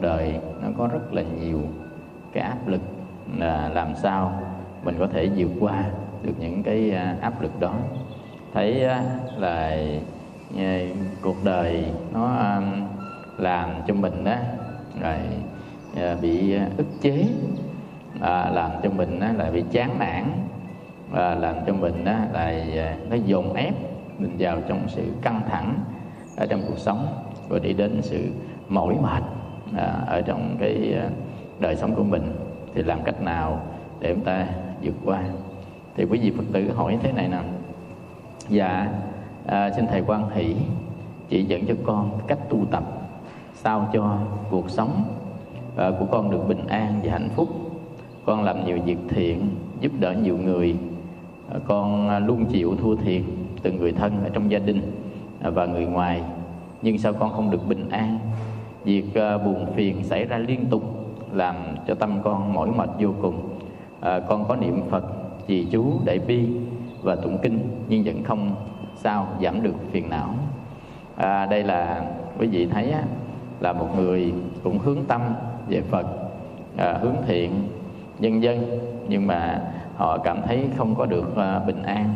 đời 0.00 0.40
nó 0.62 0.68
có 0.78 0.86
rất 0.86 1.12
là 1.12 1.22
nhiều 1.22 1.60
cái 2.32 2.42
áp 2.42 2.68
lực 2.68 2.80
là 3.38 3.68
làm 3.68 3.94
sao 3.94 4.42
mình 4.84 4.96
có 4.98 5.06
thể 5.06 5.30
vượt 5.36 5.50
qua 5.60 5.84
được 6.22 6.32
những 6.38 6.62
cái 6.62 6.90
à, 6.90 7.16
áp 7.20 7.42
lực 7.42 7.60
đó. 7.60 7.74
Thấy 8.54 8.84
à, 8.84 9.04
là 9.36 9.76
à, 10.58 10.80
cuộc 11.22 11.44
đời 11.44 11.84
nó 12.12 12.56
làm 13.38 13.70
cho 13.86 13.94
mình 13.94 14.24
á 14.24 14.42
rồi 15.02 15.18
bị 16.22 16.56
ức 16.76 16.86
chế 17.00 17.24
làm 18.52 18.70
cho 18.82 18.90
mình 18.90 19.20
á, 19.20 19.32
là 19.36 19.50
bị 19.50 19.64
chán 19.70 19.98
nản 19.98 20.24
và 21.10 21.34
làm 21.34 21.54
cho 21.66 21.72
mình 21.72 22.04
á, 22.04 22.26
là 22.32 22.64
nó 23.10 23.16
dồn 23.16 23.52
ép 23.52 23.74
mình 24.18 24.36
vào 24.38 24.58
trong 24.68 24.88
sự 24.88 25.02
căng 25.22 25.40
thẳng 25.50 25.74
ở 26.36 26.46
trong 26.46 26.62
cuộc 26.68 26.78
sống 26.78 27.06
và 27.48 27.58
đi 27.58 27.72
đến 27.72 27.98
sự 28.02 28.30
mỏi 28.68 28.94
mệt. 29.02 29.22
À, 29.76 30.04
ở 30.06 30.20
trong 30.20 30.56
cái 30.60 30.94
à, 30.94 31.10
đời 31.60 31.76
sống 31.76 31.94
của 31.94 32.04
mình 32.04 32.32
thì 32.74 32.82
làm 32.82 33.02
cách 33.02 33.22
nào 33.22 33.60
để 34.00 34.14
chúng 34.14 34.24
ta 34.24 34.46
vượt 34.82 34.94
qua? 35.04 35.22
Thì 35.96 36.04
quý 36.04 36.18
vị 36.18 36.32
phật 36.36 36.44
tử 36.52 36.72
hỏi 36.72 36.98
thế 37.02 37.12
này 37.12 37.28
nè. 37.28 37.38
Dạ 38.48 38.88
à, 39.46 39.70
xin 39.76 39.86
thầy 39.86 40.02
quan 40.06 40.30
hỷ 40.30 40.56
chỉ 41.28 41.44
dẫn 41.44 41.66
cho 41.66 41.74
con 41.86 42.10
cách 42.26 42.38
tu 42.48 42.64
tập 42.70 42.84
sao 43.54 43.88
cho 43.92 44.18
cuộc 44.50 44.70
sống 44.70 45.02
à, 45.76 45.90
của 45.98 46.04
con 46.04 46.30
được 46.30 46.48
bình 46.48 46.66
an 46.66 47.00
và 47.04 47.12
hạnh 47.12 47.28
phúc. 47.34 47.48
Con 48.24 48.42
làm 48.42 48.64
nhiều 48.64 48.78
việc 48.84 48.98
thiện 49.08 49.48
giúp 49.80 49.92
đỡ 50.00 50.12
nhiều 50.12 50.36
người. 50.38 50.76
À, 51.52 51.58
con 51.66 52.08
à, 52.08 52.18
luôn 52.18 52.44
chịu 52.44 52.76
thua 52.76 52.96
thiệt 52.96 53.22
từ 53.62 53.72
người 53.72 53.92
thân 53.92 54.24
ở 54.24 54.30
trong 54.32 54.50
gia 54.50 54.58
đình 54.58 54.92
và 55.40 55.66
người 55.66 55.86
ngoài. 55.86 56.22
Nhưng 56.82 56.98
sao 56.98 57.12
con 57.12 57.32
không 57.32 57.50
được 57.50 57.68
bình 57.68 57.88
an? 57.90 58.18
Việc 58.84 59.04
ờ, 59.14 59.38
buồn 59.38 59.66
phiền 59.74 60.04
xảy 60.04 60.24
ra 60.24 60.38
liên 60.38 60.66
tục 60.70 60.82
làm 61.32 61.56
cho 61.86 61.94
tâm 61.94 62.20
con 62.24 62.54
mỏi 62.54 62.70
mệt 62.70 62.90
vô 62.98 63.10
cùng. 63.22 63.48
À, 64.00 64.20
con 64.28 64.44
có 64.48 64.56
niệm 64.56 64.82
phật 64.90 65.04
trì 65.46 65.66
chú 65.70 65.84
đại 66.04 66.18
bi 66.18 66.48
và 67.02 67.16
tụng 67.16 67.38
kinh 67.42 67.58
nhưng 67.88 68.04
vẫn 68.04 68.24
không 68.24 68.54
sao 68.96 69.28
giảm 69.42 69.62
được 69.62 69.74
phiền 69.90 70.10
não. 70.10 70.34
À, 71.16 71.46
đây 71.46 71.64
là 71.64 72.02
quý 72.38 72.46
vị 72.46 72.66
thấy 72.66 72.90
á, 72.90 73.02
là 73.60 73.72
một 73.72 73.96
người 73.96 74.32
cũng 74.62 74.78
hướng 74.78 75.04
tâm 75.08 75.20
về 75.68 75.80
phật 75.80 76.06
à, 76.76 76.98
hướng 77.02 77.16
thiện 77.26 77.50
nhân 78.18 78.42
dân 78.42 78.78
nhưng 79.08 79.26
mà 79.26 79.62
họ 79.96 80.18
cảm 80.18 80.42
thấy 80.46 80.68
không 80.76 80.94
có 80.94 81.06
được 81.06 81.36
à, 81.36 81.58
bình 81.58 81.82
an. 81.82 82.14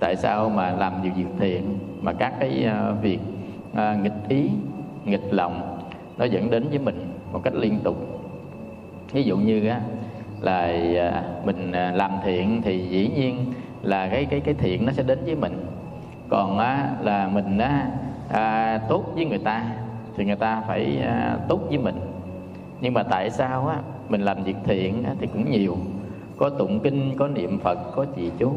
Tại 0.00 0.16
sao 0.16 0.48
mà 0.48 0.70
làm 0.70 1.02
nhiều 1.02 1.12
việc 1.16 1.26
thiện 1.38 1.78
mà 2.00 2.12
các 2.12 2.34
cái 2.40 2.64
à, 2.64 2.90
việc 3.02 3.20
à, 3.74 3.96
nghịch 4.02 4.28
ý 4.28 4.50
nghịch 5.04 5.34
lòng 5.34 5.73
nó 6.18 6.24
dẫn 6.24 6.50
đến 6.50 6.68
với 6.68 6.78
mình 6.78 7.12
một 7.32 7.40
cách 7.42 7.54
liên 7.54 7.78
tục. 7.84 7.96
Ví 9.12 9.22
dụ 9.22 9.36
như 9.36 9.68
á 9.68 9.80
là 10.40 10.60
à, 10.98 11.22
mình 11.44 11.72
à, 11.72 11.92
làm 11.94 12.10
thiện 12.24 12.62
thì 12.64 12.86
dĩ 12.88 13.10
nhiên 13.16 13.36
là 13.82 14.08
cái 14.08 14.24
cái 14.24 14.40
cái 14.40 14.54
thiện 14.54 14.86
nó 14.86 14.92
sẽ 14.92 15.02
đến 15.02 15.18
với 15.24 15.36
mình. 15.36 15.66
Còn 16.28 16.58
á, 16.58 16.90
là 17.02 17.28
mình 17.28 17.58
á, 17.58 17.86
à, 18.28 18.78
tốt 18.88 19.04
với 19.14 19.24
người 19.24 19.38
ta 19.38 19.64
thì 20.16 20.24
người 20.24 20.36
ta 20.36 20.62
phải 20.68 20.98
à, 21.02 21.38
tốt 21.48 21.60
với 21.68 21.78
mình. 21.78 21.96
Nhưng 22.80 22.94
mà 22.94 23.02
tại 23.02 23.30
sao 23.30 23.66
á 23.66 23.76
mình 24.08 24.20
làm 24.20 24.44
việc 24.44 24.56
thiện 24.64 25.04
á, 25.04 25.14
thì 25.20 25.26
cũng 25.26 25.50
nhiều. 25.50 25.76
Có 26.36 26.50
tụng 26.50 26.80
kinh 26.80 27.12
có 27.16 27.28
niệm 27.28 27.58
phật 27.58 27.78
có 27.96 28.06
trì 28.16 28.30
chú. 28.38 28.52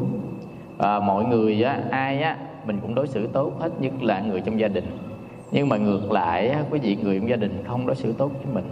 À, 0.78 1.00
mọi 1.00 1.24
người 1.24 1.62
á 1.62 1.80
ai 1.90 2.22
á 2.22 2.36
mình 2.66 2.78
cũng 2.82 2.94
đối 2.94 3.08
xử 3.08 3.26
tốt 3.26 3.52
hết 3.60 3.70
nhất 3.80 3.92
là 4.02 4.20
người 4.20 4.40
trong 4.40 4.60
gia 4.60 4.68
đình 4.68 4.84
nhưng 5.50 5.68
mà 5.68 5.76
ngược 5.76 6.12
lại 6.12 6.56
quý 6.70 6.78
vị 6.78 6.96
người 7.02 7.18
trong 7.18 7.28
gia 7.28 7.36
đình 7.36 7.64
không 7.66 7.86
đối 7.86 7.96
xử 7.96 8.12
tốt 8.12 8.30
với 8.44 8.54
mình. 8.54 8.70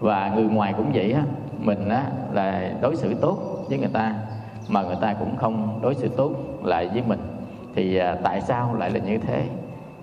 Và 0.00 0.32
người 0.34 0.44
ngoài 0.44 0.74
cũng 0.76 0.90
vậy 0.94 1.12
á 1.12 1.22
mình 1.58 1.88
á 1.88 2.04
là 2.32 2.72
đối 2.80 2.96
xử 2.96 3.14
tốt 3.14 3.64
với 3.68 3.78
người 3.78 3.90
ta 3.92 4.14
mà 4.68 4.82
người 4.82 4.96
ta 5.00 5.14
cũng 5.14 5.36
không 5.36 5.78
đối 5.82 5.94
xử 5.94 6.08
tốt 6.08 6.32
lại 6.64 6.88
với 6.92 7.02
mình. 7.06 7.20
Thì 7.74 7.96
à, 7.96 8.16
tại 8.22 8.40
sao 8.40 8.74
lại 8.74 8.90
là 8.90 8.98
như 8.98 9.18
thế? 9.18 9.44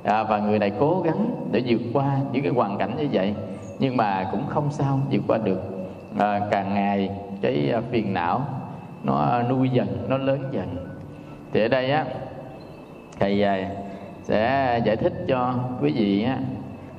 À, 0.03 0.23
và 0.23 0.39
người 0.39 0.59
này 0.59 0.71
cố 0.79 1.01
gắng 1.05 1.47
để 1.51 1.63
vượt 1.67 1.81
qua 1.93 2.17
những 2.31 2.43
cái 2.43 2.51
hoàn 2.51 2.77
cảnh 2.77 2.91
như 2.97 3.07
vậy 3.11 3.33
nhưng 3.79 3.97
mà 3.97 4.29
cũng 4.31 4.47
không 4.47 4.71
sao 4.71 4.99
vượt 5.11 5.21
qua 5.27 5.37
được. 5.37 5.61
À, 6.17 6.41
càng 6.51 6.73
ngày 6.73 7.09
cái 7.41 7.71
à, 7.71 7.81
phiền 7.91 8.13
não 8.13 8.41
nó 9.03 9.41
nuôi 9.49 9.69
dần 9.69 9.87
nó 10.09 10.17
lớn 10.17 10.39
dần. 10.51 10.75
Thì 11.53 11.61
ở 11.61 11.67
đây 11.67 11.91
á 11.91 12.05
thầy 13.19 13.43
à, 13.43 13.69
sẽ 14.23 14.81
giải 14.85 14.95
thích 14.95 15.13
cho 15.27 15.53
quý 15.81 15.91
vị 15.91 16.23
á, 16.23 16.37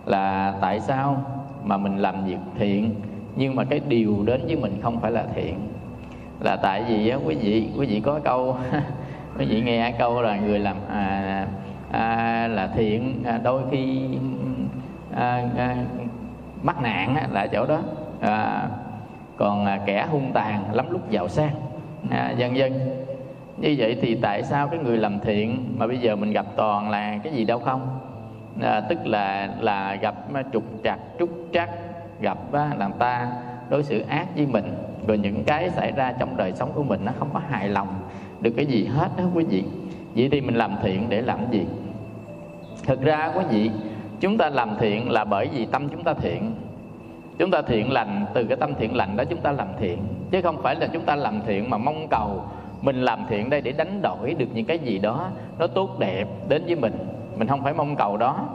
là 0.06 0.54
tại 0.60 0.80
sao 0.80 1.24
mà 1.64 1.76
mình 1.76 1.96
làm 1.96 2.24
việc 2.24 2.38
thiện 2.58 2.94
nhưng 3.36 3.56
mà 3.56 3.64
cái 3.64 3.80
điều 3.88 4.22
đến 4.24 4.46
với 4.46 4.56
mình 4.56 4.78
không 4.82 5.00
phải 5.00 5.10
là 5.10 5.24
thiện. 5.34 5.58
Là 6.40 6.56
tại 6.56 6.84
vì 6.88 7.08
á, 7.08 7.18
quý 7.24 7.34
vị 7.34 7.68
quý 7.76 7.86
vị 7.86 8.00
có 8.00 8.20
câu 8.24 8.56
quý 9.38 9.44
vị 9.46 9.60
nghe 9.60 9.94
câu 9.98 10.22
là 10.22 10.36
người 10.36 10.58
làm 10.58 10.76
à, 10.88 11.46
à, 11.90 12.48
là 12.48 12.66
thiện 12.66 13.22
à, 13.24 13.40
đôi 13.42 13.62
khi 13.70 14.00
à, 15.14 15.44
à, 15.56 15.76
mắc 16.62 16.82
nạn 16.82 17.16
á, 17.16 17.26
là 17.32 17.46
chỗ 17.46 17.66
đó. 17.66 17.78
À, 18.20 18.68
còn 19.36 19.66
à, 19.66 19.80
kẻ 19.86 20.06
hung 20.10 20.32
tàn 20.32 20.74
lắm 20.74 20.86
lúc 20.90 21.10
giàu 21.10 21.28
sang. 21.28 21.54
À, 22.10 22.30
dân 22.30 22.56
dân 22.56 22.72
như 23.60 23.74
vậy 23.78 23.96
thì 24.00 24.14
tại 24.14 24.42
sao 24.42 24.68
cái 24.68 24.78
người 24.78 24.96
làm 24.96 25.20
thiện 25.20 25.74
mà 25.78 25.86
bây 25.86 25.98
giờ 25.98 26.16
mình 26.16 26.32
gặp 26.32 26.46
toàn 26.56 26.90
là 26.90 27.18
cái 27.24 27.32
gì 27.32 27.44
đâu 27.44 27.58
không? 27.58 27.98
À, 28.62 28.80
tức 28.80 29.06
là 29.06 29.54
là 29.60 29.94
gặp 29.94 30.14
à, 30.34 30.42
trục 30.52 30.64
trặc 30.84 30.98
trúc 31.18 31.28
trắc 31.52 31.70
gặp 32.20 32.38
á, 32.52 32.70
làm 32.78 32.92
ta 32.92 33.32
đối 33.70 33.82
xử 33.82 34.00
ác 34.00 34.26
với 34.36 34.46
mình. 34.46 34.74
Rồi 35.06 35.18
những 35.18 35.44
cái 35.44 35.70
xảy 35.70 35.92
ra 35.92 36.12
trong 36.12 36.36
đời 36.36 36.52
sống 36.52 36.72
của 36.74 36.82
mình 36.82 37.00
nó 37.04 37.12
không 37.18 37.28
có 37.32 37.40
hài 37.48 37.68
lòng 37.68 37.88
được 38.40 38.50
cái 38.56 38.66
gì 38.66 38.84
hết 38.84 39.08
đó 39.18 39.24
quý 39.34 39.44
vị. 39.44 39.64
Vậy 40.14 40.28
thì 40.32 40.40
mình 40.40 40.54
làm 40.54 40.76
thiện 40.82 41.06
để 41.08 41.22
làm 41.22 41.38
gì? 41.50 41.66
Thực 42.86 43.00
ra 43.00 43.32
quý 43.34 43.44
vị 43.50 43.70
chúng 44.20 44.38
ta 44.38 44.50
làm 44.50 44.70
thiện 44.78 45.10
là 45.10 45.24
bởi 45.24 45.48
vì 45.54 45.66
tâm 45.66 45.88
chúng 45.88 46.04
ta 46.04 46.14
thiện. 46.14 46.52
Chúng 47.38 47.50
ta 47.50 47.62
thiện 47.62 47.92
lành 47.92 48.26
từ 48.34 48.44
cái 48.44 48.56
tâm 48.56 48.74
thiện 48.78 48.96
lành 48.96 49.16
đó 49.16 49.24
chúng 49.24 49.40
ta 49.40 49.52
làm 49.52 49.68
thiện. 49.80 49.98
Chứ 50.30 50.42
không 50.42 50.62
phải 50.62 50.76
là 50.76 50.86
chúng 50.86 51.04
ta 51.04 51.16
làm 51.16 51.40
thiện 51.46 51.70
mà 51.70 51.78
mong 51.78 52.08
cầu 52.10 52.44
mình 52.82 53.02
làm 53.02 53.26
thiện 53.28 53.50
đây 53.50 53.60
để 53.60 53.72
đánh 53.72 54.02
đổi 54.02 54.34
được 54.34 54.46
những 54.54 54.66
cái 54.66 54.78
gì 54.78 54.98
đó 54.98 55.28
nó 55.58 55.66
tốt 55.66 55.98
đẹp 55.98 56.28
đến 56.48 56.62
với 56.66 56.76
mình. 56.76 56.92
Mình 57.36 57.48
không 57.48 57.62
phải 57.62 57.72
mong 57.72 57.96
cầu 57.96 58.16
đó. 58.16 58.48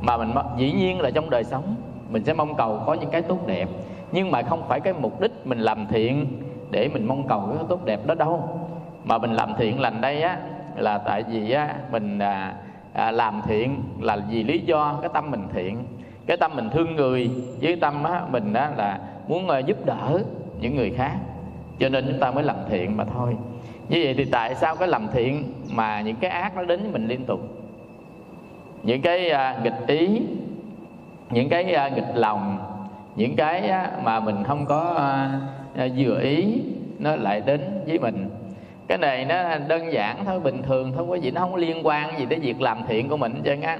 Mà 0.00 0.16
mình 0.16 0.30
dĩ 0.56 0.72
nhiên 0.72 1.00
là 1.00 1.10
trong 1.10 1.30
đời 1.30 1.44
sống 1.44 1.74
mình 2.10 2.24
sẽ 2.24 2.34
mong 2.34 2.54
cầu 2.54 2.82
có 2.86 2.94
những 2.94 3.10
cái 3.10 3.22
tốt 3.22 3.46
đẹp. 3.46 3.68
Nhưng 4.12 4.30
mà 4.30 4.42
không 4.42 4.62
phải 4.68 4.80
cái 4.80 4.94
mục 5.00 5.20
đích 5.20 5.32
mình 5.44 5.58
làm 5.58 5.86
thiện 5.86 6.26
để 6.70 6.88
mình 6.88 7.06
mong 7.06 7.28
cầu 7.28 7.52
cái 7.54 7.64
tốt 7.68 7.84
đẹp 7.84 8.06
đó 8.06 8.14
đâu. 8.14 8.60
Mà 9.04 9.18
mình 9.18 9.32
làm 9.32 9.54
thiện 9.58 9.80
lành 9.80 10.00
đây 10.00 10.22
á 10.22 10.38
là 10.76 10.98
tại 10.98 11.22
vì 11.22 11.50
á 11.50 11.74
mình 11.92 12.18
à, 12.18 12.54
à, 12.92 13.10
làm 13.10 13.42
thiện 13.46 13.82
là 14.00 14.18
vì 14.30 14.44
lý 14.44 14.58
do 14.58 14.98
cái 15.02 15.10
tâm 15.14 15.30
mình 15.30 15.42
thiện. 15.52 15.78
Cái 16.26 16.36
tâm 16.36 16.56
mình 16.56 16.70
thương 16.70 16.96
người 16.96 17.30
với 17.62 17.76
tâm 17.76 18.04
á 18.04 18.22
mình 18.30 18.52
á 18.52 18.70
là 18.76 18.98
muốn 19.28 19.48
à, 19.48 19.58
giúp 19.58 19.86
đỡ 19.86 20.20
những 20.60 20.76
người 20.76 20.90
khác. 20.90 21.16
Cho 21.78 21.88
nên 21.88 22.04
chúng 22.08 22.20
ta 22.20 22.30
mới 22.30 22.44
làm 22.44 22.56
thiện 22.70 22.96
mà 22.96 23.04
thôi 23.04 23.36
như 23.88 24.00
vậy 24.04 24.14
thì 24.14 24.24
tại 24.24 24.54
sao 24.54 24.76
cái 24.76 24.88
làm 24.88 25.06
thiện 25.12 25.44
mà 25.70 26.00
những 26.00 26.16
cái 26.16 26.30
ác 26.30 26.56
nó 26.56 26.64
đến 26.64 26.80
với 26.82 26.90
mình 26.90 27.08
liên 27.08 27.24
tục? 27.24 27.40
Những 28.82 29.02
cái 29.02 29.30
à, 29.30 29.60
nghịch 29.64 29.86
ý 29.86 30.22
những 31.30 31.48
cái 31.48 31.74
à, 31.74 31.88
nghịch 31.88 32.14
lòng 32.14 32.58
những 33.16 33.36
cái 33.36 33.72
mà 34.02 34.20
mình 34.20 34.36
không 34.44 34.66
có 34.66 34.94
à, 34.98 35.40
à, 35.76 35.88
vừa 35.96 36.20
ý 36.20 36.60
nó 36.98 37.16
lại 37.16 37.42
đến 37.46 37.60
với 37.86 37.98
mình. 37.98 38.28
Cái 38.88 38.98
này 38.98 39.24
nó 39.24 39.58
đơn 39.68 39.92
giản 39.92 40.24
thôi 40.24 40.40
bình 40.40 40.62
thường 40.62 40.92
thôi 40.96 41.04
quý 41.08 41.20
vị 41.20 41.30
nó 41.30 41.40
không 41.40 41.54
liên 41.54 41.86
quan 41.86 42.18
gì 42.18 42.26
tới 42.30 42.38
việc 42.38 42.60
làm 42.60 42.78
thiện 42.88 43.08
của 43.08 43.16
mình 43.16 43.40
chứ 43.44 43.54
á. 43.62 43.78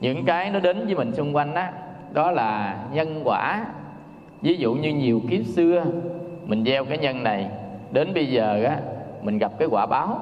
Những 0.00 0.24
cái 0.24 0.50
nó 0.50 0.60
đến 0.60 0.86
với 0.86 0.94
mình 0.94 1.12
xung 1.12 1.36
quanh 1.36 1.54
á 1.54 1.72
đó, 2.12 2.22
đó 2.22 2.30
là 2.30 2.78
nhân 2.92 3.20
quả. 3.24 3.66
Ví 4.42 4.56
dụ 4.56 4.74
như 4.74 4.94
nhiều 4.94 5.20
kiếp 5.30 5.46
xưa 5.46 5.84
mình 6.46 6.64
gieo 6.64 6.84
cái 6.84 6.98
nhân 6.98 7.24
này 7.24 7.48
đến 7.90 8.14
bây 8.14 8.26
giờ 8.26 8.64
á 8.64 8.76
mình 9.22 9.38
gặp 9.38 9.52
cái 9.58 9.68
quả 9.70 9.86
báo. 9.86 10.20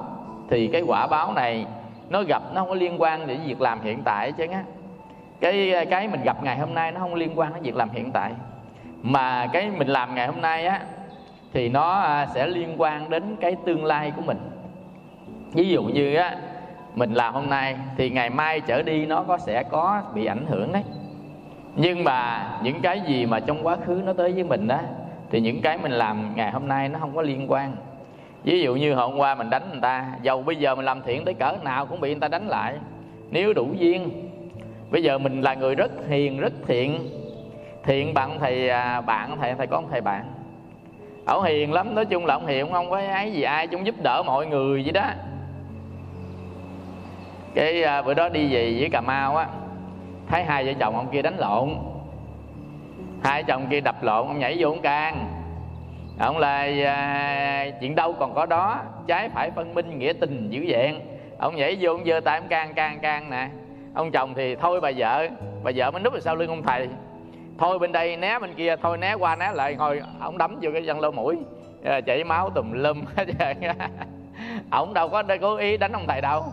Thì 0.49 0.67
cái 0.67 0.81
quả 0.81 1.07
báo 1.07 1.33
này, 1.33 1.65
nó 2.09 2.23
gặp, 2.23 2.43
nó 2.53 2.61
không 2.61 2.69
có 2.69 2.75
liên 2.75 3.01
quan 3.01 3.27
đến 3.27 3.39
việc 3.45 3.61
làm 3.61 3.81
hiện 3.81 4.01
tại 4.03 4.31
chứ 4.31 4.45
á. 4.51 4.63
Cái 5.41 5.85
cái 5.89 6.07
mình 6.07 6.21
gặp 6.23 6.43
ngày 6.43 6.57
hôm 6.57 6.73
nay 6.73 6.91
nó 6.91 6.99
không 6.99 7.15
liên 7.15 7.39
quan 7.39 7.53
đến 7.53 7.63
việc 7.63 7.75
làm 7.75 7.89
hiện 7.89 8.11
tại. 8.11 8.31
Mà 9.01 9.47
cái 9.53 9.71
mình 9.77 9.87
làm 9.87 10.15
ngày 10.15 10.27
hôm 10.27 10.41
nay 10.41 10.65
á, 10.65 10.81
thì 11.53 11.69
nó 11.69 11.99
à, 11.99 12.27
sẽ 12.33 12.47
liên 12.47 12.75
quan 12.77 13.09
đến 13.09 13.35
cái 13.41 13.55
tương 13.65 13.85
lai 13.85 14.11
của 14.15 14.21
mình. 14.21 14.37
Ví 15.53 15.69
dụ 15.69 15.83
như 15.83 16.15
á, 16.15 16.35
mình 16.95 17.13
làm 17.13 17.33
hôm 17.33 17.49
nay 17.49 17.77
thì 17.97 18.09
ngày 18.09 18.29
mai 18.29 18.59
trở 18.59 18.81
đi 18.81 19.05
nó 19.05 19.23
có 19.23 19.37
sẽ 19.37 19.63
có 19.63 20.01
bị 20.13 20.25
ảnh 20.25 20.45
hưởng 20.49 20.73
đấy. 20.73 20.83
Nhưng 21.75 22.03
mà 22.03 22.47
những 22.63 22.81
cái 22.81 23.01
gì 23.07 23.25
mà 23.25 23.39
trong 23.39 23.67
quá 23.67 23.77
khứ 23.85 24.01
nó 24.05 24.13
tới 24.13 24.31
với 24.31 24.43
mình 24.43 24.67
đó 24.67 24.79
thì 25.29 25.41
những 25.41 25.61
cái 25.61 25.77
mình 25.77 25.91
làm 25.91 26.35
ngày 26.35 26.51
hôm 26.51 26.67
nay 26.67 26.89
nó 26.89 26.99
không 26.99 27.15
có 27.15 27.21
liên 27.21 27.51
quan 27.51 27.75
ví 28.43 28.61
dụ 28.61 28.75
như 28.75 28.93
hôm 28.93 29.17
qua 29.17 29.35
mình 29.35 29.49
đánh 29.49 29.69
người 29.71 29.81
ta 29.81 30.05
dầu 30.21 30.41
bây 30.41 30.55
giờ 30.55 30.75
mình 30.75 30.85
làm 30.85 31.01
thiện 31.01 31.25
tới 31.25 31.33
cỡ 31.33 31.57
nào 31.63 31.85
cũng 31.85 32.01
bị 32.01 32.09
người 32.09 32.19
ta 32.19 32.27
đánh 32.27 32.47
lại. 32.47 32.75
Nếu 33.31 33.53
đủ 33.53 33.67
duyên 33.77 34.29
bây 34.91 35.03
giờ 35.03 35.17
mình 35.17 35.41
là 35.41 35.53
người 35.53 35.75
rất 35.75 35.91
hiền 36.09 36.39
rất 36.39 36.53
thiện. 36.67 37.09
Thiện 37.83 38.13
bạn 38.13 38.39
thầy 38.39 38.69
à, 38.69 39.01
bạn 39.01 39.37
thầy 39.41 39.53
thầy 39.53 39.67
có 39.67 39.81
thầy 39.91 40.01
bạn. 40.01 40.25
Ổng 41.25 41.43
hiền 41.43 41.73
lắm 41.73 41.95
nói 41.95 42.05
chung 42.05 42.25
là 42.25 42.33
ông 42.33 42.47
hiền 42.47 42.71
không 42.71 42.89
có 42.89 42.97
ấy 42.97 43.31
gì 43.31 43.41
ai 43.41 43.67
chung 43.67 43.85
giúp 43.85 43.95
đỡ 44.03 44.23
mọi 44.25 44.47
người 44.47 44.83
vậy 44.83 44.91
đó. 44.91 45.05
Cái 47.55 47.83
à, 47.83 48.01
bữa 48.01 48.13
đó 48.13 48.29
đi 48.29 48.53
về 48.53 48.75
với 48.79 48.89
cà 48.89 49.01
mau 49.01 49.37
á 49.37 49.47
thấy 50.27 50.43
hai 50.43 50.65
vợ 50.65 50.73
chồng 50.79 50.95
ông 50.95 51.07
kia 51.11 51.21
đánh 51.21 51.37
lộn. 51.37 51.69
Hai 53.23 53.43
chồng 53.43 53.67
kia 53.69 53.79
đập 53.79 54.03
lộn 54.03 54.27
ông 54.27 54.39
nhảy 54.39 54.55
vô 54.59 54.69
ông 54.69 54.81
can 54.81 55.27
ông 56.21 56.37
là 56.37 56.67
à, 56.85 57.65
chuyện 57.81 57.95
đâu 57.95 58.13
còn 58.19 58.33
có 58.33 58.45
đó. 58.45 58.79
Trái 59.07 59.29
phải 59.29 59.51
phân 59.51 59.73
minh 59.73 59.99
nghĩa 59.99 60.13
tình 60.13 60.49
dữ 60.49 60.65
dẹn. 60.69 60.99
Ông 61.37 61.55
nhảy 61.55 61.77
vô 61.79 61.91
ông 61.91 62.05
giơ 62.05 62.19
tay 62.19 62.39
ông 62.39 62.47
can 62.47 62.73
can 62.73 62.99
can 62.99 63.29
nè. 63.29 63.49
Ông 63.93 64.11
chồng 64.11 64.33
thì 64.33 64.55
thôi 64.55 64.81
bà 64.81 64.91
vợ. 64.97 65.27
Bà 65.63 65.71
vợ 65.75 65.91
mới 65.91 66.01
núp 66.01 66.13
ở 66.13 66.19
sau 66.19 66.35
lưng 66.35 66.49
ông 66.49 66.63
thầy. 66.63 66.87
Thôi 67.57 67.79
bên 67.79 67.91
đây 67.91 68.17
né 68.17 68.39
bên 68.39 68.53
kia 68.53 68.75
thôi 68.81 68.97
né 68.97 69.13
qua 69.13 69.35
né 69.35 69.51
lại 69.53 69.75
ngồi. 69.75 70.01
Ông 70.19 70.37
đấm 70.37 70.57
vô 70.61 70.69
cái 70.73 70.83
chân 70.87 70.99
lô 70.99 71.11
mũi. 71.11 71.37
Ờ, 71.85 72.01
chảy 72.01 72.23
máu 72.23 72.49
tùm 72.49 72.71
lum 72.71 73.03
hết 73.15 73.25
trơn 73.39 73.57
ổng 74.71 74.93
đâu 74.93 75.09
có 75.09 75.23
cố 75.41 75.55
ý 75.55 75.77
đánh 75.77 75.91
ông 75.91 76.05
thầy 76.07 76.21
đâu. 76.21 76.43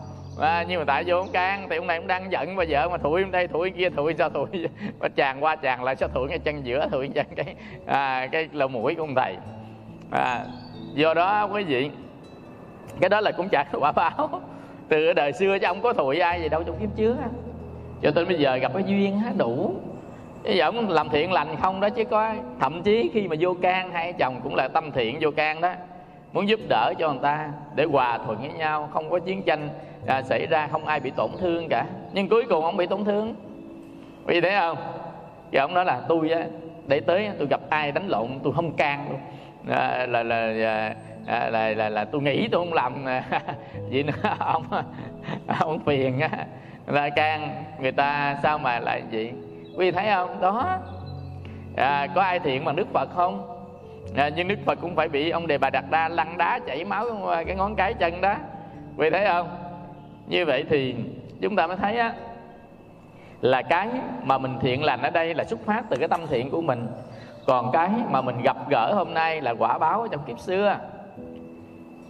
À, 0.41 0.65
nhưng 0.69 0.79
mà 0.79 0.85
tại 0.85 1.05
vô 1.07 1.17
ông 1.17 1.33
can 1.33 1.67
thì 1.71 1.77
ông 1.77 1.87
này 1.87 1.97
ông 1.97 2.07
đang 2.07 2.33
giận 2.33 2.57
bà 2.57 2.65
vợ 2.69 2.89
mà 2.89 2.99
thủi 2.99 3.23
bên 3.23 3.31
đây 3.31 3.49
thủi 3.49 3.71
kia 3.71 3.91
thủi 3.91 4.15
sao 4.19 4.31
thủi 4.31 4.49
mà 5.01 5.09
chàng 5.09 5.45
qua 5.45 5.57
chàng 5.57 5.85
lại 5.85 5.97
sao 5.97 6.09
thủi 6.09 6.29
cái 6.29 6.39
chân 6.39 6.67
giữa 6.67 6.89
thủi 6.89 7.09
chân 7.09 7.27
cái 7.37 7.55
à, 7.87 8.27
cái 8.33 8.49
lỗ 8.53 8.69
mũi 8.69 8.95
của 8.95 9.03
ông 9.03 9.15
thầy 9.15 9.37
à, 10.11 10.45
do 10.95 11.15
đó 11.15 11.49
quý 11.53 11.65
vị 11.65 11.91
cái 13.01 13.09
đó 13.09 13.21
là 13.21 13.33
cũng 13.33 13.49
chả 13.49 13.65
quả 13.73 13.93
báo. 13.93 14.41
Từ 14.89 15.13
đời 15.13 15.33
xưa 15.33 15.59
chứ 15.59 15.67
ông 15.67 15.83
có 15.83 15.93
thụi 15.93 16.19
ai 16.19 16.43
gì 16.43 16.49
đâu 16.49 16.63
trong 16.63 16.79
kiếp 16.81 16.97
trước 16.97 17.17
cho 18.03 18.11
tới 18.11 18.25
bây 18.25 18.39
giờ 18.39 18.57
gặp 18.57 18.73
cái 18.75 18.85
duyên 18.87 19.21
đủ. 19.37 19.75
Chứ 20.45 20.51
giờ 20.53 20.65
ông 20.65 20.89
làm 20.89 21.09
thiện 21.09 21.33
lành 21.33 21.57
không 21.63 21.81
đó 21.81 21.89
chứ 21.89 22.05
có 22.05 22.35
thậm 22.61 22.83
chí 22.83 23.11
khi 23.15 23.29
mà 23.29 23.37
vô 23.41 23.55
can 23.63 23.93
hai 23.93 24.13
chồng 24.13 24.41
cũng 24.43 24.55
là 24.55 24.69
tâm 24.69 24.93
thiện 24.93 25.19
vô 25.21 25.31
can 25.31 25.61
đó 25.61 25.73
muốn 26.33 26.49
giúp 26.49 26.61
đỡ 26.69 26.93
cho 26.99 27.11
người 27.11 27.23
ta 27.23 27.51
để 27.75 27.85
hòa 27.85 28.19
thuận 28.19 28.39
với 28.39 28.53
nhau. 28.53 28.89
Không 28.93 29.11
có 29.11 29.19
chiến 29.19 29.43
tranh 29.43 29.69
à, 30.07 30.23
xảy 30.23 30.47
ra 30.47 30.69
không 30.73 30.87
ai 30.87 31.01
bị 31.01 31.11
tổn 31.11 31.31
thương 31.41 31.69
cả. 31.71 31.85
Nhưng 32.13 32.29
cuối 32.29 32.45
cùng 32.49 32.65
ông 32.65 32.77
bị 32.77 32.87
tổn 32.87 33.05
thương. 33.05 33.35
Vì 34.27 34.41
thế 34.41 34.57
không? 34.61 34.79
Thì 35.53 35.59
ông 35.59 35.75
nói 35.75 35.85
là 35.85 36.01
tôi 36.09 36.31
á 36.31 36.45
để 36.87 37.01
tới 37.01 37.31
tôi 37.39 37.49
gặp 37.51 37.61
ai 37.69 37.93
đánh 37.93 38.09
lộn 38.09 38.29
tôi 38.43 38.53
không 38.53 38.73
can 38.73 39.07
luôn 39.11 39.21
à, 39.71 40.07
là, 40.07 40.23
là, 40.23 40.47
là, 40.47 40.95
là, 41.27 41.51
là, 41.51 41.69
là, 41.69 41.89
là 41.89 42.05
tôi 42.05 42.23
nghĩ 42.23 42.49
tôi 42.49 42.65
không 42.65 42.75
làm 42.75 43.05
gì 43.91 44.03
nữa 44.03 44.13
ông 44.39 44.65
ông 45.61 45.79
phiền 45.85 46.21
á. 46.21 46.31
Là 46.87 47.09
can 47.09 47.65
người 47.81 47.93
ta 47.93 48.37
sao 48.43 48.59
mà 48.59 48.81
lại 48.81 49.03
vậy? 49.13 49.33
Quý 49.77 49.91
vị 49.91 49.91
thấy 49.91 50.07
không? 50.15 50.41
Đó. 50.41 50.79
À, 51.77 52.07
có 52.15 52.23
ai 52.23 52.39
thiện 52.39 52.65
bằng 52.65 52.77
đức 52.77 52.87
phật 52.93 53.09
không? 53.15 53.65
À, 54.17 54.31
nhưng 54.37 54.49
đức 54.49 54.59
phật 54.65 54.79
cũng 54.81 54.97
phải 54.97 55.09
bị 55.09 55.31
ông 55.31 55.47
đề 55.47 55.59
bà 55.59 55.71
đặt 55.71 55.91
đa 55.91 56.09
lăn 56.09 56.39
đá 56.39 56.59
chảy 56.67 56.85
máu 56.85 57.07
cái 57.47 57.57
ngón 57.57 57.75
cái 57.77 57.95
chân 57.95 58.21
đó. 58.21 58.35
Quý 58.97 59.11
vị 59.11 59.11
thấy 59.11 59.27
không? 59.27 59.49
Như 60.27 60.45
vậy 60.45 60.65
thì 60.71 60.95
chúng 61.41 61.57
ta 61.57 61.67
mới 61.67 61.77
thấy 61.77 61.99
á 61.99 62.13
là 63.41 63.63
cái 63.63 63.89
mà 64.23 64.39
mình 64.39 64.59
thiện 64.61 64.85
lành 64.85 65.03
ở 65.03 65.11
đây 65.11 65.35
là 65.35 65.45
xuất 65.45 65.61
phát 65.67 65.83
từ 65.91 65.97
cái 65.97 66.09
tâm 66.09 66.21
thiện 66.31 66.51
của 66.51 66.61
mình 66.61 66.87
còn 67.49 67.71
cái 67.73 67.91
mà 68.11 68.21
mình 68.21 68.43
gặp 68.43 68.57
gỡ 68.69 68.93
hôm 68.95 69.15
nay 69.15 69.41
là 69.41 69.55
quả 69.59 69.79
báo 69.79 70.07
trong 70.11 70.21
kiếp 70.27 70.39
xưa. 70.39 70.79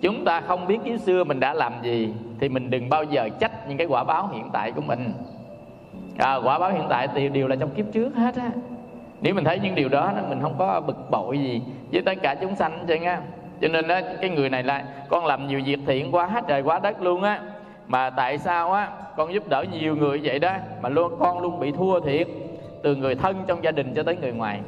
Chúng 0.00 0.24
ta 0.24 0.40
không 0.40 0.66
biết 0.66 0.78
kiếp 0.84 1.00
xưa 1.00 1.24
mình 1.24 1.40
đã 1.40 1.54
làm 1.54 1.72
gì 1.82 2.14
thì 2.40 2.48
mình 2.48 2.70
đừng 2.70 2.88
bao 2.88 3.04
giờ 3.04 3.28
trách 3.40 3.68
những 3.68 3.78
cái 3.78 3.86
quả 3.86 4.04
báo 4.04 4.28
hiện 4.32 4.50
tại 4.52 4.72
của 4.72 4.80
mình. 4.80 5.12
À, 6.18 6.34
quả 6.34 6.58
báo 6.58 6.70
hiện 6.70 6.82
tại 6.88 7.08
thì 7.14 7.28
đều 7.28 7.48
là 7.48 7.56
trong 7.56 7.70
kiếp 7.70 7.86
trước 7.92 8.16
hết 8.16 8.36
á. 8.36 8.50
Nếu 9.20 9.34
mình 9.34 9.44
thấy 9.44 9.58
những 9.58 9.74
điều 9.74 9.88
đó 9.88 10.12
mình 10.28 10.38
không 10.42 10.54
có 10.58 10.80
bực 10.80 11.10
bội 11.10 11.38
gì 11.38 11.62
với 11.92 12.02
tất 12.02 12.14
cả 12.22 12.34
chúng 12.34 12.56
sanh 12.56 12.84
chứ 12.88 12.94
nha 12.94 13.20
cho 13.60 13.68
nên 13.68 13.88
đó, 13.88 14.00
cái 14.20 14.30
người 14.30 14.50
này 14.50 14.62
là 14.62 14.84
con 15.08 15.26
làm 15.26 15.46
nhiều 15.46 15.60
việc 15.64 15.78
thiện 15.86 16.14
quá 16.14 16.26
hết 16.26 16.44
trời 16.48 16.62
quá 16.62 16.78
đất 16.78 17.02
luôn 17.02 17.22
á. 17.22 17.40
Mà 17.86 18.10
tại 18.10 18.38
sao 18.38 18.72
á 18.72 18.88
con 19.16 19.34
giúp 19.34 19.48
đỡ 19.48 19.64
nhiều 19.72 19.96
người 19.96 20.20
vậy 20.24 20.38
đó 20.38 20.52
mà 20.82 20.88
luôn 20.88 21.12
con 21.18 21.40
luôn 21.40 21.60
bị 21.60 21.72
thua 21.72 22.00
thiệt 22.00 22.28
từ 22.82 22.96
người 22.96 23.14
thân 23.14 23.36
trong 23.46 23.64
gia 23.64 23.70
đình 23.70 23.94
cho 23.94 24.02
tới 24.02 24.16
người 24.16 24.32
ngoài? 24.32 24.60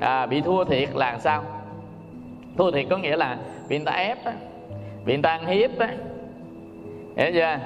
À, 0.00 0.26
bị 0.26 0.40
thua 0.40 0.64
thiệt 0.64 0.88
là 0.94 1.18
sao? 1.18 1.44
Thua 2.58 2.70
thiệt 2.70 2.86
có 2.90 2.96
nghĩa 2.96 3.16
là 3.16 3.36
bị 3.68 3.76
người 3.76 3.86
ta 3.86 3.92
ép 3.92 4.24
á 4.24 4.32
bị 5.04 5.12
người 5.12 5.22
ta 5.22 5.30
ăn 5.30 5.46
hiếp 5.46 5.78
á. 5.78 5.88
Hiểu 7.16 7.30
chưa? 7.34 7.58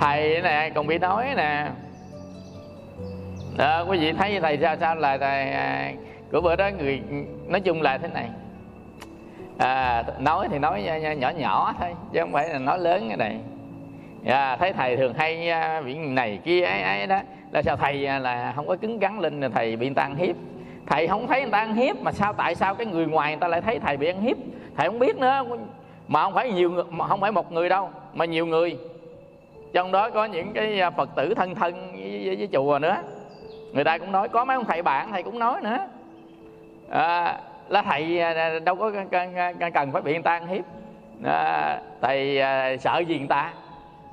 Thầy 0.00 0.42
nè 0.42 0.70
còn 0.74 0.86
bị 0.86 0.98
nói 0.98 1.26
nè. 1.36 1.66
À, 3.58 3.80
quý 3.80 3.98
vị 3.98 4.12
thấy 4.12 4.40
thầy 4.40 4.58
sao 4.58 4.76
sao 4.76 4.94
là 4.94 5.18
thầy 5.18 5.50
à, 5.50 5.92
của 6.32 6.40
bữa 6.40 6.56
đó 6.56 6.70
người 6.78 7.02
nói 7.46 7.60
chung 7.60 7.82
là 7.82 7.98
thế 7.98 8.08
này. 8.08 8.28
À, 9.58 10.04
nói 10.18 10.48
thì 10.50 10.58
nói 10.58 10.82
nhỏ 11.18 11.30
nhỏ 11.30 11.74
thôi 11.80 11.94
chứ 12.12 12.20
không 12.20 12.32
phải 12.32 12.48
là 12.48 12.58
nói 12.58 12.78
lớn 12.78 13.04
cái 13.08 13.16
này. 13.16 13.36
À, 14.26 14.56
thấy 14.56 14.72
thầy 14.72 14.96
thường 14.96 15.14
hay 15.14 15.50
à, 15.50 15.80
bị 15.80 15.94
này 15.94 16.38
kia 16.44 16.64
ấy 16.64 16.82
ấy 16.82 17.06
đó. 17.06 17.20
Là 17.52 17.62
sao 17.62 17.76
thầy 17.76 18.06
à, 18.06 18.18
là 18.18 18.52
không 18.56 18.66
có 18.66 18.76
cứng 18.76 18.98
rắn 19.00 19.18
lên 19.18 19.40
là 19.40 19.48
thầy 19.48 19.76
bị 19.76 19.86
người 19.86 19.94
ta 19.94 20.02
ăn 20.02 20.16
hiếp? 20.16 20.36
Thầy 20.88 21.08
không 21.08 21.26
thấy 21.26 21.42
người 21.42 21.50
ta 21.50 21.58
ăn 21.58 21.74
hiếp 21.74 21.96
mà 22.02 22.12
sao 22.12 22.32
tại 22.32 22.54
sao 22.54 22.74
cái 22.74 22.86
người 22.86 23.06
ngoài 23.06 23.32
người 23.32 23.40
ta 23.40 23.48
lại 23.48 23.60
thấy 23.60 23.78
thầy 23.78 23.96
bị 23.96 24.06
ăn 24.06 24.20
hiếp? 24.20 24.36
Thầy 24.76 24.86
không 24.86 24.98
biết 24.98 25.16
nữa. 25.16 25.44
Mà 26.08 26.22
không 26.22 26.34
phải 26.34 26.52
nhiều 26.52 26.70
người, 26.70 26.84
mà 26.90 27.06
không 27.06 27.20
phải 27.20 27.32
một 27.32 27.52
người 27.52 27.68
đâu 27.68 27.90
mà 28.14 28.24
nhiều 28.24 28.46
người. 28.46 28.78
Trong 29.72 29.92
đó 29.92 30.10
có 30.10 30.24
những 30.24 30.52
cái 30.52 30.80
à, 30.80 30.90
phật 30.90 31.10
tử 31.16 31.34
thân 31.34 31.54
thân 31.54 31.92
với, 31.92 32.22
với, 32.24 32.36
với 32.36 32.48
chùa 32.52 32.78
nữa. 32.78 32.96
Người 33.72 33.84
ta 33.84 33.98
cũng 33.98 34.12
nói 34.12 34.28
có 34.28 34.44
mấy 34.44 34.54
ông 34.54 34.64
thầy 34.64 34.82
bạn 34.82 35.10
thầy 35.10 35.22
cũng 35.22 35.38
nói 35.38 35.60
nữa. 35.62 35.78
À, 36.90 37.40
là 37.68 37.82
thầy 37.82 38.20
à, 38.20 38.32
à, 38.32 38.58
đâu 38.58 38.74
có 38.76 38.92
cần 39.74 39.92
phải 39.92 40.02
bị 40.02 40.12
người 40.12 40.22
ta 40.22 40.32
ăn 40.32 40.46
hiếp. 40.46 40.64
À, 41.24 41.80
thầy 42.00 42.42
sợ 42.80 42.98
gì 42.98 43.18
người 43.18 43.28
ta? 43.28 43.52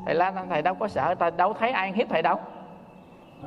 Thầy 0.05 0.15
la 0.15 0.33
thầy 0.49 0.61
đâu 0.61 0.73
có 0.73 0.87
sợ 0.87 1.15
thầy 1.19 1.31
đâu 1.31 1.53
thấy 1.53 1.71
ai 1.71 1.87
ăn 1.87 1.93
hiếp 1.93 2.09
thầy 2.09 2.21
đâu. 2.21 2.39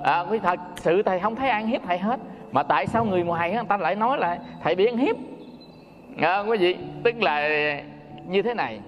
À, 0.03 0.21
quý 0.21 0.39
thật 0.39 0.61
sự 0.77 1.03
thầy 1.03 1.21
không 1.21 1.37
thấy 1.37 1.49
ai 1.49 1.61
ăn 1.61 1.67
hiếp 1.67 1.83
thầy 1.87 1.99
hết 1.99 2.21
mà 2.53 2.63
tại 2.63 2.87
sao 2.87 3.05
người 3.05 3.23
ngoài 3.23 3.53
người 3.53 3.63
ta 3.69 3.77
lại 3.77 3.95
nói 3.95 4.19
là 4.19 4.39
thầy 4.63 4.75
bị 4.75 4.87
ăn 4.87 4.97
hiếp? 4.97 5.17
À, 6.21 6.39
quý 6.39 6.59
vị 6.59 6.77
tức 7.03 7.23
là 7.23 7.49
như 8.27 8.43
thế 8.43 8.55
này. 8.55 8.81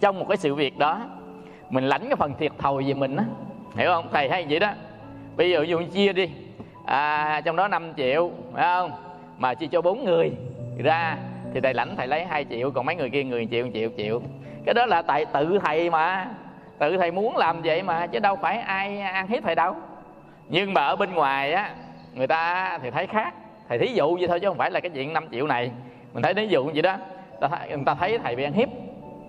Trong 0.00 0.18
một 0.18 0.26
cái 0.28 0.36
sự 0.36 0.54
việc 0.54 0.78
đó 0.78 1.00
mình 1.70 1.84
lãnh 1.84 2.02
cái 2.02 2.16
phần 2.16 2.34
thiệt 2.38 2.52
thòi 2.58 2.84
về 2.84 2.94
mình 2.94 3.16
á. 3.16 3.24
Hiểu 3.76 3.90
không? 3.90 4.08
Thầy 4.12 4.28
hay 4.28 4.46
vậy 4.48 4.58
đó. 4.58 4.70
Bây 5.36 5.50
giờ 5.50 5.62
dùng 5.62 5.90
chia 5.90 6.12
đi. 6.12 6.30
À, 6.86 7.40
trong 7.44 7.56
đó 7.56 7.68
5 7.68 7.92
triệu 7.96 8.30
phải 8.52 8.64
không? 8.64 8.90
Mà 9.38 9.54
chia 9.54 9.66
cho 9.66 9.82
bốn 9.82 10.04
người 10.04 10.32
ra 10.78 11.16
thì 11.54 11.60
thầy 11.60 11.74
lãnh 11.74 11.96
thầy 11.96 12.06
lấy 12.06 12.24
2 12.24 12.44
triệu 12.50 12.70
còn 12.70 12.86
mấy 12.86 12.96
người 12.96 13.10
kia 13.10 13.24
người 13.24 13.48
triệu 13.50 13.66
triệu 13.74 13.90
triệu. 13.96 14.20
Cái 14.64 14.74
đó 14.74 14.86
là 14.86 15.02
tại 15.02 15.24
tự 15.24 15.58
thầy 15.64 15.90
mà. 15.90 16.28
Tự 16.78 16.96
thầy 16.96 17.10
muốn 17.10 17.36
làm 17.36 17.62
vậy 17.62 17.82
mà 17.82 18.06
chứ 18.06 18.18
đâu 18.18 18.36
phải 18.36 18.58
ai 18.58 19.00
ăn 19.00 19.26
hiếp 19.26 19.42
thầy 19.42 19.54
đâu. 19.54 19.74
Nhưng 20.48 20.74
mà 20.74 20.86
ở 20.86 20.96
bên 20.96 21.14
ngoài 21.14 21.52
á 21.52 21.74
người 22.16 22.26
ta 22.26 22.78
thì 22.82 22.90
thấy 22.90 23.06
khác. 23.06 23.34
Thầy 23.68 23.78
thí 23.78 23.86
dụ 23.86 24.16
vậy 24.16 24.28
thôi 24.28 24.40
chứ 24.40 24.48
không 24.48 24.58
phải 24.58 24.70
là 24.70 24.80
cái 24.80 24.90
chuyện 24.90 25.12
5 25.12 25.28
triệu 25.30 25.46
này. 25.46 25.70
Mình 26.12 26.22
thấy 26.22 26.34
thí 26.34 26.46
dụ 26.46 26.64
vậy 26.64 26.82
đó. 26.82 26.96
Người 27.68 27.84
ta 27.86 27.94
thấy 27.94 28.18
thầy 28.18 28.36
bị 28.36 28.44
ăn 28.44 28.52
hiếp. 28.52 28.68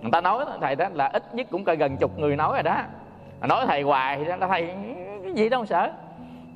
Người 0.02 0.10
ta 0.12 0.20
nói 0.20 0.44
thầy 0.60 0.76
đó 0.76 0.88
là 0.94 1.06
ít 1.06 1.34
nhất 1.34 1.46
cũng 1.50 1.64
coi 1.64 1.76
gần 1.76 1.96
chục 1.96 2.18
người 2.18 2.36
nói 2.36 2.52
rồi 2.52 2.62
đó. 2.62 2.76
Nói 3.48 3.66
thầy 3.66 3.82
hoài 3.82 4.18
thì 4.18 4.24
đó 4.24 4.48
thầy 4.48 4.68
cái 5.22 5.32
gì 5.32 5.48
đâu 5.48 5.66
sợ. 5.66 5.90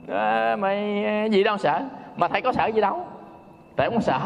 Ờ, 0.09 0.53
à, 0.53 0.57
mày 0.57 1.05
ờ, 1.05 1.25
gì 1.25 1.45
đâu 1.45 1.59
sợ. 1.59 1.81
Mà 2.17 2.29
thầy 2.29 2.43
có 2.43 2.53
sợ 2.53 2.67
gì 2.67 2.81
đâu. 2.81 3.07
Thầy 3.77 3.91
không 3.91 4.03
sợ. 4.03 4.19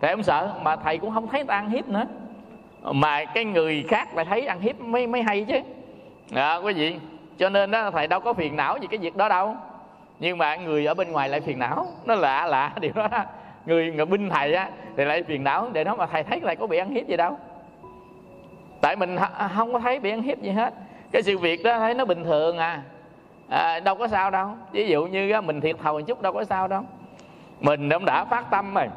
Thầy 0.00 0.10
không 0.10 0.22
sợ. 0.22 0.52
Mà 0.62 0.76
thầy 0.76 0.98
cũng 0.98 1.14
không 1.14 1.28
thấy 1.28 1.40
người 1.40 1.46
ta 1.46 1.54
ăn 1.54 1.70
hiếp 1.70 1.88
nữa. 1.88 2.04
Mà 2.82 3.24
cái 3.24 3.44
người 3.44 3.84
khác 3.88 4.14
lại 4.14 4.24
thấy 4.24 4.46
ăn 4.46 4.60
hiếp 4.60 4.80
mới 4.80 5.06
mới 5.06 5.22
hay 5.22 5.44
chứ. 5.44 5.60
À, 6.34 6.56
quý 6.56 6.72
vị. 6.72 6.98
Cho 7.38 7.48
nên 7.48 7.70
đó 7.70 7.90
thầy 7.90 8.06
đâu 8.06 8.20
có 8.20 8.32
phiền 8.32 8.56
não 8.56 8.76
gì 8.76 8.86
cái 8.86 8.98
việc 8.98 9.16
đó 9.16 9.28
đâu 9.28 9.56
nhưng 10.20 10.38
mà 10.38 10.56
người 10.56 10.86
ở 10.86 10.94
bên 10.94 11.12
ngoài 11.12 11.28
lại 11.28 11.40
phiền 11.40 11.58
não. 11.58 11.86
Nó 12.04 12.14
lạ 12.14 12.46
lạ 12.46 12.72
điều 12.80 12.92
đó, 12.94 13.08
đó. 13.08 13.24
người 13.66 13.92
người 13.92 14.06
binh 14.06 14.30
thầy 14.30 14.54
á 14.54 14.70
thì 14.96 15.04
lại 15.04 15.22
phiền 15.22 15.44
não 15.44 15.68
để 15.72 15.84
nó 15.84 15.96
mà 15.96 16.06
thầy 16.06 16.22
thấy 16.22 16.40
lại 16.40 16.56
có 16.56 16.66
bị 16.66 16.78
ăn 16.78 16.90
hiếp 16.90 17.06
gì 17.06 17.16
đâu. 17.16 17.38
Tại 18.80 18.96
mình 18.96 19.16
không 19.54 19.72
có 19.72 19.78
thấy 19.78 20.00
bị 20.00 20.10
ăn 20.10 20.22
hiếp 20.22 20.42
gì 20.42 20.50
hết. 20.50 20.74
Cái 21.12 21.22
sự 21.22 21.38
việc 21.38 21.64
đó 21.64 21.78
thấy 21.78 21.94
nó 21.94 22.04
bình 22.04 22.24
thường 22.24 22.58
à, 22.58 22.82
à 23.48 23.80
đâu 23.80 23.94
có 23.94 24.08
sao 24.08 24.30
đâu. 24.30 24.48
Ví 24.72 24.88
dụ 24.88 25.06
như 25.06 25.40
mình 25.40 25.60
thiệt 25.60 25.76
thòi 25.78 25.92
một 25.92 26.00
chút 26.06 26.22
đâu 26.22 26.32
có 26.32 26.44
sao 26.44 26.68
đâu. 26.68 26.82
Mình 27.60 27.90
cũng 27.90 28.04
đã 28.04 28.24
phát 28.24 28.50
tâm 28.50 28.74
rồi. 28.74 28.88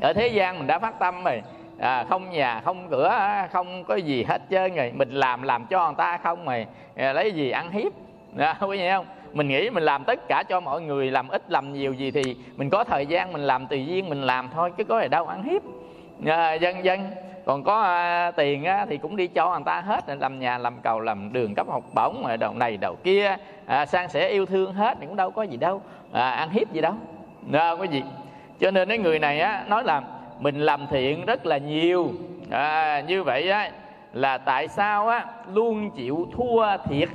Ở 0.00 0.12
thế 0.12 0.28
gian 0.28 0.58
mình 0.58 0.66
đã 0.66 0.78
phát 0.78 0.98
tâm 0.98 1.24
rồi. 1.24 1.42
À, 1.78 2.04
không 2.08 2.30
nhà 2.30 2.60
không 2.64 2.88
cửa 2.90 3.18
không 3.52 3.84
có 3.84 3.94
gì 3.94 4.24
hết 4.24 4.42
trơn 4.50 4.74
rồi. 4.74 4.92
Mình 4.96 5.10
làm 5.10 5.42
làm 5.42 5.66
cho 5.66 5.86
người 5.86 5.94
ta 5.98 6.18
không 6.18 6.44
mày 6.44 6.66
à, 6.96 7.12
lấy 7.12 7.32
gì 7.32 7.50
ăn 7.50 7.70
hiếp? 7.70 7.92
À, 8.38 8.56
quý 8.60 8.78
vị 8.78 8.88
không? 8.90 9.06
Mình 9.32 9.48
nghĩ 9.48 9.70
mình 9.70 9.82
làm 9.82 10.04
tất 10.04 10.28
cả 10.28 10.42
cho 10.42 10.60
mọi 10.60 10.82
người 10.82 11.10
làm 11.10 11.28
ít 11.28 11.42
làm 11.48 11.72
nhiều 11.72 11.92
gì 11.92 12.10
thì 12.10 12.36
mình 12.56 12.70
có 12.70 12.84
thời 12.84 13.06
gian 13.06 13.32
mình 13.32 13.42
làm 13.42 13.66
tùy 13.66 13.86
duyên 13.86 14.08
mình 14.08 14.22
làm 14.22 14.48
thôi 14.54 14.72
chứ 14.76 14.84
có 14.84 15.00
gì 15.00 15.08
đâu 15.08 15.26
ăn 15.26 15.42
hiếp. 15.42 15.62
À, 16.26 16.54
dân 16.54 16.84
dân. 16.84 17.10
Còn 17.44 17.62
có 17.62 17.82
à, 17.82 18.30
tiền 18.30 18.64
á, 18.64 18.86
thì 18.88 18.98
cũng 18.98 19.16
đi 19.16 19.26
cho 19.26 19.50
người 19.50 19.64
ta 19.64 19.80
hết 19.80 20.04
làm 20.20 20.40
nhà 20.40 20.58
làm 20.58 20.76
cầu 20.82 21.00
làm 21.00 21.32
đường 21.32 21.54
cấp 21.54 21.66
học 21.68 21.84
bổng 21.94 22.22
rồi 22.26 22.36
đầu 22.36 22.54
này 22.54 22.76
đầu 22.76 22.96
kia. 22.96 23.36
À, 23.66 23.86
sang 23.86 24.08
sẻ 24.08 24.28
yêu 24.28 24.46
thương 24.46 24.72
hết 24.72 24.96
thì 25.00 25.06
cũng 25.06 25.16
đâu 25.16 25.30
có 25.30 25.42
gì 25.42 25.56
đâu. 25.56 25.82
À, 26.12 26.30
ăn 26.30 26.50
hiếp 26.50 26.72
gì 26.72 26.80
đâu. 26.80 26.94
Đâu 27.50 27.76
quý 27.78 27.86
vị. 27.86 28.02
Cho 28.60 28.70
nên 28.70 28.88
cái 28.88 28.98
người 28.98 29.18
này 29.18 29.40
á 29.40 29.64
nói 29.68 29.84
là 29.84 30.02
mình 30.38 30.60
làm 30.60 30.86
thiện 30.86 31.26
rất 31.26 31.46
là 31.46 31.58
nhiều. 31.58 32.12
À, 32.50 33.00
như 33.00 33.22
vậy 33.22 33.50
á 33.50 33.70
là 34.12 34.38
tại 34.38 34.68
sao 34.68 35.08
á 35.08 35.26
luôn 35.52 35.90
chịu 35.90 36.28
thua 36.36 36.76
thiệt? 36.88 37.08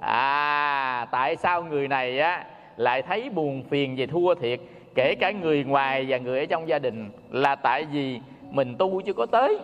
À 0.00 1.06
tại 1.10 1.36
sao 1.36 1.62
người 1.62 1.88
này 1.88 2.18
á 2.18 2.44
lại 2.76 3.02
thấy 3.02 3.30
buồn 3.30 3.62
phiền 3.70 3.96
về 3.96 4.06
thua 4.06 4.34
thiệt 4.34 4.60
kể 4.94 5.14
cả 5.20 5.30
người 5.30 5.64
ngoài 5.64 6.06
và 6.08 6.18
người 6.18 6.40
ở 6.40 6.46
trong 6.46 6.68
gia 6.68 6.78
đình 6.78 7.10
là 7.30 7.54
tại 7.54 7.84
vì 7.84 8.20
mình 8.50 8.74
tu 8.78 9.00
chưa 9.00 9.12
có 9.12 9.26
tới. 9.26 9.58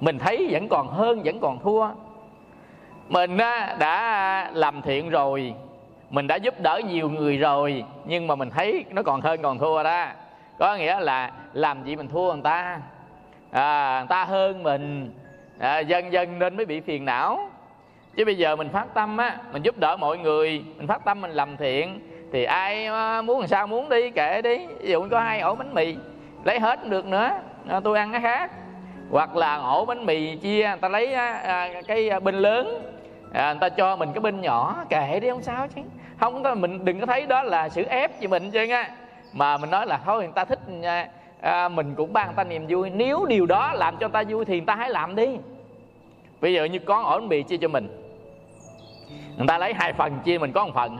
Mình 0.00 0.18
thấy 0.18 0.48
vẫn 0.50 0.68
còn 0.68 0.88
hơn 0.88 1.22
vẫn 1.24 1.40
còn 1.40 1.58
thua. 1.62 1.88
Mình 3.08 3.38
á, 3.38 3.76
đã 3.78 4.50
làm 4.54 4.82
thiện 4.82 5.10
rồi 5.10 5.54
mình 6.10 6.26
đã 6.26 6.36
giúp 6.36 6.54
đỡ 6.60 6.80
nhiều 6.88 7.10
người 7.10 7.36
rồi 7.36 7.84
nhưng 8.04 8.26
mà 8.26 8.34
mình 8.34 8.50
thấy 8.50 8.84
nó 8.90 9.02
còn 9.02 9.20
hơn 9.20 9.42
còn 9.42 9.58
thua 9.58 9.82
đó. 9.82 10.06
Có 10.58 10.76
nghĩa 10.76 11.00
là 11.00 11.32
làm 11.52 11.84
gì 11.84 11.96
mình 11.96 12.08
thua 12.08 12.32
người 12.32 12.42
ta? 12.42 12.80
À, 13.50 13.98
người 14.00 14.08
ta 14.08 14.24
hơn 14.24 14.62
mình. 14.62 15.12
À, 15.58 15.78
dần 15.78 16.12
dần 16.12 16.38
nên 16.38 16.56
mới 16.56 16.66
bị 16.66 16.80
phiền 16.80 17.04
não 17.04 17.49
chứ 18.16 18.24
bây 18.24 18.36
giờ 18.36 18.56
mình 18.56 18.68
phát 18.68 18.94
tâm 18.94 19.16
á 19.16 19.36
mình 19.52 19.62
giúp 19.62 19.78
đỡ 19.78 19.96
mọi 19.96 20.18
người 20.18 20.64
mình 20.76 20.86
phát 20.86 21.04
tâm 21.04 21.20
mình 21.20 21.30
làm 21.30 21.56
thiện 21.56 22.00
thì 22.32 22.44
ai 22.44 22.86
ờ, 22.86 23.22
muốn 23.22 23.40
làm 23.40 23.48
sao 23.48 23.66
muốn 23.66 23.88
đi 23.88 24.10
kệ 24.10 24.42
đi. 24.42 24.66
Ví 24.80 24.90
dụ 24.90 25.08
có 25.10 25.20
hai 25.20 25.40
ổ 25.40 25.54
bánh 25.54 25.74
mì 25.74 25.96
lấy 26.44 26.60
hết 26.60 26.88
được 26.88 27.06
nữa. 27.06 27.30
À, 27.68 27.80
tôi 27.80 27.98
ăn 27.98 28.12
cái 28.12 28.20
khác. 28.20 28.50
Hoặc 29.10 29.36
là 29.36 29.56
ổ 29.56 29.84
bánh 29.84 30.06
mì 30.06 30.36
chia 30.36 30.68
người 30.68 30.78
ta 30.80 30.88
lấy 30.88 31.14
à, 31.14 31.82
cái 31.86 32.20
binh 32.20 32.34
lớn. 32.34 32.82
À, 33.32 33.52
người 33.52 33.60
ta 33.60 33.68
cho 33.68 33.96
mình 33.96 34.12
cái 34.14 34.20
binh 34.20 34.40
nhỏ 34.40 34.84
kệ 34.88 35.20
đi 35.20 35.30
không 35.30 35.42
sao 35.42 35.66
chứ. 35.74 35.82
Không 36.20 36.42
có 36.42 36.54
mình 36.54 36.84
đừng 36.84 37.00
có 37.00 37.06
thấy 37.06 37.26
đó 37.26 37.42
là 37.42 37.68
sự 37.68 37.82
ép 37.82 38.20
gì 38.20 38.26
mình 38.26 38.50
chứ 38.50 38.62
nha. 38.62 38.90
Mà 39.32 39.58
mình 39.58 39.70
nói 39.70 39.86
là 39.86 40.00
thôi 40.04 40.22
người 40.22 40.32
ta 40.34 40.44
thích 40.44 40.60
à, 41.40 41.68
mình 41.68 41.94
cũng 41.94 42.12
ban 42.12 42.26
người 42.26 42.36
ta 42.36 42.44
niềm 42.44 42.66
vui. 42.68 42.90
Nếu 42.90 43.24
điều 43.24 43.46
đó 43.46 43.72
làm 43.74 43.96
cho 43.96 44.08
người 44.08 44.12
ta 44.12 44.22
vui 44.28 44.44
thì 44.44 44.54
người 44.54 44.66
ta 44.66 44.74
hãy 44.74 44.90
làm 44.90 45.16
đi. 45.16 45.28
Bây 46.40 46.54
giờ 46.54 46.64
như 46.64 46.78
có 46.78 47.02
ổ 47.02 47.18
bánh 47.18 47.28
mì 47.28 47.42
chia 47.42 47.56
cho 47.56 47.68
mình 47.68 47.99
người 49.40 49.48
ta 49.48 49.58
lấy 49.58 49.74
hai 49.74 49.92
phần 49.92 50.18
chia 50.24 50.38
mình 50.38 50.52
có 50.52 50.66
một 50.66 50.72
phần. 50.74 50.98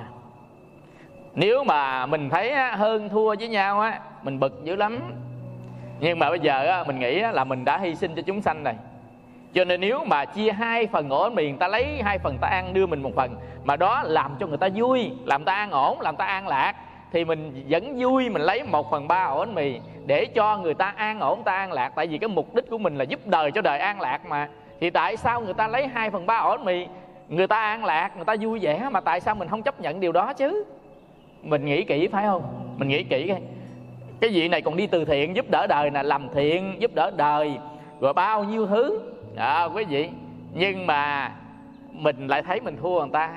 Nếu 1.35 1.65
mà 1.65 2.07
mình 2.07 2.31
thấy 2.31 2.55
hơn 2.55 3.09
thua 3.09 3.35
với 3.39 3.49
nhau 3.49 3.81
á 3.81 4.01
mình 4.23 4.41
bực 4.41 4.65
dữ 4.65 4.77
lắm. 4.77 5.01
Nhưng 6.01 6.19
mà 6.19 6.31
bây 6.31 6.41
giờ 6.41 6.67
á, 6.67 6.85
mình 6.87 6.99
nghĩ 6.99 7.21
là 7.21 7.45
mình 7.45 7.65
đã 7.65 7.79
hy 7.79 7.95
sinh 7.95 8.15
cho 8.15 8.23
chúng 8.23 8.43
sanh 8.43 8.65
này 8.65 8.75
cho 9.55 9.65
nên 9.65 9.81
nếu 9.81 10.05
mà 10.05 10.25
chia 10.25 10.53
hai 10.53 10.87
phần 10.87 11.09
ổ 11.09 11.23
bánh 11.23 11.35
mì 11.35 11.49
người 11.49 11.59
ta 11.61 11.69
lấy 11.69 12.03
hai 12.03 12.19
phần 12.19 12.39
ta 12.41 12.49
ăn 12.49 12.75
đưa 12.75 12.87
mình 12.87 13.03
một 13.03 13.11
phần 13.17 13.37
mà 13.65 13.77
đó 13.77 14.03
làm 14.07 14.37
cho 14.41 14.47
người 14.47 14.59
ta 14.59 14.69
vui 14.75 15.13
làm 15.25 15.45
ta 15.45 15.55
an 15.55 15.71
ổn 15.71 16.01
làm 16.01 16.17
ta 16.17 16.25
an 16.25 16.49
lạc 16.49 16.75
thì 17.13 17.25
mình 17.25 17.65
vẫn 17.69 17.97
vui 17.99 18.29
mình 18.29 18.43
lấy 18.43 18.63
một 18.63 18.91
phần 18.91 19.09
ba 19.09 19.25
ổ 19.25 19.39
bánh 19.39 19.55
mì 19.55 19.81
để 20.07 20.27
cho 20.35 20.57
người 20.57 20.75
ta 20.75 20.93
an 20.97 21.21
ổn 21.21 21.43
ta 21.45 21.53
an 21.53 21.73
lạc. 21.73 21.89
Tại 21.89 22.07
vì 22.07 22.19
cái 22.19 22.29
mục 22.29 22.55
đích 22.55 22.71
của 22.71 22.79
mình 22.79 22.97
là 22.97 23.05
giúp 23.05 23.21
đời 23.27 23.53
cho 23.53 23.61
đời 23.61 23.79
an 23.79 24.01
lạc 24.01 24.27
mà. 24.27 24.49
Thì 24.81 24.91
tại 24.91 25.17
sao 25.17 25.41
người 25.41 25.55
ta 25.55 25.69
lấy 25.69 25.87
hai 25.87 26.11
phần 26.11 26.27
ba 26.27 26.37
ổ 26.37 26.51
bánh 26.51 26.65
mì 26.65 26.87
người 27.31 27.47
ta 27.47 27.57
an 27.57 27.85
lạc 27.85 28.17
người 28.17 28.25
ta 28.25 28.37
vui 28.41 28.59
vẻ 28.63 28.89
mà 28.91 29.01
tại 29.01 29.21
sao 29.21 29.35
mình 29.35 29.49
không 29.49 29.63
chấp 29.63 29.81
nhận 29.81 30.01
điều 30.01 30.13
đó 30.13 30.33
chứ? 30.33 30.65
Mình 31.43 31.65
nghĩ 31.65 31.85
kỹ 31.85 32.09
phải 32.09 32.25
không? 32.25 32.43
Mình 32.77 32.89
nghĩ 32.89 33.03
kỹ 33.03 33.27
cái 33.29 33.41
cái 34.21 34.31
vị 34.31 34.49
này 34.49 34.63
còn 34.63 34.77
đi 34.77 34.87
từ 34.87 35.05
thiện 35.05 35.37
giúp 35.37 35.47
đỡ 35.51 35.67
đời 35.67 35.91
nè 35.91 36.03
làm 36.03 36.29
thiện 36.35 36.77
giúp 36.79 36.91
đỡ 36.95 37.11
đời 37.17 37.59
rồi 38.01 38.13
bao 38.13 38.45
nhiêu 38.45 38.67
thứ. 38.67 39.01
À, 39.37 39.65
quý 39.65 39.85
vị. 39.85 40.09
Nhưng 40.55 40.87
mà 40.87 41.33
mình 41.93 42.27
lại 42.27 42.43
thấy 42.43 42.61
mình 42.61 42.77
thua 42.83 43.01
người 43.01 43.11
ta. 43.13 43.31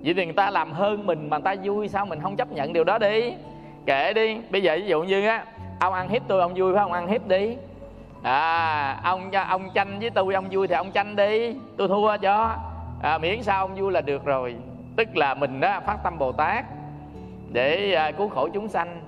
Vậy 0.00 0.14
thì 0.14 0.24
người 0.24 0.34
ta 0.34 0.50
làm 0.50 0.72
hơn 0.72 1.06
mình 1.06 1.30
mà 1.30 1.38
người 1.38 1.44
ta 1.44 1.54
vui 1.64 1.88
sao 1.88 2.06
mình 2.06 2.20
không 2.20 2.36
chấp 2.36 2.52
nhận 2.52 2.72
điều 2.72 2.84
đó 2.84 2.98
đi? 2.98 3.34
Kể 3.86 4.12
đi. 4.12 4.40
Bây 4.50 4.62
giờ 4.62 4.76
ví 4.76 4.86
dụ 4.86 5.02
như 5.02 5.26
á 5.26 5.44
ông 5.80 5.94
ăn 5.94 6.08
hiếp 6.08 6.22
tôi 6.28 6.40
ông 6.40 6.52
vui 6.56 6.74
phải 6.74 6.82
không? 6.82 6.92
Ăn 6.92 7.06
hiếp 7.06 7.28
đi. 7.28 7.56
À 8.22 9.00
ông 9.04 9.30
ông 9.30 9.70
tranh 9.74 9.98
với 10.00 10.10
tôi 10.10 10.34
ông 10.34 10.46
vui 10.50 10.68
thì 10.68 10.74
ông 10.74 10.90
tranh 10.90 11.16
đi. 11.16 11.54
Tôi 11.76 11.88
thua 11.88 12.16
cho 12.16 12.56
à, 13.02 13.18
miễn 13.18 13.42
sao 13.42 13.66
ông 13.66 13.74
vui 13.76 13.92
là 13.92 14.00
được 14.00 14.24
rồi. 14.24 14.56
Tức 14.96 15.16
là 15.16 15.34
mình 15.34 15.60
đó 15.60 15.80
phát 15.86 15.96
tâm 16.04 16.18
bồ 16.18 16.32
tát 16.32 16.64
để 17.52 17.94
à, 17.94 18.10
cứu 18.10 18.28
khổ 18.28 18.48
chúng 18.54 18.68
sanh. 18.68 19.00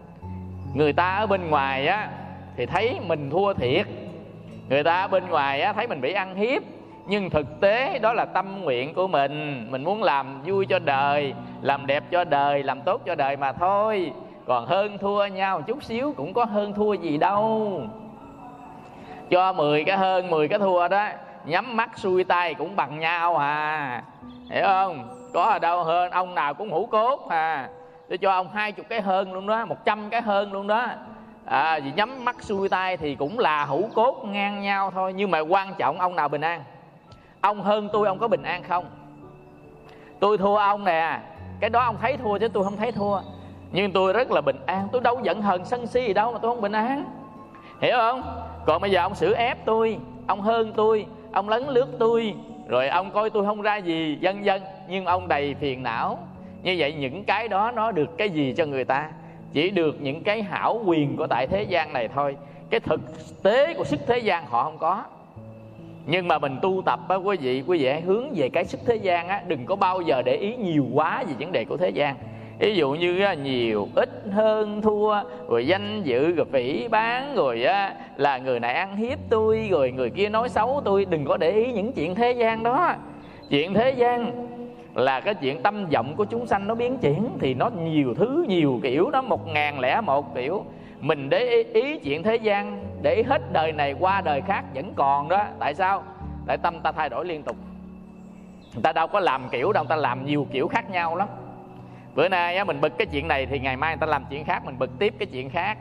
Người 0.75 0.93
ta 0.93 1.17
ở 1.17 1.27
bên 1.27 1.51
ngoài 1.51 1.87
á 1.87 2.11
thì 2.57 2.67
thấy 2.67 2.99
mình 3.07 3.31
thua 3.31 3.55
thiệt. 3.55 3.87
Người 4.69 4.85
ta 4.85 5.01
ở 5.01 5.09
bên 5.09 5.29
ngoài 5.29 5.61
á 5.61 5.73
thấy 5.73 5.87
mình 5.87 6.01
bị 6.01 6.13
ăn 6.13 6.35
hiếp. 6.35 6.63
Nhưng 7.07 7.31
thực 7.31 7.61
tế 7.61 7.99
đó 7.99 8.13
là 8.13 8.25
tâm 8.25 8.63
nguyện 8.63 8.95
của 8.95 9.09
mình. 9.09 9.67
Mình 9.71 9.85
muốn 9.85 10.03
làm 10.03 10.43
vui 10.45 10.67
cho 10.67 10.79
đời 10.79 11.35
làm 11.63 11.87
đẹp 11.87 12.05
cho 12.11 12.25
đời 12.25 12.63
làm 12.63 12.83
tốt 12.83 13.03
cho 13.07 13.15
đời 13.15 13.37
mà 13.37 13.53
thôi. 13.53 14.13
Còn 14.47 14.67
hơn 14.67 14.99
thua 14.99 15.27
nhau 15.27 15.63
chút 15.63 15.85
xíu 15.85 16.13
cũng 16.17 16.35
có 16.35 16.45
hơn 16.45 16.73
thua 16.73 16.93
gì 16.93 17.19
đâu. 17.19 17.83
Cho 19.31 19.53
10 19.53 19.85
cái 19.85 19.97
hơn 19.97 20.31
10 20.31 20.49
cái 20.49 20.59
thua 20.59 20.89
đó 20.89 21.09
nhắm 21.45 21.77
mắt 21.77 21.99
xuôi 21.99 22.25
tay 22.25 22.55
cũng 22.55 22.77
bằng 22.77 22.99
nhau 22.99 23.37
à. 23.37 24.03
Hiểu 24.51 24.65
không? 24.65 25.09
Có 25.35 25.43
ở 25.43 25.59
đâu 25.59 25.85
hơn, 25.85 26.11
ông 26.11 26.35
nào 26.35 26.55
cũng 26.55 26.73
hữu 26.73 26.87
cốt 26.87 27.29
à. 27.29 27.69
Tôi 28.09 28.19
cho 28.19 28.33
ông 28.33 28.49
hai 28.51 28.73
chục 28.73 28.87
cái 28.89 29.01
hơn 29.01 29.33
luôn 29.33 29.47
đó, 29.47 29.65
một 29.65 29.85
trăm 29.85 30.11
cái 30.11 30.23
hơn 30.23 30.53
luôn 30.53 30.67
đó. 30.67 30.87
À 31.45 31.81
vì 31.85 31.93
nhắm 31.97 32.25
mắt 32.25 32.37
xuôi 32.41 32.69
tay 32.69 32.97
thì 32.97 33.15
cũng 33.15 33.39
là 33.39 33.65
hữu 33.65 33.89
cốt 33.95 34.25
ngang 34.25 34.63
nhau 34.63 34.91
thôi, 34.91 35.13
nhưng 35.13 35.31
mà 35.31 35.39
quan 35.39 35.75
trọng 35.79 36.01
ông 36.01 36.17
nào 36.17 36.29
bình 36.29 36.41
an? 36.41 36.65
Ông 37.41 37.63
hơn 37.63 37.89
tôi, 37.93 38.07
ông 38.07 38.19
có 38.19 38.29
bình 38.29 38.43
an 38.43 38.63
không? 38.69 38.85
Tôi 40.21 40.39
thua 40.39 40.57
ông 40.57 40.85
nè. 40.85 41.21
Cái 41.61 41.71
đó 41.71 41.85
ông 41.85 41.97
thấy 42.01 42.17
thua 42.17 42.39
chứ 42.39 42.49
tôi 42.49 42.65
không 42.65 42.77
thấy 42.77 42.93
thua. 42.93 43.21
Nhưng 43.73 43.93
tôi 43.93 44.13
rất 44.13 44.31
là 44.31 44.41
bình 44.41 44.61
an, 44.67 44.89
tôi 44.93 45.01
đâu 45.01 45.21
giận 45.23 45.43
hờn 45.43 45.65
sân 45.65 45.87
si 45.87 46.07
gì 46.07 46.13
đâu 46.13 46.33
mà 46.33 46.39
tôi 46.43 46.51
không 46.51 46.61
bình 46.61 46.73
an. 46.73 47.05
Hiểu 47.81 47.97
không? 47.97 48.23
Còn 48.67 48.83
bây 48.83 48.91
giờ 48.91 49.03
ông 49.03 49.15
xử 49.15 49.33
ép 49.33 49.65
tôi, 49.65 49.99
ông 50.27 50.41
hơn 50.41 50.73
tôi 50.77 51.07
ông 51.33 51.49
lấn 51.49 51.63
lướt 51.69 51.89
tôi, 51.99 52.35
rồi 52.69 52.89
ông 52.89 53.11
coi 53.11 53.31
tôi 53.31 53.45
không 53.45 53.63
ra 53.63 53.77
gì, 53.77 54.19
vân 54.23 54.43
vân. 54.43 54.63
Nhưng 54.89 55.05
ông 55.05 55.29
đầy 55.29 55.55
phiền 55.55 55.83
não. 55.83 56.19
Như 56.63 56.75
vậy 56.79 56.93
những 56.93 57.25
cái 57.25 57.49
đó 57.49 57.71
nó 57.71 57.93
được 57.93 58.19
cái 58.19 58.31
gì 58.31 58.55
cho 58.57 58.67
người 58.67 58.85
ta? 58.85 59.11
Chỉ 59.53 59.71
được 59.71 59.97
những 60.01 60.23
cái 60.23 60.43
hảo 60.43 60.81
quyền 60.85 61.17
của 61.17 61.27
tại 61.27 61.47
thế 61.47 61.63
gian 61.63 61.93
này 61.93 62.09
thôi. 62.09 62.37
Cái 62.71 62.81
thực 62.81 63.01
tế 63.43 63.75
của 63.75 63.85
sức 63.85 64.01
thế 64.07 64.19
gian 64.19 64.47
họ 64.47 64.65
không 64.65 64.79
có. 64.79 65.05
Nhưng 66.07 66.29
mà 66.29 66.39
mình 66.39 66.59
tu 66.63 66.83
tập 66.85 67.01
á, 67.09 67.17
quý 67.17 67.37
vị 67.37 67.63
quý 67.67 67.79
vị 67.79 67.89
hãy 67.89 68.01
hướng 68.01 68.33
về 68.35 68.49
cái 68.49 68.65
sức 68.65 68.81
thế 68.87 68.97
gian 68.97 69.29
á. 69.29 69.43
Đừng 69.47 69.67
có 69.67 69.77
bao 69.77 70.01
giờ 70.01 70.23
để 70.23 70.37
ý 70.37 70.57
nhiều 70.57 70.87
quá 70.95 71.25
về 71.29 71.35
vấn 71.39 71.53
đề 71.53 71.65
của 71.65 71.77
thế 71.77 71.91
gian 71.91 72.17
ví 72.59 72.77
dụ 72.77 72.91
như 72.91 73.27
nhiều 73.43 73.89
ít 73.95 74.11
hơn 74.33 74.83
thua 74.83 75.23
rồi 75.49 75.67
danh 75.67 76.03
dự 76.03 76.31
rồi 76.31 76.47
phỉ 76.53 76.89
bán 76.89 77.35
rồi 77.35 77.67
là 78.17 78.39
người 78.39 78.61
này 78.61 78.75
ăn 78.75 78.97
hiếp 78.97 79.19
tôi 79.31 79.69
rồi 79.71 79.93
người 79.93 80.11
kia 80.11 80.29
nói 80.29 80.49
xấu 80.49 80.81
tôi. 80.85 81.05
Đừng 81.05 81.25
có 81.25 81.37
để 81.37 81.51
ý 81.51 81.73
những 81.73 81.93
chuyện 81.93 82.15
thế 82.15 82.33
gian 82.33 82.63
đó. 82.63 82.95
Chuyện 83.51 83.75
thế 83.75 83.91
gian 83.91 84.49
là 84.95 85.21
cái 85.21 85.35
chuyện 85.35 85.63
tâm 85.63 85.87
vọng 85.87 86.15
của 86.17 86.25
chúng 86.25 86.47
sanh 86.47 86.67
nó 86.67 86.75
biến 86.75 86.99
chuyển 86.99 87.29
thì 87.41 87.55
nó 87.55 87.71
nhiều 87.71 88.15
thứ 88.15 88.45
nhiều 88.49 88.81
kiểu 88.83 89.11
nó 89.11 89.23
một 89.23 89.47
ngàn 89.47 89.81
lẻ 89.81 90.01
một 90.01 90.35
kiểu. 90.35 90.65
Mình 91.01 91.29
để 91.29 91.39
ý, 91.39 91.83
ý 91.83 91.99
chuyện 91.99 92.23
thế 92.23 92.37
gian 92.37 92.85
để 93.03 93.23
hết 93.29 93.53
đời 93.53 93.73
này 93.73 93.95
qua 94.01 94.21
đời 94.21 94.41
khác 94.41 94.65
vẫn 94.75 94.93
còn 94.97 95.29
đó. 95.29 95.45
Tại 95.59 95.75
sao? 95.75 96.03
Tại 96.47 96.59
tâm 96.59 96.81
ta 96.81 96.93
thay 96.93 97.09
đổi 97.09 97.25
liên 97.25 97.43
tục. 97.43 97.57
Người 98.75 98.83
ta 98.83 98.93
đâu 98.93 99.07
có 99.07 99.21
làm 99.21 99.49
kiểu 99.51 99.73
đâu 99.73 99.85
người 99.85 99.89
ta 99.89 99.97
làm 99.97 100.27
nhiều 100.27 100.47
kiểu 100.53 100.69
khác 100.69 100.91
nhau 100.91 101.17
lắm 101.17 101.29
bữa 102.15 102.29
nay 102.29 102.57
á, 102.57 102.65
mình 102.65 102.81
bực 102.81 102.99
cái 102.99 103.07
chuyện 103.07 103.29
này 103.29 103.47
thì 103.47 103.59
ngày 103.59 103.77
mai 103.77 103.91
người 103.91 104.01
ta 104.01 104.07
làm 104.07 104.25
chuyện 104.31 104.45
khác 104.45 104.63
mình 104.65 104.79
bực 104.79 104.91
tiếp 104.99 105.15
cái 105.19 105.27
chuyện 105.27 105.51
khác. 105.51 105.79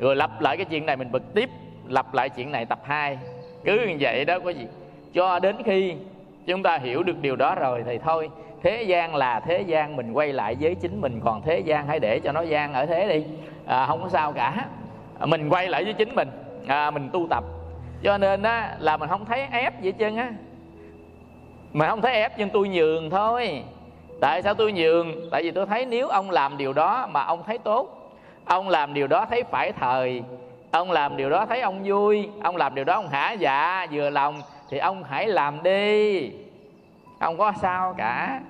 Rồi 0.00 0.16
lặp 0.16 0.40
lại 0.40 0.56
cái 0.56 0.66
chuyện 0.70 0.86
này 0.86 0.96
mình 0.96 1.12
bực 1.12 1.34
tiếp 1.34 1.50
lặp 1.88 2.14
lại 2.14 2.28
chuyện 2.28 2.52
này 2.52 2.66
tập 2.66 2.78
2 2.84 3.18
cứ 3.64 3.86
như 3.88 3.96
vậy 4.00 4.24
đó 4.24 4.38
có 4.38 4.50
gì 4.50 4.66
cho 5.14 5.38
đến 5.38 5.56
khi 5.64 5.94
chúng 6.46 6.62
ta 6.62 6.78
hiểu 6.78 7.02
được 7.02 7.22
điều 7.22 7.36
đó 7.36 7.54
rồi 7.54 7.82
thì 7.86 7.98
thôi 7.98 8.30
thế 8.62 8.82
gian 8.82 9.14
là 9.14 9.40
thế 9.40 9.60
gian 9.60 9.96
mình 9.96 10.12
quay 10.12 10.32
lại 10.32 10.56
với 10.60 10.74
chính 10.74 11.00
mình 11.00 11.20
còn 11.24 11.42
thế 11.42 11.58
gian 11.58 11.86
hãy 11.86 12.00
để 12.00 12.20
cho 12.20 12.32
nó 12.32 12.42
gian 12.42 12.74
ở 12.74 12.86
thế 12.86 13.08
đi. 13.08 13.24
À, 13.66 13.86
không 13.86 14.02
có 14.02 14.08
sao 14.08 14.32
cả. 14.32 14.66
À, 15.18 15.26
mình 15.26 15.48
quay 15.48 15.68
lại 15.68 15.84
với 15.84 15.92
chính 15.92 16.14
mình. 16.14 16.28
À, 16.66 16.90
mình 16.90 17.10
tu 17.12 17.26
tập. 17.30 17.44
Cho 18.02 18.18
nên 18.18 18.42
á 18.42 18.76
là 18.78 18.96
mình 18.96 19.08
không 19.08 19.24
thấy 19.24 19.46
ép 19.52 19.82
vậy 19.82 19.92
chân 19.92 20.16
á. 20.16 20.32
Mình 21.72 21.88
không 21.88 22.02
thấy 22.02 22.12
ép 22.12 22.38
nhưng 22.38 22.50
tôi 22.50 22.68
nhường 22.68 23.10
thôi 23.10 23.62
tại 24.20 24.42
sao 24.42 24.54
tôi 24.54 24.72
nhường? 24.72 25.30
Tại 25.30 25.42
vì 25.42 25.50
tôi 25.50 25.66
thấy 25.66 25.86
nếu 25.86 26.08
ông 26.08 26.30
làm 26.30 26.56
điều 26.56 26.72
đó 26.72 27.08
mà 27.12 27.22
ông 27.22 27.42
thấy 27.46 27.58
tốt 27.58 27.98
ông 28.44 28.68
làm 28.68 28.94
điều 28.94 29.06
đó 29.06 29.26
thấy 29.30 29.42
phải 29.42 29.72
thời 29.72 30.22
ông 30.70 30.90
làm 30.90 31.16
điều 31.16 31.30
đó 31.30 31.46
thấy 31.46 31.60
ông 31.60 31.82
vui 31.84 32.28
ông 32.42 32.56
làm 32.56 32.74
điều 32.74 32.84
đó 32.84 32.94
ông 32.94 33.08
hả 33.08 33.32
dạ 33.32 33.86
vừa 33.92 34.10
lòng 34.10 34.42
thì 34.70 34.78
ông 34.78 35.04
hãy 35.04 35.26
làm 35.26 35.62
đi. 35.62 36.30
Không 37.20 37.38
có 37.38 37.52
sao 37.60 37.94
cả. 37.98 38.40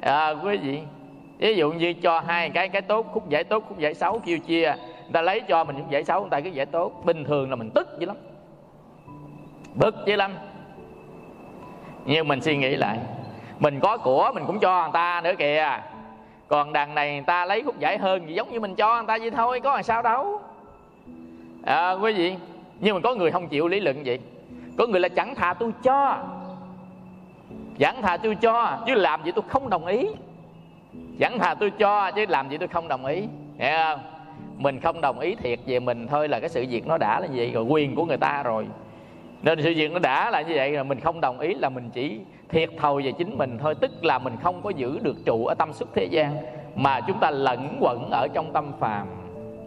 À, 0.00 0.30
quý 0.30 0.56
vị 0.56 0.80
ví 1.38 1.54
dụ 1.54 1.72
như 1.72 1.92
cho 1.92 2.20
hai 2.20 2.50
cái 2.50 2.68
cái 2.68 2.82
tốt 2.82 3.06
khúc 3.12 3.28
giải 3.28 3.44
tốt 3.44 3.64
khúc 3.68 3.78
giải 3.78 3.94
xấu 3.94 4.18
kêu 4.18 4.38
chia 4.38 4.74
người 5.02 5.12
ta 5.12 5.22
lấy 5.22 5.40
cho 5.40 5.64
mình 5.64 5.76
khúc 5.76 5.90
giải 5.90 6.04
xấu 6.04 6.20
người 6.20 6.30
ta 6.30 6.40
cứ 6.40 6.50
giải 6.50 6.66
tốt. 6.66 7.02
Bình 7.04 7.24
thường 7.24 7.50
là 7.50 7.56
mình 7.56 7.70
tức 7.74 7.88
dữ 7.98 8.06
lắm 8.06 8.16
bực 9.74 9.94
dữ 10.06 10.16
lắm. 10.16 10.34
Nhưng 12.04 12.28
mình 12.28 12.40
suy 12.40 12.56
nghĩ 12.56 12.76
lại 12.76 12.98
mình 13.58 13.80
có 13.80 13.96
của 13.96 14.30
mình 14.34 14.44
cũng 14.46 14.60
cho 14.60 14.82
người 14.82 14.92
ta 14.92 15.20
nữa 15.24 15.32
kìa. 15.38 15.80
Còn 16.48 16.72
đằng 16.72 16.94
này 16.94 17.12
người 17.12 17.24
ta 17.26 17.44
lấy 17.44 17.62
khúc 17.62 17.78
giải 17.78 17.98
hơn 17.98 18.22
thì 18.26 18.34
giống 18.34 18.52
như 18.52 18.60
mình 18.60 18.74
cho 18.74 18.96
người 18.96 19.06
ta 19.06 19.18
vậy 19.18 19.30
thôi 19.30 19.60
có 19.60 19.74
làm 19.74 19.82
sao 19.82 20.02
đâu. 20.02 20.40
À, 21.64 21.92
quý 21.92 22.12
vị 22.12 22.34
nhưng 22.80 22.94
mà 22.94 23.00
có 23.04 23.14
người 23.14 23.30
không 23.30 23.48
chịu 23.48 23.68
lý 23.68 23.80
luận 23.80 24.02
vậy. 24.04 24.18
Có 24.78 24.86
người 24.86 25.00
là 25.00 25.08
chẳng 25.08 25.34
thà 25.34 25.54
tôi 25.54 25.72
cho. 25.82 26.18
Chẳng 27.78 28.02
thà 28.02 28.16
tôi 28.16 28.34
cho 28.34 28.78
chứ 28.86 28.94
làm 28.94 29.24
gì 29.24 29.32
tôi 29.34 29.44
không 29.48 29.70
đồng 29.70 29.86
ý. 29.86 30.08
Chẳng 31.20 31.38
thà 31.38 31.54
tôi 31.54 31.70
cho 31.70 32.10
chứ 32.10 32.24
làm 32.28 32.48
gì 32.48 32.58
tôi 32.58 32.68
không 32.68 32.88
đồng 32.88 33.04
ý. 33.04 33.24
Nghe 33.58 33.84
không? 33.84 34.00
Mình 34.58 34.80
không 34.80 35.00
đồng 35.00 35.18
ý 35.18 35.34
thiệt 35.34 35.58
về 35.66 35.80
mình 35.80 36.06
thôi 36.06 36.28
là 36.28 36.40
cái 36.40 36.48
sự 36.48 36.66
việc 36.70 36.86
nó 36.86 36.98
đã 36.98 37.20
là 37.20 37.26
vậy 37.34 37.50
rồi 37.54 37.64
quyền 37.64 37.94
của 37.94 38.04
người 38.04 38.16
ta 38.16 38.42
rồi. 38.42 38.66
Nên 39.42 39.62
sự 39.62 39.72
việc 39.76 39.92
nó 39.92 39.98
đã 39.98 40.30
là 40.30 40.40
như 40.40 40.52
vậy 40.56 40.70
là 40.70 40.82
mình 40.82 41.00
không 41.00 41.20
đồng 41.20 41.40
ý 41.40 41.54
là 41.54 41.68
mình 41.68 41.90
chỉ 41.92 42.20
thiệt 42.48 42.70
thòi 42.78 43.02
về 43.02 43.12
chính 43.12 43.38
mình 43.38 43.58
thôi 43.60 43.74
tức 43.74 44.04
là 44.04 44.18
mình 44.18 44.36
không 44.42 44.62
có 44.62 44.70
giữ 44.70 44.98
được 45.02 45.16
trụ 45.24 45.46
ở 45.46 45.54
tâm 45.54 45.72
xuất 45.72 45.88
thế 45.94 46.04
gian 46.04 46.36
mà 46.74 47.00
chúng 47.00 47.18
ta 47.20 47.30
lẫn 47.30 47.78
quẩn 47.80 48.10
ở 48.10 48.28
trong 48.34 48.52
tâm 48.52 48.72
phàm. 48.80 49.06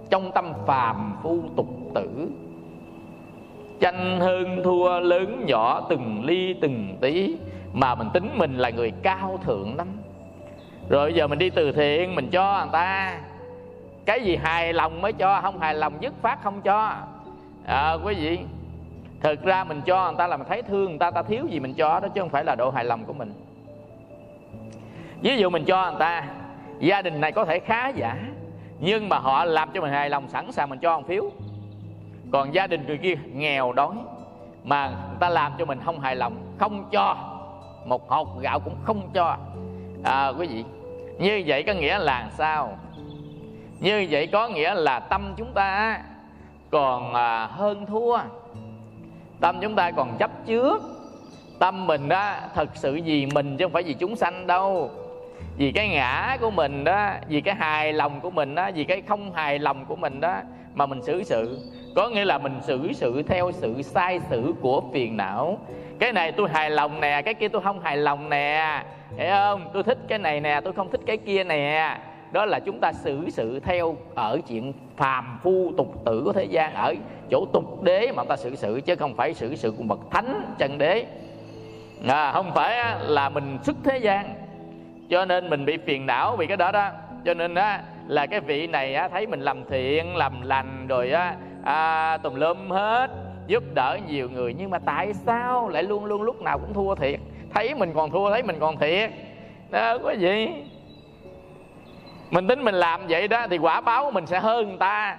Trong 0.10 0.31
tâm 0.31 0.53
phàm 0.65 1.17
phu 1.24 1.39
tục 1.55 1.67
tử. 1.96 2.29
Tranh 3.79 4.19
hơn 4.19 4.62
thua 4.63 5.00
lớn 5.00 5.43
nhỏ 5.46 5.81
từng 5.89 6.25
ly 6.25 6.55
từng 6.62 6.98
tí 7.01 7.36
mà 7.74 7.96
mình 7.96 8.07
tính 8.13 8.29
mình 8.36 8.57
là 8.57 8.69
người 8.69 8.91
cao 8.91 9.39
thượng 9.43 9.75
lắm. 9.77 9.88
Rồi 10.89 11.13
giờ 11.13 11.27
mình 11.27 11.39
đi 11.39 11.50
từ 11.50 11.72
thiện 11.72 12.15
mình 12.15 12.29
cho 12.29 12.60
người 12.62 12.69
ta. 12.72 13.19
Cái 14.05 14.22
gì 14.24 14.36
hài 14.36 14.74
lòng 14.74 15.01
mới 15.01 15.13
cho 15.13 15.41
không 15.41 15.60
hài 15.60 15.74
lòng 15.74 15.93
dứt 16.00 16.13
phát 16.22 16.43
không 16.43 16.62
cho. 16.62 16.93
À, 17.65 17.93
quý 18.03 18.13
vị 18.13 18.39
thực 19.21 19.43
ra 19.43 19.63
mình 19.63 19.81
cho 19.86 20.05
người 20.05 20.17
ta 20.17 20.27
là 20.27 20.38
mình 20.38 20.47
thấy 20.50 20.62
thương 20.62 20.86
người 20.86 21.00
ta 21.00 21.12
ta 21.12 21.24
thiếu 21.24 21.45
gì 21.50 21.59
mình 21.59 21.74
cho 21.74 22.00
đó 22.00 22.07
chứ 22.07 22.21
không 22.21 22.29
phải 22.29 22.43
là 22.43 22.55
độ 22.55 22.69
hài 22.69 22.86
lòng 22.86 23.05
của 23.05 23.13
mình. 23.13 23.33
Ví 25.21 25.38
dụ 25.38 25.50
mình 25.50 25.65
cho 25.65 25.91
người 25.91 26.00
ta 26.00 26.24
gia 26.79 27.01
đình 27.01 27.21
này 27.21 27.31
có 27.31 27.45
thể 27.45 27.59
khá 27.59 27.88
giả 27.88 28.17
nhưng 28.79 29.09
mà 29.09 29.19
họ 29.19 29.45
làm 29.45 29.69
cho 29.74 29.81
mình 29.81 29.91
hài 29.91 30.09
lòng 30.09 30.27
sẵn 30.27 30.51
sàng 30.51 30.69
mình 30.69 30.79
cho 30.79 31.00
một 31.00 31.07
phiếu. 31.07 31.24
Còn 32.31 32.53
gia 32.53 32.67
đình 32.67 32.86
người 32.88 32.97
kia 32.97 33.15
nghèo 33.33 33.74
đói 33.74 33.95
mà 34.63 34.88
người 34.88 35.17
ta 35.19 35.29
làm 35.29 35.53
cho 35.57 35.65
mình 35.65 35.79
không 35.86 36.00
hài 36.00 36.15
lòng 36.15 36.36
không 36.59 36.86
cho. 36.91 37.15
Một 37.86 38.09
hột 38.09 38.41
gạo 38.41 38.59
cũng 38.59 38.75
không 38.83 39.09
cho. 39.13 39.38
À, 40.03 40.27
quý 40.27 40.47
vị 40.47 40.63
như 41.19 41.43
vậy 41.45 41.63
có 41.63 41.74
nghĩa 41.74 42.00
là 42.00 42.29
sao? 42.38 42.77
Như 43.79 44.07
vậy 44.09 44.27
có 44.27 44.47
nghĩa 44.47 44.74
là 44.74 45.00
tâm 45.00 45.33
chúng 45.38 45.53
ta 45.53 46.00
còn 46.69 47.13
à, 47.13 47.45
hơn 47.45 47.86
thua 47.86 48.17
tâm 49.41 49.60
chúng 49.62 49.75
ta 49.75 49.91
còn 49.91 50.17
chấp 50.20 50.32
trước. 50.46 50.82
Tâm 51.60 51.88
mình 51.88 52.10
đó, 52.10 52.36
thật 52.56 52.70
sự 52.74 53.00
vì 53.06 53.25
mình 53.25 53.58
chứ 53.58 53.65
không 53.65 53.72
phải 53.72 53.84
vì 53.84 53.94
chúng 53.94 54.15
sanh 54.15 54.48
đâu. 54.48 54.91
Vì 55.58 55.72
cái 55.72 55.89
ngã 55.89 56.38
của 56.41 56.51
mình 56.51 56.84
đó, 56.84 57.10
vì 57.27 57.41
cái 57.41 57.56
hài 57.56 57.94
lòng 57.94 58.20
của 58.22 58.29
mình 58.29 58.56
đó, 58.56 58.70
vì 58.75 58.84
cái 58.84 59.01
không 59.01 59.34
hài 59.34 59.60
lòng 59.60 59.86
của 59.86 59.96
mình 59.96 60.20
đó 60.20 60.41
mà 60.74 60.86
mình 60.86 61.01
xử 61.01 61.24
sự. 61.24 61.60
Có 61.96 62.10
nghĩa 62.10 62.25
là 62.25 62.38
mình 62.38 62.60
xử 62.62 62.94
sự 62.94 63.24
theo 63.24 63.51
sự 63.51 63.82
sai 63.82 64.20
sự 64.29 64.53
của 64.62 64.82
phiền 64.94 65.17
não. 65.17 65.58
Cái 66.00 66.13
này 66.13 66.32
tôi 66.32 66.50
hài 66.50 66.70
lòng 66.70 67.00
nè, 67.00 67.22
cái 67.22 67.34
kia 67.34 67.48
tôi 67.48 67.62
không 67.62 67.79
hài 67.79 67.98
lòng 67.98 68.29
nè. 68.29 68.84
Hiểu 69.17 69.29
không? 69.29 69.70
Tôi 69.74 69.84
thích 69.84 69.98
cái 70.08 70.20
này 70.20 70.39
nè, 70.41 70.62
tôi 70.63 70.74
không 70.74 70.91
thích 70.91 71.01
cái 71.06 71.17
kia 71.17 71.44
nè 71.44 71.98
đó 72.31 72.46
là 72.46 72.60
chúng 72.60 72.79
ta 72.79 72.93
xử 72.93 73.29
sự 73.29 73.60
theo 73.60 73.96
ở 74.15 74.39
chuyện 74.48 74.74
phàm 74.98 75.39
phu 75.43 75.72
tục 75.77 76.01
tử 76.05 76.22
của 76.25 76.34
thế 76.34 76.43
gian 76.43 76.74
ở 76.74 76.96
chỗ 77.31 77.46
tục 77.53 77.84
đế 77.84 78.12
mà 78.15 78.24
ta 78.24 78.38
xử 78.38 78.55
sự 78.55 78.81
chứ 78.86 78.96
không 78.96 79.15
phải 79.15 79.34
xử 79.34 79.55
sự 79.55 79.74
của 79.77 79.84
bậc 79.84 80.00
thánh 80.12 80.41
chân 80.57 80.77
đế. 80.77 81.05
À, 82.07 82.31
không 82.31 82.51
phải 82.55 83.00
là 83.00 83.29
mình 83.29 83.57
xuất 83.63 83.75
thế 83.84 83.98
gian 83.98 84.34
cho 85.10 85.25
nên 85.25 85.50
mình 85.50 85.65
bị 85.65 85.77
phiền 85.77 86.05
não 86.05 86.36
vì 86.36 86.48
cái 86.48 86.57
đó 86.57 86.72
đó. 86.72 86.89
Cho 87.25 87.34
nên 87.34 87.55
á 87.55 87.84
là 88.07 88.25
cái 88.25 88.39
vị 88.39 88.67
này 88.67 88.96
á, 88.96 89.07
thấy 89.07 89.27
mình 89.27 89.39
làm 89.39 89.63
thiện 89.69 90.15
làm 90.15 90.41
lành 90.41 90.88
rồi 90.88 91.12
á 91.12 91.36
à, 91.63 92.17
tùm 92.17 92.36
lum 92.36 92.69
hết 92.69 93.07
giúp 93.48 93.63
đỡ 93.74 93.98
nhiều 94.07 94.29
người. 94.29 94.53
Nhưng 94.53 94.70
mà 94.70 94.79
tại 94.79 95.13
sao 95.13 95.70
lại 95.70 95.83
luôn 95.83 96.05
luôn 96.05 96.22
lúc 96.22 96.42
nào 96.42 96.59
cũng 96.59 96.74
thua 96.74 96.96
thiệt? 96.96 97.20
Thấy 97.53 97.75
mình 97.75 97.94
còn 97.96 98.11
thua 98.11 98.31
thấy 98.31 98.44
mình 98.44 98.55
còn 98.59 98.77
thiệt. 98.77 99.11
Đó 99.72 99.98
có 99.98 100.11
gì? 100.11 100.48
Mình 102.31 102.48
tính 102.48 102.63
mình 102.63 102.75
làm 102.75 103.07
vậy 103.07 103.27
đó 103.27 103.48
thì 103.50 103.57
quả 103.57 103.81
báo 103.81 104.11
mình 104.11 104.25
sẽ 104.25 104.40
hơn 104.40 104.68
người 104.68 104.77
ta. 104.77 105.18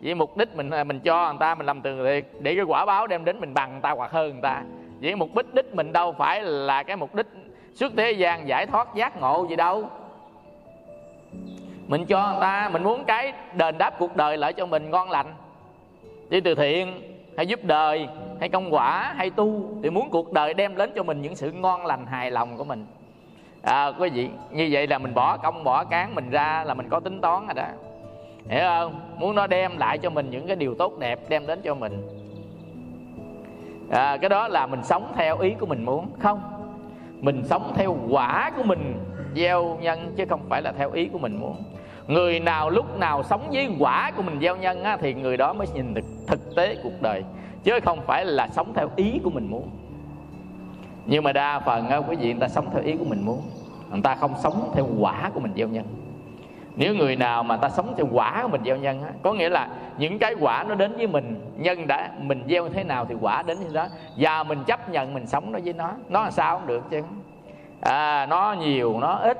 Vì 0.00 0.14
mục 0.14 0.36
đích 0.36 0.56
mình 0.56 0.70
à, 0.70 0.84
mình 0.84 1.00
cho 1.00 1.32
người 1.32 1.38
ta, 1.40 1.54
mình 1.54 1.66
làm 1.66 1.80
từ 1.80 2.06
thiệt, 2.06 2.24
để 2.40 2.54
cái 2.54 2.64
quả 2.64 2.84
báo 2.84 3.06
đem 3.06 3.24
đến 3.24 3.40
mình 3.40 3.54
bằng 3.54 3.72
người 3.72 3.80
ta 3.80 3.90
hoặc 3.90 4.10
hơn 4.10 4.32
người 4.32 4.42
ta. 4.42 4.62
Vì 5.00 5.14
mục 5.14 5.34
đích 5.34 5.54
đích 5.54 5.74
mình 5.74 5.92
đâu 5.92 6.12
phải 6.12 6.42
là 6.42 6.82
cái 6.82 6.96
mục 6.96 7.14
đích 7.14 7.26
xuất 7.74 7.92
thế 7.96 8.12
gian 8.12 8.48
giải 8.48 8.66
thoát 8.66 8.94
giác 8.94 9.20
ngộ 9.20 9.46
gì 9.50 9.56
đâu. 9.56 9.90
Mình 11.86 12.06
cho 12.06 12.30
người 12.32 12.40
ta, 12.40 12.68
mình 12.72 12.82
muốn 12.82 13.04
cái 13.04 13.32
đền 13.54 13.78
đáp 13.78 13.94
cuộc 13.98 14.16
đời 14.16 14.36
lại 14.36 14.52
cho 14.52 14.66
mình 14.66 14.90
ngon 14.90 15.10
lành. 15.10 15.34
Đi 16.28 16.40
từ 16.40 16.54
thiện, 16.54 17.02
hay 17.36 17.46
giúp 17.46 17.60
đời, 17.64 18.08
hay 18.40 18.48
công 18.48 18.74
quả, 18.74 19.14
hay 19.16 19.30
tu, 19.30 19.68
thì 19.82 19.90
muốn 19.90 20.10
cuộc 20.10 20.32
đời 20.32 20.54
đem 20.54 20.76
đến 20.76 20.92
cho 20.94 21.02
mình 21.02 21.22
những 21.22 21.36
sự 21.36 21.52
ngon 21.52 21.86
lành 21.86 22.06
hài 22.06 22.30
lòng 22.30 22.56
của 22.56 22.64
mình 22.64 22.86
à, 23.68 23.92
quý 23.98 24.08
vị 24.08 24.30
như 24.50 24.68
vậy 24.72 24.86
là 24.86 24.98
mình 24.98 25.14
bỏ 25.14 25.36
công 25.36 25.64
bỏ 25.64 25.84
cán 25.84 26.14
mình 26.14 26.30
ra 26.30 26.64
là 26.66 26.74
mình 26.74 26.88
có 26.88 27.00
tính 27.00 27.20
toán 27.20 27.46
rồi 27.46 27.54
đó. 27.54 27.64
Hiểu 28.48 28.64
không? 28.68 29.00
Muốn 29.18 29.34
nó 29.34 29.46
đem 29.46 29.78
lại 29.78 29.98
cho 29.98 30.10
mình 30.10 30.30
những 30.30 30.46
cái 30.46 30.56
điều 30.56 30.74
tốt 30.74 30.98
đẹp 30.98 31.20
đem 31.28 31.46
đến 31.46 31.60
cho 31.64 31.74
mình. 31.74 32.08
À, 33.90 34.16
cái 34.16 34.28
đó 34.28 34.48
là 34.48 34.66
mình 34.66 34.84
sống 34.84 35.12
theo 35.16 35.38
ý 35.38 35.54
của 35.60 35.66
mình 35.66 35.84
muốn 35.84 36.06
không. 36.18 36.40
Mình 37.20 37.42
sống 37.44 37.72
theo 37.74 37.96
quả 38.10 38.50
của 38.56 38.62
mình 38.62 38.94
gieo 39.36 39.78
nhân 39.80 40.14
chứ 40.16 40.24
không 40.28 40.40
phải 40.48 40.62
là 40.62 40.72
theo 40.72 40.90
ý 40.90 41.08
của 41.08 41.18
mình 41.18 41.40
muốn. 41.40 41.56
Người 42.06 42.40
nào 42.40 42.70
lúc 42.70 42.98
nào 42.98 43.22
sống 43.22 43.48
với 43.52 43.68
quả 43.78 44.12
của 44.16 44.22
mình 44.22 44.40
gieo 44.40 44.56
nhân 44.56 44.82
á, 44.82 44.96
thì 45.00 45.14
người 45.14 45.36
đó 45.36 45.52
mới 45.52 45.66
nhìn 45.74 45.94
được 45.94 46.04
thực 46.26 46.56
tế 46.56 46.76
cuộc 46.82 47.02
đời 47.02 47.24
chứ 47.64 47.80
không 47.84 48.00
phải 48.06 48.24
là 48.24 48.48
sống 48.48 48.74
theo 48.74 48.90
ý 48.96 49.20
của 49.24 49.30
mình 49.30 49.50
muốn. 49.50 49.68
Nhưng 51.06 51.24
mà 51.24 51.32
đa 51.32 51.60
phần 51.60 51.86
quý 52.08 52.16
vị 52.16 52.32
người 52.32 52.40
ta 52.40 52.48
sống 52.48 52.66
theo 52.72 52.82
ý 52.82 52.96
của 52.96 53.04
mình 53.04 53.24
muốn 53.24 53.42
người 53.90 54.00
ta 54.02 54.14
không 54.14 54.34
sống 54.42 54.70
theo 54.74 54.86
quả 54.98 55.30
của 55.34 55.40
mình 55.40 55.52
gieo 55.56 55.68
nhân. 55.68 55.84
Nếu 56.76 56.94
người 56.94 57.16
nào 57.16 57.42
mà 57.42 57.56
ta 57.56 57.68
sống 57.68 57.94
theo 57.96 58.06
quả 58.12 58.42
của 58.42 58.48
mình 58.48 58.60
gieo 58.64 58.76
nhân 58.76 59.02
á, 59.02 59.10
có 59.22 59.32
nghĩa 59.32 59.48
là 59.48 59.68
những 59.98 60.18
cái 60.18 60.34
quả 60.40 60.64
nó 60.68 60.74
đến 60.74 60.96
với 60.96 61.06
mình 61.06 61.40
nhân 61.56 61.86
đã 61.86 62.10
mình 62.18 62.44
gieo 62.48 62.68
thế 62.68 62.84
nào 62.84 63.04
thì 63.04 63.14
quả 63.20 63.42
đến 63.42 63.58
như 63.60 63.72
đó 63.72 63.86
và 64.16 64.42
mình 64.42 64.64
chấp 64.66 64.90
nhận 64.90 65.14
mình 65.14 65.26
sống 65.26 65.52
nó 65.52 65.58
với 65.64 65.72
nó. 65.72 65.90
Nó 66.08 66.22
là 66.22 66.30
sao 66.30 66.58
cũng 66.58 66.66
được 66.66 66.90
chứ. 66.90 67.02
À, 67.80 68.26
nó 68.26 68.56
nhiều 68.58 68.98
nó 69.00 69.14
ít. 69.14 69.38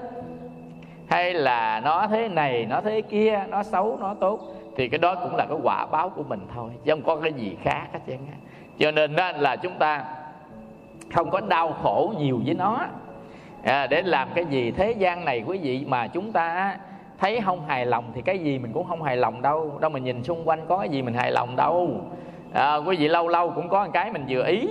Hay 1.09 1.35
là 1.35 1.81
nó 1.81 2.07
thế 2.07 2.29
này 2.29 2.67
nó 2.67 2.81
thế 2.81 3.01
kia 3.01 3.45
nó 3.49 3.63
xấu 3.63 3.99
nó 4.01 4.15
tốt. 4.15 4.41
Thì 4.77 4.89
cái 4.89 4.99
đó 4.99 5.15
cũng 5.15 5.37
là 5.37 5.47
cái 5.49 5.59
quả 5.63 5.87
báo 5.87 6.11
của 6.11 6.23
mình 6.23 6.41
thôi 6.55 6.71
chứ 6.85 6.93
không 6.93 7.03
có 7.03 7.17
cái 7.17 7.33
gì 7.33 7.57
khác 7.63 7.87
hết 7.93 8.01
trơn 8.07 8.19
cho 8.79 8.91
nên 8.91 9.17
đó 9.17 9.33
là 9.39 9.57
chúng 9.57 9.79
ta 9.79 10.05
không 11.15 11.31
có 11.31 11.41
đau 11.41 11.73
khổ 11.83 12.15
nhiều 12.19 12.41
với 12.45 12.55
nó 12.55 12.81
à, 13.63 13.87
để 13.87 14.03
làm 14.03 14.29
cái 14.35 14.45
gì 14.45 14.71
thế 14.71 14.93
gian 14.93 15.25
này 15.25 15.43
quý 15.47 15.59
vị 15.59 15.85
mà 15.87 16.07
chúng 16.07 16.33
ta 16.33 16.77
thấy 17.19 17.41
không 17.45 17.67
hài 17.67 17.87
lòng 17.87 18.05
thì 18.15 18.23
cái 18.23 18.39
gì 18.39 18.59
mình 18.59 18.73
cũng 18.73 18.87
không 18.87 19.03
hài 19.03 19.17
lòng 19.17 19.43
đâu. 19.43 19.79
Đâu 19.81 19.91
mà 19.91 19.99
nhìn 19.99 20.25
xung 20.25 20.49
quanh 20.49 20.61
có 20.69 20.79
cái 20.79 20.89
gì 20.89 21.03
mình 21.03 21.15
hài 21.15 21.31
lòng 21.31 21.57
đâu. 21.57 21.91
À, 22.53 22.77
quý 22.77 22.97
vị 22.97 23.09
lâu 23.09 23.29
lâu 23.29 23.51
cũng 23.51 23.69
có 23.69 23.85
một 23.85 23.91
cái 23.93 24.13
mình 24.13 24.25
vừa 24.29 24.47
ý. 24.47 24.69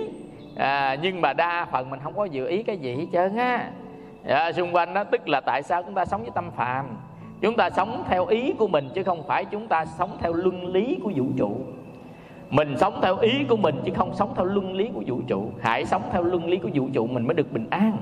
À, 0.56 0.96
nhưng 1.02 1.20
mà 1.20 1.32
đa 1.32 1.66
phần 1.72 1.90
mình 1.90 2.00
không 2.00 2.14
có 2.16 2.28
vừa 2.32 2.48
ý 2.48 2.62
cái 2.62 2.76
gì 2.76 2.94
hết 2.96 3.06
trơn 3.12 3.36
á. 3.36 3.70
À, 4.28 4.52
xung 4.52 4.74
quanh 4.74 4.94
đó 4.94 5.04
tức 5.04 5.28
là 5.28 5.40
tại 5.40 5.62
sao 5.62 5.82
chúng 5.82 5.94
ta 5.94 6.04
sống 6.04 6.22
với 6.22 6.30
tâm 6.34 6.50
phàm? 6.56 6.86
Chúng 7.40 7.56
ta 7.56 7.70
sống 7.70 8.04
theo 8.08 8.26
ý 8.26 8.52
của 8.58 8.68
mình 8.68 8.88
chứ 8.94 9.04
không 9.04 9.22
phải 9.26 9.44
chúng 9.44 9.68
ta 9.68 9.84
sống 9.84 10.10
theo 10.20 10.32
luân 10.32 10.66
lý 10.66 10.98
của 11.02 11.12
vũ 11.16 11.24
trụ. 11.38 11.56
Mình 12.50 12.76
sống 12.78 12.98
theo 13.02 13.18
ý 13.18 13.44
của 13.48 13.56
mình 13.56 13.80
chứ 13.84 13.92
không 13.96 14.14
sống 14.14 14.32
theo 14.36 14.44
luân 14.44 14.72
lý 14.72 14.90
của 14.94 15.02
vũ 15.06 15.20
trụ. 15.26 15.50
Hãy 15.60 15.84
sống 15.84 16.02
theo 16.12 16.22
luân 16.22 16.48
lý 16.48 16.56
của 16.56 16.68
vũ 16.74 16.88
trụ 16.92 17.06
mình 17.06 17.26
mới 17.26 17.34
được 17.34 17.52
bình 17.52 17.66
an 17.70 17.96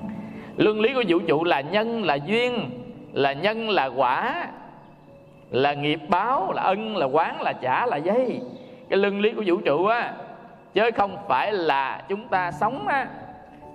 luân 0.57 0.81
lý 0.81 0.95
của 0.95 1.03
vũ 1.09 1.19
trụ 1.19 1.45
là 1.45 1.61
nhân 1.61 2.05
là 2.05 2.15
duyên 2.15 2.71
là 3.13 3.33
nhân 3.33 3.71
là 3.71 3.87
quả 3.87 4.47
là 5.51 5.75
nghiệp 5.75 6.01
báo 6.09 6.53
là 6.53 6.63
ân 6.63 6.97
là 6.97 7.07
quán 7.07 7.43
là 7.43 7.53
trả 7.53 7.87
là 7.87 7.97
dây. 7.97 8.41
Cái 8.89 8.99
luân 8.99 9.21
lý 9.21 9.33
của 9.33 9.43
vũ 9.47 9.57
trụ 9.57 9.87
á 9.87 10.13
chứ 10.75 10.91
không 10.97 11.17
phải 11.29 11.53
là 11.53 12.05
chúng 12.09 12.29
ta 12.29 12.53
sống 12.53 12.89
á, 12.89 13.09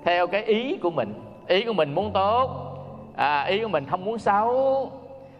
theo 0.06 0.28
cái 0.28 0.44
ý 0.44 0.78
của 0.78 0.89
mình. 0.89 1.13
Ý 1.48 1.63
của 1.63 1.74
mình 1.74 1.96
muốn 1.96 2.12
tốt 2.13 2.50
à, 3.15 3.44
ý 3.44 3.62
của 3.62 3.67
mình 3.67 3.86
không 3.86 4.06
muốn 4.06 4.17
xấu. 4.17 4.91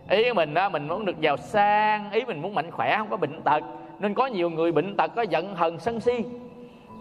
Ý 0.10 0.30
của 0.30 0.34
mình 0.34 0.54
á, 0.54 0.70
mình 0.70 0.88
muốn 0.88 1.06
được 1.06 1.22
giàu 1.22 1.38
sang 1.38 2.12
ý 2.12 2.26
mình 2.26 2.42
muốn 2.42 2.56
mạnh 2.56 2.72
khỏe 2.72 2.98
không 2.98 3.08
có 3.10 3.18
bệnh 3.18 3.42
tật. 3.42 3.64
Nên 4.00 4.14
có 4.14 4.26
nhiều 4.26 4.50
người 4.50 4.72
bệnh 4.72 4.96
tật 4.96 5.12
có 5.16 5.22
giận 5.22 5.56
hờn 5.56 5.80
sân 5.80 6.00
si 6.00 6.24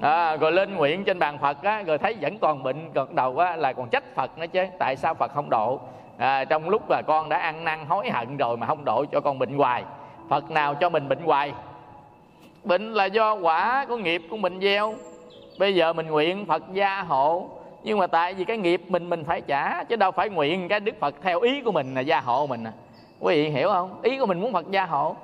à, 0.00 0.36
rồi 0.36 0.52
lên 0.52 0.74
nguyện 0.74 1.04
trên 1.04 1.18
bàn 1.18 1.38
phật 1.38 1.62
á, 1.62 1.82
rồi 1.82 1.98
thấy 1.98 2.16
vẫn 2.20 2.38
còn 2.38 2.62
bệnh 2.62 2.92
gật 2.92 3.12
đầu 3.12 3.38
á, 3.38 3.56
là 3.56 3.72
còn 3.72 3.88
trách 3.88 4.14
phật 4.14 4.38
nữa 4.38 4.46
chứ. 4.52 4.64
Tại 4.78 4.96
sao 4.96 5.14
phật 5.14 5.34
không 5.34 5.50
độ? 5.50 5.80
À, 6.18 6.44
trong 6.44 6.68
lúc 6.68 6.90
là 6.90 7.02
con 7.06 7.28
đã 7.28 7.36
ăn 7.36 7.64
năn 7.64 7.86
hối 7.86 8.10
hận 8.10 8.36
rồi 8.36 8.56
mà 8.56 8.66
không 8.66 8.84
độ 8.84 9.04
cho 9.12 9.20
con 9.20 9.38
bệnh 9.38 9.56
hoài. 9.56 9.84
Phật 10.28 10.50
nào 10.50 10.74
cho 10.74 10.88
mình 10.88 11.08
bệnh 11.08 11.22
hoài? 11.24 11.52
Bệnh 12.64 12.92
là 12.92 13.04
do 13.04 13.34
quả 13.34 13.86
của 13.88 13.96
nghiệp 13.96 14.22
của 14.30 14.36
mình 14.36 14.60
gieo. 14.60 14.94
Bây 15.58 15.74
giờ 15.74 15.92
mình 15.92 16.06
nguyện 16.06 16.46
phật 16.46 16.62
gia 16.72 17.02
hộ. 17.02 17.48
Nhưng 17.82 17.98
mà 17.98 18.06
tại 18.06 18.34
vì 18.34 18.44
cái 18.44 18.56
nghiệp 18.56 18.82
mình 18.88 19.10
mình 19.10 19.24
phải 19.24 19.40
trả 19.40 19.84
chứ 19.84 19.96
đâu 19.96 20.10
phải 20.10 20.28
nguyện 20.28 20.68
cái 20.68 20.80
đức 20.80 21.00
phật 21.00 21.14
theo 21.22 21.40
ý 21.40 21.60
của 21.62 21.72
mình 21.72 21.94
là 21.94 22.00
gia 22.00 22.20
hộ 22.20 22.46
mình 22.46 22.64
à. 22.64 22.72
Quý 23.20 23.34
vị 23.34 23.50
hiểu 23.50 23.68
không? 23.68 24.00
Ý 24.02 24.18
của 24.18 24.26
mình 24.26 24.40
muốn 24.40 24.52
phật 24.52 24.70
gia 24.70 24.86
hộ 24.86 25.16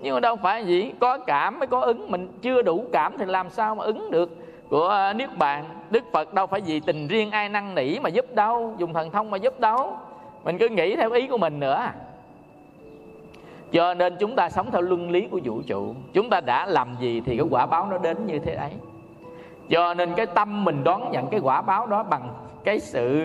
nhưng 0.00 0.14
mà 0.14 0.20
đâu 0.20 0.36
phải 0.36 0.64
gì, 0.64 0.92
có 1.00 1.18
cảm 1.18 1.58
mới 1.58 1.66
có 1.66 1.80
ứng, 1.80 2.10
mình 2.10 2.28
chưa 2.42 2.62
đủ 2.62 2.84
cảm 2.92 3.18
thì 3.18 3.24
làm 3.24 3.50
sao 3.50 3.74
mà 3.74 3.84
ứng 3.84 4.10
được? 4.10 4.36
Của 4.68 5.12
niết 5.16 5.38
bàn, 5.38 5.64
đức 5.90 6.04
phật 6.12 6.34
đâu 6.34 6.46
phải 6.46 6.60
vì 6.60 6.80
tình 6.80 7.08
riêng 7.08 7.30
ai 7.30 7.48
năn 7.48 7.74
nỉ 7.74 7.98
mà 7.98 8.08
giúp 8.08 8.34
đâu, 8.34 8.74
dùng 8.78 8.92
thần 8.92 9.10
thông 9.10 9.30
mà 9.30 9.36
giúp 9.36 9.60
đâu. 9.60 9.96
Mình 10.44 10.58
cứ 10.58 10.68
nghĩ 10.68 10.96
theo 10.96 11.10
ý 11.10 11.26
của 11.26 11.38
mình 11.38 11.60
nữa. 11.60 11.88
Cho 13.72 13.94
nên 13.94 14.16
chúng 14.16 14.36
ta 14.36 14.50
sống 14.50 14.70
theo 14.70 14.80
luân 14.80 15.10
lý 15.10 15.28
của 15.30 15.40
vũ 15.44 15.62
trụ. 15.66 15.94
Chúng 16.12 16.30
ta 16.30 16.40
đã 16.40 16.66
làm 16.66 16.96
gì 17.00 17.22
thì 17.26 17.36
cái 17.36 17.46
quả 17.50 17.66
báo 17.66 17.86
nó 17.90 17.98
đến 17.98 18.26
như 18.26 18.38
thế 18.38 18.54
ấy. 18.54 18.70
Cho 19.70 19.94
nên 19.94 20.14
cái 20.14 20.26
tâm 20.26 20.64
mình 20.64 20.84
đón 20.84 21.10
nhận 21.10 21.26
cái 21.26 21.40
quả 21.40 21.62
báo 21.62 21.86
đó 21.86 22.02
bằng 22.02 22.28
cái 22.64 22.80
sự 22.80 23.24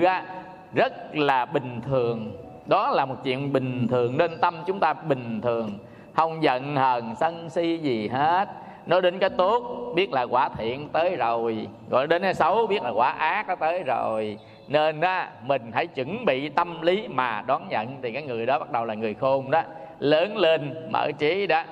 rất 0.73 0.93
là 1.15 1.45
bình 1.45 1.81
thường. 1.87 2.31
Đó 2.65 2.89
là 2.91 3.05
một 3.05 3.15
chuyện 3.23 3.53
bình 3.53 3.87
thường 3.87 4.17
nên 4.17 4.31
tâm 4.41 4.55
chúng 4.65 4.79
ta 4.79 4.93
bình 4.93 5.41
thường 5.41 5.71
không 6.13 6.43
giận 6.43 6.75
hờn 6.75 7.15
sân 7.19 7.49
si 7.49 7.77
gì 7.77 8.07
hết. 8.07 8.49
Nói 8.85 9.01
đến 9.01 9.19
cái 9.19 9.29
tốt 9.29 9.63
biết 9.95 10.11
là 10.11 10.23
quả 10.23 10.49
thiện 10.49 10.89
tới 10.89 11.15
rồi. 11.15 11.67
Gọi 11.89 12.07
đến 12.07 12.21
cái 12.21 12.33
xấu 12.33 12.67
biết 12.67 12.83
là 12.83 12.89
quả 12.89 13.09
ác 13.09 13.47
nó 13.47 13.55
tới 13.55 13.83
rồi. 13.83 14.37
Nên 14.67 14.99
đó 14.99 15.23
mình 15.45 15.61
hãy 15.73 15.87
chuẩn 15.87 16.25
bị 16.25 16.49
tâm 16.49 16.81
lý 16.81 17.07
mà 17.07 17.43
đón 17.47 17.67
nhận. 17.69 17.87
Thì 18.01 18.11
cái 18.11 18.23
người 18.23 18.45
đó 18.45 18.59
bắt 18.59 18.71
đầu 18.71 18.85
là 18.85 18.93
người 18.93 19.13
khôn 19.13 19.51
đó. 19.51 19.61
Lớn 19.99 20.37
lên 20.37 20.89
mở 20.91 21.11
trí 21.17 21.47
đó. 21.47 21.63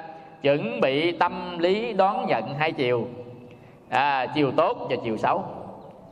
Chuẩn 0.42 0.82
bị 0.82 1.12
tâm 1.12 1.60
lý 1.60 1.94
đón 1.94 2.26
nhận 2.28 2.54
hai 2.60 2.72
chiều. 2.72 3.08
À, 3.90 4.26
chiều 4.26 4.52
tốt 4.52 4.88
và 4.90 4.96
chiều 5.04 5.18
xấu. 5.18 5.44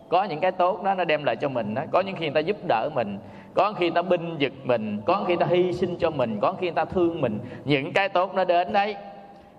Có 0.10 0.24
những 0.24 0.40
cái 0.40 0.52
tốt 0.52 0.84
đó 0.84 0.94
nó 0.94 1.04
đem 1.04 1.24
lại 1.24 1.36
cho 1.36 1.50
mình 1.50 1.74
đó 1.74 1.82
có 1.92 2.02
những 2.02 2.16
khi 2.16 2.26
người 2.26 2.34
ta 2.34 2.40
giúp 2.40 2.58
đỡ 2.68 2.90
mình 2.96 3.20
có 3.56 3.74
khi 3.74 3.90
ta 3.90 4.02
binh 4.02 4.38
vực 4.40 4.54
mình 4.64 5.02
có 5.06 5.24
khi 5.28 5.36
ta 5.36 5.46
hy 5.46 5.74
sinh 5.74 5.96
cho 6.00 6.10
mình 6.10 6.40
có 6.42 6.54
khi 6.60 6.70
ta 6.70 6.86
thương 6.86 7.22
mình. 7.22 7.40
Những 7.66 7.94
cái 7.94 8.10
tốt 8.10 8.36
nó 8.36 8.44
đến 8.44 8.74
đấy. 8.74 8.96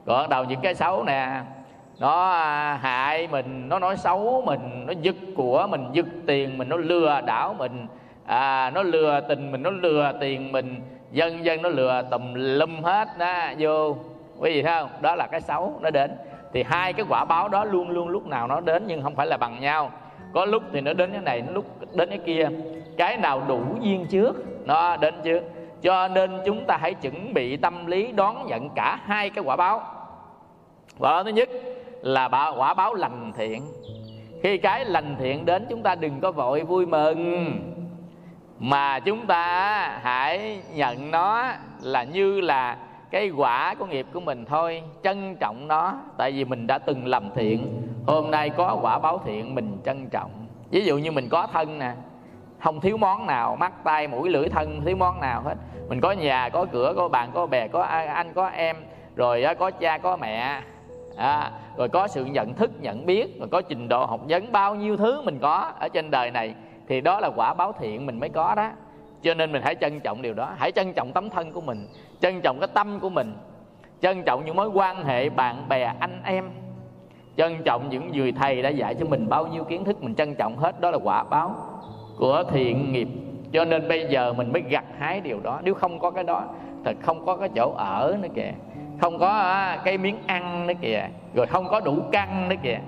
Còn 0.07 0.29
đầu 0.29 0.45
những 0.45 0.61
cái 0.61 0.75
xấu 0.75 1.05
nè 1.05 1.41
nó 1.99 2.31
à, 2.31 2.79
hại 2.83 3.29
mình 3.31 3.69
nó 3.69 3.79
nói 3.79 3.97
xấu 3.97 4.43
mình 4.47 4.61
nó 4.87 4.93
giật 5.03 5.17
của 5.37 5.67
mình 5.71 5.87
giật 5.93 6.07
tiền 6.27 6.59
mình 6.59 6.69
nó 6.69 6.77
lừa 6.77 7.21
đảo 7.27 7.55
mình. 7.59 7.87
À, 8.27 8.71
nó 8.71 8.83
lừa 8.83 9.21
tình 9.29 9.53
mình 9.53 9.63
nó 9.63 9.71
lừa 9.71 10.13
tiền 10.21 10.53
mình. 10.53 10.81
Dân 11.13 11.45
dân 11.45 11.63
nó 11.63 11.69
lừa 11.69 12.03
tùm 12.11 12.35
lum 12.35 12.83
hết 12.83 13.09
đó 13.19 13.49
vô. 13.59 13.97
Quý 14.39 14.51
vị 14.53 14.63
thấy 14.63 14.81
không? 14.81 14.91
Đó 15.01 15.15
là 15.15 15.27
cái 15.27 15.41
xấu 15.41 15.79
nó 15.81 15.91
đến. 15.91 16.11
Thì 16.53 16.63
hai 16.63 16.93
cái 16.93 17.07
quả 17.09 17.25
báo 17.25 17.49
đó 17.49 17.65
luôn 17.65 17.91
luôn 17.91 18.09
lúc 18.09 18.27
nào 18.27 18.49
nó 18.49 18.61
đến 18.61 18.83
nhưng 18.87 19.03
không 19.03 19.15
phải 19.15 19.27
là 19.27 19.37
bằng 19.37 19.61
nhau. 19.61 19.91
Có 20.35 20.45
lúc 20.45 20.63
thì 20.73 20.81
nó 20.81 20.93
đến 20.93 21.13
cái 21.13 21.21
này 21.21 21.43
lúc 21.53 21.65
đến 21.95 22.09
cái 22.09 22.19
kia 22.19 22.49
cái 22.97 23.17
nào 23.17 23.43
đủ 23.49 23.63
duyên 23.81 24.07
trước. 24.11 24.33
Nó 24.67 24.97
đến 24.97 25.15
trước 25.25 25.43
cho 25.83 26.09
nên 26.09 26.41
chúng 26.47 26.65
ta 26.65 26.77
hãy 26.77 26.95
chuẩn 26.95 27.35
bị 27.35 27.57
tâm 27.57 27.87
lý 27.87 28.13
đón 28.13 28.47
nhận 28.47 28.69
cả 28.75 28.99
hai 29.05 29.31
cái 29.31 29.45
quả 29.45 29.57
báo. 29.57 29.83
Quả 30.99 31.11
báo 31.13 31.25
thứ 31.25 31.31
nhất 31.31 31.49
là 32.03 32.29
quả 32.59 32.75
báo 32.75 32.95
lành 32.95 33.33
thiện. 33.37 33.63
Khi 34.43 34.59
cái 34.59 34.85
lành 34.85 35.17
thiện 35.19 35.45
đến, 35.45 35.67
chúng 35.71 35.83
ta 35.83 35.95
đừng 35.95 36.21
có 36.21 36.33
vội 36.33 36.63
vui 36.63 36.87
mừng. 36.87 37.53
Mà 38.59 39.01
chúng 39.01 39.27
ta 39.27 40.01
hãy 40.03 40.61
nhận 40.75 41.11
nó 41.11 41.45
là 41.83 42.05
như 42.05 42.41
là 42.41 42.77
cái 43.11 43.31
quả 43.31 43.75
của 43.75 43.87
nghiệp 43.87 44.07
của 44.13 44.21
mình 44.21 44.45
thôi, 44.45 44.83
trân 45.03 45.37
trọng 45.41 45.69
nó. 45.69 45.95
Tại 46.17 46.33
vì 46.33 46.45
mình 46.45 46.67
đã 46.67 46.79
từng 46.79 47.07
làm 47.07 47.31
thiện, 47.35 47.83
hôm 48.07 48.31
nay 48.31 48.51
có 48.51 48.79
quả 48.83 48.99
báo 48.99 49.21
thiện 49.25 49.55
mình 49.55 49.79
trân 49.85 50.09
trọng. 50.09 50.31
Ví 50.71 50.85
dụ 50.85 50.99
như 50.99 51.13
mình 51.13 51.29
có 51.29 51.47
thân 51.53 51.79
nè 51.79 51.93
không 52.59 52.81
thiếu 52.81 52.97
món 52.97 53.27
nào 53.27 53.57
mắt 53.57 53.73
tay 53.85 54.07
mũi 54.07 54.31
lưỡi 54.31 54.49
thân 54.49 54.81
thiếu 54.85 54.97
món 54.97 55.21
nào 55.21 55.43
hết. 55.43 55.55
Mình 55.89 56.01
có 56.01 56.13
nhà 56.13 56.49
có 56.49 56.67
cửa 56.73 56.93
có 56.97 57.09
bạn 57.09 57.31
có 57.35 57.47
bè 57.47 57.69
có 57.69 57.83
anh 57.83 58.33
có 58.33 58.49
em 58.49 58.77
rồi 59.17 59.45
có 59.59 59.71
cha 59.71 59.99
có 59.99 60.17
mẹ 60.17 60.63
à, 61.17 61.51
rồi 61.77 61.89
có 61.89 62.09
sự 62.09 62.25
nhận 62.25 62.55
thức 62.55 62.71
nhận 62.81 63.07
biết 63.07 63.39
rồi 63.39 63.49
có 63.53 63.63
trình 63.63 63.89
độ 63.89 64.07
học 64.07 64.21
vấn 64.29 64.53
bao 64.53 64.75
nhiêu 64.75 64.97
thứ 64.97 65.23
mình 65.23 65.39
có 65.39 65.73
ở 65.81 65.89
trên 65.89 66.11
đời 66.11 66.31
này 66.31 66.55
thì 66.89 67.01
đó 67.01 67.21
là 67.21 67.31
quả 67.37 67.55
báo 67.55 67.73
thiện 67.73 68.07
mình 68.07 68.21
mới 68.21 68.29
có 68.29 68.55
đó. 68.55 68.71
Cho 69.23 69.35
nên 69.35 69.53
mình 69.53 69.63
hãy 69.63 69.75
trân 69.75 70.01
trọng 70.01 70.23
điều 70.23 70.35
đó. 70.35 70.53
Hãy 70.57 70.73
trân 70.73 70.93
trọng 70.93 71.13
tấm 71.13 71.31
thân 71.31 71.53
của 71.53 71.61
mình 71.61 71.89
trân 72.21 72.41
trọng 72.41 72.61
cái 72.61 72.69
tâm 72.75 73.01
của 73.01 73.11
mình 73.11 73.35
trân 74.01 74.23
trọng 74.23 74.45
những 74.45 74.57
mối 74.57 74.69
quan 74.69 75.05
hệ 75.05 75.29
bạn 75.29 75.69
bè 75.69 75.93
anh 75.99 76.21
em. 76.25 76.51
Trân 77.37 77.63
trọng 77.65 77.89
những 77.89 78.13
người 78.13 78.33
thầy 78.33 78.63
đã 78.63 78.69
dạy 78.69 78.95
cho 78.95 79.07
mình 79.07 79.29
bao 79.29 79.47
nhiêu 79.47 79.65
kiến 79.65 79.85
thức 79.85 80.03
mình 80.03 80.15
trân 80.15 80.35
trọng 80.35 80.57
hết 80.57 80.81
đó 80.81 80.91
là 80.91 80.99
quả 81.05 81.25
báo 81.25 81.55
của 82.19 82.45
thiện 82.51 82.93
nghiệp. 82.93 83.09
Cho 83.53 83.65
nên 83.65 83.89
bây 83.89 84.07
giờ 84.11 84.33
mình 84.33 84.53
mới 84.53 84.63
gặt 84.63 84.85
hái 84.99 85.21
điều 85.21 85.41
đó. 85.41 85.61
Nếu 85.63 85.75
không 85.75 85.99
có 85.99 86.11
cái 86.11 86.25
đó, 86.25 86.45
thật 86.85 86.97
không 87.03 87.27
có 87.27 87.37
cái 87.37 87.49
chỗ 87.57 87.75
ở 87.77 88.17
nữa 88.21 88.29
kìa. 88.35 88.53
Không 89.01 89.19
có 89.19 89.29
à, 89.29 89.81
cái 89.85 89.99
miếng 89.99 90.17
ăn 90.27 90.67
nữa 90.67 90.75
kìa. 90.81 91.09
Rồi 91.35 91.47
không 91.47 91.69
có 91.69 91.81
đủ 91.81 91.99
căn 92.13 92.49
nữa 92.49 92.57
kìa. 92.63 92.79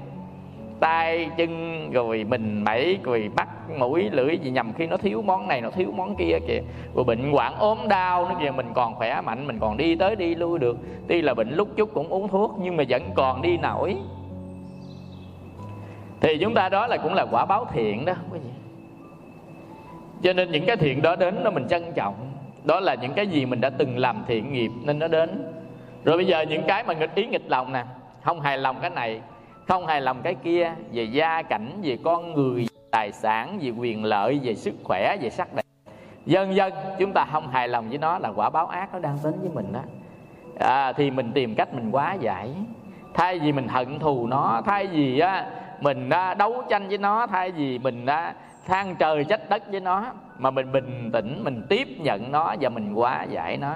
Tay, 0.80 1.30
chân, 1.36 1.90
rồi 1.92 2.24
mình 2.28 2.64
mẩy, 2.64 2.98
rồi 3.02 3.30
bắt 3.36 3.48
mũi, 3.78 4.08
lưỡi 4.12 4.38
gì 4.38 4.50
nhầm 4.50 4.72
khi 4.72 4.86
nó 4.86 4.96
thiếu 4.96 5.22
món 5.22 5.48
này, 5.48 5.60
nó 5.60 5.70
thiếu 5.70 5.92
món 5.96 6.16
kia 6.16 6.38
kìa. 6.48 6.60
Rồi 6.94 7.04
bệnh 7.04 7.32
hoạn 7.32 7.54
ốm 7.58 7.78
đau 7.88 8.28
nó 8.28 8.34
kìa. 8.40 8.50
Mình 8.50 8.66
còn 8.74 8.94
khỏe 8.94 9.20
mạnh, 9.20 9.46
mình 9.46 9.58
còn 9.58 9.76
đi 9.76 9.94
tới 9.94 10.16
đi 10.16 10.34
lui 10.34 10.58
được. 10.58 10.76
Tuy 11.08 11.22
là 11.22 11.34
bệnh 11.34 11.50
lúc 11.50 11.68
chút 11.76 11.90
cũng 11.94 12.08
uống 12.08 12.28
thuốc, 12.28 12.56
nhưng 12.60 12.76
mà 12.76 12.84
vẫn 12.88 13.02
còn 13.14 13.42
đi 13.42 13.56
nổi. 13.56 13.96
Thì 16.20 16.38
chúng 16.38 16.54
ta 16.54 16.68
đó 16.68 16.86
là 16.86 16.96
cũng 16.96 17.14
là 17.14 17.26
quả 17.30 17.44
báo 17.44 17.66
thiện 17.72 18.04
đó, 18.04 18.12
quý 18.32 18.38
vị 18.38 18.50
cho 20.22 20.32
nên 20.32 20.50
những 20.50 20.66
cái 20.66 20.76
thiện 20.76 21.02
đó 21.02 21.16
đến 21.16 21.44
nó 21.44 21.50
mình 21.50 21.68
trân 21.68 21.92
trọng. 21.94 22.14
Đó 22.64 22.80
là 22.80 22.94
những 22.94 23.12
cái 23.12 23.26
gì 23.26 23.46
mình 23.46 23.60
đã 23.60 23.70
từng 23.70 23.98
làm 23.98 24.24
thiện 24.26 24.52
nghiệp 24.52 24.70
nên 24.84 24.98
nó 24.98 25.08
đến. 25.08 25.52
Rồi 26.04 26.16
bây 26.16 26.26
giờ 26.26 26.40
những 26.40 26.62
cái 26.68 26.84
mà 26.84 26.94
nghịch 26.94 27.14
ý 27.14 27.26
nghịch 27.26 27.50
lòng 27.50 27.72
nè. 27.72 27.84
Không 28.22 28.40
hài 28.40 28.58
lòng 28.58 28.76
cái 28.80 28.90
này 28.90 29.20
không 29.68 29.86
hài 29.86 30.00
lòng 30.00 30.22
cái 30.22 30.34
kia. 30.34 30.72
Về 30.92 31.02
gia 31.02 31.42
cảnh 31.42 31.80
về 31.82 31.98
con 32.04 32.34
người 32.34 32.66
tài 32.90 33.12
sản 33.12 33.58
về 33.62 33.70
quyền 33.70 34.04
lợi 34.04 34.40
về 34.42 34.54
sức 34.54 34.74
khỏe 34.84 35.16
về 35.20 35.30
sắc 35.30 35.54
đẹp. 35.54 35.62
Dân 36.26 36.54
dân 36.54 36.72
chúng 36.98 37.12
ta 37.12 37.26
không 37.32 37.48
hài 37.48 37.68
lòng 37.68 37.88
với 37.88 37.98
nó 37.98 38.18
là 38.18 38.28
quả 38.28 38.50
báo 38.50 38.66
ác 38.66 38.92
nó 38.92 38.98
đang 38.98 39.18
đến 39.24 39.34
với 39.40 39.50
mình 39.54 39.72
đó 39.72 39.80
à, 40.58 40.92
thì 40.92 41.10
mình 41.10 41.32
tìm 41.32 41.54
cách 41.54 41.74
mình 41.74 41.90
quá 41.90 42.14
giải. 42.14 42.50
Thay 43.14 43.38
vì 43.38 43.52
mình 43.52 43.68
hận 43.68 43.98
thù 43.98 44.26
nó 44.26 44.62
thay 44.66 44.86
vì 44.86 45.18
á, 45.18 45.46
mình 45.80 46.10
á, 46.10 46.34
đấu 46.34 46.62
tranh 46.68 46.88
với 46.88 46.98
nó 46.98 47.26
thay 47.26 47.50
vì 47.50 47.78
mình 47.78 48.06
á, 48.06 48.34
than 48.68 48.96
trời 48.96 49.24
trách 49.24 49.48
đất 49.48 49.62
với 49.70 49.80
nó, 49.80 50.04
mà 50.38 50.50
mình 50.50 50.72
bình 50.72 51.10
tĩnh, 51.12 51.40
mình 51.44 51.62
tiếp 51.68 51.88
nhận 52.00 52.32
nó 52.32 52.54
và 52.60 52.68
mình 52.68 52.94
quá 52.94 53.26
giải 53.30 53.56
nó. 53.56 53.74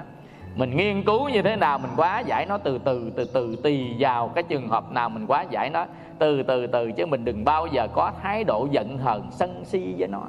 Mình 0.55 0.77
nghiên 0.77 1.05
cứu 1.05 1.29
như 1.29 1.43
thế 1.43 1.57
nào 1.57 1.79
mình 1.79 1.91
quá 1.97 2.21
giải 2.21 2.47
nó 2.47 2.59
từ 2.59 2.79
từ 2.79 3.13
từ 3.17 3.25
từ, 3.25 3.57
tùy 3.63 3.97
vào 3.99 4.29
cái 4.29 4.43
trường 4.43 4.69
hợp 4.69 4.93
nào 4.93 5.09
mình 5.09 5.27
quá 5.27 5.45
giải 5.51 5.71
nó. 5.71 5.87
Từ 6.19 6.43
từ 6.43 6.67
từ 6.67 6.93
chứ 6.93 7.07
mình 7.07 7.25
đừng 7.25 7.45
bao 7.45 7.67
giờ 7.67 7.89
có 7.95 8.13
thái 8.23 8.45
độ 8.45 8.69
giận 8.71 8.99
hờn 8.99 9.29
sân 9.31 9.63
si 9.65 9.95
với 9.99 10.09
nó. 10.09 10.23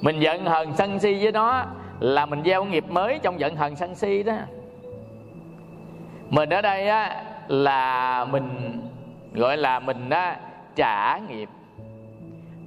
Mình 0.00 0.20
giận 0.20 0.44
hờn 0.44 0.72
sân 0.74 0.98
si 0.98 1.22
với 1.22 1.32
nó 1.32 1.64
là 2.00 2.26
mình 2.26 2.42
gieo 2.44 2.64
nghiệp 2.64 2.84
mới 2.88 3.18
trong 3.22 3.40
giận 3.40 3.56
hờn 3.56 3.76
sân 3.76 3.94
si 3.94 4.22
đó. 4.22 4.34
Mình 6.30 6.50
ở 6.50 6.62
đây 6.62 6.88
á 6.88 7.24
là 7.48 8.24
mình, 8.24 8.48
gọi 9.34 9.56
là 9.56 9.80
mình 9.80 10.10
á 10.10 10.36
trả 10.76 11.18
nghiệp 11.18 11.48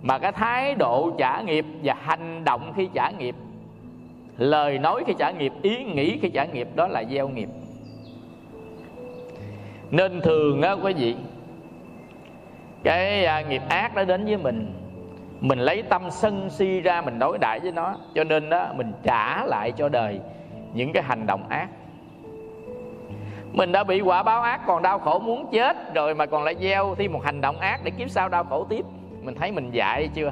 mà 0.04 0.20
cái 0.20 0.32
thái 0.32 0.76
độ 0.76 1.12
trả 1.18 1.42
nghiệp 1.42 1.66
và 1.84 1.96
hành 2.02 2.44
động 2.44 2.74
khi 2.76 2.90
trả 2.94 3.10
nghiệp 3.10 3.36
lời 4.38 4.80
nói 4.80 5.04
khi 5.08 5.14
trả 5.20 5.32
nghiệp 5.32 5.54
ý 5.62 5.84
nghĩ 5.84 6.18
khi 6.22 6.30
trả 6.30 6.46
nghiệp 6.46 6.68
đó 6.76 6.88
là 6.88 7.04
gieo 7.12 7.28
nghiệp. 7.28 7.50
Nên 9.92 10.22
thường 10.22 10.62
á 10.62 10.72
quý 10.72 10.94
vị 10.94 11.16
cái 12.84 13.26
à, 13.26 13.42
nghiệp 13.42 13.62
ác 13.70 13.96
nó 13.96 14.04
đến 14.04 14.26
với 14.26 14.38
mình 14.38 14.74
mình 15.40 15.60
lấy 15.60 15.84
tâm 15.84 16.02
sân 16.12 16.50
si 16.50 16.80
ra 16.80 17.02
mình 17.02 17.20
đối 17.20 17.38
đãi 17.38 17.60
với 17.60 17.72
nó 17.72 17.96
cho 18.16 18.24
nên 18.24 18.50
đó 18.50 18.68
mình 18.76 18.92
trả 19.04 19.46
lại 19.46 19.72
cho 19.72 19.90
đời 19.90 20.20
những 20.74 20.94
cái 20.94 21.04
hành 21.04 21.26
động 21.26 21.44
ác. 21.50 21.68
Mình 23.54 23.72
đã 23.72 23.84
bị 23.84 24.02
quả 24.02 24.24
báo 24.24 24.42
ác 24.42 24.62
còn 24.66 24.82
đau 24.82 25.00
khổ 25.00 25.20
muốn 25.20 25.46
chết 25.52 25.94
rồi 25.94 26.16
mà 26.16 26.26
còn 26.26 26.44
lại 26.44 26.56
gieo 26.62 26.96
thêm 26.96 27.14
một 27.14 27.24
hành 27.24 27.42
động 27.42 27.60
ác 27.60 27.80
để 27.84 27.92
kiếp 27.92 28.10
sau 28.10 28.30
đau 28.30 28.44
khổ 28.44 28.66
tiếp 28.70 28.86
mình 29.24 29.36
thấy 29.36 29.52
mình 29.52 29.72
dạy 29.72 30.10
chưa? 30.14 30.32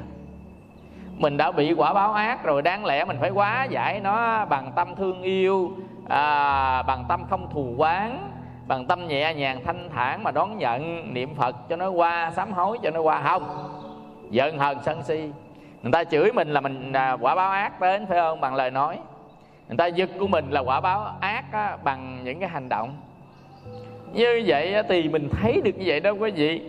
Mình 1.16 1.36
đã 1.36 1.52
bị 1.52 1.72
quả 1.72 1.92
báo 1.92 2.12
ác 2.12 2.44
rồi 2.44 2.62
đáng 2.62 2.84
lẽ 2.84 3.04
mình 3.04 3.16
phải 3.20 3.30
quá 3.30 3.64
giải 3.64 4.00
nó 4.00 4.44
bằng 4.44 4.72
tâm 4.76 4.94
thương 4.94 5.22
yêu 5.22 5.72
à, 6.08 6.82
bằng 6.82 7.04
tâm 7.08 7.24
không 7.30 7.48
thù 7.50 7.74
quán 7.76 8.28
bằng 8.66 8.86
tâm 8.86 9.08
nhẹ 9.08 9.34
nhàng 9.34 9.60
thanh 9.64 9.88
thản 9.94 10.22
mà 10.22 10.30
đón 10.30 10.58
nhận 10.58 11.14
niệm 11.14 11.34
phật 11.34 11.56
cho 11.68 11.76
nó 11.76 11.90
qua 11.90 12.30
sám 12.36 12.52
hối 12.52 12.78
cho 12.82 12.90
nó 12.90 13.00
qua. 13.00 13.22
Không 13.22 13.44
giận 14.30 14.58
hờn 14.58 14.78
sân 14.82 15.02
si. 15.02 15.30
Người 15.82 15.92
ta 15.92 16.04
chửi 16.04 16.32
mình 16.32 16.48
là 16.48 16.60
mình 16.60 16.92
à, 16.92 17.12
quả 17.20 17.34
báo 17.34 17.50
ác 17.50 17.80
đến 17.80 18.06
phải 18.06 18.18
không? 18.18 18.40
Bằng 18.40 18.54
lời 18.54 18.70
nói. 18.70 18.98
Người 19.68 19.76
ta 19.76 19.86
giật 19.86 20.10
của 20.18 20.26
mình 20.26 20.50
là 20.50 20.60
quả 20.60 20.80
báo 20.80 21.16
ác 21.20 21.44
á, 21.52 21.76
bằng 21.84 22.20
những 22.24 22.40
cái 22.40 22.48
hành 22.48 22.68
động. 22.68 22.94
Như 24.12 24.42
vậy 24.46 24.74
á, 24.74 24.82
thì 24.88 25.08
mình 25.08 25.28
thấy 25.32 25.60
được 25.64 25.78
như 25.78 25.84
vậy 25.86 26.00
đó 26.00 26.10
quý 26.10 26.30
vị 26.30 26.62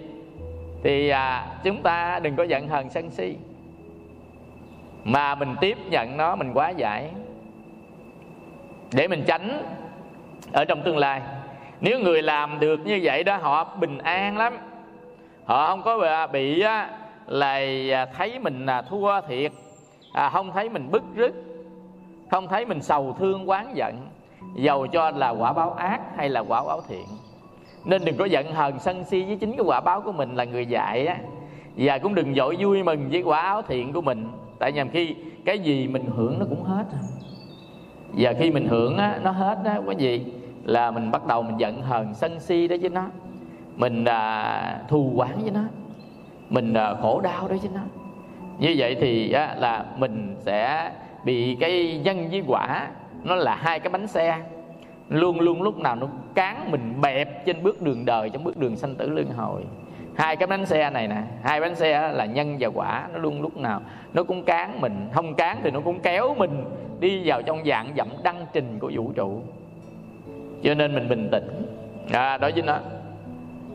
thì 0.83 1.09
à, 1.09 1.47
chúng 1.63 1.81
ta 1.81 2.19
đừng 2.19 2.35
có 2.35 2.43
giận 2.43 2.67
hờn 2.67 2.89
sân 2.89 3.11
si. 3.11 3.37
Mà 5.03 5.35
mình 5.35 5.55
tiếp 5.61 5.77
nhận 5.89 6.17
nó 6.17 6.35
mình 6.35 6.51
quá 6.53 6.69
giải. 6.69 7.09
Để 8.91 9.07
mình 9.07 9.23
tránh 9.27 9.63
ở 10.53 10.65
trong 10.65 10.81
tương 10.81 10.97
lai. 10.97 11.21
Nếu 11.81 11.99
người 11.99 12.21
làm 12.21 12.59
được 12.59 12.79
như 12.85 12.99
vậy 13.03 13.23
đó 13.23 13.37
họ 13.37 13.75
bình 13.79 13.97
an 13.97 14.37
lắm. 14.37 14.57
Họ 15.45 15.67
không 15.67 15.81
có 15.81 16.01
à, 16.01 16.27
bị 16.27 16.63
là 17.27 18.05
thấy 18.17 18.39
mình 18.39 18.65
à, 18.65 18.81
thua 18.81 19.21
thiệt. 19.21 19.51
À, 20.13 20.29
không 20.29 20.51
thấy 20.51 20.69
mình 20.69 20.91
bức 20.91 21.03
rứt. 21.15 21.33
Không 22.31 22.47
thấy 22.47 22.65
mình 22.65 22.81
sầu 22.81 23.15
thương 23.19 23.49
quán 23.49 23.75
giận. 23.75 24.07
Dầu 24.55 24.87
cho 24.87 25.11
là 25.11 25.29
quả 25.29 25.53
báo 25.53 25.73
ác 25.73 26.01
hay 26.17 26.29
là 26.29 26.39
quả 26.39 26.63
báo 26.63 26.81
thiện 26.87 27.05
nên 27.85 28.05
đừng 28.05 28.17
có 28.17 28.25
giận 28.25 28.53
hờn 28.53 28.79
sân 28.79 29.03
si 29.03 29.23
với 29.23 29.35
chính 29.35 29.51
cái 29.51 29.65
quả 29.65 29.81
báo 29.81 30.01
của 30.01 30.11
mình 30.11 30.35
là 30.35 30.43
người 30.43 30.65
dạy 30.65 31.05
á. 31.05 31.17
Và 31.75 31.97
cũng 31.97 32.15
đừng 32.15 32.35
dội 32.35 32.57
vui 32.59 32.83
mừng 32.83 33.09
với 33.11 33.21
quả 33.21 33.41
áo 33.41 33.61
thiện 33.61 33.93
của 33.93 34.01
mình. 34.01 34.27
Tại 34.59 34.71
nhằm 34.71 34.89
khi 34.89 35.15
cái 35.45 35.59
gì 35.59 35.87
mình 35.87 36.05
hưởng 36.15 36.39
nó 36.39 36.45
cũng 36.49 36.63
hết. 36.63 36.83
Và 38.13 38.33
khi 38.39 38.51
mình 38.51 38.67
hưởng 38.67 38.97
á, 38.97 39.19
nó 39.23 39.31
hết 39.31 39.57
á 39.65 39.77
quý 39.85 39.95
gì 39.97 40.25
là 40.63 40.91
mình 40.91 41.11
bắt 41.11 41.25
đầu 41.25 41.41
mình 41.41 41.57
giận 41.57 41.81
hờn 41.81 42.13
sân 42.13 42.39
si 42.39 42.67
đó 42.67 42.75
với 42.81 42.89
nó. 42.89 43.05
Mình 43.75 44.05
à, 44.05 44.81
thù 44.87 45.11
quán 45.15 45.41
với 45.41 45.51
nó. 45.51 45.61
Mình 46.49 46.73
à, 46.73 46.93
khổ 47.01 47.21
đau 47.23 47.47
đó 47.47 47.55
với 47.61 47.71
nó. 47.75 47.81
Như 48.59 48.75
vậy 48.77 48.97
thì 49.01 49.31
á, 49.31 49.55
là 49.59 49.85
mình 49.97 50.35
sẽ 50.39 50.91
bị 51.25 51.57
cái 51.59 52.01
nhân 52.03 52.29
với 52.29 52.43
quả 52.47 52.87
nó 53.23 53.35
là 53.35 53.55
hai 53.55 53.79
cái 53.79 53.89
bánh 53.89 54.07
xe 54.07 54.37
luôn 55.09 55.39
luôn 55.39 55.61
lúc 55.61 55.77
nào 55.77 55.95
nó 55.95 56.07
cán 56.35 56.71
mình 56.71 56.93
bẹp 57.01 57.45
trên 57.45 57.63
bước 57.63 57.81
đường 57.81 58.05
đời 58.05 58.29
trong 58.29 58.43
bước 58.43 58.57
đường 58.57 58.75
sanh 58.75 58.95
tử 58.95 59.09
luân 59.09 59.29
hồi. 59.29 59.61
Hai 60.15 60.35
cái 60.35 60.47
bánh 60.47 60.65
xe 60.65 60.89
này 60.89 61.07
nè 61.07 61.21
hai 61.43 61.61
bánh 61.61 61.75
xe 61.75 62.11
là 62.11 62.25
nhân 62.25 62.57
và 62.59 62.67
quả 62.67 63.07
nó 63.13 63.19
luôn 63.19 63.41
lúc 63.41 63.57
nào 63.57 63.81
nó 64.13 64.23
cũng 64.23 64.43
cán 64.43 64.81
mình. 64.81 65.09
Không 65.13 65.35
cán 65.35 65.57
thì 65.63 65.71
nó 65.71 65.79
cũng 65.79 65.99
kéo 65.99 66.35
mình 66.37 66.63
đi 66.99 67.21
vào 67.25 67.41
trong 67.41 67.65
dạng 67.65 67.87
dặm 67.97 68.07
đăng 68.23 68.45
trình 68.53 68.79
của 68.79 68.91
vũ 68.95 69.11
trụ. 69.15 69.41
Cho 70.63 70.73
nên 70.73 70.95
mình 70.95 71.09
bình 71.09 71.29
tĩnh. 71.31 71.65
À, 72.11 72.37
đó 72.37 72.51
chính 72.51 72.65
nó 72.65 72.77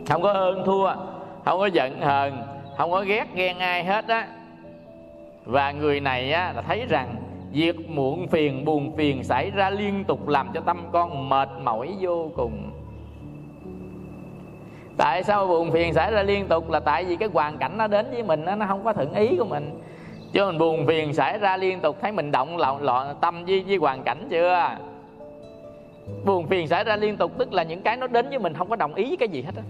không 0.09 0.23
có 0.23 0.33
ơn 0.33 0.65
thua 0.65 0.93
không 1.45 1.59
có 1.59 1.67
giận 1.67 2.01
hờn 2.01 2.43
không 2.77 2.91
có 2.91 3.01
ghét 3.01 3.27
ghen 3.35 3.59
ai 3.59 3.85
hết 3.85 4.09
á. 4.09 4.27
Và 5.45 5.73
người 5.73 6.01
này 6.01 6.33
á 6.33 6.53
là 6.57 6.63
thấy 6.63 6.87
rằng 6.89 7.15
việc 7.53 7.91
muộn 7.91 8.29
phiền 8.29 8.65
buồn 8.65 8.97
phiền 8.97 9.25
xảy 9.25 9.51
ra 9.51 9.71
liên 9.71 10.05
tục 10.05 10.29
làm 10.29 10.49
cho 10.55 10.61
tâm 10.61 10.79
con 10.93 11.29
mệt 11.29 11.49
mỏi 11.63 11.97
vô 12.01 12.31
cùng. 12.37 12.71
Tại 14.97 15.23
sao 15.23 15.47
buồn 15.47 15.71
phiền 15.71 15.95
xảy 15.95 16.13
ra 16.13 16.23
liên 16.23 16.49
tục? 16.49 16.71
Là 16.71 16.81
tại 16.81 17.05
vì 17.05 17.17
cái 17.17 17.29
hoàn 17.33 17.59
cảnh 17.59 17.79
nó 17.79 17.87
đến 17.87 18.07
với 18.11 18.23
mình 18.23 18.45
nó 18.45 18.67
không 18.69 18.85
có 18.85 18.93
thuận 18.93 19.15
ý 19.15 19.37
của 19.37 19.45
mình. 19.45 19.81
Chứ 20.33 20.47
mình 20.47 20.59
buồn 20.59 20.87
phiền 20.87 21.15
xảy 21.15 21.39
ra 21.39 21.57
liên 21.57 21.81
tục 21.81 21.97
thấy 22.01 22.13
mình 22.13 22.31
động 22.31 22.57
loạn, 22.57 22.83
lọ 22.83 23.15
tâm 23.21 23.45
với, 23.45 23.65
với 23.67 23.77
hoàn 23.77 24.03
cảnh 24.03 24.27
chưa? 24.31 24.71
Buồn 26.25 26.47
phiền 26.47 26.69
xảy 26.69 26.85
ra 26.85 26.97
liên 26.97 27.17
tục 27.17 27.33
tức 27.39 27.53
là 27.53 27.63
những 27.63 27.83
cái 27.83 27.97
nó 27.97 28.07
đến 28.07 28.29
với 28.29 28.39
mình 28.39 28.55
không 28.55 28.69
có 28.69 28.77
đồng 28.77 28.95
ý 28.95 29.05
với 29.05 29.17
cái 29.17 29.29
gì 29.29 29.43
hết 29.43 29.53
á. 29.57 29.63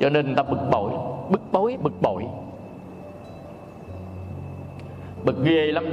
Cho 0.00 0.10
nên 0.10 0.26
người 0.26 0.34
ta 0.36 0.42
bực 0.42 0.70
bội 0.70 0.92
bức 1.30 1.40
bối 1.52 1.76
bực 1.82 2.02
bội 2.02 2.24
bực 5.24 5.44
ghê 5.44 5.66
lắm. 5.66 5.84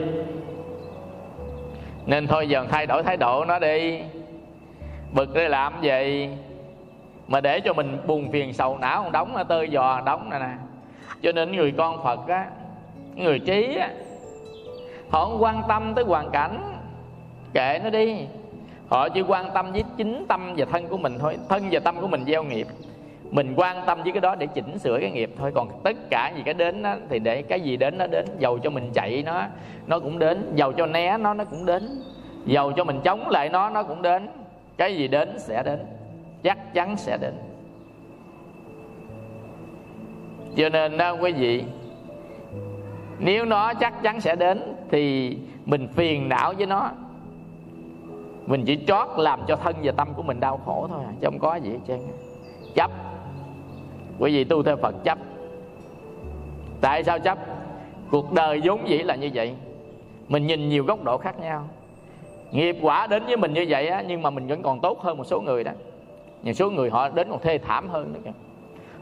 Nên 2.06 2.28
thôi 2.28 2.50
giờ 2.50 2.66
thay 2.72 2.86
đổi 2.86 3.04
thái 3.04 3.18
độ 3.18 3.46
nó 3.46 3.60
đi. 3.60 4.00
Bực 5.14 5.34
để 5.34 5.50
làm 5.50 5.74
gì? 5.82 6.30
Mà 7.28 7.42
để 7.42 7.60
cho 7.60 7.74
mình 7.74 7.98
buồn 8.08 8.32
phiền 8.32 8.54
sầu 8.54 8.78
não 8.78 9.04
một 9.04 9.12
đóng 9.12 9.46
tơi 9.50 9.70
giò, 9.74 10.02
đóng 10.06 10.30
này 10.30 10.40
nè. 10.40 10.54
Cho 11.22 11.32
nên 11.32 11.52
người 11.52 11.74
con 11.78 12.04
phật 12.04 12.28
á 12.28 12.46
người 13.16 13.40
trí 13.40 13.76
á, 13.76 13.90
họ 15.10 15.26
không 15.26 15.44
quan 15.44 15.62
tâm 15.68 15.94
tới 15.96 16.06
hoàn 16.06 16.30
cảnh. 16.30 16.74
Kệ 17.54 17.80
nó 17.84 17.90
đi. 17.90 18.18
Họ 18.90 19.10
chỉ 19.10 19.22
quan 19.22 19.50
tâm 19.54 19.72
với 19.72 19.84
chính 19.98 20.26
tâm 20.28 20.54
và 20.58 20.66
thân 20.72 20.88
của 20.88 20.98
mình 20.98 21.18
thôi. 21.20 21.38
Thân 21.50 21.64
và 21.72 21.80
tâm 21.80 22.02
của 22.02 22.08
mình 22.08 22.24
gieo 22.28 22.44
nghiệp 22.44 22.68
mình 23.32 23.54
quan 23.56 23.84
tâm 23.86 24.04
với 24.04 24.12
cái 24.12 24.22
đó 24.22 24.36
để 24.36 24.48
chỉnh 24.48 24.80
sửa 24.80 24.98
cái 25.02 25.12
nghiệp 25.12 25.32
thôi. 25.38 25.52
Còn 25.56 25.68
tất 25.84 25.98
cả 26.10 26.32
gì 26.36 26.42
cái 26.46 26.54
đến 26.54 26.84
đó, 26.84 26.96
thì 27.10 27.20
để 27.20 27.42
cái 27.42 27.62
gì 27.62 27.78
đến 27.78 27.98
nó 27.98 28.08
đến. 28.08 28.26
Dầu 28.40 28.60
cho 28.60 28.70
mình 28.70 28.90
chạy 28.94 29.24
nó 29.26 29.44
nó 29.88 30.00
cũng 30.00 30.20
đến. 30.20 30.52
Dầu 30.56 30.74
cho 30.74 30.86
né 30.86 31.18
nó 31.18 31.34
nó 31.34 31.44
cũng 31.44 31.66
đến. 31.66 32.02
Dầu 32.46 32.72
cho 32.72 32.84
mình 32.84 33.00
chống 33.04 33.30
lại 33.30 33.50
nó 33.50 33.70
nó 33.70 33.84
cũng 33.84 34.02
đến. 34.02 34.28
Cái 34.78 34.96
gì 34.96 35.08
đến 35.08 35.40
sẽ 35.40 35.64
đến. 35.64 35.80
Chắc 36.44 36.74
chắn 36.74 36.98
sẽ 36.98 37.18
đến. 37.18 37.34
Cho 40.58 40.70
nên 40.70 40.98
đó 40.98 41.12
quý 41.12 41.32
vị 41.32 41.64
nếu 43.20 43.46
nó 43.46 43.74
chắc 43.74 44.04
chắn 44.04 44.22
sẽ 44.22 44.36
đến 44.36 44.76
thì 44.92 45.38
mình 45.66 45.88
phiền 45.96 46.30
não 46.30 46.54
với 46.58 46.66
nó. 46.66 46.92
Mình 48.46 48.64
chỉ 48.66 48.80
chót 48.88 49.08
làm 49.18 49.40
cho 49.48 49.56
thân 49.56 49.76
và 49.84 49.92
tâm 49.92 50.14
của 50.14 50.24
mình 50.24 50.40
đau 50.40 50.60
khổ 50.66 50.88
thôi 50.90 51.04
à. 51.06 51.12
chứ 51.22 51.28
không 51.28 51.40
có 51.40 51.56
gì 51.56 51.70
hết 51.70 51.80
trơn 51.88 52.00
chấp 52.76 52.92
quý 54.20 54.34
vị 54.34 54.44
tu 54.44 54.64
theo 54.64 54.78
phật 54.78 54.96
chấp. 55.04 55.18
Tại 56.82 57.04
sao 57.04 57.20
chấp? 57.20 57.38
Cuộc 58.12 58.34
đời 58.34 58.62
vốn 58.64 58.90
dĩ 58.90 58.98
là 58.98 59.16
như 59.16 59.30
vậy. 59.34 59.56
Mình 60.28 60.48
nhìn 60.48 60.70
nhiều 60.70 60.84
góc 60.84 61.04
độ 61.04 61.18
khác 61.18 61.40
nhau. 61.40 61.68
Nghiệp 62.52 62.78
quả 62.82 63.08
đến 63.08 63.24
với 63.26 63.38
mình 63.38 63.54
như 63.54 63.66
vậy 63.70 63.88
á, 63.88 64.04
nhưng 64.08 64.22
mà 64.22 64.30
mình 64.30 64.48
vẫn 64.48 64.64
còn 64.64 64.80
tốt 64.80 65.02
hơn 65.02 65.18
một 65.18 65.24
số 65.24 65.42
người 65.42 65.64
đó. 65.64 65.72
Nhiều 66.44 66.54
số 66.54 66.70
người 66.70 66.90
họ 66.90 67.10
đến 67.10 67.28
còn 67.30 67.40
thê 67.42 67.58
thảm 67.58 67.90
hơn 67.90 68.14
nữa 68.14 68.20
kìa. 68.26 68.32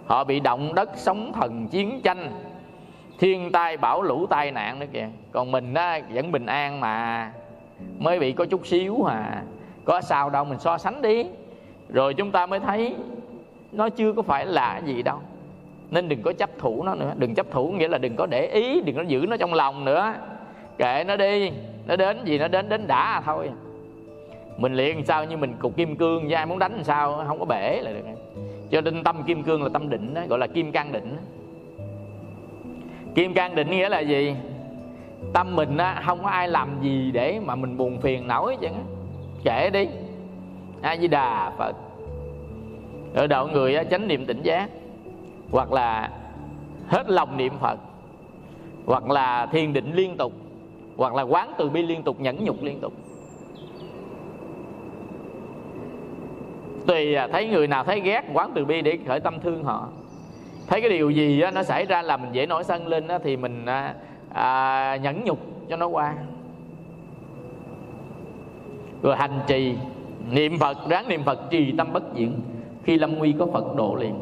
Họ 0.05 0.23
bị 0.23 0.39
động 0.39 0.75
đất 0.75 0.89
sóng 0.95 1.31
thần 1.33 1.67
chiến 1.67 2.01
tranh. 2.03 2.31
Thiên 3.19 3.51
tai 3.51 3.77
bão 3.77 4.01
lũ 4.01 4.25
tai 4.29 4.51
nạn 4.51 4.79
nữa 4.79 4.85
kìa. 4.93 5.07
Còn 5.31 5.51
mình 5.51 5.73
á, 5.73 5.99
vẫn 6.13 6.31
bình 6.31 6.45
an 6.45 6.79
mà. 6.79 7.31
Mới 7.99 8.19
bị 8.19 8.31
có 8.31 8.45
chút 8.45 8.67
xíu 8.67 9.03
à. 9.03 9.43
Có 9.85 10.01
sao 10.01 10.29
đâu, 10.29 10.45
mình 10.45 10.59
so 10.59 10.77
sánh 10.77 11.01
đi. 11.01 11.25
Rồi 11.89 12.13
chúng 12.13 12.31
ta 12.31 12.45
mới 12.45 12.59
thấy 12.59 12.95
nó 13.75 13.89
chưa 13.89 14.13
có 14.13 14.21
phải 14.21 14.45
là 14.45 14.81
gì 14.85 15.03
đâu. 15.03 15.17
Nên 15.91 16.09
đừng 16.09 16.21
có 16.21 16.33
chấp 16.33 16.49
thủ 16.57 16.83
nó 16.83 16.95
nữa. 16.95 17.13
Đừng 17.17 17.35
chấp 17.35 17.51
thủ 17.51 17.67
nghĩa 17.71 17.87
là 17.87 17.97
đừng 17.97 18.15
có 18.15 18.25
để 18.25 18.47
ý 18.47 18.81
đừng 18.81 18.95
có 18.95 19.01
giữ 19.01 19.25
nó 19.29 19.37
trong 19.37 19.53
lòng 19.53 19.85
nữa. 19.85 20.13
Kệ 20.77 21.03
nó 21.07 21.15
đi. 21.15 21.51
Nó 21.87 21.95
đến 21.95 22.17
gì 22.25 22.37
nó 22.37 22.47
đến 22.47 22.69
đến 22.69 22.87
đã 22.87 22.99
à 22.99 23.21
thôi. 23.25 23.49
Mình 24.57 24.73
liền 24.73 25.05
sao 25.05 25.25
như 25.25 25.37
mình 25.37 25.53
cục 25.59 25.75
kim 25.75 25.95
cương 25.95 26.23
với 26.23 26.33
ai 26.33 26.45
muốn 26.45 26.59
đánh 26.59 26.73
làm 26.73 26.83
sao 26.83 27.23
không 27.27 27.39
có 27.39 27.45
bể 27.45 27.81
là 27.81 27.91
được. 27.91 28.05
Cho 28.71 28.81
nên 28.81 29.03
tâm 29.03 29.23
kim 29.23 29.43
cương 29.43 29.63
là 29.63 29.69
tâm 29.73 29.89
định 29.89 30.13
đó, 30.13 30.21
gọi 30.29 30.39
là 30.39 30.47
kim 30.47 30.71
can 30.71 30.91
định 30.91 31.17
kim 33.15 33.33
can 33.33 33.55
định 33.55 33.71
nghĩa 33.71 33.89
là 33.89 33.99
gì? 33.99 34.35
Tâm 35.33 35.55
mình 35.55 35.77
á, 35.77 36.01
không 36.05 36.23
có 36.23 36.29
ai 36.29 36.47
làm 36.47 36.81
gì 36.81 37.11
để 37.11 37.39
mà 37.45 37.55
mình 37.55 37.77
buồn 37.77 38.01
phiền 38.01 38.27
nổi 38.27 38.57
chứ 38.61 38.67
kể 39.43 39.69
đi. 39.69 39.87
A 40.81 40.97
di 40.97 41.07
đà 41.07 41.51
phật 41.57 41.75
ở 43.15 43.27
đạo 43.27 43.47
người 43.47 43.75
á, 43.75 43.83
chánh 43.83 44.07
niệm 44.07 44.25
tỉnh 44.25 44.41
giác 44.41 44.69
hoặc 45.51 45.71
là 45.71 46.11
hết 46.87 47.09
lòng 47.09 47.37
niệm 47.37 47.53
phật 47.59 47.79
hoặc 48.85 49.09
là 49.09 49.45
thiền 49.45 49.73
định 49.73 49.95
liên 49.95 50.17
tục 50.17 50.33
hoặc 50.97 51.15
là 51.15 51.21
quán 51.21 51.53
từ 51.57 51.69
bi 51.69 51.83
liên 51.83 52.03
tục 52.03 52.19
nhẫn 52.19 52.43
nhục 52.43 52.63
liên 52.63 52.79
tục. 52.79 52.93
Tùy 56.87 57.15
à, 57.15 57.27
thấy 57.27 57.47
người 57.47 57.67
nào 57.67 57.83
thấy 57.83 57.99
ghét 57.99 58.21
quán 58.33 58.51
từ 58.55 58.65
bi 58.65 58.81
để 58.81 58.97
khởi 59.07 59.19
tâm 59.19 59.39
thương 59.39 59.63
họ. 59.63 59.89
Thấy 60.67 60.81
cái 60.81 60.89
điều 60.89 61.09
gì 61.09 61.41
á, 61.41 61.51
nó 61.51 61.63
xảy 61.63 61.85
ra 61.85 62.01
là 62.01 62.17
mình 62.17 62.29
dễ 62.31 62.45
nổi 62.45 62.63
sân 62.63 62.87
lên 62.87 63.07
á, 63.07 63.19
thì 63.23 63.37
mình 63.37 63.65
à, 63.65 63.95
à, 64.33 64.95
nhẫn 64.95 65.23
nhục 65.23 65.39
cho 65.69 65.75
nó 65.75 65.87
qua. 65.87 66.13
Rồi 69.01 69.15
hành 69.15 69.39
trì 69.47 69.75
niệm 70.31 70.57
phật 70.59 70.77
ráng 70.89 71.07
niệm 71.07 71.23
phật 71.23 71.39
trì 71.49 71.73
tâm 71.77 71.93
bất 71.93 72.03
diệt 72.17 72.29
khi 72.85 72.97
lâm 72.97 73.17
nguy 73.17 73.35
có 73.39 73.45
phật 73.53 73.75
độ 73.75 73.95
liền. 73.95 74.15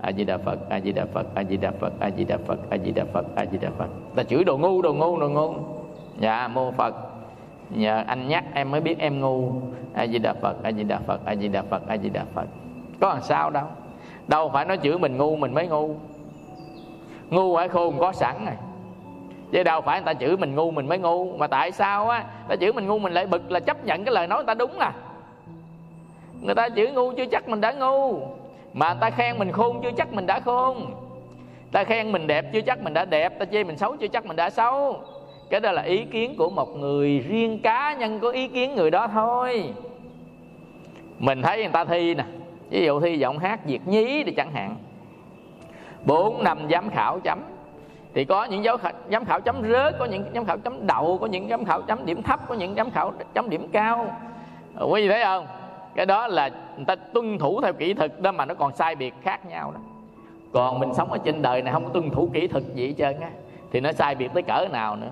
A 0.00 0.12
di 0.12 0.24
đà 0.24 0.38
phật 0.38 0.68
a 0.68 0.80
di 0.80 0.92
đà 0.92 1.04
phật 1.12 1.26
a 1.34 1.44
di 1.44 1.56
đà 1.56 1.70
phật 1.70 1.92
a 2.00 2.10
di 2.10 2.24
đà 2.24 2.36
phật 2.46 2.58
a 2.70 2.78
di 2.78 2.92
đà 2.92 3.04
phật 3.12 3.24
a 3.34 3.44
di 3.46 3.58
đà 3.58 3.70
phật 3.78 3.88
ta 4.14 4.22
chửi 4.22 4.44
đồ 4.44 4.58
ngu 4.58 4.82
đồ 4.82 4.94
ngu 4.94 5.20
đồ 5.20 5.28
ngu. 5.28 5.54
Dạ 6.18 6.48
mô 6.48 6.70
phật. 6.70 6.94
Nhờ 7.70 8.04
anh 8.06 8.28
nhắc 8.28 8.44
em 8.54 8.70
mới 8.70 8.80
biết 8.80 8.98
em 8.98 9.20
ngu. 9.20 9.52
A 9.94 10.06
di 10.06 10.18
đà 10.18 10.32
phật 10.32 10.62
a 10.62 10.72
di 10.72 10.82
đà 10.82 10.98
phật 11.06 11.20
a 11.24 11.36
di 11.36 11.48
đà 11.48 11.62
phật 11.62 11.88
a 11.88 11.96
di 11.96 12.08
đà 12.08 12.24
phật 12.34 12.46
có 13.00 13.08
làm 13.08 13.22
sao 13.22 13.50
đâu. 13.50 13.64
Đâu 14.28 14.50
phải 14.52 14.64
nói 14.64 14.78
chửi 14.82 14.98
mình 14.98 15.16
ngu, 15.16 15.36
mình 15.36 15.54
mới 15.54 15.68
ngu. 15.68 15.94
Ngu 17.30 17.56
phải 17.56 17.68
khôn 17.68 17.98
có 17.98 18.12
sẵn 18.12 18.44
này. 18.44 18.56
chứ 19.52 19.62
đâu 19.62 19.80
phải 19.80 20.00
người 20.00 20.14
ta 20.14 20.20
chửi 20.20 20.36
mình 20.36 20.54
ngu, 20.54 20.70
mình 20.70 20.88
mới 20.88 20.98
ngu. 20.98 21.36
Mà 21.36 21.46
tại 21.46 21.72
sao 21.72 22.08
á? 22.08 22.24
Ta 22.48 22.56
chửi 22.56 22.72
mình 22.72 22.86
ngu, 22.86 22.98
mình 22.98 23.12
lại 23.12 23.26
bực 23.26 23.50
là 23.50 23.60
chấp 23.60 23.84
nhận 23.84 24.04
cái 24.04 24.14
lời 24.14 24.26
nói 24.26 24.38
người 24.38 24.46
ta 24.46 24.54
đúng 24.54 24.78
à? 24.78 24.92
Người 26.40 26.54
ta 26.54 26.68
chửi 26.68 26.90
ngu 26.90 27.12
chưa 27.12 27.26
chắc 27.26 27.48
mình 27.48 27.60
đã 27.60 27.72
ngu. 27.72 28.20
Mà 28.72 28.88
người 28.88 29.00
ta 29.00 29.10
khen 29.10 29.38
mình 29.38 29.52
khôn 29.52 29.80
chưa 29.82 29.90
chắc 29.96 30.12
mình 30.12 30.26
đã 30.26 30.40
khôn. 30.40 30.94
Ta 31.72 31.84
khen 31.84 32.12
mình 32.12 32.26
đẹp 32.26 32.44
chưa 32.52 32.60
chắc 32.60 32.82
mình 32.82 32.94
đã 32.94 33.04
đẹp. 33.04 33.38
Ta 33.38 33.44
chê 33.44 33.64
mình 33.64 33.76
xấu 33.76 33.96
chưa 33.96 34.08
chắc 34.08 34.26
mình 34.26 34.36
đã 34.36 34.50
xấu. 34.50 35.00
Cái 35.50 35.60
đó 35.60 35.72
là 35.72 35.82
ý 35.82 36.04
kiến 36.04 36.34
của 36.38 36.50
một 36.50 36.76
người 36.76 37.18
riêng 37.18 37.60
cá 37.62 37.92
nhân 37.92 38.20
có 38.20 38.30
ý 38.30 38.48
kiến 38.48 38.74
người 38.74 38.90
đó 38.90 39.08
thôi. 39.08 39.70
Mình 41.18 41.42
thấy 41.42 41.56
người 41.56 41.72
ta 41.72 41.84
thi 41.84 42.14
nè. 42.14 42.24
Ví 42.70 42.84
dụ 42.84 43.00
thi 43.00 43.18
giọng 43.18 43.38
hát 43.38 43.66
việt 43.66 43.80
nhí 43.86 44.24
thì 44.24 44.32
chẳng 44.32 44.52
hạn. 44.52 44.76
Bốn 46.04 46.44
năm 46.44 46.58
giám 46.70 46.90
khảo 46.90 47.20
chấm. 47.24 47.40
Thì 48.14 48.24
có 48.24 48.44
những 48.44 48.64
giáo 48.64 48.76
khảo, 48.76 48.92
giám 49.10 49.24
khảo 49.24 49.40
chấm 49.40 49.62
rớt 49.62 49.98
có 49.98 50.04
những 50.04 50.24
giám 50.34 50.44
khảo 50.44 50.58
chấm 50.58 50.86
đậu 50.86 51.18
có 51.20 51.26
những 51.26 51.48
giám 51.48 51.64
khảo 51.64 51.82
chấm 51.82 52.06
điểm 52.06 52.22
thấp 52.22 52.40
có 52.48 52.54
những 52.54 52.74
giám 52.74 52.90
khảo 52.90 53.12
chấm 53.34 53.50
điểm 53.50 53.68
cao. 53.68 54.16
Quý 54.90 55.02
vị 55.02 55.08
thấy 55.08 55.24
không? 55.24 55.46
Cái 55.96 56.06
đó 56.06 56.26
là 56.26 56.50
người 56.76 56.84
ta 56.84 56.96
tuân 56.96 57.38
thủ 57.38 57.60
theo 57.60 57.72
kỹ 57.72 57.94
thuật 57.94 58.20
đó 58.20 58.32
mà 58.32 58.44
nó 58.44 58.54
còn 58.54 58.72
sai 58.72 58.94
biệt 58.94 59.14
khác 59.22 59.46
nhau 59.46 59.72
đó. 59.74 59.80
Còn 60.52 60.78
mình 60.78 60.94
sống 60.94 61.12
ở 61.12 61.18
trên 61.18 61.42
đời 61.42 61.62
này 61.62 61.72
không 61.72 61.84
có 61.84 61.90
tuân 61.90 62.10
thủ 62.10 62.28
kỹ 62.32 62.46
thuật 62.46 62.64
gì 62.74 62.86
hết 62.86 62.94
trơn 62.98 63.20
á 63.20 63.30
thì 63.72 63.80
nó 63.80 63.92
sai 63.92 64.14
biệt 64.14 64.30
tới 64.34 64.42
cỡ 64.42 64.68
nào 64.72 64.96
nữa. 64.96 65.10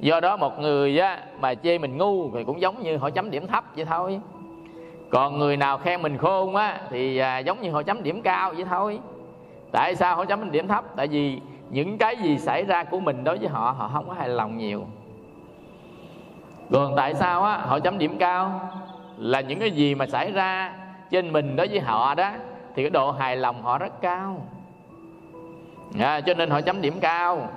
Do 0.00 0.20
đó 0.20 0.36
một 0.36 0.60
người 0.60 0.98
á 0.98 1.18
mà 1.40 1.54
chê 1.54 1.78
mình 1.78 1.98
ngu 1.98 2.30
thì 2.30 2.44
cũng 2.44 2.60
giống 2.60 2.82
như 2.82 2.96
họ 2.96 3.10
chấm 3.10 3.30
điểm 3.30 3.46
thấp 3.46 3.64
vậy 3.76 3.84
thôi. 3.84 4.20
Còn 5.10 5.38
người 5.38 5.56
nào 5.56 5.78
khen 5.78 6.02
mình 6.02 6.18
khôn 6.18 6.56
á 6.56 6.80
thì 6.90 7.18
à, 7.18 7.38
giống 7.38 7.60
như 7.60 7.70
họ 7.70 7.82
chấm 7.82 8.02
điểm 8.02 8.22
cao 8.22 8.52
vậy 8.52 8.64
thôi. 8.64 8.98
Tại 9.72 9.94
sao 9.94 10.16
họ 10.16 10.24
chấm 10.24 10.50
điểm 10.50 10.68
thấp? 10.68 10.84
Tại 10.96 11.06
vì 11.06 11.40
những 11.70 11.98
cái 11.98 12.16
gì 12.16 12.38
xảy 12.38 12.64
ra 12.64 12.84
của 12.84 13.00
mình 13.00 13.24
đối 13.24 13.38
với 13.38 13.48
họ 13.48 13.74
họ 13.78 13.90
không 13.92 14.08
có 14.08 14.14
hài 14.14 14.28
lòng 14.28 14.58
nhiều. 14.58 14.84
Còn 16.72 16.96
tại 16.96 17.14
sao 17.14 17.42
á 17.42 17.56
họ 17.56 17.78
chấm 17.78 17.98
điểm 17.98 18.18
cao? 18.18 18.60
Là 19.18 19.40
những 19.40 19.58
cái 19.58 19.70
gì 19.70 19.94
mà 19.94 20.06
xảy 20.06 20.32
ra 20.32 20.72
trên 21.10 21.32
mình 21.32 21.56
đối 21.56 21.68
với 21.68 21.80
họ 21.80 22.14
đó 22.14 22.30
thì 22.74 22.82
cái 22.82 22.90
độ 22.90 23.10
hài 23.10 23.36
lòng 23.36 23.62
họ 23.62 23.78
rất 23.78 24.00
cao. 24.00 24.46
À, 26.00 26.20
cho 26.20 26.34
nên 26.34 26.50
họ 26.50 26.60
chấm 26.60 26.80
điểm 26.80 27.00
cao. 27.00 27.48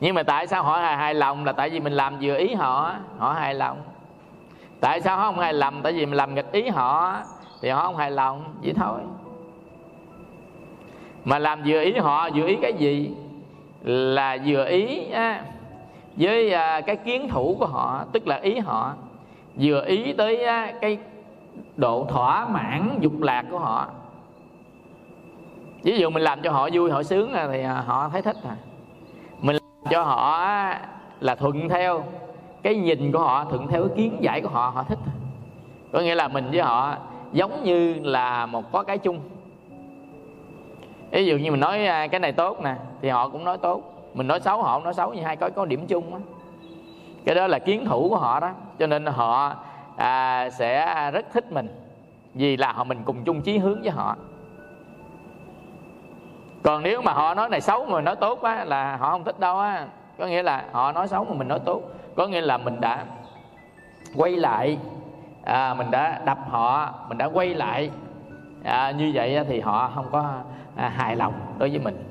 Nhưng 0.00 0.14
mà 0.14 0.22
tại 0.22 0.46
sao 0.46 0.62
họ 0.62 0.76
hài, 0.76 1.14
lòng 1.14 1.44
là 1.44 1.52
tại 1.52 1.70
vì 1.70 1.80
mình 1.80 1.92
làm 1.92 2.18
vừa 2.20 2.36
ý 2.36 2.54
họ 2.54 2.94
họ 3.18 3.32
hài 3.32 3.54
lòng. 3.54 3.82
Tại 4.80 5.00
sao 5.00 5.16
họ 5.16 5.22
không 5.22 5.38
hài 5.38 5.52
lòng? 5.52 5.80
Tại 5.82 5.92
vì 5.92 6.06
mình 6.06 6.16
làm 6.16 6.34
nghịch 6.34 6.52
ý 6.52 6.68
họ 6.68 7.16
thì 7.60 7.68
họ 7.68 7.82
không 7.82 7.96
hài 7.96 8.10
lòng. 8.10 8.44
Vậy 8.62 8.74
thôi. 8.76 9.00
Mà 11.24 11.38
làm 11.38 11.62
vừa 11.66 11.80
ý 11.80 11.98
họ 11.98 12.28
vừa 12.34 12.46
ý 12.46 12.56
cái 12.62 12.72
gì? 12.72 13.10
Là 13.82 14.38
vừa 14.46 14.64
ý 14.64 15.10
á, 15.10 15.42
với 16.16 16.52
à, 16.52 16.80
cái 16.80 16.96
kiến 16.96 17.28
thủ 17.28 17.56
của 17.58 17.66
họ 17.66 18.04
tức 18.12 18.26
là 18.26 18.36
ý 18.36 18.58
họ 18.58 18.94
vừa 19.60 19.84
ý 19.84 20.12
tới 20.12 20.44
cái 20.80 20.98
độ 21.76 22.06
thỏa 22.08 22.48
mãn 22.48 22.98
dục 23.00 23.20
lạc 23.20 23.44
của 23.50 23.58
họ. 23.58 23.88
Ví 25.82 25.98
dụ 25.98 26.10
mình 26.10 26.22
làm 26.22 26.42
cho 26.42 26.50
họ 26.50 26.68
vui, 26.72 26.90
họ 26.90 27.02
sướng 27.02 27.32
à, 27.32 27.48
thì 27.52 27.62
à, 27.62 27.82
họ 27.86 28.08
thấy 28.08 28.22
thích 28.22 28.36
à. 28.48 28.56
Mình 29.40 29.56
làm 29.56 29.92
cho 29.92 30.02
họ 30.02 30.48
là 31.20 31.34
thuận 31.34 31.68
theo. 31.68 32.04
Cái 32.62 32.76
nhìn 32.76 33.12
của 33.12 33.18
họ 33.18 33.44
thuận 33.44 33.68
theo, 33.68 33.82
cái 33.82 33.96
kiến 33.96 34.16
giải 34.20 34.40
của 34.40 34.48
họ 34.48 34.72
họ 34.74 34.82
thích 34.82 34.98
à. 35.06 35.12
có 35.92 36.00
nghĩa 36.00 36.14
là 36.14 36.28
mình 36.28 36.48
với 36.52 36.62
họ 36.62 36.96
giống 37.32 37.64
như 37.64 37.94
là 37.94 38.46
một 38.46 38.72
có 38.72 38.82
cái 38.82 38.98
chung. 38.98 39.20
Ví 41.10 41.26
dụ 41.26 41.36
như 41.36 41.50
mình 41.50 41.60
nói 41.60 41.78
cái 42.10 42.20
này 42.20 42.32
tốt 42.32 42.62
nè, 42.62 42.74
thì 43.02 43.08
họ 43.08 43.28
cũng 43.28 43.44
nói 43.44 43.58
tốt. 43.58 43.82
Mình 44.14 44.26
nói 44.26 44.40
xấu 44.40 44.62
họ 44.62 44.76
cũng 44.76 44.84
nói 44.84 44.94
xấu 44.94 45.14
như 45.14 45.22
hai 45.22 45.36
có 45.36 45.50
có 45.56 45.64
điểm 45.64 45.86
chung 45.86 46.10
đó 46.10 46.18
cái 47.26 47.34
đó 47.34 47.46
là 47.46 47.58
kiến 47.58 47.84
thủ 47.84 48.08
của 48.08 48.16
họ 48.16 48.40
đó. 48.40 48.50
Cho 48.78 48.86
nên 48.86 49.06
họ 49.06 49.56
à, 49.96 50.50
sẽ 50.50 51.10
rất 51.10 51.26
thích 51.32 51.52
mình. 51.52 51.68
Vì 52.34 52.56
là 52.56 52.72
họ 52.72 52.84
mình 52.84 53.02
cùng 53.04 53.24
chung 53.24 53.42
chí 53.42 53.58
hướng 53.58 53.80
với 53.82 53.90
họ. 53.90 54.16
Còn 56.62 56.82
nếu 56.82 57.02
mà 57.02 57.12
họ 57.12 57.34
nói 57.34 57.48
này 57.48 57.60
xấu 57.60 57.86
mà 57.86 58.00
nói 58.00 58.16
tốt 58.16 58.42
á 58.42 58.64
là 58.64 58.96
họ 58.96 59.10
không 59.10 59.24
thích 59.24 59.40
đâu 59.40 59.58
á. 59.58 59.86
Có 60.18 60.26
nghĩa 60.26 60.42
là 60.42 60.64
họ 60.72 60.92
nói 60.92 61.08
xấu 61.08 61.24
mà 61.24 61.34
mình 61.34 61.48
nói 61.48 61.60
tốt. 61.64 61.82
Có 62.16 62.26
nghĩa 62.26 62.40
là 62.40 62.58
mình 62.58 62.80
đã 62.80 63.04
quay 64.16 64.36
lại 64.36 64.78
à, 65.44 65.74
mình 65.74 65.90
đã 65.90 66.20
đập 66.24 66.38
họ 66.48 66.94
mình 67.08 67.18
đã 67.18 67.26
quay 67.26 67.54
lại. 67.54 67.90
À, 68.64 68.90
như 68.90 69.10
vậy 69.14 69.44
thì 69.48 69.60
họ 69.60 69.90
không 69.94 70.06
có 70.12 70.34
à, 70.76 70.88
hài 70.88 71.16
lòng 71.16 71.32
đối 71.58 71.70
với 71.70 71.78
mình. 71.78 72.05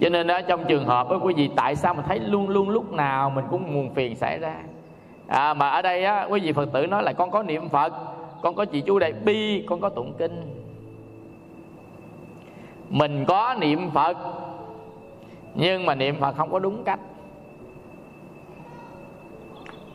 Cho 0.00 0.08
nên 0.08 0.26
đó, 0.26 0.40
trong 0.40 0.64
trường 0.68 0.86
hợp 0.86 1.10
đó 1.10 1.18
quý 1.22 1.34
vị 1.34 1.50
tại 1.56 1.76
sao 1.76 1.94
mà 1.94 2.02
thấy 2.02 2.20
luôn 2.20 2.48
luôn 2.48 2.68
lúc 2.68 2.92
nào 2.92 3.30
mình 3.30 3.44
cũng 3.50 3.74
nguồn 3.74 3.94
phiền 3.94 4.16
xảy 4.16 4.38
ra? 4.38 4.56
À, 5.26 5.54
mà 5.54 5.68
ở 5.68 5.82
đây 5.82 6.04
á, 6.04 6.26
quý 6.30 6.40
vị 6.40 6.52
phật 6.52 6.72
tử 6.72 6.86
nói 6.86 7.02
là 7.02 7.12
con 7.12 7.30
có 7.30 7.42
niệm 7.42 7.68
phật 7.68 7.92
con 8.42 8.54
có 8.54 8.64
chị 8.64 8.80
chú 8.80 8.98
đại 8.98 9.12
bi 9.12 9.64
con 9.68 9.80
có 9.80 9.88
tụng 9.88 10.12
kinh. 10.18 10.64
Mình 12.88 13.24
có 13.28 13.54
niệm 13.60 13.90
phật 13.90 14.16
nhưng 15.54 15.86
mà 15.86 15.94
niệm 15.94 16.16
phật 16.20 16.36
không 16.36 16.50
có 16.52 16.58
đúng 16.58 16.84
cách. 16.84 17.00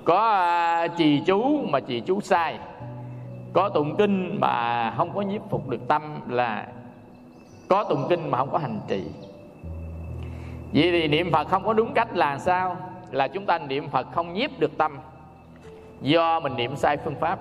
Có 0.03 0.29
à, 0.29 0.87
trì 0.87 1.21
chú 1.25 1.65
mà 1.69 1.79
trì 1.79 1.99
chú 1.99 2.21
sai. 2.21 2.59
Có 3.53 3.69
tụng 3.69 3.95
kinh 3.95 4.37
mà 4.39 4.93
không 4.97 5.15
có 5.15 5.21
nhiếp 5.21 5.41
phục 5.49 5.69
được 5.69 5.87
tâm 5.87 6.01
là 6.29 6.67
có 7.67 7.83
tụng 7.83 8.05
kinh 8.09 8.31
mà 8.31 8.37
không 8.37 8.49
có 8.51 8.57
hành 8.57 8.79
trì 8.87 9.03
vậy 10.75 10.91
thì 10.91 11.07
niệm 11.07 11.31
phật 11.31 11.47
không 11.47 11.65
có 11.65 11.73
đúng 11.73 11.93
cách 11.93 12.15
là 12.15 12.37
sao? 12.37 12.77
Là 13.11 13.27
chúng 13.27 13.45
ta 13.45 13.57
niệm 13.57 13.89
phật 13.89 14.07
không 14.11 14.33
nhiếp 14.33 14.59
được 14.59 14.77
tâm. 14.77 14.97
Do 16.01 16.39
mình 16.39 16.55
niệm 16.55 16.75
sai 16.75 16.97
phương 16.97 17.15
pháp. 17.15 17.39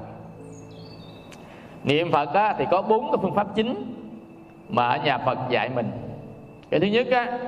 Niệm 1.84 2.12
phật 2.12 2.34
á, 2.34 2.54
thì 2.58 2.64
có 2.70 2.82
bốn 2.82 3.10
cái 3.10 3.18
phương 3.22 3.34
pháp 3.34 3.46
chính 3.54 3.94
mà 4.68 4.88
ở 4.88 4.96
nhà 5.04 5.18
phật 5.18 5.38
dạy 5.48 5.68
mình. 5.68 5.90
Cái 6.70 6.80
thứ 6.80 6.86
nhất 6.86 7.06
á, 7.10 7.38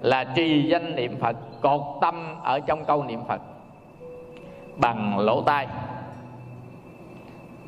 là 0.00 0.24
trì 0.24 0.68
danh 0.68 0.96
niệm 0.96 1.16
phật 1.20 1.36
cột 1.60 1.80
tâm 2.00 2.36
ở 2.42 2.60
trong 2.60 2.84
câu 2.84 3.04
niệm 3.04 3.20
phật. 3.28 3.40
Bằng 4.76 5.18
lỗ 5.18 5.42
tai 5.42 5.66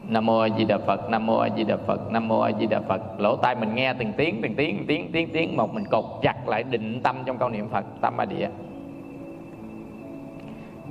nam 0.08 0.26
mô 0.26 0.38
a 0.38 0.48
di 0.58 0.64
đà 0.64 0.78
phật 0.78 1.10
nam 1.10 1.26
mô 1.26 1.36
a 1.36 1.48
di 1.56 1.64
đà 1.64 1.76
phật 1.76 2.12
nam 2.12 2.28
mô 2.28 2.40
a 2.40 2.50
di 2.60 2.66
đà 2.66 2.80
phật. 2.80 3.20
Lỗ 3.20 3.36
tai 3.36 3.54
mình 3.54 3.74
nghe 3.74 3.92
từng 3.92 4.12
tiếng 4.16 4.42
từng 4.42 4.54
tiếng 4.54 4.84
tiếng 4.88 5.12
tiếng 5.12 5.28
tiếng 5.32 5.56
một 5.56 5.74
mình 5.74 5.84
cột 5.90 6.04
chặt 6.22 6.48
lại 6.48 6.62
định 6.62 7.00
tâm 7.02 7.16
trong 7.24 7.38
câu 7.38 7.48
niệm 7.48 7.68
phật 7.68 7.84
tâm 8.00 8.16
a 8.20 8.24
địa. 8.24 8.48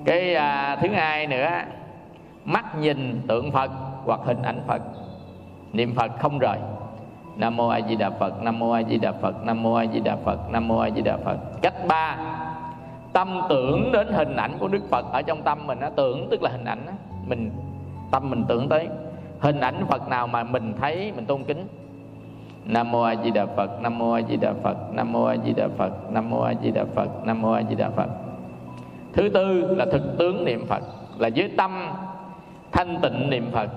Cái 0.05 0.35
à, 0.35 0.77
thứ 0.81 0.87
hai 0.87 1.27
nữa 1.27 1.49
mắt 2.45 2.65
nhìn 2.79 3.21
tượng 3.27 3.51
phật 3.51 3.71
hoặc 4.05 4.19
hình 4.23 4.41
ảnh 4.41 4.59
phật. 4.67 4.81
Niệm 5.73 5.95
phật 5.95 6.11
không 6.19 6.39
rời. 6.39 6.57
Nam 7.35 7.57
mô 7.57 7.67
a 7.67 7.79
di 7.89 7.95
đà 7.95 8.09
phật 8.09 8.43
nam 8.43 8.59
mô 8.59 8.71
a 8.71 8.83
di 8.83 8.97
đà 8.97 9.11
phật 9.11 9.45
nam 9.45 9.63
mô 9.63 9.73
a 9.73 9.85
di 9.93 9.99
đà 9.99 10.15
phật 10.15 10.49
nam 10.51 10.67
mô 10.67 10.77
a 10.77 10.89
di 10.89 11.01
đà 11.01 11.17
phật. 11.17 11.37
Cách 11.61 11.87
ba 11.87 12.17
tâm 13.13 13.41
tưởng 13.49 13.91
đến 13.91 14.07
hình 14.11 14.35
ảnh 14.35 14.51
của 14.59 14.67
đức 14.67 14.83
phật 14.89 15.05
ở 15.11 15.21
trong 15.21 15.41
tâm 15.41 15.67
mình 15.67 15.79
á. 15.79 15.89
Tưởng 15.95 16.27
tức 16.31 16.41
là 16.43 16.49
hình 16.49 16.65
ảnh 16.65 16.85
á. 16.87 16.93
Mình 17.27 17.51
tâm 18.11 18.29
mình 18.29 18.45
tưởng 18.47 18.69
tới 18.69 18.87
hình 19.39 19.59
ảnh 19.59 19.85
phật 19.87 20.07
nào 20.07 20.27
mà 20.27 20.43
mình 20.43 20.73
thấy, 20.81 21.11
mình 21.15 21.25
tôn 21.25 21.43
kính. 21.43 21.67
Nam 22.65 22.91
mô 22.91 23.01
a 23.01 23.15
di 23.23 23.31
đà 23.31 23.45
phật, 23.45 23.81
nam 23.81 23.97
mô 23.97 24.11
a 24.11 24.21
di 24.29 24.37
đà 24.37 24.53
phật, 24.63 24.77
nam 24.93 25.11
mô 25.11 25.23
a 25.23 25.35
di 25.45 25.51
đà 25.51 25.67
phật, 25.77 26.11
nam 26.11 26.29
mô 26.29 26.41
a 26.41 26.53
di 26.63 26.71
đà 26.71 26.85
phật, 26.95 27.25
nam 27.25 27.41
mô 27.41 27.51
a 27.51 27.63
di 27.69 27.75
đà 27.75 27.89
phật. 27.89 28.09
Thứ 29.13 29.29
tư 29.29 29.75
là 29.75 29.85
thực 29.91 30.17
tướng 30.17 30.45
niệm 30.45 30.65
phật, 30.65 30.83
là 31.17 31.29
với 31.35 31.51
tâm 31.57 31.87
thanh 32.71 32.99
tịnh 33.01 33.29
niệm 33.29 33.49
phật. 33.51 33.69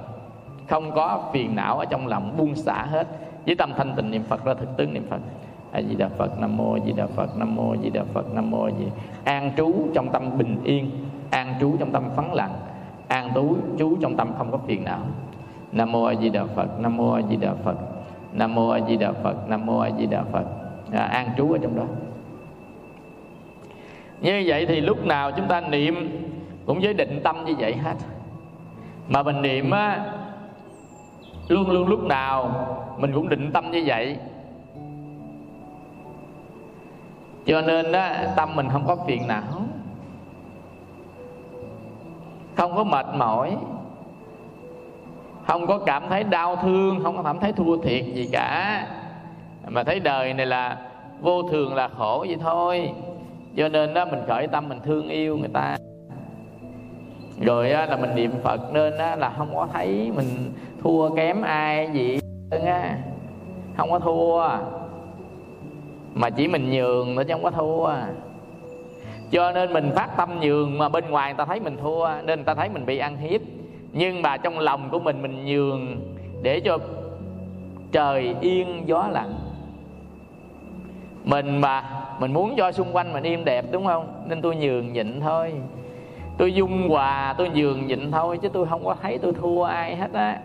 Không 0.69 0.91
có 0.95 1.31
phiền 1.33 1.57
não 1.57 1.79
ở 1.79 1.85
trong 1.85 2.07
lòng 2.07 2.35
buông 2.37 2.55
xả 2.55 2.87
hết. 2.87 3.07
Với 3.47 3.55
tâm 3.55 3.73
thanh 3.77 3.95
tịnh 3.97 4.11
niệm 4.11 4.23
phật 4.29 4.45
ra 4.45 4.55
thực 4.55 4.77
tướng 4.77 4.95
niệm 4.95 5.07
phật. 5.11 5.21
A 5.73 5.83
di 5.83 5.95
đà 5.95 6.09
phật, 6.09 6.41
nam 6.41 6.57
mô 6.57 6.73
a 6.75 6.79
di 6.87 6.93
đà 6.93 7.07
phật, 7.07 7.37
nam 7.37 7.57
mô 7.57 7.71
a 7.71 7.77
di 7.83 7.91
đà 7.91 8.03
phật, 8.13 8.35
nam 8.35 8.51
mô 8.51 8.63
a 8.65 8.71
di 8.79 8.85
an 9.25 9.53
trú 9.57 9.75
trong 9.95 10.09
tâm 10.13 10.39
bình 10.39 10.57
yên, 10.65 10.91
an 11.31 11.55
trú 11.61 11.77
trong 11.79 11.93
tâm 11.93 12.03
phấn 12.17 12.25
lặng, 12.33 12.53
an 13.09 13.31
trú 13.35 13.57
trú 13.79 13.97
trong 14.01 14.17
tâm 14.17 14.33
không 14.39 14.51
có 14.51 14.59
phiền 14.59 14.85
não 14.85 15.01
nam 15.73 15.93
mô 15.93 16.05
a 16.05 16.15
di 16.15 16.29
đà 16.29 16.45
phật 16.45 16.81
nam 16.81 16.97
mô 16.97 17.13
a 17.13 17.23
di 17.31 17.37
đà 17.37 17.55
phật 17.65 17.77
nam 18.33 18.55
mô 18.55 18.69
a 18.69 18.81
di 18.89 18.97
đà 18.97 19.13
phật 19.13 19.49
nam 19.49 19.67
mô 19.67 19.79
a 19.79 19.91
di 19.99 20.07
đà 20.07 20.23
phật. 20.33 20.45
À, 20.93 21.03
an 21.03 21.29
trú 21.37 21.53
ở 21.53 21.59
trong 21.63 21.77
đó. 21.77 21.85
Như 24.21 24.45
vậy 24.47 24.67
thì 24.67 24.81
lúc 24.81 25.07
nào 25.07 25.31
chúng 25.33 25.49
ta 25.49 25.61
niệm 25.61 26.23
cũng 26.67 26.81
với 26.83 26.95
định 26.95 27.21
tâm 27.25 27.45
như 27.45 27.55
vậy 27.59 27.75
hết. 27.75 27.95
Mà 29.09 29.23
mình 29.23 29.43
niệm 29.43 29.71
á 29.71 30.13
luôn 31.49 31.71
luôn 31.71 31.89
lúc 31.89 32.05
nào 32.05 32.67
mình 32.99 33.13
cũng 33.15 33.29
định 33.29 33.51
tâm 33.53 33.71
như 33.71 33.83
vậy. 33.87 34.17
Cho 37.47 37.61
nên 37.61 37.93
đó 37.93 38.09
tâm 38.37 38.57
mình 38.57 38.69
không 38.69 38.87
có 38.87 38.97
phiền 39.07 39.27
não 39.27 39.43
không 42.57 42.77
có 42.77 42.85
mệt 42.85 43.07
mỏi 43.15 43.57
không 45.47 45.67
có 45.67 45.79
cảm 45.79 46.03
thấy 46.09 46.25
đau 46.25 46.57
thương, 46.57 47.01
không 47.03 47.17
có 47.17 47.23
cảm 47.23 47.39
thấy 47.39 47.53
thua 47.53 47.77
thiệt 47.77 48.05
gì 48.05 48.29
cả. 48.33 48.87
Mà 49.69 49.85
thấy 49.85 50.01
đời 50.01 50.35
này 50.35 50.47
là 50.47 50.77
vô 51.21 51.43
thường 51.43 51.75
là 51.75 51.89
khổ 51.89 52.25
vậy 52.29 52.37
thôi. 52.41 52.93
Cho 53.57 53.69
nên 53.69 53.95
đó, 53.95 54.05
mình 54.05 54.21
khởi 54.29 54.47
tâm 54.47 54.69
mình 54.69 54.79
thương 54.85 55.09
yêu 55.09 55.37
người 55.37 55.51
ta. 55.53 55.77
Rồi 57.41 57.69
là 57.69 57.97
mình 57.97 58.15
niệm 58.15 58.31
phật 58.43 58.73
nên 58.73 58.95
là 58.95 59.33
không 59.39 59.55
có 59.55 59.69
thấy 59.73 60.13
mình 60.17 60.53
thua 60.83 61.15
kém 61.15 61.43
ai 61.43 61.91
gì 61.93 62.19
á. 62.67 62.97
Không 63.77 63.91
có 63.91 63.99
thua. 63.99 64.49
Mà 66.15 66.31
chỉ 66.31 66.49
mình 66.49 66.71
nhường 66.71 67.15
nữa 67.15 67.23
chứ 67.29 67.35
không 67.35 67.43
có 67.43 67.51
thua. 67.51 67.91
Cho 69.31 69.53
nên 69.53 69.73
mình 69.73 69.91
phát 69.95 70.17
tâm 70.17 70.41
nhường 70.41 70.79
mà 70.79 70.89
bên 70.89 71.11
ngoài 71.11 71.33
người 71.33 71.39
ta 71.39 71.45
thấy 71.45 71.61
mình 71.61 71.77
thua, 71.83 72.09
nên 72.25 72.39
người 72.39 72.45
ta 72.45 72.55
thấy 72.55 72.69
mình 72.69 72.87
bị 72.87 72.99
ăn 72.99 73.17
hiếp 73.17 73.41
nhưng 73.93 74.23
mà 74.23 74.37
trong 74.37 74.59
lòng 74.59 74.89
của 74.91 74.99
mình 74.99 75.23
mình 75.23 75.45
nhường 75.45 76.01
để 76.43 76.61
cho 76.61 76.79
trời 77.93 78.37
yên 78.41 78.83
gió 78.87 79.09
lặng. 79.11 79.35
Mình 81.25 81.61
mà, 81.61 81.85
mình 82.19 82.33
muốn 82.33 82.55
cho 82.57 82.73
xung 82.73 82.97
quanh 82.97 83.13
mình 83.13 83.23
im 83.23 83.45
đẹp, 83.45 83.65
đúng 83.71 83.87
không? 83.87 84.25
Nên 84.27 84.43
tôi 84.43 84.57
nhường 84.57 84.93
nhịn 84.93 85.21
thôi. 85.21 85.53
Tôi 86.39 86.55
dung 86.55 86.89
hòa, 86.89 87.35
tôi 87.39 87.51
nhường 87.55 87.87
nhịn 87.87 88.11
thôi, 88.11 88.39
chứ 88.43 88.49
tôi 88.49 88.67
không 88.67 88.85
có 88.85 88.97
thấy 89.03 89.19
tôi 89.19 89.33
thua 89.33 89.63
ai 89.63 89.97
hết 89.97 90.13
á. 90.13 90.39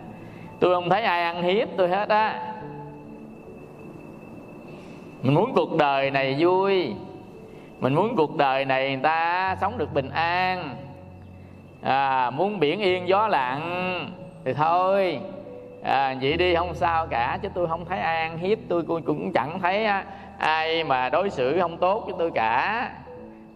Tôi 0.60 0.74
không 0.74 0.88
thấy 0.88 1.02
ai 1.02 1.22
ăn 1.22 1.42
hiếp 1.42 1.68
tôi 1.76 1.88
hết 1.88 2.08
á. 2.08 2.52
Mình 5.22 5.34
muốn 5.34 5.52
cuộc 5.54 5.76
đời 5.76 6.10
này 6.10 6.36
vui. 6.38 6.94
Mình 7.80 7.94
muốn 7.94 8.16
cuộc 8.16 8.36
đời 8.36 8.64
này 8.64 8.90
người 8.90 9.02
ta 9.02 9.56
sống 9.60 9.78
được 9.78 9.94
bình 9.94 10.10
an 10.10 10.76
à, 11.86 12.30
muốn 12.30 12.60
biển 12.60 12.80
yên 12.80 13.08
gió 13.08 13.28
lặng 13.28 14.10
thì 14.44 14.52
thôi. 14.52 15.20
À, 15.82 16.14
vậy 16.20 16.36
đi 16.36 16.54
không 16.54 16.74
sao 16.74 17.06
cả 17.06 17.38
chứ 17.42 17.48
tôi 17.54 17.68
không 17.68 17.84
thấy 17.84 17.98
ai 17.98 18.16
ăn 18.16 18.38
hiếp 18.38 18.58
tôi 18.68 18.82
cũng 18.82 19.32
chẳng 19.32 19.60
thấy 19.60 19.86
ai 20.38 20.84
mà 20.84 21.08
đối 21.08 21.30
xử 21.30 21.60
không 21.60 21.78
tốt 21.78 22.02
với 22.04 22.14
tôi 22.18 22.30
cả. 22.34 22.90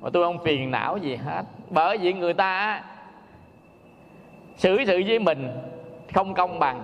Mà 0.01 0.11
tôi 0.13 0.25
không 0.25 0.45
phiền 0.45 0.71
não 0.71 0.97
gì 0.97 1.17
hết. 1.17 1.43
Bởi 1.71 1.99
vì 1.99 2.13
người 2.13 2.35
ta 2.35 2.83
xử 4.57 4.85
sự 4.87 5.03
với 5.07 5.19
mình 5.19 5.51
không 6.15 6.35
công 6.35 6.59
bằng. 6.59 6.83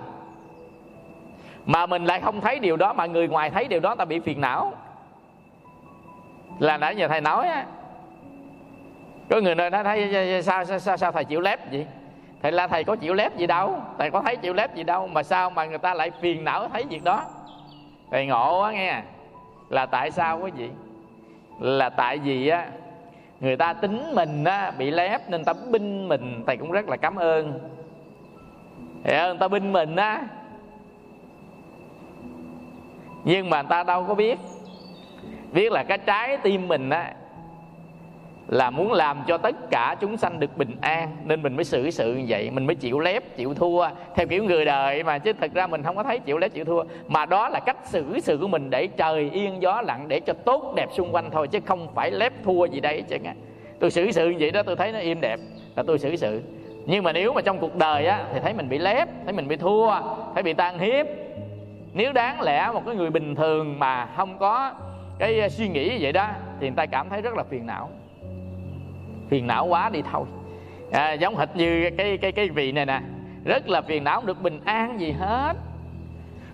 Mà 1.65 1.85
mình 1.85 2.05
lại 2.05 2.21
không 2.21 2.41
thấy 2.41 2.59
điều 2.59 2.77
đó 2.77 2.93
mà 2.93 3.05
người 3.05 3.27
ngoài 3.27 3.49
thấy 3.49 3.67
điều 3.67 3.79
đó 3.79 3.95
ta 3.95 4.05
bị 4.05 4.19
phiền 4.19 4.41
não. 4.41 4.73
Là 6.59 6.77
nãy 6.77 6.95
giờ 6.95 7.07
thầy 7.07 7.21
nói 7.21 7.47
á 7.47 7.65
có 9.29 9.39
người 9.39 9.55
nơi 9.55 9.69
nói 9.69 9.83
thấy 9.83 10.41
sao, 10.43 10.65
sao 10.65 10.79
sao 10.79 10.97
sao 10.97 11.11
thầy 11.11 11.25
chịu 11.25 11.41
lép 11.41 11.71
vậy? 11.71 11.85
Thầy 12.41 12.51
là 12.51 12.67
thầy 12.67 12.83
có 12.83 12.95
chịu 12.95 13.13
lép 13.13 13.37
gì 13.37 13.47
đâu 13.47 13.81
thầy 13.97 14.11
có 14.11 14.21
thấy 14.21 14.35
chịu 14.35 14.53
lép 14.53 14.75
gì 14.75 14.83
đâu 14.83 15.07
mà 15.07 15.23
sao 15.23 15.49
mà 15.49 15.65
người 15.65 15.77
ta 15.77 15.93
lại 15.93 16.11
phiền 16.21 16.43
não 16.43 16.67
thấy 16.73 16.83
việc 16.89 17.03
đó? 17.03 17.23
Thầy 18.11 18.25
ngộ 18.25 18.61
quá 18.61 18.71
nghe. 18.71 19.01
Là 19.69 19.85
tại 19.85 20.11
sao 20.11 20.39
quý 20.39 20.51
vị? 20.51 20.69
Là 21.59 21.89
tại 21.89 22.17
vì 22.17 22.47
á 22.47 22.67
người 23.39 23.57
ta 23.57 23.73
tính 23.73 24.11
mình 24.13 24.43
á 24.43 24.71
bị 24.77 24.91
lép 24.91 25.29
nên 25.29 25.45
ta 25.45 25.53
binh 25.71 26.07
mình. 26.07 26.43
Thầy 26.47 26.57
cũng 26.57 26.71
rất 26.71 26.89
là 26.89 26.97
cảm 26.97 27.15
ơn. 27.15 27.59
Hiểu 29.03 29.19
không 29.19 29.37
ta 29.37 29.47
binh 29.47 29.73
mình 29.73 29.95
á. 29.95 30.23
Nhưng 33.23 33.49
mà 33.49 33.61
người 33.61 33.69
ta 33.69 33.83
đâu 33.83 34.05
có 34.07 34.15
biết. 34.15 34.39
Biết 35.51 35.71
là 35.71 35.83
cái 35.83 35.97
trái 35.97 36.37
tim 36.37 36.67
mình 36.67 36.89
á 36.89 37.13
là 38.47 38.69
muốn 38.69 38.93
làm 38.93 39.23
cho 39.27 39.37
tất 39.37 39.55
cả 39.69 39.95
chúng 39.99 40.17
sanh 40.17 40.39
được 40.39 40.57
bình 40.57 40.75
an, 40.81 41.17
nên 41.25 41.41
mình 41.41 41.55
mới 41.55 41.63
xử 41.63 41.89
sự 41.89 42.13
như 42.13 42.25
vậy, 42.27 42.49
mình 42.51 42.65
mới 42.65 42.75
chịu 42.75 42.99
lép, 42.99 43.37
chịu 43.37 43.53
thua, 43.53 43.87
theo 44.15 44.27
kiểu 44.27 44.43
người 44.43 44.65
đời 44.65 45.03
mà, 45.03 45.17
chứ 45.17 45.33
thật 45.33 45.51
ra 45.53 45.67
mình 45.67 45.83
không 45.83 45.95
có 45.95 46.03
thấy 46.03 46.19
chịu 46.19 46.37
lép, 46.37 46.53
chịu 46.53 46.65
thua. 46.65 46.83
Mà 47.07 47.25
đó 47.25 47.49
là 47.49 47.59
cách 47.59 47.77
xử 47.83 48.19
sự 48.19 48.37
của 48.41 48.47
mình 48.47 48.69
để 48.69 48.87
trời 48.87 49.29
yên 49.33 49.61
gió 49.61 49.81
lặng, 49.81 50.05
để 50.07 50.19
cho 50.19 50.33
tốt 50.33 50.73
đẹp 50.75 50.89
xung 50.91 51.15
quanh 51.15 51.29
thôi, 51.31 51.47
chứ 51.47 51.59
không 51.65 51.87
phải 51.95 52.11
lép 52.11 52.33
thua 52.43 52.65
gì 52.65 52.79
đây 52.79 53.01
chứ 53.01 53.17
tôi 53.79 53.91
xử 53.91 54.11
sự 54.11 54.29
như 54.29 54.37
vậy 54.39 54.51
đó, 54.51 54.63
tôi 54.63 54.75
thấy 54.75 54.91
nó 54.91 54.99
im 54.99 55.21
đẹp, 55.21 55.39
là 55.75 55.83
tôi 55.87 55.99
xử 55.99 56.15
sự. 56.15 56.41
Nhưng 56.85 57.03
mà 57.03 57.11
nếu 57.11 57.33
mà 57.33 57.41
trong 57.41 57.59
cuộc 57.59 57.75
đời 57.75 58.05
á, 58.07 58.25
thì 58.33 58.39
thấy 58.39 58.53
mình 58.53 58.69
bị 58.69 58.77
lép, 58.77 59.09
thấy 59.23 59.33
mình 59.33 59.47
bị 59.47 59.55
thua, 59.55 59.91
thấy 60.33 60.43
bị 60.43 60.53
tan 60.53 60.79
hiếp. 60.79 61.05
Nếu 61.93 62.13
đáng 62.13 62.41
lẽ 62.41 62.69
một 62.73 62.85
cái 62.85 62.95
người 62.95 63.09
bình 63.09 63.35
thường 63.35 63.79
mà 63.79 64.05
không 64.15 64.37
có 64.37 64.73
cái 65.19 65.39
ờ, 65.39 65.49
suy 65.49 65.67
nghĩ 65.67 65.89
như 65.89 65.97
vậy 66.01 66.11
đó, 66.11 66.29
thì 66.59 66.67
người 66.67 66.75
ta 66.75 66.85
cảm 66.85 67.09
thấy 67.09 67.21
rất 67.21 67.33
là 67.35 67.43
phiền 67.43 67.65
não 67.65 67.89
phiền 69.29 69.47
não 69.47 69.65
quá 69.65 69.89
đi 69.89 70.01
thôi. 70.11 70.25
À, 70.91 71.13
giống 71.13 71.37
hệt 71.37 71.55
như 71.55 71.89
cái 71.97 72.17
cái 72.17 72.31
cái 72.31 72.49
vị 72.49 72.71
này 72.71 72.85
nè. 72.85 73.01
Rất 73.45 73.69
là 73.69 73.81
phiền 73.81 74.03
não 74.03 74.15
không 74.15 74.25
được 74.25 74.41
bình 74.41 74.59
an 74.65 74.99
gì 74.99 75.11
hết. 75.11 75.53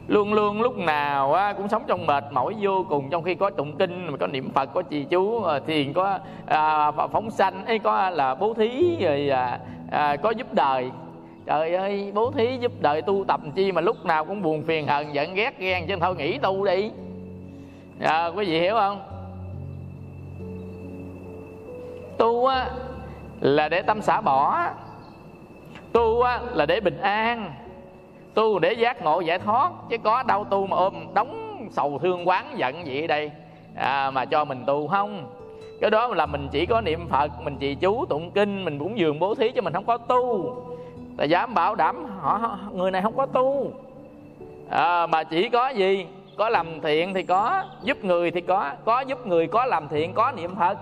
Luôn 0.08 0.34
luôn 0.34 0.62
lúc 0.62 0.78
nào 0.78 1.34
á, 1.34 1.54
cũng 1.54 1.70
sống 1.70 1.84
trong 1.88 2.06
mệt 2.06 2.24
mỏi 2.32 2.56
vô 2.62 2.86
cùng 2.90 3.10
trong 3.10 3.24
khi 3.24 3.36
có 3.36 3.50
tụng 3.50 3.78
kinh 3.78 4.08
mà 4.08 4.18
có 4.18 4.28
niệm 4.28 4.52
phật 4.52 4.74
có 4.74 4.82
trì 4.82 5.04
chú 5.04 5.44
à, 5.44 5.60
thiền 5.68 5.94
có 5.94 6.20
à, 6.46 6.92
phóng 6.92 7.32
sanh 7.32 7.66
ấy 7.66 7.80
có 7.80 8.10
là 8.10 8.36
bố 8.36 8.54
thí 8.54 8.98
rồi 9.00 9.30
à, 9.30 9.60
à, 9.92 10.16
có 10.16 10.30
giúp 10.30 10.54
đời. 10.54 10.92
Trời 11.46 11.76
ơi 11.76 12.12
bố 12.14 12.32
thí 12.32 12.58
giúp 12.58 12.72
đời 12.80 13.02
tu 13.02 13.26
tập 13.28 13.42
chi 13.56 13.72
mà 13.72 13.82
lúc 13.82 14.06
nào 14.06 14.26
cũng 14.26 14.42
buồn 14.42 14.64
phiền 14.64 14.88
hờn 14.88 15.14
giận 15.14 15.34
ghét 15.34 15.60
ghen 15.60 15.88
chứ 15.88 15.96
thôi 16.02 16.16
nghỉ 16.16 16.38
tu 16.38 16.66
đi. 16.66 16.92
À, 18.00 18.28
quý 18.28 18.46
vị 18.46 18.60
hiểu 18.60 18.76
không? 18.76 19.02
Tu 22.24 22.46
á 22.46 22.70
là 23.42 23.70
để 23.70 23.82
tâm 23.82 24.02
xả 24.02 24.22
bỏ. 24.22 24.68
Tu 25.92 26.22
á 26.22 26.40
là 26.54 26.66
để 26.66 26.80
bình 26.80 26.98
an. 27.02 27.54
Tu 28.34 28.60
để 28.60 28.74
giác 28.74 29.02
ngộ 29.02 29.20
giải 29.20 29.40
thoát 29.40 29.72
chứ 29.90 29.98
có 30.04 30.24
đâu 30.24 30.44
tu 30.44 30.68
mà 30.68 30.78
ôm 30.78 30.94
đóng 31.14 31.58
sầu 31.72 32.00
thương 32.00 32.28
quán 32.28 32.46
giận 32.56 32.86
gì 32.86 33.04
ở 33.04 33.08
đây. 33.08 33.32
À, 33.76 34.12
mà 34.12 34.26
cho 34.26 34.46
mình 34.46 34.64
tu 34.68 34.88
không? 34.88 35.34
Cái 35.82 35.90
đó 35.90 36.08
là 36.08 36.26
mình 36.26 36.48
chỉ 36.52 36.66
có 36.66 36.82
niệm 36.82 37.08
phật 37.10 37.32
mình 37.44 37.58
trì 37.58 37.76
chú 37.76 38.06
tụng 38.06 38.32
kinh 38.32 38.66
mình 38.66 38.80
cũng 38.80 38.98
dường 38.98 39.20
bố 39.20 39.36
thí 39.36 39.52
cho 39.52 39.62
mình 39.62 39.74
không 39.74 39.86
có 39.86 39.98
tu. 39.98 40.56
Ta 41.18 41.24
dám 41.24 41.54
bảo 41.54 41.76
đảm 41.76 42.06
họ 42.20 42.58
người 42.74 42.92
này 42.92 43.02
không 43.02 43.18
có 43.18 43.26
tu. 43.26 43.72
À, 44.70 45.08
mà 45.08 45.24
chỉ 45.24 45.50
có 45.50 45.70
gì? 45.70 46.08
Có 46.38 46.50
làm 46.50 46.82
thiện 46.82 47.14
thì 47.14 47.24
có 47.24 47.64
giúp 47.84 48.06
người 48.06 48.32
thì 48.32 48.42
có 48.42 48.72
có 48.86 49.02
giúp 49.02 49.28
người 49.28 49.48
có 49.48 49.66
làm 49.66 49.88
thiện 49.88 50.14
có 50.14 50.32
niệm 50.32 50.56
phật 50.56 50.78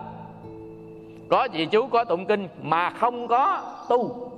có 1.32 1.48
trì 1.48 1.66
chú 1.66 1.88
có 1.88 2.04
tụng 2.04 2.26
kinh 2.26 2.48
mà 2.62 2.90
không 2.90 3.28
có 3.28 3.62
tu? 3.90 4.32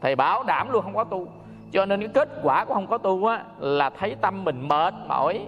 Thầy 0.00 0.16
bảo 0.16 0.42
đảm 0.42 0.70
luôn 0.70 0.82
không 0.82 0.94
có 0.94 1.04
tu. 1.04 1.26
Cho 1.72 1.86
nên 1.86 2.00
cái 2.00 2.08
kết 2.14 2.28
quả 2.42 2.64
của 2.64 2.74
không 2.74 2.86
có 2.86 2.98
tu 2.98 3.26
á 3.26 3.44
là 3.58 3.90
thấy 3.90 4.16
tâm 4.20 4.44
mình 4.44 4.68
mệt 4.68 4.94
mỏi 5.08 5.40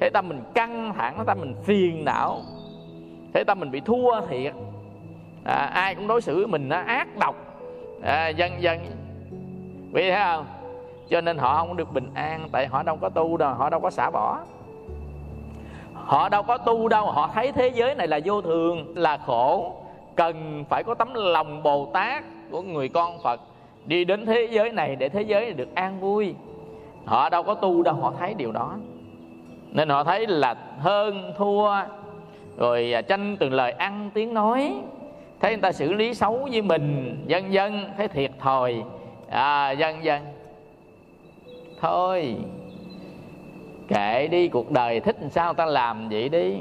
thấy 0.00 0.10
tâm 0.10 0.28
mình 0.28 0.40
căng 0.54 0.92
thẳng 0.94 1.16
thấy 1.16 1.26
tâm 1.26 1.40
mình 1.40 1.54
phiền 1.64 2.04
não 2.04 2.40
thấy 3.34 3.44
tâm 3.44 3.60
mình 3.60 3.70
bị 3.70 3.80
thua 3.80 4.20
thiệt. 4.20 4.52
À, 5.44 5.70
ai 5.74 5.94
cũng 5.94 6.06
đối 6.06 6.22
xử 6.22 6.36
với 6.36 6.46
mình 6.46 6.68
nó 6.68 6.76
ác 6.76 7.08
độc. 7.18 7.34
À, 8.02 8.28
dân 8.28 8.62
dân 8.62 8.78
vì 9.92 10.10
thấy 10.10 10.20
không? 10.24 10.46
Cho 11.08 11.20
nên 11.20 11.38
họ 11.38 11.56
không 11.56 11.76
được 11.76 11.92
bình 11.92 12.10
an 12.14 12.48
tại 12.52 12.66
họ 12.66 12.82
đâu 12.82 12.96
có 13.00 13.08
tu 13.08 13.36
đâu 13.36 13.54
họ 13.54 13.70
đâu 13.70 13.80
có 13.80 13.90
xả 13.90 14.10
bỏ 14.10 14.40
họ 16.06 16.28
đâu 16.28 16.42
có 16.42 16.58
tu 16.58 16.88
đâu 16.88 17.06
họ 17.06 17.30
thấy 17.34 17.52
thế 17.52 17.68
giới 17.74 17.94
này 17.94 18.08
là 18.08 18.20
vô 18.24 18.42
thường 18.42 18.92
là 18.94 19.16
khổ. 19.16 19.76
Cần 20.14 20.64
phải 20.68 20.82
có 20.82 20.94
tấm 20.94 21.14
lòng 21.14 21.62
bồ 21.62 21.90
tát 21.92 22.24
của 22.50 22.62
người 22.62 22.88
con 22.88 23.18
phật 23.22 23.40
đi 23.86 24.04
đến 24.04 24.26
thế 24.26 24.48
giới 24.50 24.72
này 24.72 24.96
để 24.96 25.08
thế 25.08 25.22
giới 25.22 25.40
này 25.40 25.52
được 25.52 25.74
an 25.74 26.00
vui. 26.00 26.34
Họ 27.04 27.28
đâu 27.28 27.42
có 27.42 27.54
tu 27.54 27.82
đâu 27.82 27.94
họ 27.94 28.12
thấy 28.18 28.34
điều 28.34 28.52
đó. 28.52 28.76
Nên 29.70 29.88
họ 29.88 30.04
thấy 30.04 30.26
là 30.26 30.54
hơn 30.78 31.32
thua. 31.38 31.70
Rồi 32.56 32.92
à, 32.92 33.02
tranh 33.02 33.36
từng 33.40 33.52
lời 33.52 33.72
ăn 33.72 34.10
tiếng 34.14 34.34
nói. 34.34 34.74
Thấy 35.40 35.50
người 35.50 35.62
ta 35.62 35.72
xử 35.72 35.92
lý 35.92 36.14
xấu 36.14 36.48
với 36.50 36.62
mình 36.62 37.16
dân 37.26 37.52
dân 37.52 37.84
thấy 37.96 38.08
thiệt 38.08 38.30
thòi. 38.38 38.82
À, 39.30 39.70
dân 39.70 40.04
dân 40.04 40.22
thôi 41.80 42.36
kệ 43.88 44.28
đi 44.28 44.48
cuộc 44.48 44.70
đời 44.70 45.00
thích 45.00 45.16
làm 45.20 45.30
sao 45.30 45.54
ta 45.54 45.66
làm 45.66 46.08
vậy 46.08 46.28
đi. 46.28 46.56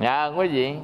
Dạ 0.00 0.26
quý 0.26 0.48
vị 0.48 0.74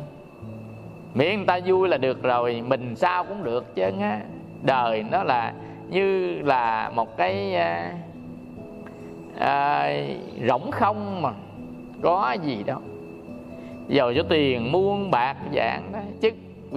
miễn 1.15 1.37
người 1.37 1.47
ta 1.47 1.61
vui 1.67 1.89
là 1.89 1.97
được 1.97 2.23
rồi 2.23 2.63
mình 2.67 2.97
sao 2.97 3.25
cũng 3.25 3.45
được 3.45 3.75
chứ 3.75 3.83
á. 4.01 4.21
Đời 4.63 5.05
nó 5.11 5.23
là 5.23 5.53
như 5.89 6.39
là 6.43 6.91
một 6.95 7.17
cái 7.17 7.55
à, 7.55 7.93
à, 9.39 9.91
rỗng 10.49 10.71
không 10.71 11.23
mà 11.23 11.31
có 12.03 12.37
gì 12.45 12.63
đâu. 12.63 12.81
Giàu 13.89 14.13
cho 14.15 14.23
tiền 14.29 14.73
muôn 14.73 15.11
bạc 15.11 15.37
dạng 15.55 15.93
đó 15.93 15.99
chức 16.23 16.35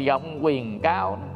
vọng 0.08 0.40
quyền 0.42 0.80
cao 0.80 1.12
đó 1.22 1.31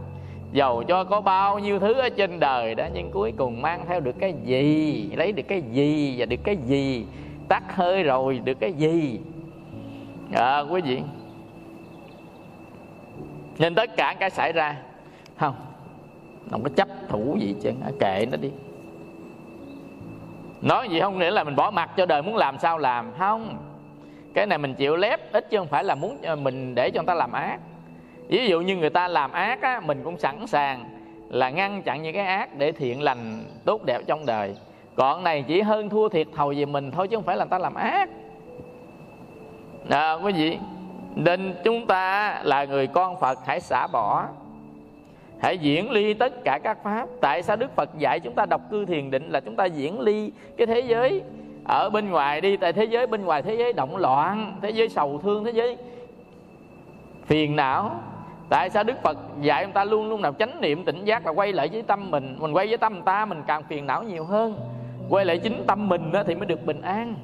dầu 0.55 0.83
cho 0.83 1.03
có 1.03 1.21
bao 1.21 1.59
nhiêu 1.59 1.79
thứ 1.79 1.93
ở 1.93 2.09
trên 2.09 2.39
đời 2.39 2.75
đó 2.75 2.85
nhưng 2.93 3.11
cuối 3.11 3.33
cùng 3.37 3.61
mang 3.61 3.85
theo 3.87 3.99
được 3.99 4.15
cái 4.19 4.33
gì? 4.43 5.09
Lấy 5.15 5.31
được 5.31 5.43
cái 5.47 5.61
gì 5.61 6.15
và 6.17 6.25
được 6.25 6.39
cái 6.43 6.57
gì? 6.57 7.05
Tắt 7.47 7.75
hơi 7.75 8.03
rồi 8.03 8.41
được 8.43 8.59
cái 8.59 8.73
gì? 8.73 9.19
À, 10.33 10.59
quý 10.59 10.81
vị 10.81 11.01
nên 13.59 13.75
tất 13.75 13.95
cả 13.97 14.15
cái 14.19 14.29
xảy 14.29 14.51
ra. 14.51 14.77
Không 15.37 15.55
không 16.51 16.63
có 16.63 16.69
chấp 16.75 16.87
thủ 17.09 17.37
gì 17.39 17.55
chứ 17.61 17.71
kệ 17.99 18.25
nó 18.31 18.37
đi. 18.37 18.51
Nói 20.61 20.89
gì 20.89 20.99
không 20.99 21.19
nghĩa 21.19 21.31
là 21.31 21.43
mình 21.43 21.55
bỏ 21.55 21.71
mặt 21.71 21.89
cho 21.97 22.05
đời 22.05 22.21
muốn 22.21 22.35
làm 22.35 22.59
sao 22.59 22.77
làm. 22.77 23.11
Không 23.17 23.57
cái 24.33 24.45
này 24.45 24.57
mình 24.57 24.73
chịu 24.73 24.95
lép 24.95 25.31
ít 25.31 25.49
chứ 25.49 25.57
không 25.57 25.67
phải 25.67 25.83
là 25.83 25.95
muốn 25.95 26.17
ờ, 26.23 26.35
mình 26.35 26.75
để 26.75 26.91
cho 26.91 27.01
người 27.01 27.07
ta 27.07 27.13
làm 27.13 27.31
ác 27.31 27.59
ví 28.27 28.47
dụ 28.47 28.61
như 28.61 28.75
người 28.75 28.89
ta 28.89 29.07
làm 29.07 29.31
ác 29.31 29.61
á, 29.61 29.81
mình 29.85 30.01
cũng 30.03 30.17
sẵn 30.17 30.47
sàng 30.47 30.85
là 31.29 31.49
ngăn 31.49 31.81
chặn 31.81 32.01
những 32.01 32.13
cái 32.13 32.25
ác 32.25 32.57
để 32.57 32.71
thiện 32.71 33.01
lành 33.01 33.43
tốt 33.65 33.83
đẹp 33.83 34.01
trong 34.07 34.25
đời. 34.25 34.55
Còn 34.95 35.23
này 35.23 35.43
chỉ 35.47 35.61
hơn 35.61 35.89
thua 35.89 36.09
thiệt 36.09 36.27
thầu 36.35 36.53
về 36.57 36.65
mình 36.65 36.91
thôi 36.91 37.07
chứ 37.07 37.17
không 37.17 37.23
phải 37.23 37.37
là 37.37 37.45
người 37.45 37.49
ta 37.49 37.59
làm 37.59 37.75
ác. 37.75 38.09
À, 39.89 40.13
quý 40.13 40.31
vị 40.31 40.57
nên 41.15 41.55
chúng 41.63 41.87
ta 41.87 42.39
là 42.43 42.65
người 42.65 42.87
con 42.87 43.19
phật 43.19 43.39
hãy 43.45 43.59
xả 43.59 43.87
bỏ 43.87 44.25
hãy 45.39 45.57
diễn 45.57 45.91
ly 45.91 46.13
tất 46.13 46.43
cả 46.43 46.59
các 46.63 46.83
pháp. 46.83 47.09
Tại 47.21 47.43
sao 47.43 47.55
đức 47.55 47.75
phật 47.75 47.89
dạy 47.97 48.19
chúng 48.19 48.33
ta 48.33 48.45
đọc 48.45 48.61
cư 48.71 48.85
thiền 48.85 49.11
định 49.11 49.29
là 49.29 49.39
chúng 49.39 49.55
ta 49.55 49.65
diễn 49.65 49.99
ly 49.99 50.31
cái 50.57 50.67
thế 50.67 50.79
giới 50.79 51.21
ở 51.67 51.89
bên 51.89 52.09
ngoài 52.09 52.41
đi? 52.41 52.57
Tại 52.57 52.73
thế 52.73 52.83
giới 52.83 53.07
bên 53.07 53.25
ngoài 53.25 53.41
thế 53.41 53.55
giới 53.55 53.73
động 53.73 53.97
loạn 53.97 54.57
thế 54.61 54.69
giới 54.69 54.89
sầu 54.89 55.19
thương 55.23 55.43
thế 55.43 55.51
giới 55.51 55.77
phiền 57.25 57.55
não 57.55 57.91
tại 58.49 58.69
sao 58.69 58.83
đức 58.83 59.01
phật 59.03 59.17
dạy 59.41 59.65
chúng 59.65 59.73
ta 59.73 59.83
luôn 59.83 60.09
luôn 60.09 60.21
nào 60.21 60.33
chánh 60.39 60.61
niệm, 60.61 60.83
tỉnh 60.85 61.05
giác 61.05 61.25
là 61.25 61.31
quay 61.31 61.53
lại 61.53 61.69
với 61.71 61.81
tâm 61.81 62.11
mình? 62.11 62.35
Mình 62.39 62.53
quay 62.53 62.67
với 62.67 62.77
tâm 62.77 63.01
ta, 63.01 63.25
mình 63.25 63.43
càng 63.47 63.63
phiền 63.63 63.85
não 63.85 64.03
nhiều 64.03 64.25
hơn. 64.25 64.59
Quay 65.09 65.25
lại 65.25 65.37
chính 65.37 65.63
tâm 65.67 65.89
mình 65.89 66.11
đó 66.11 66.23
thì 66.27 66.35
mới 66.35 66.45
được 66.45 66.65
bình 66.65 66.81
an. 66.81 67.15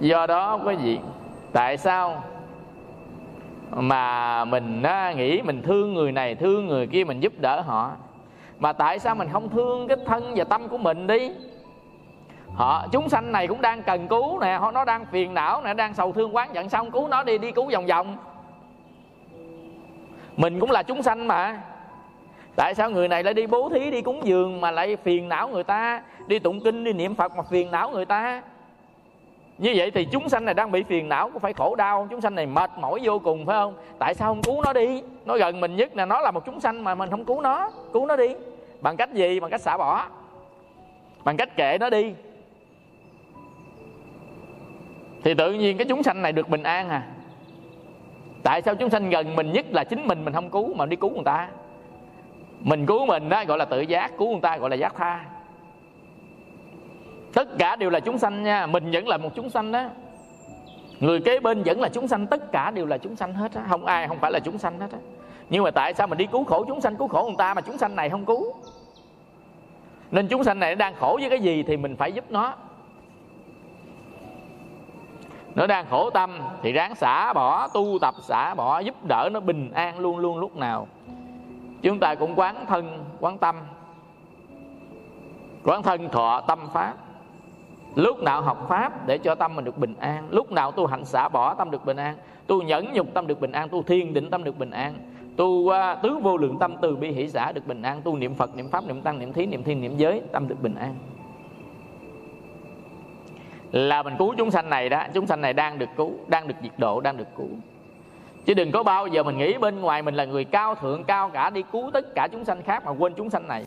Do 0.00 0.26
đó, 0.26 0.60
quý 0.64 0.76
vị, 0.76 0.98
tại 1.52 1.76
sao 1.76 2.24
mà 3.70 4.44
mình 4.44 4.82
nghĩ 5.16 5.42
mình 5.42 5.62
thương 5.62 5.94
người 5.94 6.12
này, 6.12 6.34
thương 6.34 6.66
người 6.66 6.86
kia, 6.86 7.04
mình 7.04 7.20
giúp 7.20 7.32
đỡ 7.38 7.60
họ? 7.60 7.92
Mà 8.58 8.72
tại 8.72 8.98
sao 8.98 9.14
mình 9.14 9.28
không 9.32 9.48
thương 9.48 9.88
cái 9.88 9.96
thân 10.06 10.32
và 10.36 10.44
tâm 10.44 10.68
của 10.68 10.78
mình 10.78 11.06
đi? 11.06 11.30
Họ, 12.58 12.86
chúng 12.92 13.08
sanh 13.08 13.32
này 13.32 13.46
cũng 13.46 13.60
đang 13.60 13.82
cần 13.82 14.08
cứu 14.08 14.40
nè, 14.40 14.56
họ 14.60 14.70
nó 14.70 14.84
đang 14.84 15.06
phiền 15.06 15.34
não 15.34 15.62
nè, 15.62 15.74
đang 15.74 15.94
sầu 15.94 16.12
thương 16.12 16.36
quán 16.36 16.48
giận 16.52 16.68
xong 16.68 16.90
cứu 16.90 17.08
nó 17.08 17.22
đi 17.22 17.38
đi 17.38 17.52
cứu 17.52 17.70
vòng 17.72 17.86
vòng. 17.86 18.16
Mình 20.36 20.60
cũng 20.60 20.70
là 20.70 20.82
chúng 20.82 21.02
sanh 21.02 21.28
mà. 21.28 21.60
Tại 22.56 22.74
sao 22.74 22.90
người 22.90 23.08
này 23.08 23.22
lại 23.22 23.34
đi 23.34 23.46
bố 23.46 23.68
thí, 23.68 23.90
đi 23.90 24.02
cúng 24.02 24.20
dường 24.24 24.60
mà 24.60 24.70
lại 24.70 24.96
phiền 24.96 25.28
não 25.28 25.48
người 25.48 25.64
ta? 25.64 26.02
Đi 26.26 26.38
tụng 26.38 26.60
kinh, 26.60 26.84
đi 26.84 26.92
niệm 26.92 27.14
phật 27.14 27.36
mà 27.36 27.42
phiền 27.42 27.70
não 27.70 27.90
người 27.90 28.04
ta. 28.04 28.42
Như 29.58 29.72
vậy 29.76 29.90
thì 29.90 30.04
chúng 30.04 30.28
sanh 30.28 30.44
này 30.44 30.54
đang 30.54 30.70
bị 30.70 30.82
phiền 30.82 31.08
não 31.08 31.30
có 31.30 31.38
phải 31.38 31.52
khổ 31.52 31.74
đau. 31.74 32.06
Chúng 32.10 32.20
sanh 32.20 32.34
này 32.34 32.46
mệt 32.46 32.70
mỏi 32.78 33.00
vô 33.02 33.18
cùng, 33.18 33.46
phải 33.46 33.56
không? 33.56 33.74
Tại 33.98 34.14
sao 34.14 34.28
không 34.28 34.42
cứu 34.42 34.62
nó 34.62 34.72
đi? 34.72 35.02
Nó 35.24 35.36
gần 35.36 35.60
mình 35.60 35.76
nhất 35.76 35.96
là 35.96 36.04
nó 36.04 36.20
là 36.20 36.30
một 36.30 36.44
chúng 36.46 36.60
sanh 36.60 36.84
mà 36.84 36.94
mình 36.94 37.10
không 37.10 37.24
cứu 37.24 37.40
nó. 37.40 37.70
Cứu 37.92 38.06
nó 38.06 38.16
đi. 38.16 38.34
Bằng 38.80 38.96
cách 38.96 39.14
gì? 39.14 39.40
Bằng 39.40 39.50
cách 39.50 39.60
xả 39.60 39.76
bỏ. 39.76 40.04
Bằng 41.24 41.36
cách 41.36 41.56
kệ 41.56 41.78
nó 41.80 41.90
đi 41.90 42.14
thì 45.24 45.34
tự 45.34 45.52
nhiên 45.52 45.76
cái 45.76 45.86
chúng 45.88 46.02
sanh 46.02 46.22
này 46.22 46.32
được 46.32 46.48
bình 46.48 46.62
an 46.62 46.88
à? 46.88 47.02
Tại 48.42 48.62
sao 48.62 48.74
chúng 48.74 48.90
sanh 48.90 49.10
gần 49.10 49.36
mình 49.36 49.52
nhất 49.52 49.66
là 49.70 49.84
chính 49.84 50.06
mình 50.06 50.24
mình 50.24 50.34
không 50.34 50.50
cứu 50.50 50.74
mà 50.74 50.86
đi 50.86 50.96
cứu 50.96 51.10
người 51.10 51.24
ta? 51.24 51.48
Mình 52.60 52.86
cứu 52.86 53.06
mình 53.06 53.28
đó 53.28 53.44
gọi 53.44 53.58
là 53.58 53.64
tự 53.64 53.80
giác, 53.80 54.12
cứu 54.18 54.30
người 54.30 54.40
ta 54.40 54.56
gọi 54.56 54.70
là 54.70 54.76
giác 54.76 54.94
tha. 54.96 55.24
Tất 57.34 57.48
cả 57.58 57.76
đều 57.76 57.90
là 57.90 58.00
chúng 58.00 58.18
sanh 58.18 58.42
nha, 58.42 58.66
mình 58.66 58.90
vẫn 58.92 59.08
là 59.08 59.16
một 59.16 59.30
chúng 59.34 59.50
sanh 59.50 59.72
đó 59.72 59.84
người 61.00 61.20
kế 61.20 61.40
bên 61.40 61.62
vẫn 61.62 61.80
là 61.80 61.88
chúng 61.88 62.08
sanh, 62.08 62.26
tất 62.26 62.52
cả 62.52 62.70
đều 62.70 62.86
là 62.86 62.98
chúng 62.98 63.16
sanh 63.16 63.34
hết 63.34 63.54
á. 63.54 63.62
Không 63.68 63.86
ai 63.86 64.08
không 64.08 64.18
phải 64.18 64.32
là 64.32 64.38
chúng 64.38 64.58
sanh 64.58 64.80
hết 64.80 64.92
á. 64.92 64.98
Nhưng 65.50 65.64
mà 65.64 65.70
tại 65.70 65.94
sao 65.94 66.06
mình 66.06 66.18
đi 66.18 66.26
cứu 66.26 66.44
khổ 66.44 66.64
chúng 66.68 66.80
sanh, 66.80 66.96
cứu 66.96 67.08
khổ 67.08 67.22
người 67.22 67.36
ta 67.38 67.54
mà 67.54 67.60
chúng 67.60 67.78
sanh 67.78 67.96
này 67.96 68.10
không 68.10 68.24
cứu? 68.24 68.54
Nên 70.10 70.28
chúng 70.28 70.44
sanh 70.44 70.58
này 70.58 70.74
đang 70.74 70.94
khổ 70.94 71.18
với 71.20 71.30
cái 71.30 71.40
gì 71.40 71.62
thì 71.62 71.76
mình 71.76 71.96
phải 71.96 72.12
giúp 72.12 72.24
nó 72.30 72.54
nó 75.58 75.66
đang 75.66 75.86
khổ 75.90 76.10
tâm 76.10 76.38
thì 76.62 76.72
ráng 76.72 76.94
xả 76.94 77.32
bỏ 77.32 77.68
tu 77.68 77.98
tập 78.00 78.14
xả 78.20 78.54
bỏ 78.54 78.78
giúp 78.78 78.94
đỡ 79.08 79.28
nó 79.32 79.40
bình 79.40 79.70
an 79.74 79.98
luôn 79.98 80.18
luôn 80.18 80.38
lúc 80.38 80.56
nào. 80.56 80.86
Chúng 81.82 81.98
ta 81.98 82.14
cũng 82.14 82.34
quán 82.36 82.66
thân 82.66 83.04
quán 83.20 83.38
tâm. 83.38 83.56
Quán 85.64 85.82
thân 85.82 86.08
thọ 86.08 86.40
tâm 86.40 86.58
pháp. 86.72 86.94
Lúc 87.94 88.22
nào 88.22 88.42
học 88.42 88.66
pháp 88.68 89.06
để 89.06 89.18
cho 89.18 89.34
tâm 89.34 89.56
mình 89.56 89.64
được 89.64 89.78
bình 89.78 89.94
an. 90.00 90.28
Lúc 90.30 90.52
nào 90.52 90.72
tu 90.72 90.86
hành 90.86 91.04
xả 91.04 91.28
bỏ 91.28 91.54
tâm 91.54 91.70
được 91.70 91.84
bình 91.84 91.96
an. 91.96 92.16
Tu 92.46 92.62
nhẫn 92.62 92.92
nhục 92.92 93.14
tâm 93.14 93.26
được 93.26 93.40
bình 93.40 93.52
an. 93.52 93.68
Tu 93.68 93.82
thiên 93.82 94.14
định 94.14 94.30
tâm 94.30 94.44
được 94.44 94.58
bình 94.58 94.70
an. 94.70 94.94
Tu 95.36 95.46
uh, 95.46 95.74
tứ 96.02 96.18
vô 96.22 96.36
lượng 96.36 96.58
tâm 96.58 96.76
từ 96.80 96.96
bi 96.96 97.10
hỷ 97.10 97.28
xả 97.28 97.52
được 97.52 97.66
bình 97.66 97.82
an. 97.82 98.02
Tu 98.02 98.16
niệm 98.16 98.34
phật 98.34 98.56
niệm 98.56 98.68
pháp 98.68 98.84
niệm 98.84 99.02
tăng 99.02 99.18
niệm 99.18 99.32
thí 99.32 99.46
niệm 99.46 99.62
thiên 99.64 99.80
niệm 99.80 99.96
giới 99.96 100.22
tâm 100.32 100.48
được 100.48 100.62
bình 100.62 100.74
an 100.74 100.94
là 103.72 104.02
mình 104.02 104.14
cứu 104.18 104.34
chúng 104.38 104.50
sanh 104.50 104.70
này 104.70 104.88
đó, 104.88 105.04
chúng 105.14 105.26
sanh 105.26 105.40
này 105.40 105.52
đang 105.52 105.78
được 105.78 105.88
cứu, 105.96 106.12
đang 106.26 106.48
được 106.48 106.54
diệt 106.62 106.72
độ, 106.78 107.00
đang 107.00 107.16
được 107.16 107.28
cứu. 107.36 107.48
Chứ 108.46 108.54
đừng 108.54 108.72
có 108.72 108.82
bao 108.82 109.06
giờ 109.06 109.22
mình 109.22 109.38
nghĩ 109.38 109.58
bên 109.58 109.80
ngoài 109.80 110.02
mình 110.02 110.14
là 110.14 110.24
người 110.24 110.44
cao 110.44 110.74
thượng, 110.74 111.04
cao 111.04 111.30
cả, 111.30 111.50
đi 111.50 111.62
cứu 111.72 111.90
tất 111.90 112.14
cả 112.14 112.28
chúng 112.32 112.44
sanh 112.44 112.62
khác 112.62 112.84
mà 112.84 112.92
quên 112.98 113.14
chúng 113.14 113.30
sanh 113.30 113.48
này. 113.48 113.64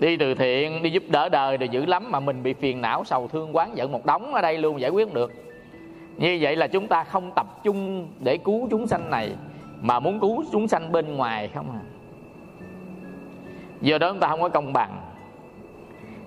Đi 0.00 0.16
từ 0.16 0.34
thiện, 0.34 0.82
đi 0.82 0.90
giúp 0.90 1.02
đỡ 1.08 1.28
đời 1.28 1.56
rồi 1.56 1.68
dữ 1.68 1.86
lắm 1.86 2.10
mà 2.10 2.20
mình 2.20 2.42
bị 2.42 2.52
phiền 2.52 2.80
não, 2.80 3.04
sầu 3.04 3.28
thương, 3.28 3.56
quán 3.56 3.76
giận 3.76 3.92
một 3.92 4.06
đống 4.06 4.34
ở 4.34 4.42
đây 4.42 4.58
luôn, 4.58 4.80
giải 4.80 4.90
quyết 4.90 5.14
được. 5.14 5.32
Như 6.16 6.38
vậy 6.40 6.56
là 6.56 6.66
chúng 6.66 6.88
ta 6.88 7.04
không 7.04 7.32
tập 7.36 7.46
trung 7.64 8.08
để 8.20 8.38
cứu 8.38 8.68
chúng 8.70 8.86
sanh 8.86 9.10
này, 9.10 9.36
mà 9.80 10.00
muốn 10.00 10.20
cứu 10.20 10.44
chúng 10.52 10.68
sanh 10.68 10.92
bên 10.92 11.16
ngoài 11.16 11.50
không 11.54 11.70
à. 11.70 11.82
Do 13.80 13.98
đó 13.98 14.10
chúng 14.10 14.20
ta 14.20 14.28
không 14.28 14.42
có 14.42 14.48
công 14.48 14.72
bằng 14.72 15.11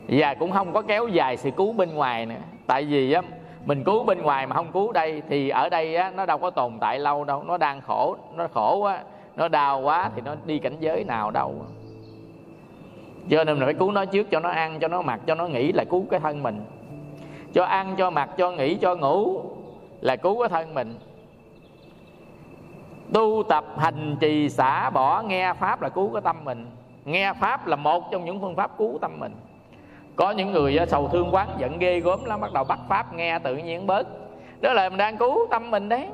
và 0.08 0.34
cũng 0.34 0.52
không 0.52 0.74
có 0.74 0.82
kéo 0.82 1.08
dài 1.08 1.38
sự 1.38 1.52
cứu 1.52 1.74
bên 1.74 1.94
ngoài 1.94 2.26
nữa. 2.26 2.36
Tại 2.68 2.84
vì 2.84 3.12
á, 3.12 3.22
mình 3.66 3.84
cứu 3.84 4.04
bên 4.04 4.22
ngoài 4.22 4.48
mà 4.48 4.56
không 4.56 4.72
cứu 4.72 4.92
đây, 4.92 5.22
thì 5.30 5.50
ở 5.50 5.70
đây 5.70 5.96
á, 5.96 6.12
nó 6.16 6.26
đâu 6.26 6.38
có 6.38 6.50
tồn 6.50 6.74
tại 6.80 7.00
lâu 7.00 7.24
đâu. 7.24 7.44
Nó 7.44 7.58
đang 7.58 7.82
khổ, 7.82 8.16
nó 8.36 8.48
khổ 8.54 8.78
quá, 8.78 9.00
nó 9.36 9.48
đau 9.48 9.82
quá 9.82 10.10
thì 10.16 10.22
nó 10.26 10.36
đi 10.46 10.60
cảnh 10.60 10.76
giới 10.80 11.04
nào 11.04 11.32
đâu. 11.32 11.56
Cho 13.30 13.44
nên 13.44 13.56
mình 13.56 13.66
phải 13.66 13.74
cứu 13.74 13.92
nó 13.92 14.06
trước, 14.06 14.32
cho 14.32 14.40
nó 14.40 14.50
ăn, 14.50 14.80
cho 14.80 14.88
nó 14.88 15.02
mặc, 15.02 15.20
cho 15.26 15.36
nó 15.36 15.48
nghỉ 15.48 15.72
là 15.72 15.84
cứu 15.84 16.06
cái 16.12 16.20
thân 16.20 16.44
mình. 16.44 16.62
Cho 17.54 17.66
ăn, 17.66 17.96
cho 17.98 18.10
mặc, 18.10 18.30
cho 18.38 18.52
nghỉ, 18.52 18.76
cho 18.76 18.96
ngủ 18.96 19.42
là 20.02 20.16
cứu 20.16 20.40
cái 20.40 20.50
thân 20.50 20.74
mình. 20.74 21.00
Tu 23.14 23.44
tập 23.50 23.66
hành 23.78 24.16
trì 24.20 24.50
xả 24.50 24.90
bỏ, 24.90 25.22
nghe 25.22 25.54
pháp 25.54 25.82
là 25.82 25.90
cứu 25.90 26.14
cái 26.14 26.22
tâm 26.22 26.36
mình. 26.44 26.66
Nghe 27.06 27.34
pháp 27.34 27.68
là 27.68 27.76
một 27.76 28.12
trong 28.12 28.26
những 28.26 28.42
phương 28.42 28.56
pháp 28.56 28.78
cứu 28.78 28.98
tâm 29.02 29.20
mình 29.20 29.32
có 30.16 30.32
những 30.32 30.52
người 30.52 30.80
sầu 30.88 31.08
thương 31.08 31.30
quán 31.32 31.50
giận 31.58 31.80
ghê 31.80 32.00
gớm 32.00 32.26
lắm, 32.26 32.42
bắt 32.42 32.54
đầu 32.54 32.64
bắt 32.64 32.80
pháp 32.90 33.14
nghe 33.14 33.40
tự 33.40 33.56
nhiên 33.58 33.88
bớt. 33.88 34.08
Đó 34.62 34.74
là 34.74 34.90
mình 34.90 34.98
đang 34.98 35.18
cứu 35.18 35.48
tâm 35.52 35.72
mình 35.72 35.90
đấy. 35.90 36.08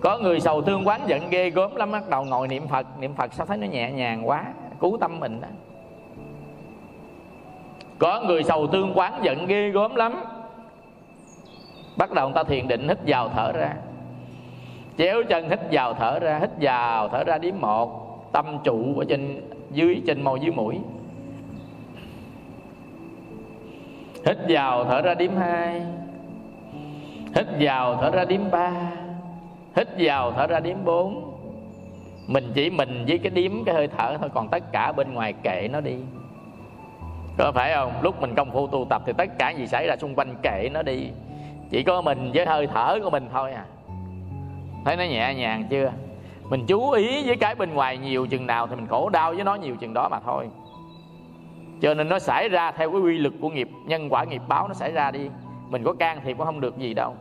Có 0.00 0.18
người 0.18 0.40
sầu 0.40 0.62
thương 0.62 0.86
quán 0.86 1.00
giận 1.06 1.30
ghê 1.30 1.50
gớm 1.50 1.76
lắm, 1.76 1.92
bắt 1.92 2.08
đầu 2.08 2.24
ngồi 2.24 2.48
niệm 2.48 2.68
phật. 2.68 2.86
Niệm 3.00 3.14
phật 3.14 3.34
sao 3.34 3.46
thấy 3.46 3.56
nó 3.56 3.66
nhẹ 3.66 3.90
nhàng 3.90 4.28
quá, 4.28 4.44
cứu 4.80 4.98
tâm 5.00 5.20
mình 5.20 5.40
đó. 5.40 5.48
Có 7.98 8.20
người 8.20 8.42
sầu 8.42 8.66
thương 8.66 8.92
quán 8.94 9.20
giận 9.22 9.46
ghê 9.46 9.70
gớm 9.70 9.94
lắm, 9.94 10.24
bắt 11.96 12.12
đầu 12.12 12.28
người 12.28 12.34
ta 12.34 12.42
thiền 12.42 12.68
định, 12.68 12.88
hít 12.88 12.98
vào 13.06 13.28
thở 13.28 13.52
ra. 13.52 13.74
Chéo 14.98 15.22
chân, 15.28 15.50
hít 15.50 15.60
vào 15.72 15.94
thở 15.94 16.18
ra, 16.18 16.38
hít 16.38 16.50
vào 16.60 17.08
thở 17.08 17.24
ra 17.24 17.38
điểm 17.38 17.60
một. 17.60 18.04
Tâm 18.32 18.58
trụ 18.64 18.98
ở 18.98 19.04
trên, 19.08 19.40
dưới, 19.70 20.02
trên 20.06 20.22
môi, 20.24 20.40
dưới 20.40 20.52
mũi. 20.52 20.78
Hít 24.28 24.38
vào, 24.48 24.84
thở 24.84 25.02
ra 25.02 25.14
điểm 25.14 25.36
hai. 25.36 25.82
Hít 27.34 27.46
vào, 27.60 27.96
thở 28.00 28.10
ra 28.10 28.24
điểm 28.24 28.50
ba. 28.50 28.72
Hít 29.76 29.88
vào, 29.98 30.32
thở 30.32 30.46
ra 30.46 30.60
điểm 30.60 30.84
bốn. 30.84 31.34
Mình 32.26 32.52
chỉ 32.54 32.70
mình 32.70 33.04
với 33.08 33.18
cái 33.18 33.30
điếm 33.30 33.64
cái 33.64 33.74
hơi 33.74 33.88
thở 33.98 34.16
thôi, 34.20 34.28
còn 34.34 34.48
tất 34.48 34.72
cả 34.72 34.92
bên 34.92 35.14
ngoài 35.14 35.34
kệ 35.42 35.68
nó 35.72 35.80
đi. 35.80 35.96
Có 37.38 37.52
phải 37.52 37.74
không? 37.74 37.92
Lúc 38.02 38.20
mình 38.20 38.34
công 38.34 38.50
phu 38.50 38.66
tu 38.66 38.86
tập 38.90 39.02
thì 39.06 39.12
tất 39.12 39.38
cả 39.38 39.50
gì 39.50 39.66
xảy 39.66 39.86
ra 39.86 39.96
xung 39.96 40.14
quanh 40.14 40.34
kệ 40.42 40.68
nó 40.72 40.82
đi. 40.82 41.08
Chỉ 41.70 41.82
có 41.82 42.02
mình 42.02 42.30
với 42.34 42.46
hơi 42.46 42.66
thở 42.66 42.98
của 43.02 43.10
mình 43.10 43.28
thôi 43.32 43.52
à. 43.52 43.64
Thấy 44.84 44.96
nó 44.96 45.04
nhẹ 45.04 45.34
nhàng 45.34 45.64
chưa? 45.70 45.92
Mình 46.50 46.66
chú 46.66 46.90
ý 46.90 47.26
với 47.26 47.36
cái 47.36 47.54
bên 47.54 47.74
ngoài 47.74 47.98
nhiều 47.98 48.26
chừng 48.26 48.46
nào 48.46 48.66
thì 48.66 48.76
mình 48.76 48.86
khổ 48.86 49.08
đau 49.08 49.32
với 49.34 49.44
nó 49.44 49.54
nhiều 49.54 49.76
chừng 49.76 49.94
đó 49.94 50.08
mà 50.10 50.20
thôi 50.20 50.48
cho 51.80 51.94
nên 51.94 52.08
nó 52.08 52.18
xảy 52.18 52.48
ra 52.48 52.72
theo 52.72 52.90
cái 52.90 53.00
quy 53.00 53.18
luật 53.18 53.34
của 53.40 53.48
nghiệp 53.48 53.68
nhân 53.86 54.08
quả 54.10 54.24
nghiệp 54.24 54.42
báo 54.48 54.68
nó 54.68 54.74
xảy 54.74 54.92
ra 54.92 55.10
đi. 55.10 55.30
Mình 55.70 55.84
có 55.84 55.92
can 55.92 56.20
thiệp 56.24 56.36
cũng 56.36 56.46
không 56.46 56.60
được 56.60 56.78
gì 56.78 56.94
đâu. 56.94 57.14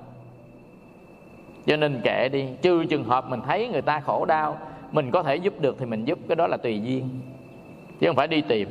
Cho 1.65 1.77
nên 1.77 2.01
kệ 2.03 2.29
đi 2.29 2.45
trừ 2.61 2.85
trường 2.85 3.03
hợp 3.03 3.29
mình 3.29 3.41
thấy 3.47 3.67
người 3.67 3.81
ta 3.81 3.99
khổ 3.99 4.25
đau 4.25 4.57
mình 4.91 5.11
có 5.11 5.23
thể 5.23 5.35
giúp 5.35 5.53
được 5.59 5.75
thì 5.79 5.85
mình 5.85 6.05
giúp 6.05 6.19
cái 6.27 6.35
đó 6.35 6.47
là 6.47 6.57
tùy 6.57 6.81
duyên. 6.81 7.09
Chứ 7.99 8.07
không 8.07 8.15
phải 8.15 8.27
đi 8.27 8.41
tìm. 8.41 8.69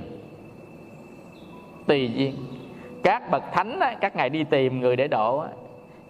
Tùy 1.86 2.10
duyên. 2.14 2.34
Các 3.02 3.30
bậc 3.30 3.42
thánh 3.52 3.80
á, 3.80 3.94
các 4.00 4.16
ngài 4.16 4.30
đi 4.30 4.44
tìm 4.44 4.80
người 4.80 4.96
để 4.96 5.08
độ 5.08 5.38
á. 5.38 5.48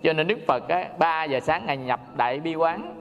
cho 0.03 0.13
nên 0.13 0.27
đức 0.27 0.39
phật 0.47 0.69
á, 0.69 0.89
3 0.99 1.25
giờ 1.25 1.41
sáng 1.41 1.67
ngày 1.67 1.77
nhập 1.77 2.01
đại 2.17 2.41
bi 2.41 2.55
quán. 2.55 2.95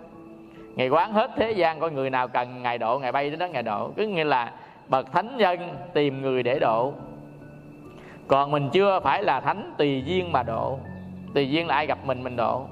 Ngày 0.76 0.89
quán 0.89 1.13
hết 1.13 1.32
thế 1.36 1.51
gian 1.51 1.80
coi 1.80 1.91
người 1.91 2.09
nào 2.09 2.28
cần 2.28 2.61
ngài 2.63 2.78
độ 2.78 2.99
ngài 2.99 3.11
bay 3.11 3.30
đến 3.30 3.39
đó 3.39 3.47
ngài 3.47 3.63
độ. 3.63 3.91
Cứ 3.95 4.07
nghĩa 4.07 4.23
là 4.23 4.51
bậc 4.88 5.11
thánh 5.11 5.38
nhân 5.38 5.75
tìm 5.93 6.21
người 6.21 6.43
để 6.43 6.59
độ. 6.59 6.93
Còn 8.27 8.51
mình 8.51 8.69
chưa 8.73 8.99
phải 9.03 9.23
là 9.23 9.39
thánh 9.39 9.73
tùy 9.77 10.03
duyên 10.05 10.31
mà 10.31 10.43
độ. 10.43 10.79
Tùy 11.33 11.49
duyên 11.49 11.67
là 11.67 11.75
ai 11.75 11.86
gặp 11.86 11.97
mình 12.05 12.23
mình 12.23 12.36
độ. 12.36 12.65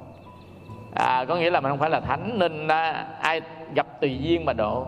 À, 0.95 1.25
có 1.25 1.35
nghĩa 1.35 1.49
là 1.49 1.59
mình 1.59 1.69
không 1.69 1.79
phải 1.79 1.89
là 1.89 1.99
thánh 1.99 2.39
nên 2.39 2.67
à, 2.67 3.07
ai 3.21 3.41
gặp 3.75 3.87
tùy 4.01 4.17
duyên 4.21 4.45
mà 4.45 4.53
độ. 4.53 4.85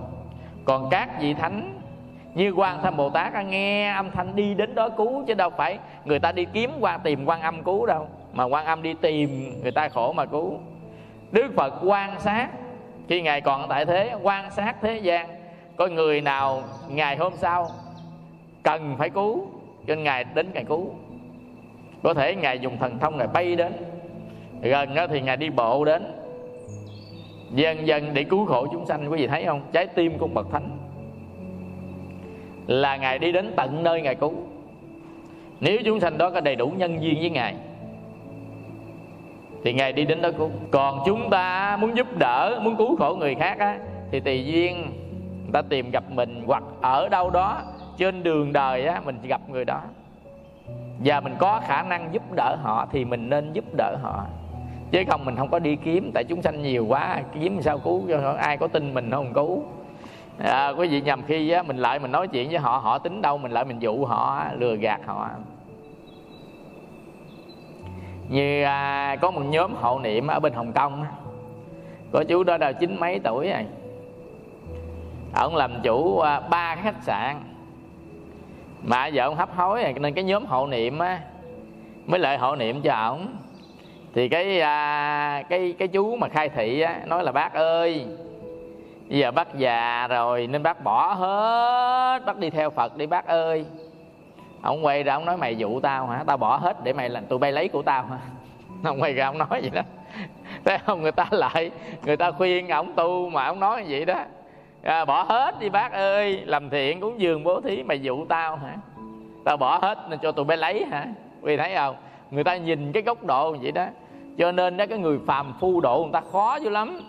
Còn 0.65 0.89
các 0.89 1.09
vị 1.19 1.33
thánh 1.33 1.79
như 2.33 2.51
quan 2.51 2.79
tham 2.83 2.97
bồ 2.97 3.09
tát 3.09 3.33
à, 3.33 3.41
nghe 3.41 3.93
âm 3.93 4.11
thanh 4.11 4.35
đi 4.35 4.53
đến 4.53 4.75
đó 4.75 4.89
cứu 4.89 5.23
chứ 5.27 5.33
đâu 5.33 5.49
phải 5.49 5.79
người 6.05 6.19
ta 6.19 6.31
đi 6.31 6.45
kiếm 6.45 6.71
qua 6.79 6.97
tìm 6.97 7.25
quan 7.25 7.41
âm 7.41 7.63
cứu 7.63 7.85
đâu. 7.85 8.07
Mà 8.33 8.43
quan 8.43 8.65
âm 8.65 8.81
đi 8.81 8.93
tìm 8.93 9.51
người 9.61 9.71
ta 9.71 9.89
khổ 9.89 10.13
mà 10.13 10.25
cứu. 10.25 10.59
Đức 11.31 11.51
phật 11.55 11.73
quan 11.83 12.19
sát 12.19 12.47
khi 13.09 13.21
ngài 13.21 13.41
còn 13.41 13.69
tại 13.69 13.85
thế 13.85 14.15
quan 14.21 14.51
sát 14.51 14.75
thế 14.81 14.97
gian 14.97 15.34
có 15.77 15.87
người 15.87 16.21
nào 16.21 16.63
ngày 16.89 17.17
hôm 17.17 17.33
sau 17.35 17.71
cần 18.63 18.95
phải 18.97 19.09
cứu, 19.09 19.47
cho 19.87 19.95
nên 19.95 20.03
ngài 20.03 20.23
đến 20.23 20.47
ngài 20.53 20.63
cứu. 20.63 20.89
Có 22.03 22.13
thể 22.13 22.35
ngài 22.35 22.59
dùng 22.59 22.77
thần 22.77 22.99
thông 22.99 23.17
ngài 23.17 23.27
bay 23.27 23.55
đến. 23.55 23.73
Gần 24.61 24.95
đó 24.95 25.07
thì 25.07 25.21
ngài 25.21 25.37
đi 25.37 25.49
bộ 25.49 25.85
đến. 25.85 26.03
Dần 27.51 27.87
dần 27.87 28.13
để 28.13 28.23
cứu 28.23 28.45
khổ 28.45 28.67
chúng 28.71 28.85
sanh, 28.85 29.11
quý 29.11 29.17
vị 29.21 29.27
thấy 29.27 29.45
không? 29.45 29.61
Trái 29.71 29.87
tim 29.87 30.17
của 30.17 30.27
bậc 30.27 30.47
thánh. 30.51 30.69
Là 32.67 32.97
ngài 32.97 33.19
đi 33.19 33.31
đến 33.31 33.53
tận 33.55 33.83
nơi 33.83 34.01
ngài 34.01 34.15
cứu. 34.15 34.33
Nếu 35.59 35.79
chúng 35.85 35.99
sanh 35.99 36.17
đó 36.17 36.29
có 36.29 36.41
đầy 36.41 36.55
đủ 36.55 36.67
nhân 36.77 37.03
duyên 37.03 37.19
với 37.19 37.29
ngài, 37.29 37.55
thì 39.63 39.73
ngài 39.73 39.93
đi 39.93 40.05
đến 40.05 40.21
đó 40.21 40.29
cứu. 40.37 40.49
Còn 40.71 40.99
chúng 41.05 41.29
ta 41.29 41.77
muốn 41.81 41.97
giúp 41.97 42.07
đỡ, 42.17 42.59
muốn 42.63 42.75
cứu 42.75 42.95
khổ 42.95 43.15
người 43.19 43.35
khác 43.35 43.59
á, 43.59 43.79
thì 44.11 44.19
tùy 44.19 44.45
duyên 44.45 44.91
người 45.45 45.53
ta 45.53 45.61
tìm 45.69 45.91
gặp 45.91 46.03
mình 46.09 46.43
hoặc 46.47 46.63
ở 46.81 47.09
đâu 47.09 47.29
đó 47.29 47.61
trên 47.97 48.23
đường 48.23 48.53
đời 48.53 48.85
á 48.85 49.01
mình 49.05 49.17
gặp 49.23 49.41
người 49.49 49.65
đó. 49.65 49.81
Và 51.03 51.19
mình 51.19 51.35
có 51.39 51.61
khả 51.67 51.83
năng 51.83 52.13
giúp 52.13 52.23
đỡ 52.35 52.55
họ 52.63 52.87
thì 52.91 53.05
mình 53.05 53.29
nên 53.29 53.53
giúp 53.53 53.65
đỡ 53.77 53.95
họ. 54.01 54.25
Chứ 54.91 55.03
không 55.07 55.25
mình 55.25 55.35
không 55.35 55.49
có 55.49 55.59
đi 55.59 55.75
kiếm 55.75 56.11
tại 56.13 56.23
chúng 56.23 56.41
sanh 56.41 56.61
nhiều 56.61 56.85
quá 56.85 57.21
kiếm 57.33 57.61
sao 57.61 57.79
cứu 57.79 58.03
cho 58.09 58.35
ai 58.39 58.57
có 58.57 58.67
tin 58.67 58.93
mình 58.93 59.11
không 59.11 59.33
cứu? 59.33 59.63
À, 60.39 60.69
quý 60.69 60.87
vị 60.87 61.01
nhầm 61.01 61.21
khi 61.27 61.49
á, 61.49 61.63
mình 61.63 61.77
lại 61.77 61.99
mình 61.99 62.11
nói 62.11 62.27
chuyện 62.27 62.49
với 62.49 62.57
họ 62.57 62.77
họ 62.77 62.97
tính 62.97 63.21
đâu 63.21 63.37
mình 63.37 63.51
lại 63.51 63.65
mình 63.65 63.79
dụ 63.79 64.05
họ 64.05 64.45
lừa 64.57 64.75
gạt 64.75 64.99
họ. 65.05 65.29
Như 68.29 68.63
à, 68.63 69.15
có 69.21 69.31
một 69.31 69.41
nhóm 69.45 69.73
hộ 69.75 69.99
niệm 69.99 70.27
ở 70.27 70.39
bên 70.39 70.53
hồng 70.53 70.71
kông 70.73 71.05
có 72.11 72.23
chú 72.27 72.43
đó 72.43 72.57
là 72.57 72.71
chín 72.71 72.99
mấy 72.99 73.19
tuổi 73.19 73.49
rồi 73.49 73.65
ông 75.35 75.55
làm 75.55 75.71
chủ 75.83 76.19
à, 76.19 76.39
ba 76.39 76.75
khách 76.75 77.03
sạn. 77.03 77.35
Mà 78.83 79.09
vợ 79.13 79.23
ông 79.23 79.35
hấp 79.35 79.55
hối 79.55 79.83
rồi 79.83 79.93
nên 79.93 80.13
cái 80.13 80.23
nhóm 80.23 80.45
hộ 80.45 80.67
niệm 80.67 80.99
á 80.99 81.19
mới 82.05 82.19
lại 82.19 82.37
hộ 82.37 82.55
niệm 82.55 82.81
cho 82.81 82.93
ổng. 82.93 83.27
Thì 84.13 84.29
cái 84.29 84.61
à, 84.61 85.43
cái 85.49 85.75
cái 85.79 85.87
chú 85.87 86.15
mà 86.15 86.27
khai 86.27 86.49
thị 86.49 86.81
á 86.81 86.99
nói 87.05 87.23
là 87.23 87.31
bác 87.31 87.53
ơi 87.53 88.05
bây 89.09 89.19
giờ 89.19 89.31
bác 89.31 89.55
già 89.55 90.07
rồi 90.07 90.47
nên 90.47 90.63
bác 90.63 90.83
bỏ 90.83 91.13
hết 91.13 92.19
bác 92.25 92.37
đi 92.37 92.49
theo 92.49 92.69
phật 92.69 92.97
đi 92.97 93.05
bác 93.05 93.27
ơi. 93.27 93.65
Ông 94.61 94.85
quay 94.85 95.03
ra 95.03 95.13
ông 95.13 95.25
nói 95.25 95.37
mày 95.37 95.55
dụ 95.55 95.79
tao 95.79 96.07
hả? 96.07 96.23
Tao 96.27 96.37
bỏ 96.37 96.57
hết 96.57 96.83
để 96.83 96.93
mày 96.93 97.09
làm 97.09 97.25
tụi 97.25 97.39
bay 97.39 97.51
lấy 97.51 97.67
của 97.67 97.81
tao 97.81 98.03
hả? 98.03 98.17
Ông 98.83 99.01
quay 99.01 99.13
ra 99.13 99.25
ông 99.25 99.37
nói 99.37 99.47
vậy 99.49 99.69
đó. 99.73 99.81
Thấy 100.65 100.77
không 100.85 101.01
người 101.01 101.11
ta 101.11 101.27
lại 101.31 101.71
người 102.05 102.17
ta 102.17 102.31
khuyên 102.31 102.67
ông 102.67 102.93
tu 102.95 103.29
mà 103.29 103.45
ông 103.45 103.59
nói 103.59 103.85
vậy 103.87 104.05
đó 104.05 104.25
à, 104.85 105.05
bỏ 105.05 105.23
hết 105.23 105.59
đi 105.59 105.69
bác 105.69 105.91
ơi. 105.91 106.43
Làm 106.45 106.69
thiện 106.69 106.99
cúng 106.99 107.19
dường 107.19 107.43
bố 107.43 107.61
thí 107.61 107.83
mày 107.83 108.01
dụ 108.01 108.25
tao 108.25 108.55
hả? 108.55 108.77
Tao 109.43 109.57
bỏ 109.57 109.79
hết 109.81 109.97
nên 110.09 110.19
cho 110.19 110.31
tụi 110.31 110.45
bé 110.45 110.55
lấy 110.55 110.85
hả? 110.85 111.07
Vì 111.41 111.57
thấy 111.57 111.75
không? 111.75 111.95
Người 112.31 112.43
ta 112.43 112.57
nhìn 112.57 112.91
cái 112.91 113.03
góc 113.03 113.23
độ 113.23 113.55
vậy 113.61 113.71
đó. 113.71 113.85
Cho 114.37 114.51
nên 114.51 114.77
đó 114.77 114.85
cái 114.89 114.97
người 114.97 115.19
phàm 115.27 115.53
phu 115.59 115.81
độ 115.81 116.03
người 116.03 116.13
ta 116.13 116.21
khó 116.31 116.55
dữ 116.55 116.69
lắm. 116.69 116.99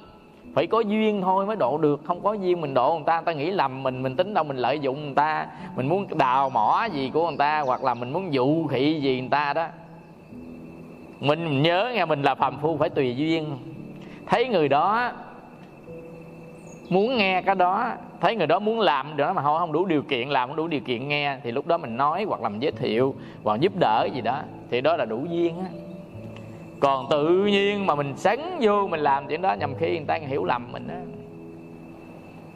Phải 0.54 0.66
có 0.66 0.80
duyên 0.80 1.22
thôi 1.22 1.46
mới 1.46 1.56
độ 1.56 1.78
được. 1.78 2.00
Không 2.04 2.20
có 2.20 2.32
duyên 2.32 2.60
mình 2.60 2.74
độ 2.74 2.94
người 2.94 3.04
ta. 3.06 3.16
Người 3.16 3.24
ta 3.24 3.32
nghĩ 3.32 3.50
lầm 3.50 3.82
mình 3.82 4.02
mình 4.02 4.16
tính 4.16 4.34
đâu 4.34 4.44
mình 4.44 4.56
lợi 4.56 4.78
dụng 4.78 5.04
người 5.04 5.14
ta. 5.14 5.46
Mình 5.76 5.88
muốn 5.88 6.18
đào 6.18 6.50
mỏ 6.50 6.86
gì 6.92 7.10
của 7.14 7.28
người 7.28 7.38
ta 7.38 7.60
hoặc 7.60 7.84
là 7.84 7.94
mình 7.94 8.12
muốn 8.12 8.34
dụ 8.34 8.66
khị 8.66 9.00
gì 9.00 9.20
người 9.20 9.30
ta 9.30 9.52
đó. 9.52 9.66
Mình 11.20 11.62
nhớ 11.62 11.92
nghe 11.94 12.04
mình 12.04 12.22
là 12.22 12.34
phàm 12.34 12.58
phu 12.58 12.76
phải 12.76 12.88
tùy 12.88 13.16
duyên. 13.16 13.58
Thấy 14.26 14.48
người 14.48 14.68
đó 14.68 15.12
muốn 16.89 17.16
nghe 17.16 17.43
cái 17.43 17.55
đó 17.55 17.93
thấy 18.20 18.37
người 18.37 18.47
đó 18.47 18.59
muốn 18.59 18.80
làm 18.80 19.16
đó 19.16 19.32
mà 19.32 19.43
họ 19.43 19.59
không 19.59 19.72
đủ 19.72 19.84
điều 19.84 20.03
kiện 20.03 20.28
làm 20.28 20.49
không 20.49 20.57
đủ 20.57 20.68
điều 20.68 20.80
kiện 20.80 21.09
nghe 21.09 21.39
thì 21.43 21.51
lúc 21.51 21.66
đó 21.66 21.78
mình 21.78 21.97
nói 21.97 22.24
hoặc 22.28 22.43
làm 22.43 22.61
giới 22.61 22.72
thiệu 22.72 23.14
hoặc 23.45 23.61
giúp 23.61 23.72
đỡ 23.80 24.09
gì 24.14 24.20
đó 24.20 24.43
thì 24.70 24.80
đó 24.80 24.97
là 24.97 25.05
đủ 25.05 25.24
duyên 25.30 25.59
á. 25.61 25.66
Còn 26.80 27.07
tự 27.11 27.45
nhiên 27.45 27.87
mà 27.87 27.95
mình 27.95 28.16
sấn 28.16 28.41
vô 28.61 28.87
mình 28.87 29.01
làm 29.01 29.26
chuyện 29.28 29.43
đó 29.43 29.55
nhằm 29.55 29.74
khi 29.74 29.97
người 29.97 30.07
ta 30.07 30.14
hiểu 30.14 30.45
lầm 30.45 30.72
mình 30.72 30.89
đó 30.89 30.95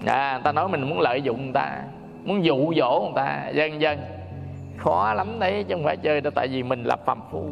à, 0.06 0.32
người 0.32 0.42
ta 0.44 0.52
nói 0.52 0.68
mình 0.68 0.82
muốn 0.82 1.00
lợi 1.00 1.22
dụng 1.22 1.42
người 1.42 1.52
ta 1.52 1.82
muốn 2.24 2.44
dụ 2.44 2.74
dỗ 2.76 3.00
người 3.00 3.12
ta 3.16 3.48
dân 3.54 3.80
dân 3.80 3.98
khó 4.76 5.14
lắm 5.14 5.38
đấy 5.38 5.64
chứ 5.68 5.74
không 5.74 5.84
phải 5.84 5.96
chơi 5.96 6.20
đâu 6.20 6.30
tại 6.34 6.48
vì 6.48 6.62
mình 6.62 6.84
là 6.84 6.96
phàm 6.96 7.18
phu. 7.30 7.44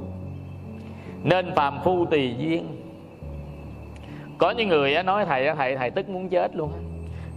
Nên 1.22 1.54
phàm 1.54 1.78
phu 1.84 2.06
tùy 2.06 2.34
duyên 2.38 2.66
có 4.38 4.50
những 4.50 4.68
người 4.68 5.02
nói 5.02 5.24
thầy 5.24 5.54
thầy 5.54 5.76
thầy 5.76 5.90
tức 5.90 6.08
muốn 6.08 6.28
chết 6.28 6.56
luôn. 6.56 6.72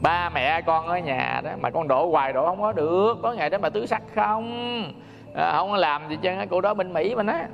Ba 0.02 0.30
mẹ 0.30 0.62
con 0.62 0.88
ở 0.88 0.98
nhà 0.98 1.42
đó 1.44 1.52
mà 1.62 1.70
con 1.70 1.88
đổ 1.88 2.10
hoài 2.10 2.34
đổ 2.34 2.46
không 2.46 2.62
có 2.62 2.72
được 2.72 3.20
có 3.22 3.34
ngày 3.34 3.50
đó 3.50 3.58
mà 3.58 3.70
tứ 3.70 3.86
sắc 3.86 4.02
không? 4.16 4.84
À, 5.36 5.52
không 5.52 5.74
làm 5.74 6.10
gì 6.10 6.18
chân 6.22 6.48
cô 6.50 6.62
đó 6.62 6.74
bên 6.74 6.94
mỹ 6.94 7.16
mình 7.16 7.28
á. 7.28 7.48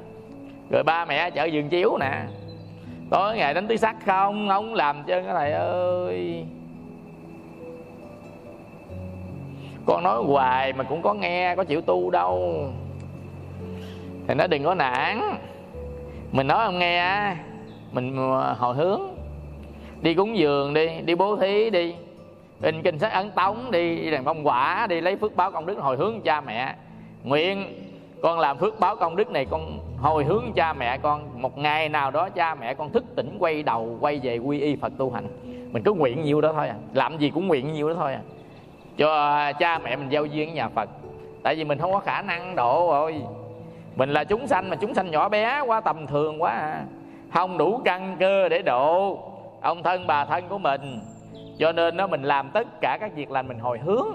Rồi 0.72 0.84
ba 0.84 1.06
mẹ 1.06 1.30
chợ 1.30 1.45
giường 1.45 1.70
chiếu 1.70 1.98
nè. 1.98 2.12
Tối 3.10 3.38
ngày 3.38 3.54
đánh 3.54 3.68
tứ 3.68 3.76
sắc 3.76 3.95
không? 4.06 4.48
Không 4.50 4.74
làm 4.74 5.04
chân 5.04 5.26
cái 5.26 5.34
thầy 5.34 5.52
ơi. 5.52 6.45
Con 9.86 10.04
nói 10.04 10.24
hoài 10.24 10.74
mà 10.74 10.84
cũng 10.84 11.02
có 11.02 11.14
nghe 11.14 11.56
có 11.56 11.64
chịu 11.64 11.82
tu 11.82 12.10
đâu. 12.10 12.66
Thì 14.28 14.34
nó 14.34 14.48
đừng 14.48 14.64
có 14.64 14.76
nản. 14.76 15.22
Mình 16.32 16.48
nói 16.48 16.66
không 16.66 16.80
nghe 16.80 17.36
mình 17.91 18.18
ờ, 18.32 18.54
hồi 18.54 18.76
hướng 18.76 19.16
đi 20.02 20.14
cúng 20.14 20.38
dường 20.38 20.74
đi 20.74 20.89
đi 21.06 21.16
bố 21.16 21.36
thí 21.36 21.70
đi. 21.70 21.95
In 22.62 22.82
kinh 22.82 23.00
sách 23.00 23.12
ấn 23.12 23.32
tống 23.32 23.72
đi 23.72 23.95
đi 23.95 24.12
đàn 24.12 24.26
phong 24.26 24.48
quả 24.48 24.88
đi, 24.89 25.02
lấy 25.02 25.16
phước 25.16 25.36
báo 25.36 25.52
công 25.52 25.66
đức 25.66 25.78
hồi 25.80 25.98
hướng 25.98 26.22
cha 26.22 26.41
mẹ. 26.41 26.76
Nguyện, 27.24 27.84
con 28.22 28.39
làm 28.39 28.58
phước 28.58 28.80
báo 28.80 28.95
công 28.95 29.16
đức 29.16 29.32
này, 29.32 29.45
con 29.45 29.80
hồi 30.02 30.24
hướng 30.24 30.43
cha 30.56 30.74
mẹ 30.74 30.98
con. 30.98 31.41
Một 31.41 31.58
ngày 31.58 31.89
nào 31.89 32.12
đó 32.12 32.30
cha 32.30 32.56
mẹ 32.56 32.74
con 32.74 32.91
thức 32.91 33.04
tỉnh, 33.16 33.36
quay 33.39 33.64
đầu, 33.64 33.98
quay 34.02 34.20
về 34.24 34.38
quy 34.38 34.60
y 34.60 34.76
phật 34.76 34.93
tu 34.98 35.12
hành. 35.12 35.28
Mình 35.72 35.84
cứ 35.84 35.93
nguyện 35.93 36.24
nhiêu 36.24 36.41
đó 36.41 36.54
thôi 36.54 36.68
à. 36.68 36.76
Làm 36.93 37.18
gì 37.18 37.30
cũng 37.30 37.48
nguyện 37.48 37.74
nhiêu 37.74 37.89
đó 37.89 37.95
thôi 38.00 38.14
à. 38.14 38.22
Cho 38.98 39.38
cha 39.60 39.80
mẹ 39.80 39.95
mình 39.95 40.10
giao 40.10 40.26
duyên 40.26 40.48
với 40.48 40.56
nhà 40.56 40.70
phật. 40.70 40.89
Tại 41.43 41.56
vì 41.56 41.64
mình 41.64 41.80
không 41.80 41.93
có 41.93 42.00
khả 42.00 42.22
năng 42.22 42.56
độ 42.56 42.88
rồi. 42.91 43.22
Mình 43.95 44.10
là 44.10 44.24
chúng 44.24 44.48
sanh 44.48 44.70
mà 44.70 44.76
chúng 44.76 44.93
sanh 44.93 45.12
nhỏ 45.12 45.30
bé 45.30 45.60
quá, 45.60 45.82
tầm 45.82 46.08
thường 46.08 46.41
quá 46.41 46.52
à. 46.52 46.84
Không 47.34 47.58
đủ 47.58 47.82
căn 47.86 48.16
cơ 48.20 48.50
để 48.50 48.62
độ 48.62 49.20
ông 49.62 49.84
thân 49.84 50.08
bà 50.08 50.26
thân 50.26 50.43
của 50.49 50.58
mình. 50.58 50.99
Cho 51.60 51.72
nên 51.72 51.97
nó 51.97 52.08
mình 52.08 52.24
làm 52.24 52.49
tất 52.49 52.82
cả 52.82 52.97
các 53.01 53.16
việc 53.16 53.32
lành 53.32 53.47
mình 53.47 53.60
hồi 53.60 53.80
hướng. 53.80 54.08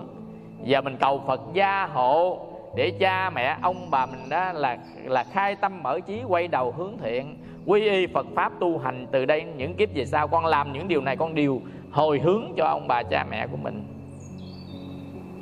Và 0.67 0.81
mình 0.81 0.97
cầu 1.01 1.23
phật 1.27 1.41
gia 1.53 1.87
hộ 1.87 2.39
để 2.77 2.91
cha 2.91 3.31
mẹ 3.31 3.57
ông 3.63 3.91
bà 3.91 4.07
mình 4.07 4.29
đó 4.29 4.53
là 4.53 4.79
là 5.05 5.25
khai 5.25 5.57
tâm 5.57 5.83
mở 5.83 6.01
trí, 6.01 6.23
quay 6.29 6.49
đầu 6.49 6.75
hướng 6.77 6.99
thiện, 6.99 7.37
quy 7.67 7.91
y 7.91 8.07
Phật 8.07 8.27
pháp 8.35 8.53
tu 8.61 8.79
hành 8.79 9.07
từ 9.13 9.25
đây 9.25 9.45
những 9.57 9.75
kiếp 9.75 9.89
về 9.95 10.05
sau. 10.07 10.29
Con 10.29 10.47
làm 10.47 10.73
những 10.73 10.89
điều 10.89 11.01
này, 11.01 11.17
con 11.17 11.35
đều 11.35 11.61
hồi 11.93 12.19
hướng 12.19 12.45
cho 12.57 12.65
ông 12.65 12.89
bà 12.89 13.03
cha 13.03 13.27
mẹ 13.31 13.47
của 13.47 13.57
mình. 13.57 13.85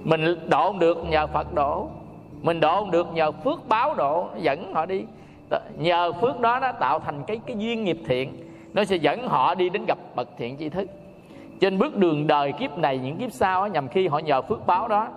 Mình 0.05 0.49
độ 0.49 0.75
được 0.79 0.99
nhờ 1.09 1.27
Phật 1.27 1.55
độ. 1.55 1.89
Mình 2.43 2.61
độ 2.61 2.87
được 2.91 3.15
nhờ 3.15 3.33
phước 3.33 3.69
báo 3.69 3.95
độ 3.95 4.29
dẫn 4.37 4.75
họ 4.75 4.87
đi. 4.87 5.05
Nhờ 5.79 6.13
phước 6.13 6.41
đó 6.41 6.59
nó 6.61 6.73
tạo 6.73 6.99
thành 6.99 7.23
cái 7.27 7.41
cái 7.47 7.57
duyên 7.59 7.85
nghiệp 7.85 7.99
thiện 8.07 8.50
nó 8.75 8.85
sẽ 8.85 8.97
dẫn 8.97 9.29
họ 9.29 9.55
đi 9.55 9.69
đến 9.69 9.85
gặp 9.87 9.99
bậc 10.15 10.29
thiện 10.39 10.57
tri 10.59 10.69
thức. 10.69 10.89
Trên 11.61 11.79
bước 11.79 11.97
đường 11.97 12.27
đời 12.27 12.53
kiếp 12.53 12.79
này 12.79 12.99
những 12.99 13.17
kiếp 13.17 13.33
sau 13.33 13.69
nhằm 13.69 13.89
khi 13.89 14.09
họ 14.09 14.19
nhờ 14.19 14.43
phước 14.43 14.67
báo 14.67 14.89
đó 14.89 15.09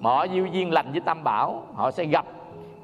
mà 0.00 0.10
họ 0.10 0.24
duyên 0.24 0.54
duyên 0.54 0.72
lành 0.72 0.92
với 0.92 1.00
tam 1.00 1.24
bảo 1.24 1.66
họ 1.74 1.90
sẽ 1.90 2.04
gặp 2.04 2.24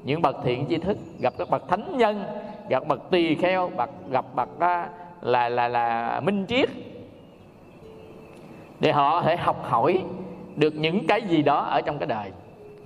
những 0.03 0.21
bậc 0.21 0.35
thiện 0.43 0.65
tri 0.69 0.77
thức 0.77 0.97
gặp 1.19 1.33
các 1.37 1.49
bậc 1.49 1.67
thánh 1.67 1.97
nhân 1.97 2.23
gặp 2.69 2.87
bậc 2.87 3.09
tỳ 3.11 3.35
kheo 3.35 3.71
bậc 3.77 3.89
gặp 4.11 4.25
bậc 4.35 4.49
là, 4.61 4.89
là 5.21 5.49
là 5.49 5.67
là 5.67 6.19
minh 6.19 6.45
triết 6.47 6.69
để 8.79 8.91
họ 8.91 9.21
thể 9.21 9.37
học 9.37 9.65
hỏi 9.69 10.03
được 10.55 10.75
những 10.75 11.07
cái 11.07 11.21
gì 11.21 11.41
đó 11.41 11.61
ở 11.61 11.81
trong 11.81 11.97
cái 11.97 12.07
đời. 12.07 12.31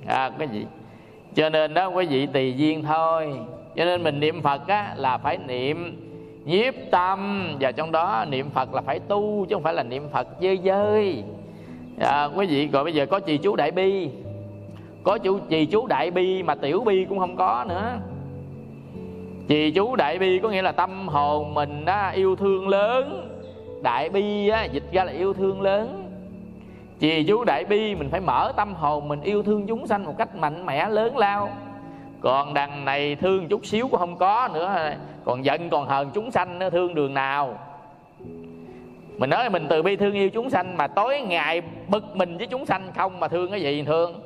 À, 0.07 0.31
cái 0.39 0.47
gì? 0.47 0.65
Cho 1.35 1.49
nên 1.49 1.73
đó 1.73 1.87
quý 1.87 2.05
vị 2.05 2.25
tùy 2.25 2.53
duyên 2.57 2.83
thôi. 2.83 3.33
Cho 3.75 3.85
nên 3.85 4.03
mình 4.03 4.19
niệm 4.19 4.41
phật 4.41 4.67
á, 4.67 4.93
là 4.95 5.17
phải 5.17 5.37
niệm 5.37 6.04
nhiếp 6.45 6.73
tâm. 6.91 7.49
Và 7.59 7.71
trong 7.71 7.91
đó 7.91 8.25
niệm 8.29 8.49
phật 8.49 8.73
là 8.73 8.81
phải 8.81 8.99
tu 8.99 9.45
chứ 9.49 9.55
không 9.55 9.63
phải 9.63 9.73
là 9.73 9.83
niệm 9.83 10.09
phật 10.11 10.41
chơi 10.41 10.57
chơi 10.57 11.23
à, 11.99 12.29
quý 12.35 12.45
vị 12.45 12.67
rồi 12.67 12.83
bây 12.83 12.93
giờ 12.93 13.05
có 13.05 13.19
trì 13.19 13.37
chú 13.37 13.55
đại 13.55 13.71
bi. 13.71 14.09
Có 15.03 15.17
chú 15.17 15.39
trì 15.49 15.65
chú 15.65 15.87
đại 15.87 16.11
bi 16.11 16.43
mà 16.43 16.55
tiểu 16.55 16.83
bi 16.85 17.05
cũng 17.09 17.19
không 17.19 17.35
có 17.35 17.65
nữa. 17.69 17.99
Trì 19.47 19.71
chú 19.71 19.95
đại 19.95 20.19
bi 20.19 20.39
có 20.39 20.49
nghĩa 20.49 20.61
là 20.61 20.71
tâm 20.71 21.07
hồn 21.07 21.53
mình 21.53 21.85
á, 21.85 22.09
yêu 22.09 22.35
thương 22.35 22.67
lớn. 22.67 23.31
Đại 23.83 24.09
bi 24.09 24.49
á, 24.49 24.63
dịch 24.63 24.91
ra 24.91 25.03
là 25.03 25.11
yêu 25.11 25.33
thương 25.33 25.61
lớn. 25.61 26.01
Trì 26.99 27.23
chú 27.23 27.43
đại 27.43 27.65
bi 27.65 27.95
mình 27.95 28.09
phải 28.09 28.21
mở 28.21 28.51
tâm 28.55 28.73
hồn 28.73 29.07
mình 29.07 29.21
yêu 29.21 29.43
thương 29.43 29.67
chúng 29.67 29.87
sanh 29.87 30.05
một 30.05 30.17
cách 30.17 30.35
mạnh 30.35 30.65
mẽ 30.65 30.89
lớn 30.89 31.17
lao. 31.17 31.49
Còn 32.21 32.53
đằng 32.53 32.85
này 32.85 33.15
thương 33.15 33.47
chút 33.47 33.65
xíu 33.65 33.87
cũng 33.87 33.99
không 33.99 34.17
có 34.17 34.49
nữa 34.53 34.91
còn 35.25 35.45
giận 35.45 35.69
còn 35.69 35.87
hờn 35.87 36.11
chúng 36.13 36.31
sanh 36.31 36.59
nó 36.59 36.69
thương 36.69 36.95
đường 36.95 37.13
nào? 37.13 37.59
Mình 39.17 39.29
nói 39.29 39.49
mình 39.49 39.65
từ 39.69 39.81
bi 39.81 39.95
thương 39.95 40.13
yêu 40.13 40.29
chúng 40.29 40.49
sanh 40.49 40.77
mà 40.77 40.87
tối 40.87 41.21
ngày 41.21 41.61
bực 41.87 42.15
mình 42.15 42.37
với 42.37 42.47
chúng 42.47 42.65
sanh 42.65 42.91
không 42.95 43.19
mà 43.19 43.27
thương 43.27 43.51
cái 43.51 43.61
gì 43.61 43.83
thương. 43.83 44.21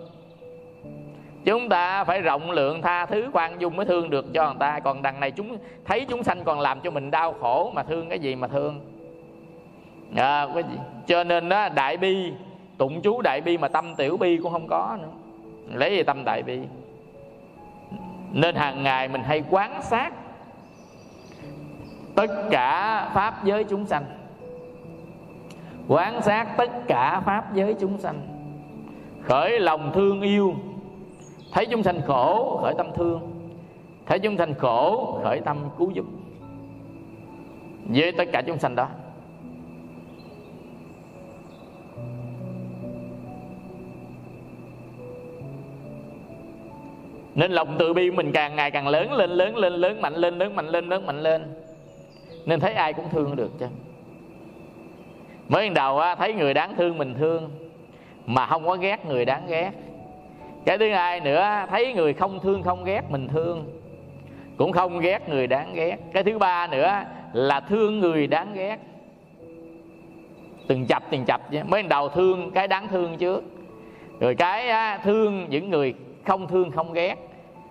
Chúng 1.45 1.69
ta 1.69 2.03
phải 2.03 2.21
rộng 2.21 2.51
lượng 2.51 2.81
tha 2.81 3.05
thứ 3.05 3.29
khoan 3.33 3.61
dung 3.61 3.75
mới 3.75 3.85
thương 3.85 4.09
được 4.09 4.25
cho 4.33 4.45
người 4.45 4.59
ta. 4.59 4.79
Còn 4.79 5.01
đằng 5.01 5.19
này 5.19 5.31
chúng 5.31 5.57
thấy 5.85 6.05
chúng 6.09 6.23
sanh 6.23 6.43
còn 6.43 6.59
làm 6.59 6.79
cho 6.79 6.91
mình 6.91 7.11
đau 7.11 7.33
khổ 7.33 7.71
mà 7.75 7.83
thương 7.83 8.09
cái 8.09 8.19
gì 8.19 8.35
mà 8.35 8.47
thương? 8.47 8.79
À, 10.15 10.47
cái 10.53 10.63
gì? 10.63 10.77
cho 11.07 11.23
nên 11.23 11.49
đó 11.49 11.69
đại 11.69 11.97
bi 11.97 12.33
tụng 12.77 13.01
chú 13.01 13.21
đại 13.21 13.41
bi 13.41 13.57
mà 13.57 13.67
tâm 13.67 13.95
tiểu 13.95 14.17
bi 14.17 14.37
cũng 14.43 14.51
không 14.51 14.67
có 14.67 14.97
nữa. 15.01 15.09
Lấy 15.73 15.95
gì 15.95 16.03
tâm 16.03 16.25
đại 16.25 16.43
bi? 16.43 16.59
Nên 18.31 18.55
hàng 18.55 18.83
ngày 18.83 19.07
mình 19.07 19.23
hay 19.23 19.43
quán 19.49 19.81
sát 19.81 20.13
tất 22.19 22.49
cả 22.49 23.09
pháp 23.13 23.43
giới 23.43 23.63
chúng 23.63 23.85
sanh. 23.85 24.05
Quán 25.87 26.21
sát 26.21 26.57
tất 26.57 26.71
cả 26.87 27.21
pháp 27.25 27.53
giới 27.53 27.73
chúng 27.73 27.97
sanh. 27.97 28.21
Khởi 29.21 29.59
lòng 29.59 29.91
thương 29.93 30.21
yêu. 30.21 30.55
Thấy 31.51 31.65
chúng 31.65 31.83
sanh 31.83 32.01
khổ, 32.07 32.59
khởi 32.61 32.73
tâm 32.77 32.87
thương. 32.95 33.31
Thấy 34.05 34.19
chúng 34.19 34.37
sanh 34.37 34.53
khổ, 34.53 35.19
khởi 35.23 35.39
tâm 35.45 35.57
cứu 35.77 35.91
giúp. 35.91 36.05
Với 37.85 38.11
tất 38.11 38.23
cả 38.31 38.41
chúng 38.47 38.59
sanh 38.59 38.75
đó. 38.75 38.87
Nên 47.35 47.51
lòng 47.51 47.75
từ 47.79 47.93
bi 47.93 48.11
mình 48.11 48.31
càng 48.31 48.55
ngày 48.55 48.71
càng 48.71 48.87
lớn, 48.87 49.13
lên 49.13 49.29
lớn 49.29 49.55
lên, 49.57 49.73
lớn, 49.73 50.01
mạnh 50.01 50.15
lên, 50.15 50.37
lớn, 50.37 50.55
mạnh 50.55 50.67
lên, 50.67 50.89
lớn, 50.89 51.05
mạnh 51.05 51.21
lên 51.21 51.68
nên 52.45 52.59
thấy 52.59 52.73
ai 52.73 52.93
cũng 52.93 53.09
thương 53.09 53.35
được 53.35 53.51
chứ. 53.59 53.65
Mới 55.49 55.69
đầu 55.69 55.99
á, 55.99 56.15
thấy 56.15 56.33
người 56.33 56.53
đáng 56.53 56.75
thương 56.75 56.97
mình 56.97 57.13
thương 57.13 57.49
mà 58.25 58.45
không 58.45 58.65
có 58.65 58.75
ghét 58.75 59.05
người 59.05 59.25
đáng 59.25 59.47
ghét. 59.47 59.71
Cái 60.65 60.77
thứ 60.77 60.89
hai 60.89 61.19
nữa 61.19 61.65
thấy 61.69 61.93
người 61.93 62.13
không 62.13 62.39
thương 62.39 62.63
không 62.63 62.83
ghét 62.83 63.01
mình 63.09 63.27
thương 63.27 63.65
cũng 64.57 64.71
không 64.71 64.99
ghét 64.99 65.29
người 65.29 65.47
đáng 65.47 65.73
ghét. 65.73 65.97
Cái 66.13 66.23
thứ 66.23 66.37
ba 66.37 66.67
nữa 66.67 67.03
là 67.33 67.59
thương 67.59 67.99
người 67.99 68.27
đáng 68.27 68.53
ghét. 68.53 68.77
Từng 70.67 70.85
chập 70.85 71.03
từng 71.09 71.25
chập 71.25 71.51
chứ 71.51 71.59
mới 71.67 71.83
đầu 71.83 72.09
thương 72.09 72.51
cái 72.51 72.67
đáng 72.67 72.87
thương 72.87 73.17
trước. 73.17 73.43
Rồi 74.19 74.35
cái 74.35 74.97
thương 75.03 75.45
những 75.49 75.69
người 75.69 75.93
không 76.25 76.47
thương 76.47 76.71
không 76.71 76.93
ghét. 76.93 77.15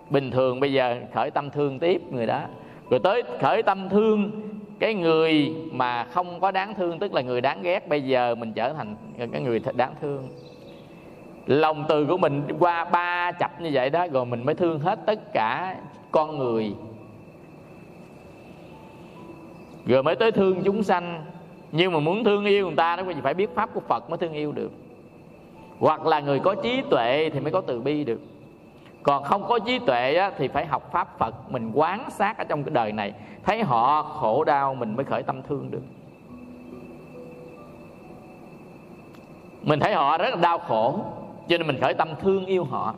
Bình 0.09 0.31
thường 0.31 0.59
bây 0.59 0.73
giờ 0.73 1.01
khởi 1.13 1.31
tâm 1.31 1.49
thương 1.49 1.79
tiếp 1.79 2.01
người 2.11 2.25
đó. 2.25 2.41
Rồi 2.89 2.99
tới 3.03 3.23
khởi 3.39 3.63
tâm 3.63 3.89
thương 3.89 4.31
cái 4.79 4.93
người 4.93 5.53
mà 5.71 6.03
không 6.03 6.39
có 6.39 6.51
đáng 6.51 6.73
thương, 6.75 6.99
tức 6.99 7.13
là 7.13 7.21
người 7.21 7.41
đáng 7.41 7.61
ghét, 7.61 7.87
bây 7.87 8.03
giờ 8.03 8.35
mình 8.35 8.53
trở 8.53 8.73
thành 8.73 8.95
cái 9.31 9.41
người 9.41 9.61
đáng 9.75 9.93
thương. 10.01 10.27
Lòng 11.45 11.85
từ 11.89 12.05
của 12.05 12.17
mình 12.17 12.43
qua 12.59 12.83
ba 12.83 13.31
chập 13.31 13.61
như 13.61 13.69
vậy 13.73 13.89
đó, 13.89 14.07
rồi 14.07 14.25
mình 14.25 14.45
mới 14.45 14.55
thương 14.55 14.79
hết 14.79 14.99
tất 15.05 15.33
cả 15.33 15.75
con 16.11 16.37
người. 16.37 16.73
Rồi 19.85 20.03
mới 20.03 20.15
tới 20.15 20.31
thương 20.31 20.61
chúng 20.63 20.83
sanh. 20.83 21.25
Nhưng 21.71 21.93
mà 21.93 21.99
muốn 21.99 22.23
thương 22.23 22.45
yêu 22.45 22.67
người 22.67 22.75
ta 22.75 22.95
nó 22.95 23.03
phải 23.23 23.33
biết 23.33 23.55
pháp 23.55 23.69
của 23.73 23.79
phật 23.79 24.09
mới 24.09 24.17
thương 24.17 24.33
yêu 24.33 24.51
được. 24.51 24.71
Hoặc 25.79 26.05
là 26.05 26.19
người 26.19 26.39
có 26.39 26.55
trí 26.63 26.81
tuệ 26.89 27.29
thì 27.33 27.39
mới 27.39 27.51
có 27.51 27.61
từ 27.61 27.81
bi 27.81 28.03
được 28.03 28.19
còn 29.03 29.23
không 29.23 29.43
có 29.47 29.59
trí 29.59 29.79
tuệ 29.79 30.15
á, 30.15 30.31
thì 30.37 30.47
phải 30.47 30.65
học 30.65 30.91
pháp 30.91 31.17
phật. 31.17 31.51
Mình 31.51 31.71
quán 31.73 32.09
sát 32.11 32.37
ở 32.37 32.43
trong 32.43 32.63
cái 32.63 32.71
đời 32.73 32.91
này. 32.91 33.13
Thấy 33.43 33.63
họ 33.63 34.03
khổ 34.03 34.43
đau 34.43 34.75
mình 34.75 34.95
mới 34.95 35.05
khởi 35.05 35.23
tâm 35.23 35.41
thương 35.41 35.71
được. 35.71 35.81
Mình 39.61 39.79
thấy 39.79 39.93
họ 39.93 40.17
rất 40.17 40.29
là 40.29 40.41
đau 40.41 40.59
khổ 40.59 40.99
cho 41.47 41.57
nên 41.57 41.67
mình 41.67 41.81
khởi 41.81 41.93
tâm 41.93 42.09
thương 42.21 42.45
yêu 42.45 42.63
họ. 42.63 42.95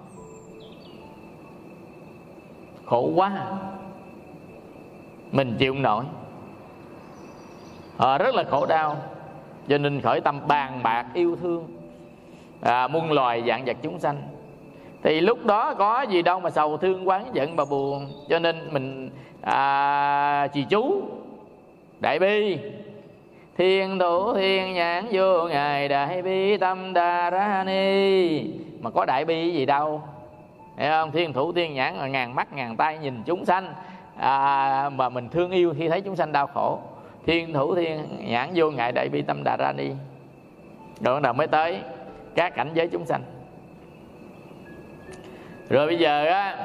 Khổ 2.86 3.12
quá. 3.16 3.32
Mình 5.32 5.56
chịu 5.60 5.74
nổi. 5.74 6.04
Họ 7.98 8.18
rất 8.18 8.36
là 8.36 8.44
khổ 8.44 8.66
đau 8.66 8.98
cho 9.68 9.78
nên 9.78 10.02
khởi 10.02 10.22
tâm 10.22 10.40
bàn 10.48 10.80
bạc 10.84 11.06
yêu 11.14 11.36
thương. 11.36 11.68
À, 12.62 12.88
muôn 12.88 13.12
loài 13.12 13.44
dạng 13.48 13.66
vật 13.66 13.78
chúng 13.82 14.00
sanh 14.00 14.22
thì 15.04 15.22
lúc 15.22 15.46
đó 15.46 15.74
có 15.74 16.02
gì 16.02 16.22
đâu 16.22 16.40
mà 16.40 16.50
sầu 16.50 16.78
thương 16.78 17.08
quán 17.08 17.26
giận 17.34 17.56
mà 17.56 17.66
buồn. 17.66 18.12
Cho 18.30 18.40
nên 18.40 18.74
mình 18.74 19.10
à, 19.42 20.48
trì 20.54 20.64
chú 20.70 21.02
đại 22.00 22.20
bi. 22.20 22.58
Thiên 23.58 24.00
thủ 24.00 24.34
thiên 24.34 24.74
nhãn 24.74 25.06
vô 25.12 25.48
ngài 25.48 25.88
đại 25.88 26.22
bi 26.22 26.58
tâm 26.58 26.94
đà 26.94 27.30
ra 27.30 27.64
ni. 27.64 28.44
Mà 28.82 28.90
có 28.90 29.06
đại 29.06 29.26
bi 29.26 29.52
gì 29.52 29.66
đâu. 29.66 30.02
Thấy 30.78 30.90
không? 30.90 31.12
Thiên 31.12 31.34
thủ 31.34 31.52
thiên 31.52 31.74
nhãn 31.74 31.96
là 31.96 32.08
ngàn 32.08 32.36
mắt 32.36 32.54
ngàn 32.54 32.78
tay 32.78 32.98
nhìn 32.98 33.24
chúng 33.26 33.46
sanh. 33.46 33.74
À, 34.18 34.90
mà 34.90 35.10
mình 35.10 35.30
thương 35.30 35.52
yêu 35.52 35.74
khi 35.78 35.90
thấy 35.90 36.02
chúng 36.02 36.16
sanh 36.16 36.32
đau 36.32 36.48
khổ. 36.48 36.80
Thiên 37.26 37.54
thủ 37.54 37.76
thiên 37.76 38.08
nhãn 38.28 38.50
vô 38.56 38.72
ngại 38.72 38.92
đại 38.92 39.10
bi 39.10 39.22
tâm 39.22 39.44
đà 39.44 39.58
ra 39.58 39.74
ni. 39.78 39.90
Rồi 41.02 41.22
đầu 41.22 41.34
mới 41.34 41.48
tới 41.48 41.80
các 42.36 42.56
cảnh 42.56 42.70
giới 42.74 42.88
chúng 42.88 43.06
sanh 43.06 43.22
rồi 45.72 45.88
bây 45.88 45.98
giờ 45.98 46.26
á, 46.26 46.56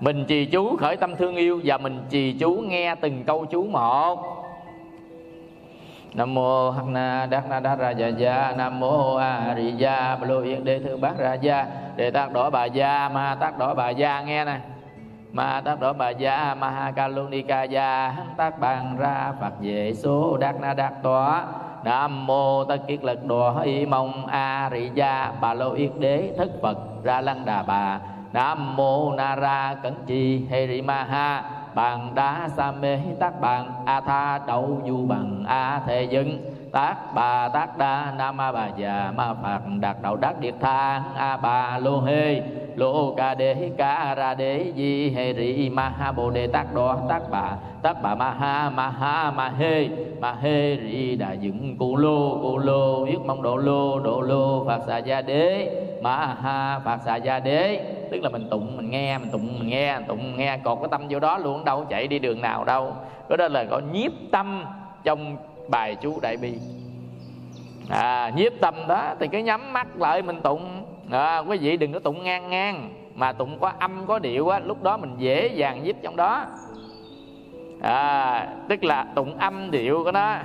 mình 0.00 0.24
trì 0.24 0.46
chú 0.46 0.76
khởi 0.76 0.96
tâm 0.96 1.16
thương 1.16 1.36
yêu 1.36 1.60
và 1.64 1.78
mình 1.78 2.04
trì 2.10 2.32
chú 2.32 2.52
nghe 2.52 2.94
từng 2.94 3.24
câu 3.24 3.46
chú 3.46 3.64
một. 3.64 4.42
Nam 6.14 6.34
mô 6.34 6.70
hắc 6.70 6.86
na 6.86 7.26
đắc 7.30 7.44
na 7.50 7.60
đắc 7.60 7.78
ra 7.78 7.90
gia 7.90 8.08
gia 8.08 8.54
nam 8.56 8.80
mô 8.80 9.16
a 9.16 9.54
di 9.56 9.70
đà 9.70 10.16
bà 10.20 10.26
lô 10.26 10.42
yên 10.42 10.64
Đê 10.64 10.78
thư 10.78 10.96
bát 10.96 11.18
ra 11.18 11.34
gia, 11.34 11.66
đề 11.96 12.10
tác 12.10 12.32
đỏ 12.32 12.50
bà 12.50 12.64
gia, 12.64 13.08
ma 13.08 13.36
tác 13.40 13.58
đỏ 13.58 13.74
bà 13.74 13.90
gia. 13.90 14.20
Nghe 14.20 14.44
nè. 14.44 14.60
Ma 15.32 15.62
tác 15.64 15.80
đỏ 15.80 15.92
bà 15.92 16.10
gia 16.10 16.54
ma 16.54 16.70
ha 16.70 16.92
ca 16.96 17.08
lô 17.08 17.26
Đi 17.26 17.42
ca 17.42 17.62
gia 17.62 18.16
tác 18.36 18.58
bàn 18.60 18.96
ra, 18.98 19.32
phật 19.40 19.52
về 19.60 19.92
số 19.94 20.36
đắc 20.36 20.60
na 20.60 20.74
đắc 20.74 20.92
tỏa 21.02 21.44
nam 21.84 22.26
mô 22.26 22.64
tất 22.64 22.76
kiết 22.86 23.04
lực 23.04 23.24
đỏ 23.24 23.60
y 23.64 23.86
mông 23.86 24.26
a 24.26 24.70
di 24.72 24.90
gia 24.94 25.32
bà 25.40 25.54
lô 25.54 25.72
yên 25.72 26.00
đế 26.00 26.32
thức 26.38 26.50
phật, 26.62 26.78
ra 27.02 27.20
lăng 27.20 27.44
đà 27.44 27.62
bà 27.62 28.00
nam 28.32 28.76
mô 28.76 29.12
na-ra 29.12 29.74
cẩn 29.82 29.94
chi 30.06 30.46
ha 31.08 31.42
bằng 31.74 32.14
đá 32.14 32.48
sa 32.56 32.70
mê 32.70 32.98
tát 33.20 33.40
bằng 33.40 33.72
a 33.84 34.00
tha 34.00 34.38
đậu 34.46 34.82
du 34.86 35.06
bằng 35.06 35.44
a 35.46 35.80
thề 35.86 36.02
dân 36.02 36.55
tác 36.76 36.96
bà 37.14 37.48
tác 37.48 37.78
đa 37.78 38.12
nam 38.18 38.40
a 38.40 38.52
bà 38.52 38.68
già 38.76 39.12
ma 39.16 39.34
phật 39.42 39.60
đạt 39.80 39.96
đạo 40.02 40.16
đắc 40.16 40.40
điệt 40.40 40.54
tha 40.60 41.02
a 41.16 41.36
bà 41.36 41.78
lô 41.78 42.00
hê 42.00 42.42
lô 42.76 43.14
ca 43.16 43.34
đế 43.34 43.70
ca 43.78 44.14
ra 44.14 44.34
đế 44.34 44.72
di 44.76 45.10
hê 45.10 45.34
ri 45.34 45.70
ma 45.70 45.88
ha 45.88 46.12
bồ 46.12 46.30
đề 46.30 46.46
tác 46.46 46.74
đo 46.74 46.98
tác 47.08 47.22
bà 47.30 47.56
tác 47.82 48.02
bà 48.02 48.14
ma 48.14 48.30
ha 48.30 48.70
ma 48.70 48.90
ha 48.90 49.30
ma 49.30 49.52
hê 49.58 49.88
ma 50.20 50.34
hê 50.40 50.76
ri 50.76 51.16
đà 51.16 51.32
dựng 51.32 51.76
cụ 51.78 51.96
lô 51.96 52.38
cụ 52.42 52.58
lô 52.58 53.04
yết 53.04 53.20
mong 53.26 53.42
độ 53.42 53.56
lô 53.56 54.00
độ 54.00 54.20
lô 54.20 54.64
phật 54.66 54.80
xà 54.86 54.98
gia 54.98 55.22
đế 55.22 55.70
ma 56.02 56.36
ha 56.42 56.80
phật 56.84 56.98
xà 57.04 57.16
gia 57.16 57.38
đế 57.38 57.92
tức 58.10 58.22
là 58.22 58.28
mình 58.28 58.48
tụng, 58.50 58.76
mình 58.76 58.90
nghe, 58.90 59.18
mình 59.18 59.30
tụng, 59.30 59.58
mình 59.58 59.68
nghe, 59.68 59.98
mình 59.98 60.08
tụng, 60.08 60.22
mình 60.22 60.36
nghe. 60.36 60.58
Còn 60.64 60.80
cái 60.80 60.88
tâm 60.90 61.06
vô 61.10 61.20
đó 61.20 61.38
luôn, 61.38 61.64
đâu 61.64 61.84
chạy 61.90 62.06
đi 62.06 62.18
đường 62.18 62.40
nào 62.40 62.64
đâu. 62.64 62.92
Đó 63.28 63.48
là 63.48 63.62
gọi 63.62 63.82
nhiếp 63.92 64.12
tâm 64.32 64.64
trong 65.04 65.36
bài 65.68 65.96
chú 66.00 66.20
đại 66.20 66.36
bi. 66.36 66.54
À 67.88 68.30
nhiếp 68.36 68.52
tâm 68.60 68.74
đó 68.88 69.14
thì 69.20 69.28
cái 69.28 69.42
nhắm 69.42 69.72
mắt 69.72 69.86
lại 69.96 70.22
mình 70.22 70.40
tụng. 70.42 70.84
À, 71.10 71.38
quý 71.38 71.58
vị 71.58 71.76
đừng 71.76 71.92
có 71.92 71.98
tụng 71.98 72.24
ngang 72.24 72.50
ngang 72.50 72.94
mà 73.14 73.32
tụng 73.32 73.58
có 73.60 73.72
âm 73.78 74.06
có 74.06 74.18
điệu 74.18 74.48
á 74.48 74.58
lúc 74.58 74.82
đó 74.82 74.96
mình 74.96 75.14
dễ 75.18 75.46
dàng 75.46 75.82
nhiếp 75.84 75.96
trong 76.02 76.16
đó. 76.16 76.44
À, 77.82 78.48
tức 78.68 78.84
là 78.84 79.06
tụng 79.14 79.38
âm 79.38 79.70
điệu 79.70 80.04
của 80.04 80.12
nó. 80.12 80.36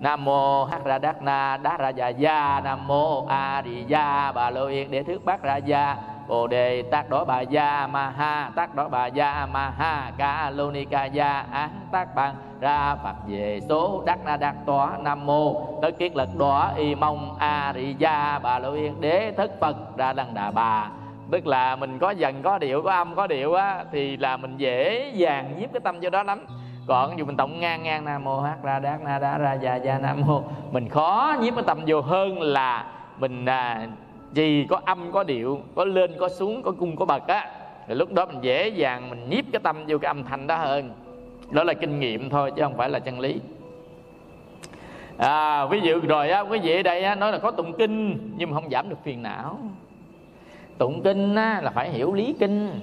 Nam 0.00 0.24
mô 0.24 0.64
hắc 0.64 0.84
ra 0.84 0.98
đắc 0.98 1.22
na 1.22 1.56
đá 1.56 1.76
ra 1.76 1.88
già 1.88 2.08
gia 2.08 2.60
nam 2.64 2.86
mô 2.86 3.26
a 3.26 3.62
di 3.64 3.84
đà 3.84 4.32
bà 4.32 4.50
lô 4.50 4.66
yên 4.66 4.90
để 4.90 5.02
thước 5.02 5.24
bát 5.24 5.42
ra 5.42 5.56
gia 5.56 5.96
bồ 6.30 6.46
đề 6.46 6.82
tác 6.82 7.10
đó 7.10 7.24
bà 7.24 7.40
gia 7.40 7.86
ma 7.86 8.10
ha 8.10 8.50
tác 8.54 8.74
đó 8.74 8.88
bà 8.88 9.06
gia 9.06 9.46
ma 9.52 9.72
ha 9.78 10.12
ca 10.18 10.50
lô 10.50 10.70
ni 10.70 10.84
ca 10.84 11.04
gia 11.04 11.44
án 11.52 11.70
tác 11.92 12.14
bằng 12.14 12.34
ra 12.60 12.94
phật 12.94 13.14
về 13.26 13.60
số 13.68 14.02
đắc 14.06 14.18
na 14.24 14.36
đắc 14.36 14.54
tỏa 14.66 14.90
nam 15.00 15.26
mô. 15.26 15.66
Tất 15.82 15.90
kiết 15.98 16.16
lực 16.16 16.28
đỏ 16.38 16.72
y 16.76 16.94
mong 16.94 17.36
a 17.38 17.72
ri 17.74 17.94
gia 17.98 18.38
bà 18.38 18.58
lô 18.58 18.72
yên 18.72 19.00
đế 19.00 19.32
thất 19.36 19.50
phật 19.60 19.76
ra 19.96 20.12
đăng 20.12 20.34
đà 20.34 20.50
bà. 20.50 20.88
Tức 21.30 21.46
là 21.46 21.76
mình 21.76 21.98
có 21.98 22.10
dần 22.10 22.42
có 22.42 22.58
điệu 22.58 22.82
có 22.82 22.92
âm 22.92 23.14
có 23.14 23.26
điệu 23.26 23.54
á 23.54 23.84
thì 23.92 24.16
là 24.16 24.36
mình 24.36 24.56
dễ 24.56 25.10
dàng 25.14 25.54
nhiếp 25.58 25.72
cái 25.72 25.80
tâm 25.80 26.00
cho 26.00 26.10
đó 26.10 26.22
lắm. 26.22 26.46
Còn 26.86 27.18
dù 27.18 27.24
mình 27.24 27.36
tổng 27.36 27.60
ngang 27.60 27.82
ngang 27.82 28.04
nam 28.04 28.24
mô 28.24 28.40
hát 28.40 28.56
ra 28.62 28.78
đát 28.78 29.00
na 29.00 29.18
đá 29.18 29.38
ra 29.38 29.52
già 29.52 29.76
già 29.76 29.98
nam 29.98 30.22
mô 30.26 30.42
mình 30.70 30.88
khó 30.88 31.36
nhiếp 31.40 31.54
cái 31.54 31.64
tâm 31.66 31.78
vô 31.86 32.00
hơn 32.00 32.40
là 32.40 32.84
mình 33.18 33.46
à, 33.46 33.86
gì 34.32 34.66
có 34.68 34.80
âm 34.84 35.12
có 35.12 35.24
điệu 35.24 35.60
có 35.74 35.84
lên 35.84 36.10
có 36.18 36.28
xuống 36.28 36.62
có 36.62 36.72
cung 36.72 36.96
có 36.96 37.04
bậc 37.04 37.26
á 37.26 37.50
thì 37.86 37.94
lúc 37.94 38.12
đó 38.12 38.26
mình 38.26 38.38
dễ 38.40 38.68
dàng 38.68 39.10
mình 39.10 39.30
nhiếp 39.30 39.44
cái 39.52 39.60
tâm 39.62 39.84
vô 39.88 39.98
cái 39.98 40.08
âm 40.08 40.24
thanh 40.24 40.46
đó 40.46 40.56
hơn. 40.56 40.90
Đó 41.50 41.64
là 41.64 41.74
kinh 41.74 42.00
nghiệm 42.00 42.30
thôi 42.30 42.52
chứ 42.56 42.62
không 42.62 42.76
phải 42.76 42.90
là 42.90 42.98
chân 42.98 43.20
lý. 43.20 43.40
À, 45.18 45.66
ví 45.66 45.80
dụ 45.80 46.00
rồi 46.00 46.30
á 46.30 46.40
quý 46.40 46.58
vị 46.58 46.76
ở 46.76 46.82
đây 46.82 47.04
á, 47.04 47.14
nói 47.14 47.32
là 47.32 47.38
có 47.38 47.50
tụng 47.50 47.72
kinh 47.78 48.18
nhưng 48.36 48.50
mà 48.50 48.54
không 48.54 48.70
giảm 48.70 48.88
được 48.88 48.96
phiền 49.04 49.22
não. 49.22 49.58
Tụng 50.78 51.02
kinh 51.02 51.34
á, 51.34 51.60
là 51.62 51.70
phải 51.70 51.90
hiểu 51.90 52.14
lý 52.14 52.34
kinh. 52.40 52.80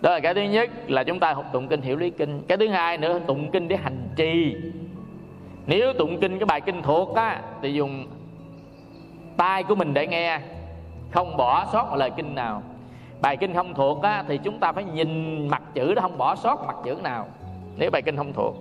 Đó 0.00 0.10
là 0.10 0.20
cái 0.20 0.34
thứ 0.34 0.40
nhất 0.40 0.70
là 0.88 1.04
chúng 1.04 1.20
ta 1.20 1.32
học 1.32 1.44
tụng 1.52 1.68
kinh 1.68 1.80
hiểu 1.80 1.96
lý 1.96 2.10
kinh. 2.10 2.42
Cái 2.48 2.58
thứ 2.58 2.68
hai 2.68 2.98
nữa 2.98 3.20
tụng 3.26 3.50
kinh 3.50 3.68
để 3.68 3.76
hành 3.76 4.08
trì. 4.16 4.56
Nếu 5.66 5.92
tụng 5.92 6.20
kinh 6.20 6.38
cái 6.38 6.46
bài 6.46 6.60
kinh 6.60 6.82
thuộc 6.82 7.14
á 7.16 7.42
thì 7.62 7.72
dùng 7.72 8.06
tai 9.36 9.62
của 9.62 9.74
mình 9.74 9.94
để 9.94 10.06
nghe 10.06 10.40
không 11.14 11.36
bỏ 11.36 11.66
sót 11.72 11.90
một 11.90 11.96
lời 11.96 12.10
kinh 12.16 12.34
nào. 12.34 12.62
Bài 13.22 13.36
kinh 13.36 13.54
không 13.54 13.74
thuộc 13.74 14.02
á, 14.02 14.24
thì 14.28 14.38
chúng 14.38 14.58
ta 14.58 14.72
phải 14.72 14.84
nhìn 14.84 15.48
mặt 15.48 15.62
chữ 15.74 15.94
đó 15.94 16.02
không 16.02 16.18
bỏ 16.18 16.36
sót 16.36 16.66
mặt 16.66 16.76
chữ 16.84 16.96
nào. 17.02 17.26
Nếu 17.76 17.90
bài 17.90 18.02
kinh 18.02 18.16
không 18.16 18.32
thuộc. 18.32 18.54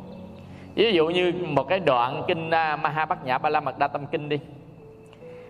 Ví 0.75 0.93
dụ 0.93 1.07
như 1.07 1.33
một 1.47 1.67
cái 1.67 1.79
đoạn 1.79 2.23
kinh 2.27 2.51
à, 2.51 2.73
uh, 2.73 2.79
Maha 2.79 3.05
Bát 3.05 3.25
Nhã 3.25 3.37
Ba 3.37 3.49
La 3.49 3.59
Mật 3.59 3.79
Đa 3.79 3.87
Tâm 3.87 4.05
Kinh 4.05 4.29
đi. 4.29 4.39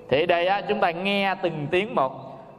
Thì 0.10 0.26
đây 0.26 0.48
á, 0.48 0.62
chúng 0.62 0.80
ta 0.80 0.92
nghe 0.92 1.36
từng 1.36 1.68
tiếng 1.72 1.96
một. 1.96 2.12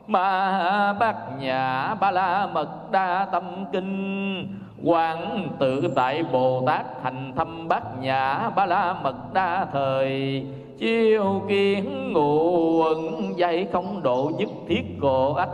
Ma 0.07 0.93
Bát 0.93 1.17
Nhã 1.39 1.95
Ba 2.01 2.11
La 2.11 2.47
Mật 2.47 2.91
Đa 2.91 3.27
Tâm 3.33 3.65
Kinh. 3.73 4.59
Quán 4.85 5.49
tự 5.59 5.93
tại 5.97 6.23
Bồ 6.23 6.63
Tát 6.67 6.87
thành 7.03 7.33
thâm 7.37 7.69
Bát 7.69 7.83
Nhã 8.01 8.51
Ba 8.57 8.67
La 8.67 8.95
Mật 9.03 9.35
Đa 9.35 9.67
Thời. 9.73 10.47
Chiêu 10.79 11.43
kiến 11.49 12.13
ngụ 12.13 12.79
quận 12.79 13.33
dây 13.37 13.67
không 13.73 14.03
độ 14.03 14.31
nhất 14.39 14.49
thiết 14.69 14.83
cổ 15.01 15.35
ách. 15.35 15.49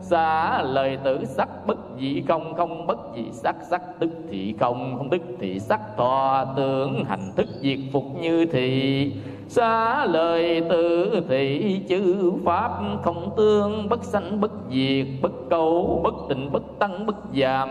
Xa 0.00 0.62
lời 0.62 0.98
tử 1.04 1.24
sắc 1.24 1.48
bất 1.66 1.78
dị 1.98 2.22
không 2.28 2.54
không 2.54 2.86
bất 2.86 2.98
dị 3.16 3.22
sắc 3.32 3.56
sắc 3.70 3.82
tức 3.98 4.10
thị 4.30 4.54
không 4.60 4.94
không 4.98 5.10
tức 5.10 5.22
thị 5.40 5.58
sắc. 5.60 5.80
Thọ 5.96 6.44
tưởng 6.56 7.04
hành 7.04 7.32
thức 7.36 7.46
diệt 7.60 7.78
phục 7.92 8.04
như 8.20 8.46
thị. 8.46 9.12
Xá 9.48 10.04
lời 10.06 10.62
tự 10.68 11.10
thị, 11.28 11.80
chư 11.88 12.32
pháp 12.44 12.70
không 13.02 13.30
tương, 13.36 13.88
bất 13.88 14.04
sanh 14.04 14.40
bất 14.40 14.52
diệt, 14.70 15.06
bất 15.22 15.32
cầu 15.50 16.00
bất 16.04 16.14
tịnh, 16.28 16.52
bất 16.52 16.62
tăng, 16.78 17.06
bất 17.06 17.16
giảm 17.34 17.68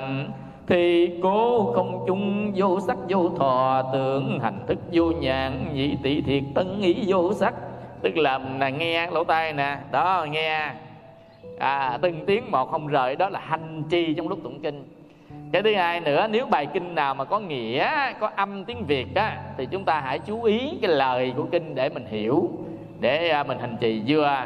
thì 0.68 1.12
cố 1.24 1.72
không 1.76 2.04
chung 2.08 2.52
vô 2.56 2.80
sắc 2.80 2.98
vô 3.10 3.30
thọ 3.38 3.84
tưởng 3.94 4.40
hành 4.40 4.60
thức 4.68 4.78
vô 4.92 5.12
nhãn 5.12 5.74
nhị 5.74 5.96
tỷ 6.04 6.22
thiệt 6.22 6.44
tân 6.56 6.80
ý 6.82 7.04
vô 7.08 7.34
sắc. 7.34 7.54
Tức 8.02 8.18
là 8.18 8.40
là 8.60 8.70
nghe 8.70 9.12
lỗ 9.12 9.24
tai 9.24 9.54
nè 9.54 9.78
đó 9.92 10.26
nghe. 10.30 10.72
À, 11.60 11.98
từng 12.02 12.26
tiếng 12.26 12.52
một 12.52 12.72
không 12.72 12.88
rời 12.88 13.16
đó 13.16 13.30
là 13.30 13.40
hành 13.40 13.84
trì 13.90 14.14
trong 14.14 14.28
lúc 14.28 14.40
tụng 14.44 14.60
kinh. 14.60 14.84
Cái 15.52 15.64
thứ 15.64 15.76
hai 15.76 16.00
nữa 16.00 16.28
nếu 16.32 16.46
bài 16.46 16.66
kinh 16.74 16.96
nào 16.96 17.16
mà 17.16 17.24
có 17.26 17.40
nghĩa 17.40 18.14
có 18.20 18.32
âm 18.36 18.66
tiếng 18.66 18.86
việt 18.86 19.16
á 19.16 19.38
thì 19.58 19.66
chúng 19.72 19.86
ta 19.86 20.02
hãy 20.02 20.20
chú 20.20 20.44
ý 20.44 20.78
cái 20.82 20.92
lời 20.92 21.34
của 21.38 21.44
kinh 21.52 21.76
để 21.76 21.90
mình 21.90 22.06
hiểu 22.10 22.50
để 23.00 23.30
à, 23.30 23.44
mình 23.44 23.60
hành 23.60 23.78
trì. 23.80 24.02
Vừa 24.08 24.46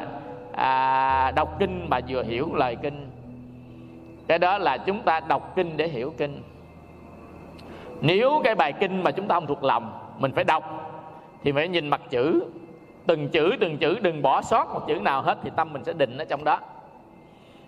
à, 0.55 1.31
đọc 1.35 1.59
kinh 1.59 1.85
mà 1.89 1.99
vừa 2.07 2.23
hiểu 2.23 2.49
lời 2.55 2.75
kinh 2.75 3.08
cái 4.29 4.39
đó 4.39 4.57
là 4.57 4.77
chúng 4.77 5.01
ta 5.01 5.19
đọc 5.19 5.55
kinh 5.55 5.77
để 5.77 5.87
hiểu 5.87 6.13
kinh. 6.17 6.41
Nếu 8.01 8.41
cái 8.43 8.55
bài 8.55 8.73
kinh 8.73 9.03
mà 9.03 9.11
chúng 9.11 9.27
ta 9.27 9.35
không 9.35 9.47
thuộc 9.47 9.63
lòng 9.63 9.99
mình 10.17 10.31
phải 10.31 10.43
đọc 10.43 10.63
thì 11.43 11.51
phải 11.51 11.67
nhìn 11.67 11.87
mặt 11.87 12.01
chữ. 12.09 12.43
Từng 13.07 13.29
chữ 13.29 13.55
từng 13.59 13.77
chữ 13.77 13.99
đừng 14.01 14.21
bỏ 14.21 14.41
sót 14.41 14.73
một 14.73 14.87
chữ 14.87 14.95
nào 14.95 15.21
hết 15.21 15.37
thì 15.43 15.51
tâm 15.55 15.73
mình 15.73 15.83
sẽ 15.83 15.93
định 15.93 16.17
ở 16.17 16.25
trong 16.25 16.43
đó. 16.43 16.59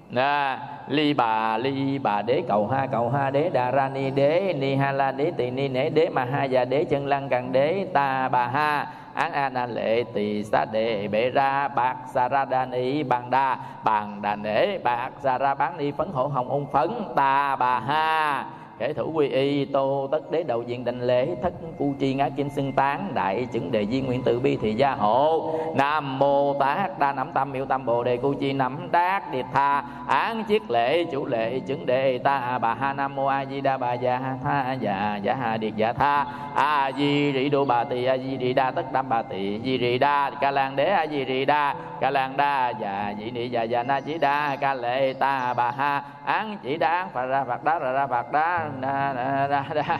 Nà, 0.09 0.59
ly 0.87 1.13
bà 1.13 1.57
ly 1.57 1.99
bà 1.99 2.21
đế 2.21 2.41
cầu 2.47 2.67
ha 2.67 2.87
cầu 2.91 3.09
ha 3.09 3.29
đế 3.29 3.49
đà 3.49 3.71
ra 3.71 3.89
ni 3.89 4.11
đế 4.11 4.53
ni 4.59 4.75
ha 4.75 4.91
la 4.91 5.11
đế 5.11 5.31
tỳ 5.37 5.51
ni 5.51 5.67
nể 5.67 5.89
đế 5.89 6.09
ma 6.09 6.25
ha 6.25 6.43
già 6.43 6.65
đế 6.65 6.83
chân 6.83 7.07
lăng 7.07 7.29
càng 7.29 7.51
đế 7.51 7.87
ta 7.93 8.29
bà 8.29 8.47
ha 8.47 8.87
án 9.13 9.31
a 9.31 9.49
na 9.49 9.65
lệ 9.65 10.03
tỳ 10.13 10.43
sa 10.43 10.65
đề 10.65 11.07
bệ 11.07 11.29
ra 11.29 11.67
bạc 11.67 11.95
sa 12.13 12.27
ra 12.27 12.45
đa 12.45 12.65
ni 12.65 13.03
bằng 13.03 13.29
đa 13.29 13.57
bằng 13.83 14.21
đà 14.21 14.35
nể 14.35 14.77
bạc 14.77 15.09
sa 15.23 15.37
ra 15.37 15.53
bán 15.53 15.77
ni 15.77 15.91
phấn 15.91 16.11
hộ 16.13 16.27
hồng 16.27 16.49
ung 16.49 16.65
phấn 16.71 16.89
ta 17.15 17.55
bà 17.55 17.79
ha 17.79 18.45
kể 18.81 18.93
thủ 18.93 19.11
quy 19.13 19.27
y, 19.27 19.65
tô 19.65 20.07
tất 20.11 20.31
đế 20.31 20.43
đầu 20.43 20.61
diện 20.61 20.85
đành 20.85 21.01
lễ, 21.01 21.27
thất 21.41 21.53
cu 21.77 21.93
chi 21.99 22.13
ngã 22.13 22.29
kim 22.29 22.49
xưng 22.49 22.73
tán, 22.73 23.11
đại 23.13 23.47
chứng 23.51 23.71
đề 23.71 23.85
di 23.85 24.01
nguyện 24.01 24.21
tự 24.23 24.39
bi 24.39 24.57
thì 24.61 24.73
gia 24.73 24.91
hộ. 24.91 25.53
Nam 25.75 26.19
mô 26.19 26.53
tát 26.53 26.99
đa 26.99 27.11
nắm 27.11 27.31
tâm 27.33 27.51
miệu 27.51 27.65
tâm 27.65 27.85
bồ 27.85 28.03
đề 28.03 28.17
cu 28.17 28.33
chi 28.33 28.53
nắm 28.53 28.87
đát 28.91 29.31
điệt 29.31 29.45
tha, 29.53 29.83
án 30.07 30.43
chiết 30.47 30.61
lễ 30.69 31.03
chủ 31.03 31.25
lễ 31.25 31.59
chứng 31.59 31.85
đề 31.85 32.17
ta 32.17 32.57
bà 32.61 32.73
ha 32.73 32.93
nam 32.93 33.15
mô 33.15 33.25
a 33.25 33.45
di 33.45 33.61
đa 33.61 33.77
bà 33.77 33.93
già 33.93 34.21
tha 34.43 34.73
già 34.73 35.19
già 35.23 35.35
ha 35.35 35.57
điệt 35.57 35.75
già 35.75 35.93
tha. 35.93 36.25
A 36.55 36.91
di 36.97 37.33
rị 37.33 37.49
đô 37.49 37.65
bà 37.65 37.83
tỳ, 37.83 38.05
a 38.05 38.17
di 38.17 38.37
rị 38.37 38.53
đa 38.53 38.71
tất 38.71 38.91
đam 38.91 39.09
bà 39.09 39.21
tỳ 39.21 39.59
di 39.63 39.77
rị 39.77 39.97
đa 39.97 40.29
ca 40.41 40.51
lan 40.51 40.75
đế, 40.75 40.85
a 40.85 41.07
di 41.07 41.25
rị 41.25 41.45
đa 41.45 41.75
ca 41.99 42.09
lan 42.09 42.37
đa 42.37 42.69
già 42.69 43.13
nhị 43.17 43.31
ni 43.31 43.49
già 43.49 43.63
già 43.63 43.83
na 43.83 43.99
chỉ 43.99 44.17
đa 44.17 44.55
ca 44.55 44.73
lệ 44.73 45.13
ta 45.13 45.53
bà 45.53 45.71
ha. 45.71 46.03
Án 46.25 46.57
chỉ 46.63 46.77
đa 46.77 46.89
án 46.89 47.09
phật 47.09 47.25
ra 47.25 47.43
phật 47.43 47.63
đá, 47.63 47.79
ra 47.79 47.91
ra 47.91 48.07
phật 48.07 48.31
đá 48.31 48.70
ra, 48.81 49.13
ra, 49.13 49.47
ra, 49.47 49.65
ra. 49.73 49.99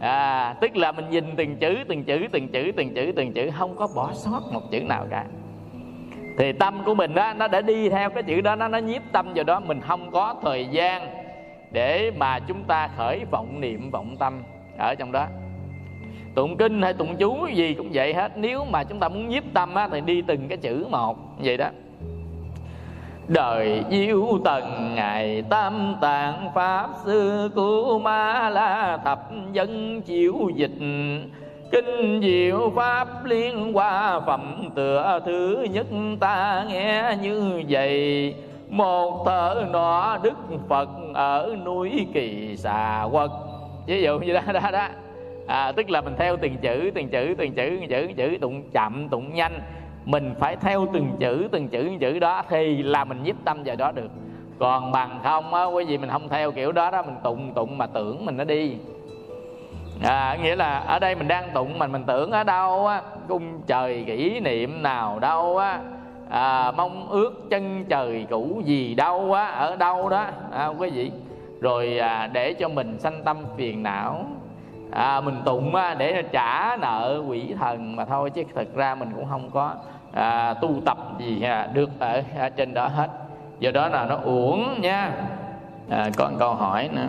À, 0.00 0.54
tức 0.60 0.76
là 0.76 0.92
mình 0.92 1.10
nhìn 1.10 1.24
từng 1.36 1.56
chữ 1.56 1.76
từng 1.88 2.04
chữ 2.04 2.26
từng 2.32 2.48
chữ 2.48 2.72
từng 2.76 2.94
chữ 2.94 3.12
từng 3.16 3.32
chữ 3.32 3.50
không 3.58 3.76
có 3.76 3.88
bỏ 3.94 4.10
sót 4.12 4.40
một 4.52 4.62
chữ 4.70 4.80
nào 4.80 5.06
cả. 5.10 5.24
Thì 6.38 6.52
tâm 6.52 6.82
của 6.84 6.94
mình 6.94 7.14
đó 7.14 7.34
nó 7.34 7.48
đã 7.48 7.60
đi 7.60 7.88
theo 7.88 8.10
cái 8.10 8.22
chữ 8.22 8.40
đó 8.40 8.56
nó 8.56 8.68
nó 8.68 8.78
nhiếp 8.78 9.02
tâm 9.12 9.32
vào 9.34 9.44
đó 9.44 9.60
mình 9.60 9.80
không 9.80 10.10
có 10.10 10.34
thời 10.42 10.66
gian 10.66 11.08
để 11.72 12.10
mà 12.16 12.38
chúng 12.38 12.64
ta 12.64 12.88
khởi 12.96 13.24
vọng 13.30 13.60
niệm 13.60 13.90
vọng 13.90 14.16
tâm 14.18 14.42
ở 14.78 14.94
trong 14.94 15.12
đó. 15.12 15.26
Tụng 16.34 16.56
kinh 16.56 16.82
hay 16.82 16.92
tụng 16.92 17.16
chú 17.16 17.46
gì 17.46 17.74
cũng 17.74 17.88
vậy 17.92 18.14
hết 18.14 18.32
nếu 18.36 18.64
mà 18.64 18.84
chúng 18.84 19.00
ta 19.00 19.08
muốn 19.08 19.28
nhiếp 19.28 19.44
tâm 19.54 19.74
á, 19.74 19.88
thì 19.92 20.00
đi 20.00 20.22
từng 20.22 20.48
cái 20.48 20.58
chữ 20.58 20.86
một 20.90 21.18
vậy 21.38 21.56
đó 21.56 21.68
đời 23.28 23.84
diệu 23.90 24.38
tần 24.44 24.94
ngài 24.94 25.42
tam 25.42 25.96
tạng 26.00 26.50
pháp 26.54 26.88
sư 27.04 27.50
cứu 27.54 27.98
ma 27.98 28.50
la 28.50 28.98
thập 29.04 29.18
dân 29.52 30.02
chịu 30.02 30.50
dịch. 30.54 30.78
Kinh 31.72 32.20
diệu 32.22 32.72
pháp 32.76 33.24
liên 33.24 33.72
hoa 33.72 34.20
phẩm 34.20 34.68
tựa 34.74 35.20
thứ 35.26 35.66
nhất 35.72 35.86
ta 36.20 36.64
nghe 36.68 37.16
như 37.22 37.62
vậy. 37.68 38.34
Một 38.68 39.22
thở 39.26 39.64
nọ 39.72 40.18
đức 40.22 40.38
phật 40.68 40.88
ở 41.14 41.56
núi 41.64 42.06
kỳ 42.14 42.56
xà 42.56 43.06
quật. 43.12 43.30
Ví 43.86 44.02
dụ 44.02 44.18
như 44.18 44.32
đó 44.32 44.40
đó 44.52 44.70
đó. 44.72 44.88
À, 45.46 45.72
tức 45.72 45.90
là 45.90 46.00
mình 46.00 46.14
theo 46.18 46.36
từng 46.36 46.56
chữ 46.56 46.90
từng 46.94 47.08
chữ 47.08 47.34
từng 47.38 47.52
chữ 47.52 47.76
từng 47.78 47.88
chữ 47.88 48.06
từng 48.06 48.14
chữ 48.14 48.36
tụng 48.40 48.62
chậm 48.72 49.08
tụng 49.08 49.34
nhanh 49.34 49.60
mình 50.04 50.34
phải 50.38 50.56
theo 50.56 50.86
từng 50.92 51.16
chữ 51.20 51.48
từng 51.52 51.68
chữ 51.68 51.82
từng 51.84 51.98
chữ 51.98 52.18
đó 52.18 52.42
thì 52.48 52.82
là 52.82 53.04
mình 53.04 53.22
nhiếp 53.22 53.36
tâm 53.44 53.62
vào 53.64 53.76
đó 53.76 53.92
được. 53.92 54.10
Còn 54.58 54.92
bằng 54.92 55.20
không 55.22 55.54
á 55.54 55.64
quý 55.64 55.84
vị 55.84 55.98
mình 55.98 56.10
không 56.10 56.28
theo 56.28 56.52
kiểu 56.52 56.72
đó 56.72 56.90
đó 56.90 57.02
mình 57.02 57.16
tụng 57.22 57.52
tụng 57.54 57.78
mà 57.78 57.86
tưởng 57.86 58.26
mình 58.26 58.36
nó 58.36 58.44
đi. 58.44 58.76
À, 60.02 60.38
nghĩa 60.42 60.56
là 60.56 60.78
ở 60.78 60.98
đây 60.98 61.14
mình 61.14 61.28
đang 61.28 61.50
tụng 61.54 61.78
mà 61.78 61.86
mình 61.86 62.04
tưởng 62.06 62.30
ở 62.30 62.44
đâu 62.44 62.86
á 62.86 63.02
cung 63.28 63.62
trời 63.66 64.04
kỷ 64.06 64.40
niệm 64.40 64.82
nào 64.82 65.18
đâu 65.18 65.58
á 65.58 65.80
à, 66.30 66.72
mong 66.76 67.08
ước 67.10 67.50
chân 67.50 67.84
trời 67.88 68.26
cũ 68.30 68.62
gì 68.64 68.94
đâu 68.94 69.32
á 69.32 69.46
ở 69.46 69.76
đâu 69.76 70.08
đó 70.08 70.26
à, 70.52 70.66
quý 70.66 70.90
vị. 70.90 71.10
Rồi 71.60 71.98
à, 71.98 72.26
để 72.32 72.52
cho 72.52 72.68
mình 72.68 72.98
sanh 72.98 73.22
tâm 73.24 73.36
phiền 73.56 73.82
não. 73.82 74.24
À, 74.90 75.20
mình 75.20 75.36
tụng 75.44 75.74
á, 75.74 75.94
để 75.94 76.22
trả 76.22 76.76
nợ 76.80 77.22
quỷ 77.28 77.54
thần 77.60 77.96
mà 77.96 78.04
thôi 78.04 78.30
chứ 78.30 78.42
thực 78.54 78.74
ra 78.74 78.94
mình 78.94 79.08
cũng 79.14 79.26
không 79.30 79.50
có 79.50 79.74
à, 80.14 80.54
tu 80.54 80.80
tập 80.84 80.98
gì 81.18 81.42
à, 81.42 81.68
được 81.72 81.90
ở, 81.98 82.22
à, 82.38 82.48
trên 82.48 82.74
đó 82.74 82.88
hết. 82.88 83.08
Do 83.60 83.70
đó 83.70 83.88
là 83.88 84.06
nó 84.06 84.16
uổng 84.16 84.80
nha. 84.80 85.12
À, 85.90 86.10
còn 86.16 86.36
câu 86.38 86.54
hỏi 86.54 86.88
nữa. 86.92 87.08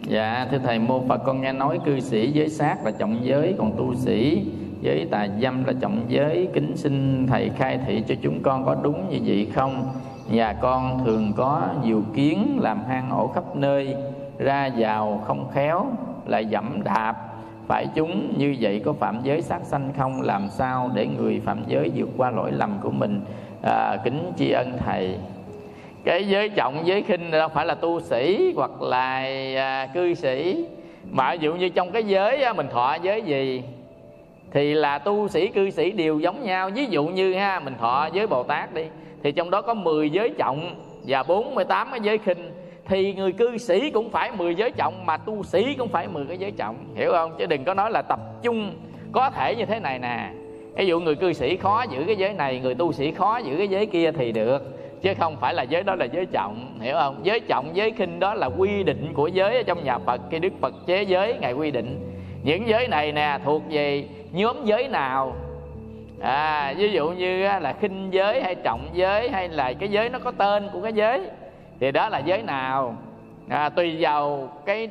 Dạ 0.00 0.46
thưa 0.50 0.58
thầy 0.58 0.78
mô 0.78 1.00
Phật 1.08 1.18
con 1.24 1.40
nghe 1.40 1.52
nói 1.52 1.80
cư 1.84 2.00
sĩ 2.00 2.30
giới 2.30 2.48
sát 2.48 2.76
là 2.84 2.90
trọng 2.98 3.18
giới 3.22 3.54
Còn 3.58 3.72
tu 3.76 3.94
sĩ 3.94 4.46
giới 4.80 5.08
tà 5.10 5.28
dâm 5.40 5.64
là 5.64 5.72
trọng 5.80 6.04
giới. 6.08 6.48
Kính 6.54 6.76
xin 6.76 7.26
thầy 7.26 7.50
khai 7.50 7.78
thị 7.86 8.04
cho 8.08 8.14
chúng 8.22 8.42
con 8.42 8.64
có 8.64 8.76
đúng 8.82 9.08
như 9.10 9.18
vậy 9.24 9.50
không? 9.54 9.86
Nhà 10.28 10.52
con 10.52 11.04
thường 11.04 11.32
có 11.36 11.62
nhiều 11.82 12.02
kiến 12.14 12.58
làm 12.60 12.84
hang 12.84 13.10
ổ 13.10 13.26
khắp 13.26 13.56
nơi 13.56 13.96
Ra 14.38 14.70
vào 14.76 15.22
không 15.24 15.50
khéo 15.54 15.86
lại 16.26 16.46
dẫm 16.46 16.82
đạp 16.84 17.33
phải 17.66 17.86
chúng 17.94 18.34
như 18.36 18.56
vậy 18.60 18.82
có 18.84 18.92
phạm 18.92 19.20
giới 19.22 19.42
sát 19.42 19.60
sanh 19.64 19.92
không? 19.98 20.22
Làm 20.22 20.48
sao 20.48 20.90
để 20.94 21.06
người 21.06 21.40
phạm 21.44 21.64
giới 21.66 21.90
vượt 21.94 22.08
qua 22.16 22.30
lỗi 22.30 22.52
lầm 22.52 22.78
của 22.82 22.90
mình? 22.90 23.20
À, 23.62 23.96
kính 24.04 24.32
tri 24.36 24.50
ân 24.50 24.72
thầy. 24.86 25.18
Cái 26.04 26.28
giới 26.28 26.48
trọng 26.48 26.86
giới 26.86 27.02
khinh 27.02 27.30
đâu 27.30 27.48
phải 27.48 27.66
là 27.66 27.74
tu 27.74 28.00
sĩ 28.00 28.52
hoặc 28.56 28.82
là 28.82 29.16
à, 29.56 29.86
cư 29.94 30.14
sĩ. 30.14 30.66
Mà 31.10 31.32
ví 31.32 31.38
dụ 31.40 31.54
như 31.54 31.68
trong 31.68 31.90
cái 31.90 32.04
giới 32.04 32.42
á, 32.42 32.52
mình 32.52 32.66
thọ 32.72 32.96
giới 33.02 33.22
gì? 33.22 33.62
Thì 34.50 34.74
là 34.74 34.98
tu 34.98 35.28
sĩ 35.28 35.48
cư 35.48 35.70
sĩ 35.70 35.90
đều 35.90 36.18
giống 36.18 36.42
nhau. 36.42 36.70
Ví 36.74 36.86
dụ 36.86 37.06
như 37.06 37.34
ha 37.34 37.60
mình 37.60 37.74
thọ 37.80 38.08
giới 38.12 38.26
bồ 38.26 38.42
tát 38.42 38.74
đi 38.74 38.84
thì 39.22 39.32
trong 39.32 39.50
đó 39.50 39.62
có 39.62 39.74
10 39.74 40.10
giới 40.10 40.30
trọng 40.38 40.74
và 41.06 41.22
48 41.22 41.88
cái 41.90 42.00
giới 42.02 42.18
khinh 42.18 42.50
thì 42.86 43.14
người 43.14 43.32
cư 43.32 43.58
sĩ 43.58 43.90
cũng 43.90 44.10
phải 44.10 44.30
10 44.32 44.54
giới 44.54 44.70
trọng, 44.70 45.06
mà 45.06 45.16
tu 45.16 45.42
sĩ 45.42 45.74
cũng 45.74 45.88
phải 45.88 46.08
10 46.08 46.24
cái 46.26 46.38
giới 46.38 46.50
trọng. 46.50 46.76
Hiểu 46.94 47.12
không? 47.12 47.34
Chứ 47.38 47.46
đừng 47.46 47.64
có 47.64 47.74
nói 47.74 47.90
là 47.90 48.02
tập 48.02 48.20
trung 48.42 48.72
có 49.12 49.30
thể 49.30 49.54
như 49.56 49.64
thế 49.64 49.80
này 49.80 49.98
nè. 49.98 50.30
Ví 50.76 50.86
dụ 50.86 51.00
người 51.00 51.14
cư 51.14 51.32
sĩ 51.32 51.56
khó 51.56 51.84
giữ 51.90 52.04
cái 52.06 52.16
giới 52.16 52.32
này, 52.32 52.60
người 52.60 52.74
tu 52.74 52.92
sĩ 52.92 53.10
khó 53.10 53.38
giữ 53.38 53.54
cái 53.58 53.68
giới 53.68 53.86
kia 53.86 54.12
thì 54.12 54.32
được. 54.32 54.62
Chứ 55.02 55.14
không 55.14 55.36
phải 55.36 55.54
là 55.54 55.62
giới 55.62 55.82
đó 55.82 55.94
là 55.94 56.04
giới 56.04 56.26
trọng. 56.26 56.78
Hiểu 56.80 56.94
không? 56.94 57.20
Giới 57.22 57.40
trọng, 57.40 57.70
giới 57.76 57.90
khinh 57.90 58.20
đó 58.20 58.34
là 58.34 58.46
quy 58.46 58.82
định 58.82 59.12
của 59.14 59.26
giới 59.26 59.56
ở 59.56 59.62
trong 59.62 59.84
nhà 59.84 59.98
phật, 59.98 60.20
khi 60.30 60.38
đức 60.38 60.52
phật 60.60 60.74
chế 60.86 61.02
giới, 61.02 61.34
ngài 61.40 61.52
quy 61.52 61.70
định. 61.70 62.00
Những 62.42 62.68
giới 62.68 62.88
này 62.88 63.12
nè, 63.12 63.38
thuộc 63.44 63.62
về 63.70 64.04
nhóm 64.32 64.56
giới 64.64 64.88
nào? 64.88 65.36
À 66.20 66.74
ví 66.76 66.92
dụ 66.92 67.08
như 67.08 67.42
là 67.42 67.74
khinh 67.80 68.08
giới 68.10 68.42
hay 68.42 68.54
trọng 68.54 68.88
giới 68.92 69.28
hay 69.28 69.48
là 69.48 69.72
cái 69.72 69.88
giới 69.88 70.08
nó 70.08 70.18
có 70.18 70.30
tên 70.30 70.68
của 70.72 70.80
cái 70.80 70.92
giới? 70.92 71.20
Thì 71.80 71.92
đó 71.92 72.08
là 72.08 72.18
giới 72.18 72.42
nào? 72.42 72.96
À, 73.48 73.68
tùy 73.68 73.96
vào 74.00 74.48
cái 74.64 74.88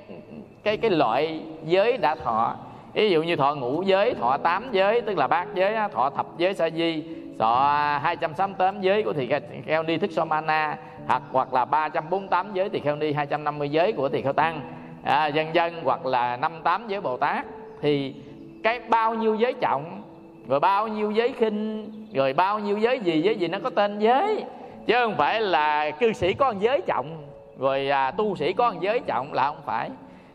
cái 0.64 0.78
cái 0.78 0.92
loại 0.92 1.42
giới 1.66 1.98
đã 1.98 2.16
thọ. 2.16 2.56
Ví 2.94 3.10
dụ 3.10 3.24
như 3.24 3.36
thọ 3.36 3.56
ngũ 3.56 3.84
giới 3.84 4.14
thọ 4.14 4.38
tám 4.38 4.68
giới 4.72 5.02
tức 5.02 5.18
là 5.18 5.28
bát 5.28 5.48
giới 5.54 5.76
thọ 5.94 6.10
thập 6.10 6.26
giới 6.38 6.54
sa 6.54 6.70
di 6.70 7.04
thọ 7.40 7.70
268 8.04 8.82
giới 8.82 9.04
của 9.04 9.14
thì 9.14 9.30
kheo 9.66 9.84
ni 9.84 9.98
thức 9.98 10.12
so 10.12 10.26
mana 10.26 10.78
hoặc 11.08 11.22
hoặc 11.32 11.54
là 11.54 11.66
348 11.66 12.54
giới 12.54 12.70
thì 12.70 12.80
kheo 12.80 12.96
ni 12.96 13.14
250 13.14 13.70
giới 13.70 13.94
của 13.94 14.10
thì 14.10 14.22
kheo 14.22 14.34
tăng. 14.34 14.62
À, 15.04 15.28
dân 15.28 15.56
dân 15.56 15.74
hoặc 15.84 16.06
là 16.06 16.38
năm 16.38 16.52
tám 16.64 16.88
giới 16.88 17.02
bồ 17.02 17.18
tát. 17.18 17.46
Thì 17.82 18.16
cái 18.64 18.80
bao 18.90 19.14
nhiêu 19.14 19.36
giới 19.36 19.54
trọng 19.54 20.02
rồi 20.48 20.60
bao 20.60 20.88
nhiêu 20.88 21.12
giới 21.12 21.34
khinh 21.34 21.92
rồi 22.14 22.34
bao 22.34 22.60
nhiêu 22.60 22.78
giới 22.78 23.00
gì 23.00 23.22
giới 23.22 23.36
gì 23.36 23.48
nó 23.48 23.60
có 23.64 23.70
tên 23.70 24.00
giới 24.00 24.44
chứ 24.86 24.94
không 25.04 25.16
phải 25.18 25.42
là 25.42 25.92
cư 25.92 26.14
sĩ 26.14 26.34
có 26.34 26.54
một 26.54 26.60
giới 26.62 26.82
trọng 26.82 27.28
rồi 27.58 27.90
à, 27.90 28.12
tu 28.12 28.36
sĩ 28.36 28.54
có 28.54 28.72
một 28.72 28.80
giới 28.82 29.00
trọng 29.00 29.34
là 29.34 29.48
không 29.48 29.62
phải. 29.66 29.90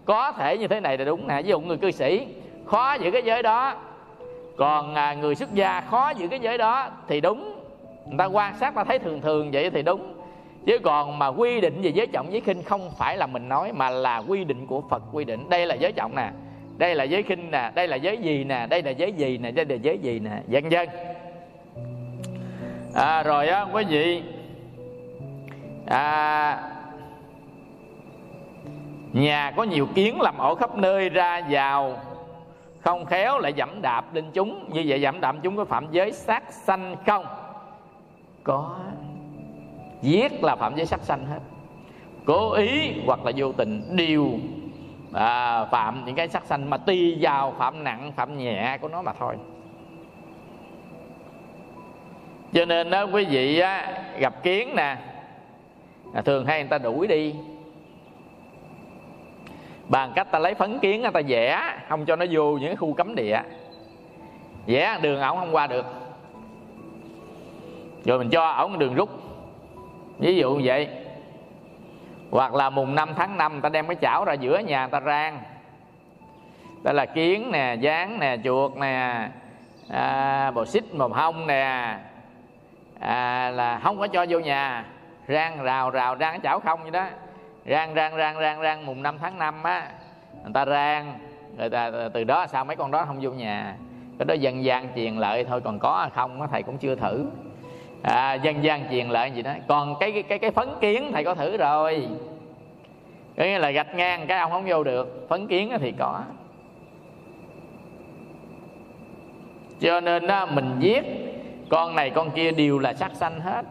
Có 0.05 0.32
thể 0.32 0.59
như 0.59 0.68
thế 0.68 0.80
này 0.80 0.99
là 0.99 1.05
đúng 1.05 1.28
nè. 1.28 1.42
Ví 1.42 1.49
dụ 1.49 1.61
người 1.61 1.76
cư 1.76 1.90
sĩ 1.90 2.26
khó 2.66 2.94
giữ 2.94 3.11
cái 3.11 3.22
giới 3.22 3.42
đó 3.42 3.74
còn 4.57 4.94
à, 4.94 5.14
người 5.14 5.34
xuất 5.34 5.55
gia 5.55 5.80
khó 5.80 6.11
giữ 6.11 6.28
cái 6.28 6.40
giới 6.40 6.59
đó 6.59 6.90
thì 7.09 7.20
đúng. 7.20 7.55
Người 8.07 8.18
ta 8.18 8.24
quan 8.24 8.59
sát 8.59 8.74
ta 8.74 8.84
thấy 8.84 8.99
thường 8.99 9.20
thường 9.20 9.51
vậy 9.53 9.70
thì 9.70 9.82
đúng. 9.82 10.14
Chứ 10.66 10.78
còn 10.78 11.18
mà 11.18 11.26
quy 11.26 11.61
định 11.61 11.82
về 11.82 11.90
giới 11.90 12.07
trọng 12.07 12.32
giới 12.32 12.40
khinh 12.40 12.62
không 12.62 12.90
phải 12.99 13.16
là 13.16 13.26
mình 13.26 13.49
nói 13.49 13.72
mà 13.72 13.90
là 13.90 14.18
quy 14.18 14.44
định 14.44 14.66
của 14.66 14.82
phật 14.90 15.03
quy 15.12 15.24
định. 15.24 15.49
Đây 15.51 15.66
là 15.66 15.74
giới 15.74 15.92
trọng 15.92 16.14
nè 16.16 16.30
đây 16.78 16.94
là 16.94 17.05
giới 17.05 17.22
khinh 17.22 17.51
nè 17.51 17.70
đây 17.74 17.88
là 17.88 17.96
giới 17.96 18.16
gì 18.16 18.44
nè 18.44 18.66
đây 18.70 18.82
là 18.82 18.90
giới 18.90 19.12
gì 19.12 19.38
nè 19.38 19.51
đây 19.51 19.64
là 19.64 19.74
giới 19.74 19.99
gì 19.99 20.20
nè 20.20 20.30
vân 20.46 20.68
vân. 20.68 20.88
À, 22.94 23.22
rồi 23.22 23.49
á 23.49 23.66
quý 23.72 23.84
vị 23.88 24.22
à, 25.89 26.62
nhà 29.12 29.53
có 29.57 29.62
nhiều 29.62 29.86
kiến 29.95 30.20
làm 30.20 30.39
ổ 30.39 30.55
khắp 30.55 30.76
nơi 30.76 31.09
ra 31.09 31.41
vào. 31.51 31.97
Không 32.80 33.05
khéo 33.05 33.39
lại 33.39 33.53
dẫm 33.53 33.82
đạp 33.82 34.14
lên 34.14 34.24
chúng. 34.32 34.70
Như 34.72 34.84
vậy 34.86 35.01
dẫm 35.01 35.20
đạp 35.20 35.36
chúng 35.43 35.57
có 35.57 35.64
phạm 35.64 35.86
giới 35.91 36.12
sát 36.12 36.53
sanh 36.53 36.97
không? 37.07 37.24
Có. 38.45 38.76
Giết 40.03 40.45
là 40.45 40.57
phạm 40.57 40.76
giới 40.76 40.86
sát 40.86 41.01
sanh 41.01 41.26
hết. 41.26 41.39
Cố 42.24 42.53
ý 42.53 42.93
hoặc 43.07 43.24
là 43.24 43.32
vô 43.36 43.53
tình 43.53 43.97
đều 43.97 44.28
à, 45.12 45.64
phạm 45.64 46.05
những 46.05 46.14
cái 46.14 46.28
sát 46.28 46.45
sanh 46.45 46.70
mà 46.70 46.76
tùy 46.76 47.18
vào 47.20 47.55
phạm 47.59 47.84
nặng 47.84 48.12
phạm 48.16 48.39
nhẹ 48.39 48.78
của 48.80 48.89
nó 48.89 49.03
mà 49.03 49.12
thôi. 49.12 49.36
Cho 52.53 52.64
nên 52.64 52.91
đó 52.91 53.07
quý 53.12 53.24
vị 53.24 53.59
á, 53.59 54.03
gặp 54.18 54.43
kiến 54.43 54.74
nè 54.76 54.97
à, 56.14 56.22
thường 56.22 56.46
hay 56.46 56.61
người 56.61 56.68
ta 56.68 56.78
đuổi 56.78 57.06
đi. 57.06 57.34
Bằng 59.88 60.12
cách 60.14 60.30
ta 60.30 60.38
lấy 60.38 60.54
phấn 60.54 60.78
kiến 60.78 61.04
ta 61.12 61.20
vẽ 61.26 61.74
không 61.88 62.04
cho 62.04 62.16
nó 62.16 62.26
vô 62.30 62.59
những 62.59 62.76
khu 62.76 62.92
cấm 62.92 63.14
địa. 63.14 63.40
Vẽ 64.66 64.98
đường 65.02 65.20
ổng 65.20 65.38
không 65.38 65.54
qua 65.54 65.66
được. 65.66 65.86
Rồi 68.04 68.18
mình 68.18 68.30
cho 68.30 68.48
ổng 68.48 68.78
đường 68.78 68.94
rút. 68.94 69.11
Ví 70.18 70.36
dụ 70.36 70.54
như 70.54 70.62
vậy. 70.64 70.88
Hoặc 72.30 72.54
là 72.54 72.70
mùng 72.70 72.94
5 72.94 73.09
tháng 73.16 73.36
5 73.36 73.61
ta 73.61 73.68
đem 73.68 73.86
cái 73.86 73.96
chảo 74.00 74.24
ra 74.24 74.32
giữa 74.32 74.59
nhà 74.59 74.86
ta 74.86 75.00
rang. 75.00 75.40
Đó 76.82 76.92
là 76.92 77.06
kiến 77.06 77.50
nè 77.52 77.76
dán 77.80 78.18
nè 78.20 78.36
chuột 78.44 78.76
nè 78.76 79.28
à, 79.88 80.50
bò 80.50 80.64
xích 80.64 80.94
mồm 80.94 81.12
hông 81.12 81.46
nè. 81.46 81.96
À, 83.00 83.50
là 83.50 83.80
không 83.82 83.98
có 83.98 84.06
cho 84.06 84.26
vô 84.28 84.38
nhà 84.38 84.84
rang 85.29 85.62
rào 85.62 85.91
rào 85.91 86.16
rang 86.20 86.33
cái 86.33 86.41
chảo 86.43 86.61
không 86.61 86.83
vậy 86.83 86.91
đó. 86.91 87.07
Rang 87.66 87.95
rang 87.95 88.16
rang 88.16 88.41
rang 88.41 88.62
rang 88.62 88.87
mùng 88.87 89.03
5 89.03 89.18
tháng 89.18 89.39
5 89.39 89.62
á. 89.62 89.91
Người 90.43 90.53
ta 90.55 90.64
rang 90.64 91.18
người 91.57 91.70
ta 91.70 91.91
từ 92.12 92.24
đó 92.24 92.47
sao 92.47 92.64
mấy 92.64 92.76
con 92.76 92.91
đó 92.91 93.05
không 93.05 93.18
vô 93.20 93.31
nhà. 93.31 93.76
Cái 94.18 94.26
đó 94.26 94.35
dân 94.35 94.64
gian 94.64 94.89
truyền 94.97 95.16
lợi 95.16 95.45
thôi 95.45 95.61
còn 95.64 95.79
có 95.79 95.99
hay 96.01 96.11
không 96.14 96.49
thầy 96.51 96.62
cũng 96.62 96.79
chưa 96.79 96.95
thử. 96.95 97.26
À, 98.03 98.35
dân 98.35 98.64
gian 98.64 98.91
truyền 98.91 99.09
lợi 99.09 99.31
gì 99.31 99.43
đó. 99.43 99.53
Còn 99.68 99.95
cái 100.01 100.12
cái 100.12 100.22
cái, 100.22 100.39
cái 100.39 100.51
phấn 100.51 100.68
kiến 100.81 101.11
thầy 101.12 101.24
có 101.24 101.35
thử 101.35 101.57
rồi. 101.57 102.09
Có 103.37 103.45
nghĩa 103.45 103.59
là 103.59 103.70
gạch 103.70 103.95
ngang 103.95 104.26
cái 104.26 104.39
ông 104.39 104.51
không 104.51 104.64
vô 104.66 104.85
được. 104.85 105.26
Phấn 105.29 105.47
kiến 105.47 105.72
thì 105.81 105.93
có. 105.99 106.22
Cho 109.81 110.01
nên 110.01 110.26
đó 110.26 110.47
mình 110.47 110.76
giết 110.79 111.05
con 111.70 111.95
này 111.95 112.11
con 112.11 112.31
kia 112.31 112.51
đều 112.51 112.79
là 112.79 112.95
sát 112.95 113.11
sanh 113.14 113.41
hết 113.41 113.62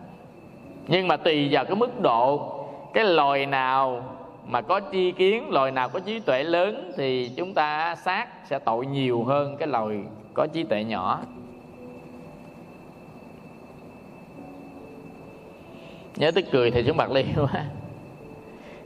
nhưng 0.88 1.07
mà 1.07 1.17
tùy 1.17 1.47
vào 1.51 1.65
cái 1.65 1.75
mức 1.75 1.99
độ, 1.99 2.53
cái 2.93 3.03
loài 3.03 3.45
nào 3.45 4.03
mà 4.45 4.61
có 4.61 4.79
chi 4.79 5.11
kiến, 5.11 5.49
loài 5.49 5.71
nào 5.71 5.89
có 5.89 5.99
trí 5.99 6.19
tuệ 6.19 6.43
lớn 6.43 6.91
thì 6.97 7.31
chúng 7.38 7.53
ta 7.53 7.95
sát 7.95 8.27
sẽ 8.45 8.59
tội 8.59 8.85
nhiều 8.85 9.23
hơn 9.23 9.57
cái 9.57 9.67
loài 9.67 9.97
có 10.33 10.47
trí 10.47 10.63
tuệ 10.63 10.83
nhỏ. 10.83 11.19
Nhớ 16.15 16.31
tức 16.31 16.45
cười 16.51 16.71
thì 16.71 16.83
xuống 16.83 16.97
bạc 16.97 17.11
ly 17.11 17.25
quá. 17.35 17.65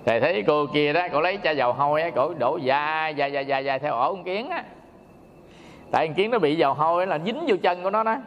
Thầy 0.05 0.19
thấy 0.19 0.43
cô 0.47 0.65
kia 0.73 0.93
đó 0.93 1.07
cổ 1.11 1.21
lấy 1.21 1.37
chai 1.43 1.57
dầu 1.57 1.73
hôi 1.73 2.01
á, 2.01 2.09
cổ 2.09 2.33
đổ 2.33 2.57
dài 2.57 3.15
dài 3.15 3.31
dài 3.31 3.45
dài 3.45 3.65
dài 3.65 3.79
theo 3.79 3.93
ổ 3.93 4.13
con 4.13 4.23
kiến 4.23 4.49
á. 4.49 4.63
Tại 5.91 6.07
con 6.07 6.15
kiến 6.15 6.31
nó 6.31 6.39
bị 6.39 6.55
dầu 6.55 6.73
hôi 6.73 7.07
là 7.07 7.19
dính 7.25 7.39
vô 7.47 7.55
chân 7.61 7.83
của 7.83 7.89
nó 7.89 8.03
đó 8.03 8.17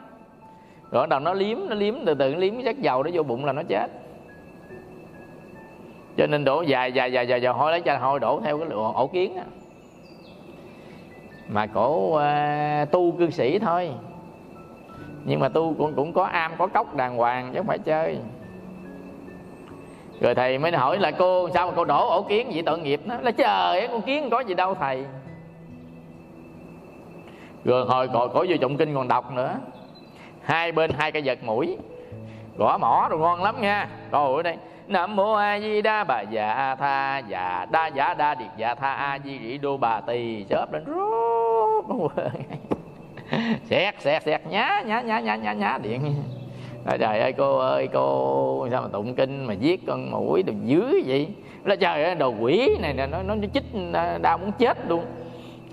rồi 0.94 1.06
đầu 1.06 1.20
nó 1.20 1.32
liếm 1.32 1.58
nó 1.68 1.74
liếm 1.74 1.94
từ 2.06 2.14
từ 2.14 2.32
nó 2.32 2.38
liếm 2.38 2.54
cái 2.54 2.64
chất 2.64 2.82
dầu 2.82 3.02
nó 3.02 3.10
vô 3.14 3.22
bụng 3.22 3.44
là 3.44 3.52
nó 3.52 3.62
chết. 3.68 3.90
Cho 6.16 6.26
nên 6.26 6.44
đổ 6.44 6.62
dài 6.62 6.92
dài 6.92 7.12
dài 7.12 7.28
dài 7.28 7.40
dài 7.40 7.52
hôi 7.52 7.70
lấy 7.70 7.80
cha 7.80 7.98
hôi 7.98 8.20
đổ 8.20 8.40
theo 8.44 8.58
cái 8.58 8.68
ổ 8.70 9.06
kiến 9.06 9.36
á. 9.36 9.44
Mà 11.48 11.66
cổ 11.66 12.16
uh, 12.16 12.90
tu 12.90 13.12
cư 13.12 13.30
sĩ 13.30 13.58
thôi. 13.58 13.90
Nhưng 15.24 15.40
mà 15.40 15.48
tu 15.48 15.74
cũng 15.78 15.94
cũng 15.94 16.12
có 16.12 16.24
am 16.24 16.52
có 16.58 16.66
cốc 16.66 16.96
đàng 16.96 17.16
hoàng 17.16 17.50
chứ 17.52 17.58
không 17.58 17.66
phải 17.66 17.78
chơi. 17.78 18.18
Rồi 20.20 20.34
thầy 20.34 20.58
mới 20.58 20.72
hỏi 20.72 20.98
là 20.98 21.10
cô 21.10 21.48
sao 21.54 21.66
mà 21.66 21.72
cô 21.76 21.84
đổ 21.84 22.08
ổ 22.08 22.22
kiến 22.22 22.50
vậy 22.52 22.62
tội 22.66 22.78
nghiệp 22.78 23.00
nó? 23.04 23.16
Là 23.22 23.30
trời 23.30 23.78
ơi 23.80 23.88
con 23.88 24.02
kiến 24.02 24.30
có 24.30 24.40
gì 24.40 24.54
đâu 24.54 24.74
thầy. 24.74 25.04
Rồi 27.64 27.84
hồi 27.86 28.08
cổ 28.08 28.28
cổ 28.28 28.44
vô 28.48 28.56
trọng 28.60 28.76
kinh 28.76 28.94
còn 28.94 29.08
đọc 29.08 29.32
nữa 29.32 29.54
hai 30.44 30.72
bên 30.72 30.90
hai 30.98 31.12
cái 31.12 31.22
vật 31.24 31.38
mũi. 31.42 31.76
Gõ 32.58 32.78
mỏ 32.78 33.08
rồi 33.10 33.20
ngon 33.20 33.42
lắm 33.42 33.60
nha. 33.60 33.88
Coi 34.10 34.34
ở 34.36 34.42
đây. 34.42 34.56
Nam 34.86 35.16
mô 35.16 35.32
a 35.32 35.60
di 35.60 35.82
đa 35.82 36.04
bà 36.04 36.20
dạ 36.20 36.76
tha. 36.78 37.18
Dạ 37.18 37.66
đa 37.70 37.86
dạ 37.86 38.14
đa 38.14 38.34
điệt 38.34 38.48
dạ 38.56 38.74
tha. 38.74 38.92
A 38.94 39.18
di 39.24 39.38
rỉ 39.38 39.58
đô 39.58 39.76
bà 39.76 40.00
tỳ. 40.00 40.44
Chớp 40.48 40.72
lên 40.72 40.84
rút. 40.84 42.12
Xẹt 43.64 43.94
xẹt 44.00 44.22
xẹt 44.22 44.46
nhá 44.46 44.82
nhá 44.86 45.00
nhá 45.00 45.20
nhá 45.20 45.36
nhá 45.36 45.52
nhá. 45.52 45.78
Điện. 45.82 46.14
Nói, 46.84 46.98
trời 46.98 47.20
ơi 47.20 47.32
cô 47.32 47.58
ơi 47.58 47.88
cô 47.92 48.68
sao 48.70 48.82
mà 48.82 48.88
tụng 48.92 49.14
kinh 49.14 49.44
mà 49.44 49.54
giết 49.54 49.80
con 49.86 50.10
mũi 50.10 50.42
đồ 50.42 50.52
dưới 50.64 51.02
vậy? 51.06 51.28
Nó 51.64 51.76
trời 51.76 52.04
ơi 52.04 52.14
đồ 52.14 52.34
quỷ 52.40 52.76
này 52.80 52.94
nó 52.94 53.06
nó, 53.06 53.22
nó 53.22 53.34
chích 53.54 53.64
à, 53.92 54.18
đau 54.18 54.38
muốn 54.38 54.52
chết 54.52 54.78
luôn. 54.88 55.04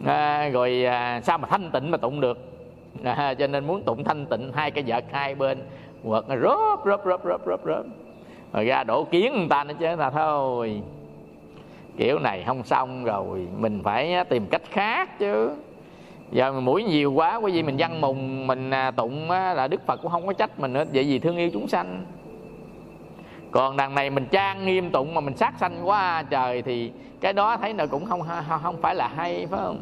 À, 0.06 0.50
rồi 0.50 0.86
à, 0.86 1.22
sao 1.24 1.38
mà 1.38 1.48
thanh 1.48 1.72
tịnh 1.72 1.92
mà 1.92 1.98
tụng 1.98 2.22
được? 2.22 2.51
À, 3.04 3.34
cho 3.34 3.47
nên 3.47 3.68
muốn 3.68 3.84
tụng 3.84 4.04
thanh 4.04 4.26
tịnh 4.26 4.52
hai 4.54 4.72
cái 4.72 4.84
vật 4.88 5.06
hai 5.12 5.36
bên 5.36 5.64
quật 6.04 6.24
rớp 6.28 6.80
rớp 6.86 7.02
rớp 7.06 7.22
rớp 7.26 7.41
rớp 7.45 7.60
rớp. 7.66 7.86
Rồi 8.54 8.66
ra 8.66 8.84
đổ 8.84 9.04
kiến 9.04 9.34
người 9.38 9.47
ta 9.49 9.64
nữa 9.64 9.74
chứ 9.80 9.95
là 9.95 10.10
thôi. 10.10 10.82
Kiểu 11.97 12.20
này 12.20 12.43
không 12.47 12.64
xong 12.64 13.04
rồi 13.04 13.47
mình 13.58 13.82
phải 13.84 14.26
tìm 14.30 14.45
cách 14.45 14.62
khác 14.70 15.20
chứ. 15.20 15.52
Giờ 16.32 16.52
mình 16.52 16.66
mũi 16.66 16.84
nhiều 16.84 17.14
quá 17.14 17.36
quý 17.36 17.52
vị 17.52 17.64
mình 17.64 17.76
văn 17.80 18.02
mùng 18.02 18.47
mình 18.47 18.72
à, 18.72 18.91
tụng 18.91 19.32
là 19.32 19.68
đức 19.68 19.86
phật 19.86 20.02
cũng 20.02 20.12
không 20.12 20.28
có 20.28 20.34
trách 20.34 20.60
mình 20.60 20.74
nữa 20.74 20.84
vậy 20.93 21.04
vì 21.04 21.20
thương 21.20 21.38
yêu 21.38 21.49
chúng 21.54 21.68
sanh. 21.68 22.06
Còn 23.52 23.78
đằng 23.78 23.95
này 23.95 24.10
mình 24.10 24.26
trang 24.32 24.66
nghiêm 24.66 24.91
tụng 24.91 25.14
mà 25.14 25.22
mình 25.22 25.38
sát 25.38 25.54
sanh 25.60 25.82
quá 25.84 26.24
trời 26.30 26.62
thì 26.62 26.91
cái 27.22 27.34
đó 27.34 27.58
thấy 27.58 27.74
là 27.74 27.86
cũng 27.86 28.06
không 28.06 28.22
không 28.64 28.82
phải 28.82 28.95
là 28.95 29.08
hay 29.08 29.47
phải 29.49 29.60
không? 29.60 29.80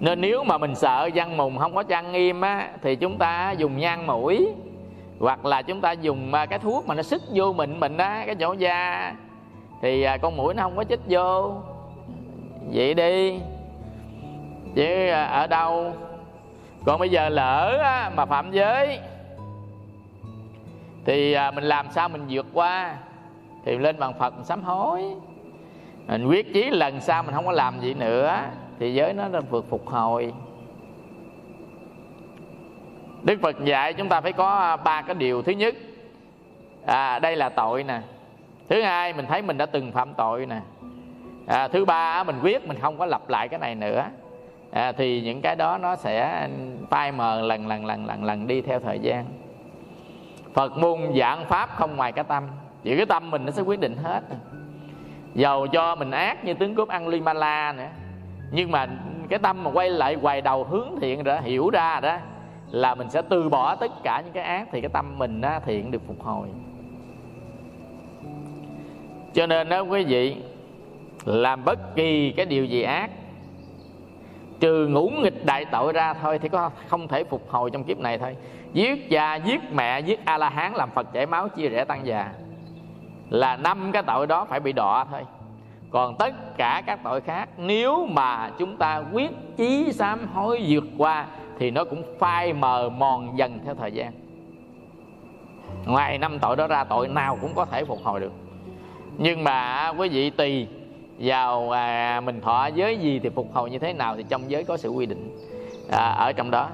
Nên 0.00 0.20
nếu 0.20 0.44
mà 0.44 0.58
mình 0.58 0.74
sợ 0.74 1.10
văn 1.14 1.36
mùng 1.36 1.58
không 1.58 1.74
có 1.74 1.82
trang 1.82 2.12
nghiêm 2.12 2.40
á 2.40 2.68
thì 2.82 2.96
chúng 2.96 3.18
ta 3.18 3.50
dùng 3.50 3.76
nhang 3.76 4.06
mũi. 4.06 4.48
Hoặc 5.20 5.44
là 5.44 5.62
chúng 5.62 5.80
ta 5.80 5.92
dùng 5.92 6.34
à, 6.34 6.46
cái 6.46 6.58
thuốc 6.58 6.86
mà 6.86 6.94
nó 6.94 7.02
sức 7.02 7.22
vô 7.34 7.52
mình 7.52 7.80
mình 7.80 7.96
á 7.96 8.22
cái 8.26 8.34
chỗ 8.34 8.52
da. 8.52 9.14
Thì 9.82 10.02
à, 10.02 10.16
con 10.16 10.36
mũi 10.36 10.54
nó 10.54 10.62
không 10.62 10.76
có 10.76 10.84
chích 10.84 11.00
vô. 11.08 11.54
Vậy 12.72 12.94
đi. 12.94 13.40
Chứ 14.74 15.08
à, 15.08 15.24
ở 15.24 15.46
đâu? 15.46 15.92
Còn 16.86 17.00
bây 17.00 17.08
giờ 17.08 17.28
lỡ 17.28 17.78
á, 17.82 18.10
mà 18.16 18.26
phạm 18.26 18.50
giới 18.50 18.98
thì 21.04 21.36
mình 21.54 21.64
làm 21.64 21.86
sao 21.90 22.08
mình 22.08 22.24
vượt 22.28 22.46
qua? 22.52 22.96
Thì 23.64 23.78
lên 23.78 23.98
bằng 23.98 24.18
phật 24.18 24.34
mình 24.34 24.44
sám 24.44 24.62
hối. 24.62 25.02
Mình 26.06 26.26
quyết 26.26 26.54
chí 26.54 26.70
lần 26.70 27.00
sau 27.00 27.22
mình 27.22 27.34
không 27.34 27.46
có 27.46 27.52
làm 27.52 27.80
gì 27.80 27.94
nữa 27.94 28.38
thì 28.78 28.94
giới 28.94 29.12
nó 29.12 29.40
vượt 29.50 29.64
phục 29.70 29.88
hồi. 29.88 30.32
Đức 33.22 33.38
phật 33.42 33.64
dạy 33.64 33.92
chúng 33.92 34.08
ta 34.08 34.20
phải 34.20 34.32
có 34.32 34.56
à, 34.56 34.76
ba 34.76 35.02
cái 35.02 35.14
điều. 35.14 35.42
Thứ 35.42 35.52
nhất 35.52 35.74
à, 36.86 37.18
đây 37.18 37.36
là 37.36 37.48
tội 37.48 37.82
nè. 37.82 38.00
Thứ 38.68 38.82
hai 38.82 39.12
mình 39.12 39.26
thấy 39.26 39.42
mình 39.42 39.58
đã 39.58 39.66
từng 39.66 39.92
phạm 39.92 40.14
tội 40.14 40.46
nè. 40.46 40.60
À, 41.46 41.68
thứ 41.68 41.84
ba 41.84 42.24
mình 42.24 42.36
quyết 42.42 42.68
mình 42.68 42.78
không 42.80 42.98
có 42.98 43.06
lặp 43.06 43.28
lại 43.28 43.48
cái 43.48 43.60
này 43.60 43.74
nữa. 43.74 44.04
À, 44.70 44.92
thì 44.92 45.20
những 45.20 45.40
cái 45.40 45.56
đó 45.56 45.78
nó 45.78 45.96
sẽ 45.96 46.48
phai 46.90 47.12
mờ 47.12 47.40
lần 47.40 47.66
lần 47.66 47.86
lần 47.86 48.06
lần 48.06 48.24
lần 48.24 48.46
đi 48.46 48.60
theo 48.60 48.80
thời 48.80 48.98
gian. 48.98 49.24
Phật 50.54 50.76
môn 50.76 50.98
dạng 51.18 51.44
pháp 51.44 51.70
không 51.74 51.96
ngoài 51.96 52.12
cái 52.12 52.24
tâm. 52.24 52.44
Chỉ 52.82 52.96
cái 52.96 53.06
tâm 53.06 53.30
mình 53.30 53.44
nó 53.44 53.50
sẽ 53.50 53.62
quyết 53.62 53.80
định 53.80 53.96
hết. 53.96 54.20
Dầu 55.34 55.66
cho 55.66 55.94
mình 55.94 56.10
ác 56.10 56.44
như 56.44 56.54
tướng 56.54 56.74
cướp 56.74 56.88
ăn 56.88 57.08
limala 57.08 57.32
ma 57.32 57.40
la 57.40 57.72
nữa 57.72 57.88
nhưng 58.52 58.70
mà 58.70 58.86
cái 59.28 59.38
tâm 59.38 59.64
mà 59.64 59.70
quay 59.70 59.90
lại 59.90 60.16
quay 60.22 60.40
đầu 60.40 60.64
hướng 60.64 60.88
thiện 61.00 61.22
rồi 61.22 61.42
hiểu 61.42 61.70
ra 61.70 62.00
đó 62.00 62.16
là 62.70 62.94
mình 62.94 63.10
sẽ 63.10 63.22
từ 63.22 63.48
bỏ 63.48 63.74
tất 63.74 64.02
cả 64.02 64.20
những 64.20 64.32
cái 64.32 64.44
ác 64.44 64.68
thì 64.72 64.80
cái 64.80 64.90
tâm 64.92 65.18
mình 65.18 65.40
á, 65.40 65.60
thiện 65.64 65.90
được 65.90 66.02
phục 66.06 66.22
hồi. 66.22 66.48
Cho 69.34 69.46
nên 69.46 69.68
đó 69.68 69.80
quý 69.80 70.04
vị 70.04 70.36
làm 71.24 71.64
bất 71.64 71.94
kỳ 71.94 72.32
cái 72.32 72.46
điều 72.46 72.64
gì 72.64 72.82
ác 72.82 73.10
trừ 74.60 74.86
ngũ 74.86 75.10
nghịch 75.10 75.46
đại 75.46 75.64
tội 75.64 75.92
ra 75.92 76.14
thôi 76.14 76.38
thì 76.38 76.48
có 76.48 76.70
không 76.88 77.08
thể 77.08 77.24
phục 77.24 77.50
hồi 77.50 77.70
trong 77.70 77.84
kiếp 77.84 77.98
này 77.98 78.18
thôi. 78.18 78.36
Giết 78.72 79.10
cha 79.10 79.34
giết 79.34 79.60
mẹ 79.72 80.00
giết 80.00 80.24
a 80.24 80.38
la 80.38 80.50
hán 80.50 80.72
làm 80.72 80.90
phật 80.90 81.12
chảy 81.12 81.26
máu 81.26 81.48
chia 81.48 81.68
rẽ 81.68 81.84
tăng 81.84 82.06
già 82.06 82.32
là 83.30 83.56
năm 83.56 83.90
cái 83.92 84.02
tội 84.02 84.26
đó 84.26 84.44
phải 84.44 84.60
bị 84.60 84.72
đọa 84.72 85.04
thôi 85.04 85.20
còn 85.92 86.14
tất 86.16 86.34
cả 86.56 86.82
các 86.86 87.00
tội 87.04 87.20
khác 87.20 87.48
nếu 87.56 88.06
mà 88.06 88.50
chúng 88.58 88.76
ta 88.76 89.02
quyết 89.12 89.30
chí 89.56 89.92
sám 89.92 90.26
hối 90.34 90.64
vượt 90.68 90.84
qua 90.98 91.26
thì 91.58 91.70
nó 91.70 91.84
cũng 91.84 92.02
phai 92.18 92.52
mờ 92.52 92.88
mòn 92.88 93.38
dần 93.38 93.58
theo 93.64 93.74
thời 93.74 93.92
gian. 93.92 94.12
Ngoài 95.86 96.18
năm 96.18 96.38
tội 96.38 96.56
đó 96.56 96.66
ra 96.66 96.84
tội 96.84 97.08
nào 97.08 97.38
cũng 97.40 97.54
có 97.54 97.64
thể 97.64 97.84
phục 97.84 97.98
hồi 98.02 98.20
được. 98.20 98.32
Nhưng 99.18 99.44
mà 99.44 99.74
à, 99.74 99.88
quý 99.88 100.08
vị 100.08 100.30
tùy 100.30 100.66
vào 101.18 101.70
à, 101.70 102.20
mình 102.20 102.40
thọ 102.40 102.66
giới 102.66 102.98
gì 102.98 103.20
thì 103.22 103.28
phục 103.28 103.54
hồi 103.54 103.70
như 103.70 103.78
thế 103.78 103.92
nào 103.92 104.16
thì 104.16 104.24
trong 104.28 104.50
giới 104.50 104.64
có 104.64 104.76
sự 104.76 104.88
quy 104.88 105.06
định 105.06 105.36
à, 105.90 106.14
ở 106.18 106.32
trong 106.32 106.50
đó. 106.50 106.68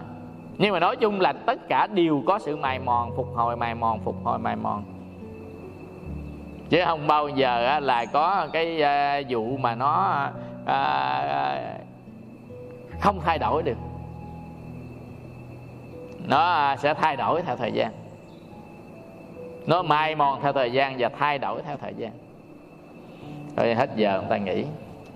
Nhưng 0.59 0.73
mà 0.73 0.81
nói 0.81 0.97
chung 0.97 1.21
là 1.21 1.33
tất 1.33 1.69
cả 1.69 1.87
đều 1.87 2.23
có 2.27 2.39
sự 2.39 2.57
mài 2.57 2.79
mòn 2.79 3.11
phục 3.17 3.29
hồi 3.35 3.57
mài 3.57 3.75
mòn 3.75 4.01
phục 4.05 4.17
hồi 4.25 4.39
mài 4.39 4.57
mòn 4.57 4.85
chứ 6.71 6.79
không 6.85 7.07
bao 7.07 7.29
giờ 7.29 7.81
là 7.81 8.05
có 8.05 8.49
cái 8.53 8.83
ờ, 8.83 9.23
vụ 9.29 9.57
mà 9.57 9.75
nó 9.75 10.29
ờ, 10.67 11.59
không 13.01 13.21
thay 13.25 13.39
đổi 13.39 13.63
được. 13.63 13.77
Nó 16.27 16.41
ờ, 16.41 16.77
sẽ 16.77 16.95
thay 16.95 17.17
đổi 17.17 17.43
theo 17.43 17.57
thời 17.57 17.73
gian. 17.73 17.93
Nó 19.67 19.83
mai 19.83 20.15
mòn 20.15 20.41
theo 20.43 20.53
thời 20.53 20.73
gian 20.73 20.97
và 20.99 21.09
thay 21.19 21.39
đổi 21.39 21.63
theo 21.63 21.77
thời 21.77 21.95
gian. 21.95 22.13
Thôi 23.57 23.75
hết 23.75 23.91
giờ 23.97 24.19
chúng 24.21 24.31
ta 24.31 24.37
nghỉ. 24.37 24.65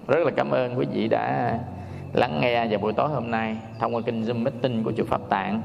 Rất 0.08 0.18
là 0.24 0.30
cảm 0.36 0.50
ơn 0.50 0.78
quý 0.78 0.86
vị 0.92 1.08
đã 1.08 1.58
lắng 2.12 2.40
nghe 2.40 2.66
vào 2.66 2.78
buổi 2.78 2.92
tối 2.92 3.08
hôm 3.08 3.30
nay 3.30 3.56
thông 3.78 3.94
qua 3.94 4.02
kênh 4.06 4.22
zoom 4.22 4.42
meeting 4.42 4.84
của 4.84 4.92
chùa 4.96 5.04
pháp 5.04 5.20
tạng. 5.28 5.62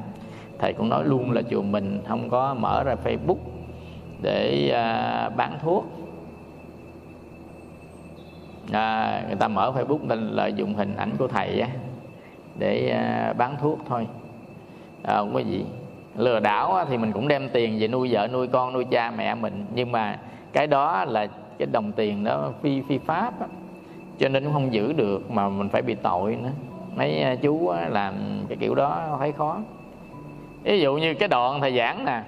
Thầy 0.60 0.74
cũng 0.74 0.90
nói 0.90 1.06
luôn 1.06 1.32
là 1.32 1.42
chùa 1.50 1.62
mình 1.62 2.02
không 2.08 2.30
có 2.30 2.54
mở 2.54 2.84
ra 2.84 2.96
facebook 3.04 3.57
để 4.22 4.70
à, 4.70 5.30
bán 5.30 5.60
thuốc. 5.62 5.86
À, 8.72 9.22
người 9.28 9.36
ta 9.36 9.48
mở 9.48 9.72
facebook 9.76 10.08
nên 10.08 10.20
lợi 10.20 10.54
dụng 10.54 10.74
hình 10.74 10.96
ảnh 10.96 11.12
của 11.20 11.28
thầy 11.28 11.60
á, 11.60 11.68
để 12.60 12.90
à, 12.90 13.34
bán 13.34 13.56
thuốc 13.62 13.80
thôi. 13.90 14.08
À, 15.04 15.18
không 15.18 15.34
có 15.34 15.40
gì. 15.40 15.66
Lừa 16.16 16.40
đảo 16.40 16.86
thì 16.90 16.98
mình 16.98 17.12
cũng 17.12 17.28
đem 17.28 17.50
tiền 17.50 17.78
về 17.80 17.88
nuôi 17.88 18.10
vợ 18.12 18.28
nuôi 18.28 18.48
con 18.48 18.74
nuôi 18.74 18.86
cha 18.92 19.12
mẹ 19.12 19.36
mình. 19.36 19.66
Nhưng 19.74 19.92
mà 19.92 20.20
cái 20.54 20.68
đó 20.68 21.06
là 21.06 21.28
cái 21.58 21.68
đồng 21.72 21.92
tiền 21.92 22.24
đó 22.24 22.52
phi 22.62 22.82
phi 22.82 22.98
pháp 22.98 23.40
á. 23.40 23.48
cho 24.20 24.30
nên 24.30 24.44
cũng 24.44 24.54
không 24.54 24.74
giữ 24.74 24.94
được 24.94 25.32
mà 25.32 25.50
mình 25.50 25.70
phải 25.70 25.82
bị 25.82 25.96
tội 25.96 26.36
nữa. 26.36 26.50
Mấy 26.96 27.22
à, 27.22 27.36
chú 27.36 27.60
chú 27.60 27.74
làm 27.90 28.14
cái 28.50 28.58
kiểu 28.62 28.76
đó 28.76 29.18
thấy 29.20 29.32
khó. 29.32 29.58
Ví 30.64 30.80
dụ 30.80 30.96
như 30.96 31.14
cái 31.14 31.30
đoạn 31.30 31.62
thầy 31.62 31.78
giảng 31.78 32.06
nè 32.06 32.22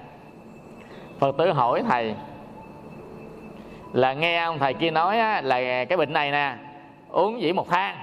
phật 1.20 1.36
tử 1.36 1.52
hỏi 1.52 1.82
thầy 1.88 2.14
là 3.92 4.12
nghe 4.12 4.42
ông 4.42 4.58
thầy 4.58 4.74
kia 4.74 4.90
nói 4.90 5.18
á, 5.18 5.40
là 5.40 5.84
cái 5.84 5.98
bệnh 5.98 6.12
này 6.12 6.30
nè 6.30 6.54
uống 7.08 7.38
chỉ 7.40 7.52
một 7.52 7.70
thang 7.70 7.96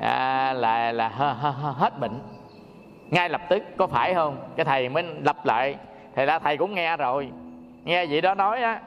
à, 0.00 0.52
là 0.52 0.92
là 0.92 1.08
hết 1.78 2.00
bệnh. 2.00 2.20
Ngay 3.10 3.28
lập 3.28 3.40
tức 3.48 3.62
có 3.76 3.86
phải 3.86 4.14
không? 4.14 4.36
Cái 4.56 4.64
thầy 4.64 4.88
mới 4.88 5.04
lập 5.22 5.46
lại 5.46 5.76
thầy 6.14 6.26
là 6.26 6.38
thầy 6.38 6.56
cũng 6.56 6.74
nghe 6.74 6.96
rồi. 6.96 7.30
Nghe 7.84 8.06
vậy 8.06 8.20
đó 8.20 8.34
nói 8.34 8.62
á 8.62 8.80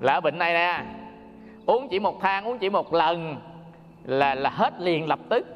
là 0.00 0.20
bệnh 0.20 0.38
này 0.38 0.52
nè 0.52 0.82
uống 1.66 1.88
chỉ 1.88 1.98
một 1.98 2.20
thang 2.20 2.44
uống 2.44 2.58
chỉ 2.58 2.70
một 2.70 2.94
lần 2.94 3.36
là 4.04 4.34
là 4.34 4.50
hết 4.50 4.80
liền 4.80 5.08
lập 5.08 5.18
tức. 5.28 5.46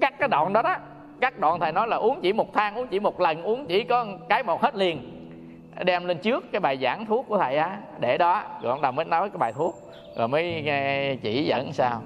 Cắt 0.00 0.18
cái 0.18 0.28
đoạn 0.28 0.52
đó 0.52 0.62
đó 0.62 0.76
cắt 1.20 1.38
đoạn 1.38 1.60
thầy 1.60 1.72
nói 1.72 1.88
là 1.88 1.96
uống 1.96 2.20
chỉ 2.22 2.32
một 2.32 2.54
thang 2.54 2.74
uống 2.74 2.86
chỉ 2.86 3.00
một 3.00 3.20
lần 3.20 3.42
uống 3.42 3.66
chỉ 3.66 3.84
có 3.84 4.06
cái 4.28 4.42
một 4.42 4.62
hết 4.62 4.76
liền 4.76 5.13
đem 5.82 6.04
lên 6.04 6.18
trước 6.18 6.52
cái 6.52 6.60
bài 6.60 6.78
giảng 6.82 7.06
thuốc 7.06 7.26
của 7.28 7.38
thầy 7.38 7.56
á 7.56 7.78
để 8.00 8.18
đó. 8.18 8.42
Rồi 8.62 8.70
ông 8.70 8.80
đồng 8.80 8.96
mới 8.96 9.04
nói 9.04 9.30
cái 9.30 9.38
bài 9.38 9.52
thuốc 9.52 9.74
rồi 10.16 10.28
mới 10.28 10.64
chỉ 11.22 11.44
dẫn 11.44 11.72
sao. 11.72 12.02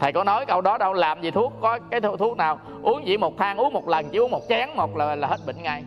Thầy 0.00 0.12
có 0.12 0.24
nói 0.24 0.46
câu 0.46 0.60
đó 0.60 0.78
đâu 0.78 0.92
làm 0.92 1.20
gì 1.20 1.30
thuốc 1.30 1.52
có 1.60 1.78
cái 1.90 2.00
thuốc 2.00 2.36
nào. 2.36 2.58
Uống 2.82 3.02
chỉ 3.04 3.16
một 3.16 3.38
thang 3.38 3.56
uống 3.56 3.72
một 3.72 3.88
lần 3.88 4.08
chỉ 4.08 4.18
uống 4.18 4.30
một 4.30 4.42
chén 4.48 4.68
một 4.76 4.96
là 4.96 5.14
là 5.14 5.28
hết 5.28 5.40
bệnh 5.46 5.62
ngay. 5.62 5.82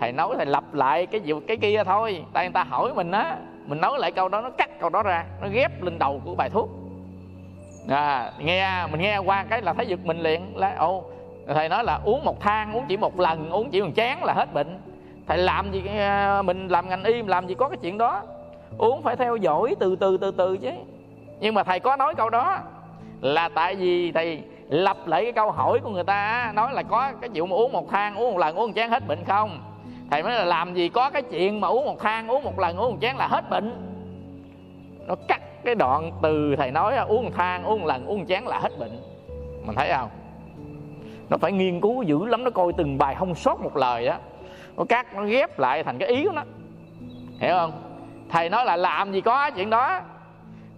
Thầy 0.00 0.12
nói 0.12 0.34
thầy 0.36 0.46
lặp 0.46 0.74
lại 0.74 1.06
cái 1.06 1.20
gì 1.20 1.32
cái 1.46 1.56
kia 1.56 1.82
thôi. 1.84 2.24
Tại 2.32 2.44
người 2.44 2.52
ta 2.52 2.64
hỏi 2.64 2.94
mình 2.94 3.10
á 3.10 3.36
mình 3.66 3.80
nói 3.80 3.98
lại 3.98 4.12
câu 4.12 4.28
đó 4.28 4.40
nó 4.40 4.50
cắt 4.50 4.80
câu 4.80 4.90
đó 4.90 5.02
ra 5.02 5.24
nó 5.42 5.48
ghép 5.52 5.82
lên 5.82 5.98
đầu 5.98 6.20
của 6.24 6.34
bài 6.34 6.50
thuốc. 6.50 6.68
À, 7.88 8.32
nghe 8.38 8.86
mình 8.86 9.00
nghe 9.00 9.18
qua 9.18 9.44
cái 9.50 9.62
là 9.62 9.72
thấy 9.72 9.86
giật 9.86 10.00
mình 10.04 10.20
liền 10.20 10.56
là 10.56 10.74
ô. 10.78 11.04
thầy 11.46 11.68
nói 11.68 11.84
là 11.84 12.00
uống 12.04 12.24
một 12.24 12.40
thang 12.40 12.72
uống 12.72 12.84
chỉ 12.88 12.96
một 12.96 13.20
lần 13.20 13.50
uống 13.50 13.70
chỉ 13.70 13.82
một 13.82 13.90
chén 13.96 14.18
là 14.18 14.32
hết 14.32 14.52
bệnh 14.52 14.78
thầy 15.32 15.38
làm 15.38 15.72
gì 15.72 15.82
ờ, 15.98 16.42
mình 16.42 16.68
làm 16.68 16.88
ngành 16.88 17.04
y 17.04 17.22
làm 17.22 17.46
gì 17.46 17.54
có 17.54 17.68
cái 17.68 17.78
chuyện 17.82 17.98
đó. 17.98 18.22
Uống 18.78 19.02
phải 19.02 19.16
theo 19.16 19.36
dõi 19.36 19.74
từ 19.80 19.96
từ 19.96 20.16
từ 20.16 20.30
từ 20.30 20.56
chứ. 20.56 20.70
Nhưng 21.40 21.54
mà 21.54 21.62
thầy 21.62 21.80
có 21.80 21.96
nói 21.96 22.14
câu 22.14 22.30
đó 22.30 22.58
là 23.20 23.48
tại 23.48 23.74
vì 23.74 24.12
thầy 24.12 24.42
lặp 24.68 24.96
lại 25.06 25.22
cái 25.22 25.32
câu 25.32 25.50
hỏi 25.50 25.78
của 25.82 25.90
người 25.90 26.04
ta 26.04 26.52
nói 26.54 26.72
là 26.72 26.82
có 26.82 27.12
cái 27.20 27.30
chuyện 27.34 27.48
mà 27.48 27.56
uống 27.56 27.72
một 27.72 27.90
thang, 27.90 28.14
uống 28.14 28.32
một 28.32 28.38
lần, 28.38 28.56
uống 28.56 28.66
một 28.66 28.72
chén 28.76 28.90
hết 28.90 29.08
bệnh 29.08 29.24
không? 29.24 29.60
Thầy 30.10 30.22
mới 30.22 30.32
là 30.32 30.44
làm 30.44 30.74
gì 30.74 30.88
có 30.88 31.10
cái 31.10 31.22
chuyện 31.22 31.60
mà 31.60 31.68
uống 31.68 31.84
một 31.84 32.00
thang, 32.00 32.28
uống 32.28 32.44
một 32.44 32.58
lần, 32.58 32.76
uống 32.76 32.92
một 32.92 32.98
chén 33.00 33.16
là 33.16 33.26
hết 33.26 33.50
bệnh. 33.50 33.72
Nó 35.06 35.14
cắt 35.28 35.64
cái 35.64 35.74
đoạn 35.74 36.10
từ 36.22 36.56
thầy 36.56 36.70
nói 36.70 36.96
uống 36.96 37.24
một 37.24 37.32
thang, 37.36 37.64
uống 37.64 37.80
một 37.80 37.86
lần, 37.86 38.06
uống 38.06 38.18
một 38.18 38.24
chén 38.28 38.44
là 38.44 38.58
hết 38.58 38.78
bệnh. 38.78 39.00
Mình 39.66 39.76
thấy 39.76 39.90
không? 39.92 40.08
Nó 41.30 41.36
phải 41.36 41.52
nghiên 41.52 41.80
cứu 41.80 42.02
dữ 42.02 42.24
lắm, 42.24 42.44
nó 42.44 42.50
coi 42.50 42.72
từng 42.72 42.98
bài 42.98 43.14
không 43.14 43.34
sót 43.34 43.60
một 43.60 43.76
lời 43.76 44.06
á 44.06 44.18
nó 44.76 44.84
cắt 44.84 45.14
nó 45.14 45.24
ghép 45.24 45.58
lại 45.58 45.84
thành 45.84 45.98
cái 45.98 46.08
ý 46.08 46.24
của 46.24 46.32
nó. 46.32 46.42
Hiểu 47.38 47.54
không? 47.56 47.72
Thầy 48.28 48.50
nói 48.50 48.64
là 48.64 48.76
làm 48.76 49.12
gì 49.12 49.20
có 49.20 49.50
chuyện 49.50 49.70
đó. 49.70 50.00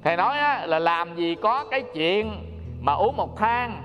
Thầy 0.04 0.16
nói 0.16 0.38
á, 0.38 0.66
là 0.66 0.78
làm 0.78 1.16
gì 1.16 1.34
có 1.34 1.64
cái 1.70 1.82
chuyện 1.94 2.32
mà 2.80 2.92
uống 2.92 3.16
một 3.16 3.36
thang 3.36 3.82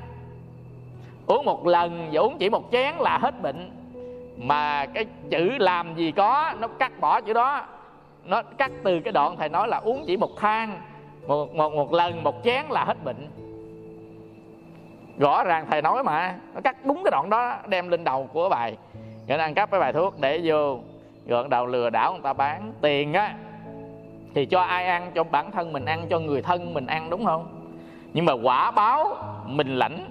uống 1.26 1.46
một 1.46 1.68
lần 1.68 2.10
và 2.12 2.22
uống 2.22 2.38
chỉ 2.38 2.50
một 2.50 2.64
chén 2.72 2.96
là 2.96 3.18
hết 3.18 3.42
bệnh. 3.42 3.72
Mà 4.38 4.86
cái 4.86 5.06
chữ 5.30 5.58
làm 5.60 5.96
gì 5.96 6.12
có 6.12 6.54
nó 6.60 6.68
cắt 6.68 7.00
bỏ 7.00 7.22
chữ 7.22 7.34
đó. 7.34 7.66
Nó 8.24 8.42
cắt 8.58 8.72
từ 8.84 9.00
cái 9.00 9.12
đoạn 9.12 9.36
thầy 9.38 9.50
nói 9.50 9.68
là 9.68 9.78
uống 9.78 10.04
chỉ 10.08 10.18
một 10.18 10.38
thang 10.38 10.82
một 11.28 11.56
một 11.56 11.74
một 11.74 11.94
lần 11.94 12.24
một 12.24 12.36
chén 12.44 12.66
là 12.70 12.84
hết 12.84 13.04
bệnh. 13.04 13.28
Rõ 15.20 15.44
ràng 15.44 15.66
thầy 15.72 15.82
nói 15.82 16.04
mà 16.04 16.36
nó 16.54 16.62
cắt 16.62 16.86
đúng 16.86 17.04
cái 17.04 17.12
đoạn 17.12 17.30
đó 17.30 17.56
đem 17.68 17.90
lên 17.90 18.04
đầu 18.04 18.30
của 18.34 18.50
bài 18.50 18.78
người 19.30 19.38
ta 19.38 19.44
ăn 19.44 19.54
cắp 19.54 19.72
cái 19.72 19.80
bài 19.80 19.94
thuốc 19.94 20.20
để 20.20 20.42
vô 20.44 20.80
gợn 21.28 21.50
đầu 21.50 21.66
lừa 21.66 21.90
đảo 21.90 22.12
người 22.14 22.22
ta 22.22 22.34
bán 22.34 22.74
tiền 22.82 23.14
á. 23.14 23.36
Thì 24.36 24.46
cho 24.46 24.62
ai 24.62 24.86
ăn 24.86 25.12
cho 25.16 25.24
bản 25.24 25.52
thân 25.52 25.74
mình 25.74 25.86
ăn 25.86 26.06
cho 26.10 26.20
người 26.20 26.42
thân 26.42 26.74
mình 26.74 26.86
ăn 26.86 27.10
đúng 27.10 27.26
không? 27.26 27.48
Nhưng 28.14 28.26
mà 28.26 28.34
quả 28.34 28.72
báo 28.72 29.16
mình 29.46 29.76
lãnh 29.76 30.06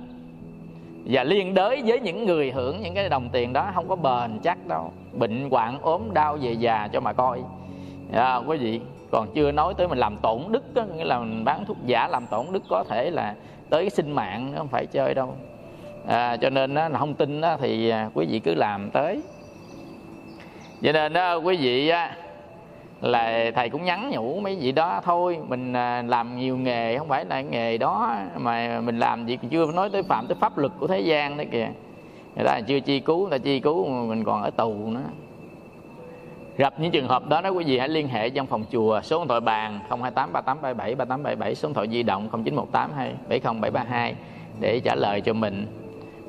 và 1.04 1.24
liên 1.24 1.54
đới 1.54 1.82
với 1.86 2.00
những 2.00 2.26
người 2.26 2.50
hưởng 2.50 2.80
những 2.82 2.94
cái 2.94 3.08
đồng 3.08 3.28
tiền 3.32 3.52
đó 3.52 3.70
không 3.74 3.88
có 3.88 3.96
bền 3.96 4.38
chắc 4.42 4.66
đâu. 4.66 4.92
Bệnh 5.12 5.50
hoạn 5.50 5.78
ốm 5.82 6.02
đau 6.14 6.38
về 6.40 6.52
già 6.52 6.88
cho 6.92 7.00
mà 7.00 7.12
coi. 7.12 7.42
À, 8.12 8.36
quý 8.36 8.56
vị 8.56 8.80
còn 9.12 9.28
chưa 9.34 9.52
nói 9.52 9.74
tới 9.74 9.88
mình 9.88 9.98
làm 9.98 10.16
tổn 10.16 10.42
đức 10.48 10.74
đó, 10.74 10.84
nghĩa 10.96 11.04
là 11.04 11.18
mình 11.18 11.44
bán 11.44 11.64
thuốc 11.64 11.76
giả 11.84 12.08
làm 12.08 12.26
tổn 12.26 12.46
đức 12.52 12.62
có 12.70 12.84
thể 12.88 13.10
là 13.10 13.34
tới 13.70 13.82
cái 13.82 13.90
sinh 13.90 14.12
mạng 14.12 14.52
nó 14.52 14.58
không 14.58 14.68
phải 14.68 14.86
chơi 14.86 15.14
đâu 15.14 15.34
à, 16.08 16.36
cho 16.36 16.50
nên 16.50 16.74
đó, 16.74 16.88
là 16.88 16.98
không 16.98 17.14
tin 17.14 17.40
đó, 17.40 17.56
thì 17.60 17.88
à, 17.88 18.10
quý 18.14 18.26
vị 18.26 18.38
cứ 18.38 18.54
làm 18.54 18.90
tới. 18.90 19.20
Cho 20.82 20.92
nên 20.92 21.12
đó, 21.12 21.36
quý 21.36 21.56
vị 21.56 21.88
á, 21.88 22.16
là 23.00 23.50
thầy 23.54 23.68
cũng 23.68 23.84
nhắn 23.84 24.10
nhủ 24.10 24.40
mấy 24.40 24.56
vị 24.60 24.72
đó 24.72 25.00
thôi 25.04 25.38
mình 25.48 25.72
à, 25.72 26.02
làm 26.02 26.38
nhiều 26.38 26.56
nghề 26.56 26.98
không 26.98 27.08
phải 27.08 27.24
là 27.24 27.40
nghề 27.40 27.78
đó 27.78 28.16
mà 28.36 28.80
mình 28.80 28.98
làm 28.98 29.26
gì 29.26 29.38
chưa 29.50 29.72
nói 29.72 29.90
tới 29.90 30.02
phạm 30.02 30.26
tới 30.26 30.36
pháp 30.40 30.58
luật 30.58 30.72
của 30.78 30.86
thế 30.86 31.00
gian 31.00 31.36
đấy 31.36 31.46
kìa. 31.52 31.68
Người 32.36 32.44
ta 32.44 32.60
chưa 32.60 32.80
chi 32.80 33.00
cứu 33.00 33.20
người 33.20 33.38
ta 33.38 33.44
chi 33.44 33.60
cứu 33.60 33.88
mình 33.88 34.24
còn 34.24 34.42
ở 34.42 34.50
tù 34.50 34.74
nữa. 34.74 35.04
Gặp 36.56 36.74
những 36.80 36.90
trường 36.90 37.08
hợp 37.08 37.28
đó 37.28 37.40
đó 37.40 37.50
quý 37.50 37.64
vị 37.64 37.78
hãy 37.78 37.88
liên 37.88 38.08
hệ 38.08 38.30
trong 38.30 38.46
phòng 38.46 38.64
chùa 38.72 39.00
số 39.00 39.18
điện 39.18 39.28
thoại 39.28 39.40
bàn 39.40 39.80
028 39.88 40.32
3877 40.32 40.94
3877 40.94 41.54
số 41.54 41.68
điện 41.68 41.74
thoại 41.74 41.88
di 41.88 42.02
động 42.02 42.28
0918 42.30 42.90
70732 43.28 44.14
để 44.60 44.80
trả 44.80 44.94
lời 44.94 45.20
cho 45.20 45.32
mình 45.32 45.66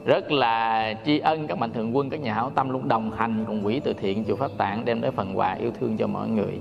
rất 0.05 0.31
là 0.31 0.93
tri 1.05 1.19
ân 1.19 1.47
các 1.47 1.57
mạnh 1.57 1.71
thường 1.71 1.97
quân, 1.97 2.09
các 2.09 2.19
nhà 2.19 2.33
hảo 2.33 2.51
tâm 2.55 2.69
luôn 2.69 2.87
đồng 2.87 3.11
hành 3.11 3.43
cùng 3.47 3.63
quỹ 3.63 3.79
từ 3.79 3.93
thiện 3.93 4.23
chùa 4.27 4.35
pháp 4.35 4.51
tạng 4.57 4.85
đem 4.85 5.01
đến 5.01 5.11
phần 5.11 5.37
quà 5.37 5.53
yêu 5.53 5.71
thương 5.79 5.97
cho 5.97 6.07
mọi 6.07 6.27
người. 6.27 6.59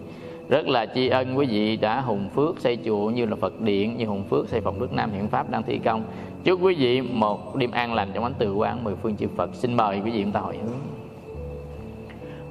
Rất 0.49 0.69
là 0.69 0.87
tri 0.87 1.09
ân 1.09 1.39
quý 1.39 1.47
vị 1.47 1.77
đã 1.77 2.01
hùng 2.01 2.29
phước 2.35 2.61
xây 2.61 2.79
chùa 2.85 3.11
như 3.11 3.27
là 3.27 3.37
phật 3.37 3.61
điện, 3.61 3.97
như 3.97 4.07
hùng 4.07 4.25
phước 4.31 4.49
xây 4.49 4.61
phòng 4.61 4.81
đức 4.81 4.93
nam 4.93 5.11
hiện 5.13 5.29
pháp 5.29 5.51
đang 5.51 5.63
thi 5.63 5.79
công. 5.79 6.03
Chúc 6.45 6.61
quý 6.63 6.75
vị 6.75 7.01
một 7.01 7.57
đêm 7.57 7.71
an 7.71 7.95
lành 7.95 8.09
trong 8.15 8.25
ánh 8.25 8.35
từ 8.39 8.55
quán 8.55 8.85
mười 8.85 8.95
phương 8.97 9.17
chư 9.17 9.27
phật. 9.37 9.51
Xin 9.55 9.77
mời 9.77 10.01
quý 10.05 10.11
vị 10.11 10.23
chúng 10.23 10.33
ta 10.33 10.41
hồi 10.41 10.57
hướng. 10.63 10.73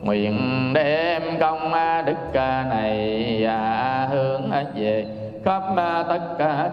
Nguyện 0.01 0.39
đem 0.73 1.21
công 1.39 1.71
đức 2.05 2.39
này 2.69 3.43
à, 3.43 4.07
hướng 4.11 4.41
về 4.75 5.05
khắp 5.45 5.63
à, 5.77 6.03
tất 6.03 6.19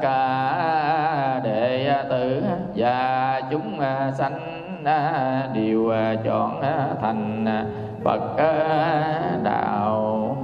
cả 0.03 1.41
đệ 1.45 1.95
tử 2.11 2.43
và 2.77 3.41
chúng 3.51 3.81
à, 3.81 4.11
sanh 4.13 4.39
à, 4.85 5.49
đều 5.55 5.93
chọn 6.25 6.63
thành 7.01 7.47
Phật 8.05 8.37
đạo. 9.45 10.37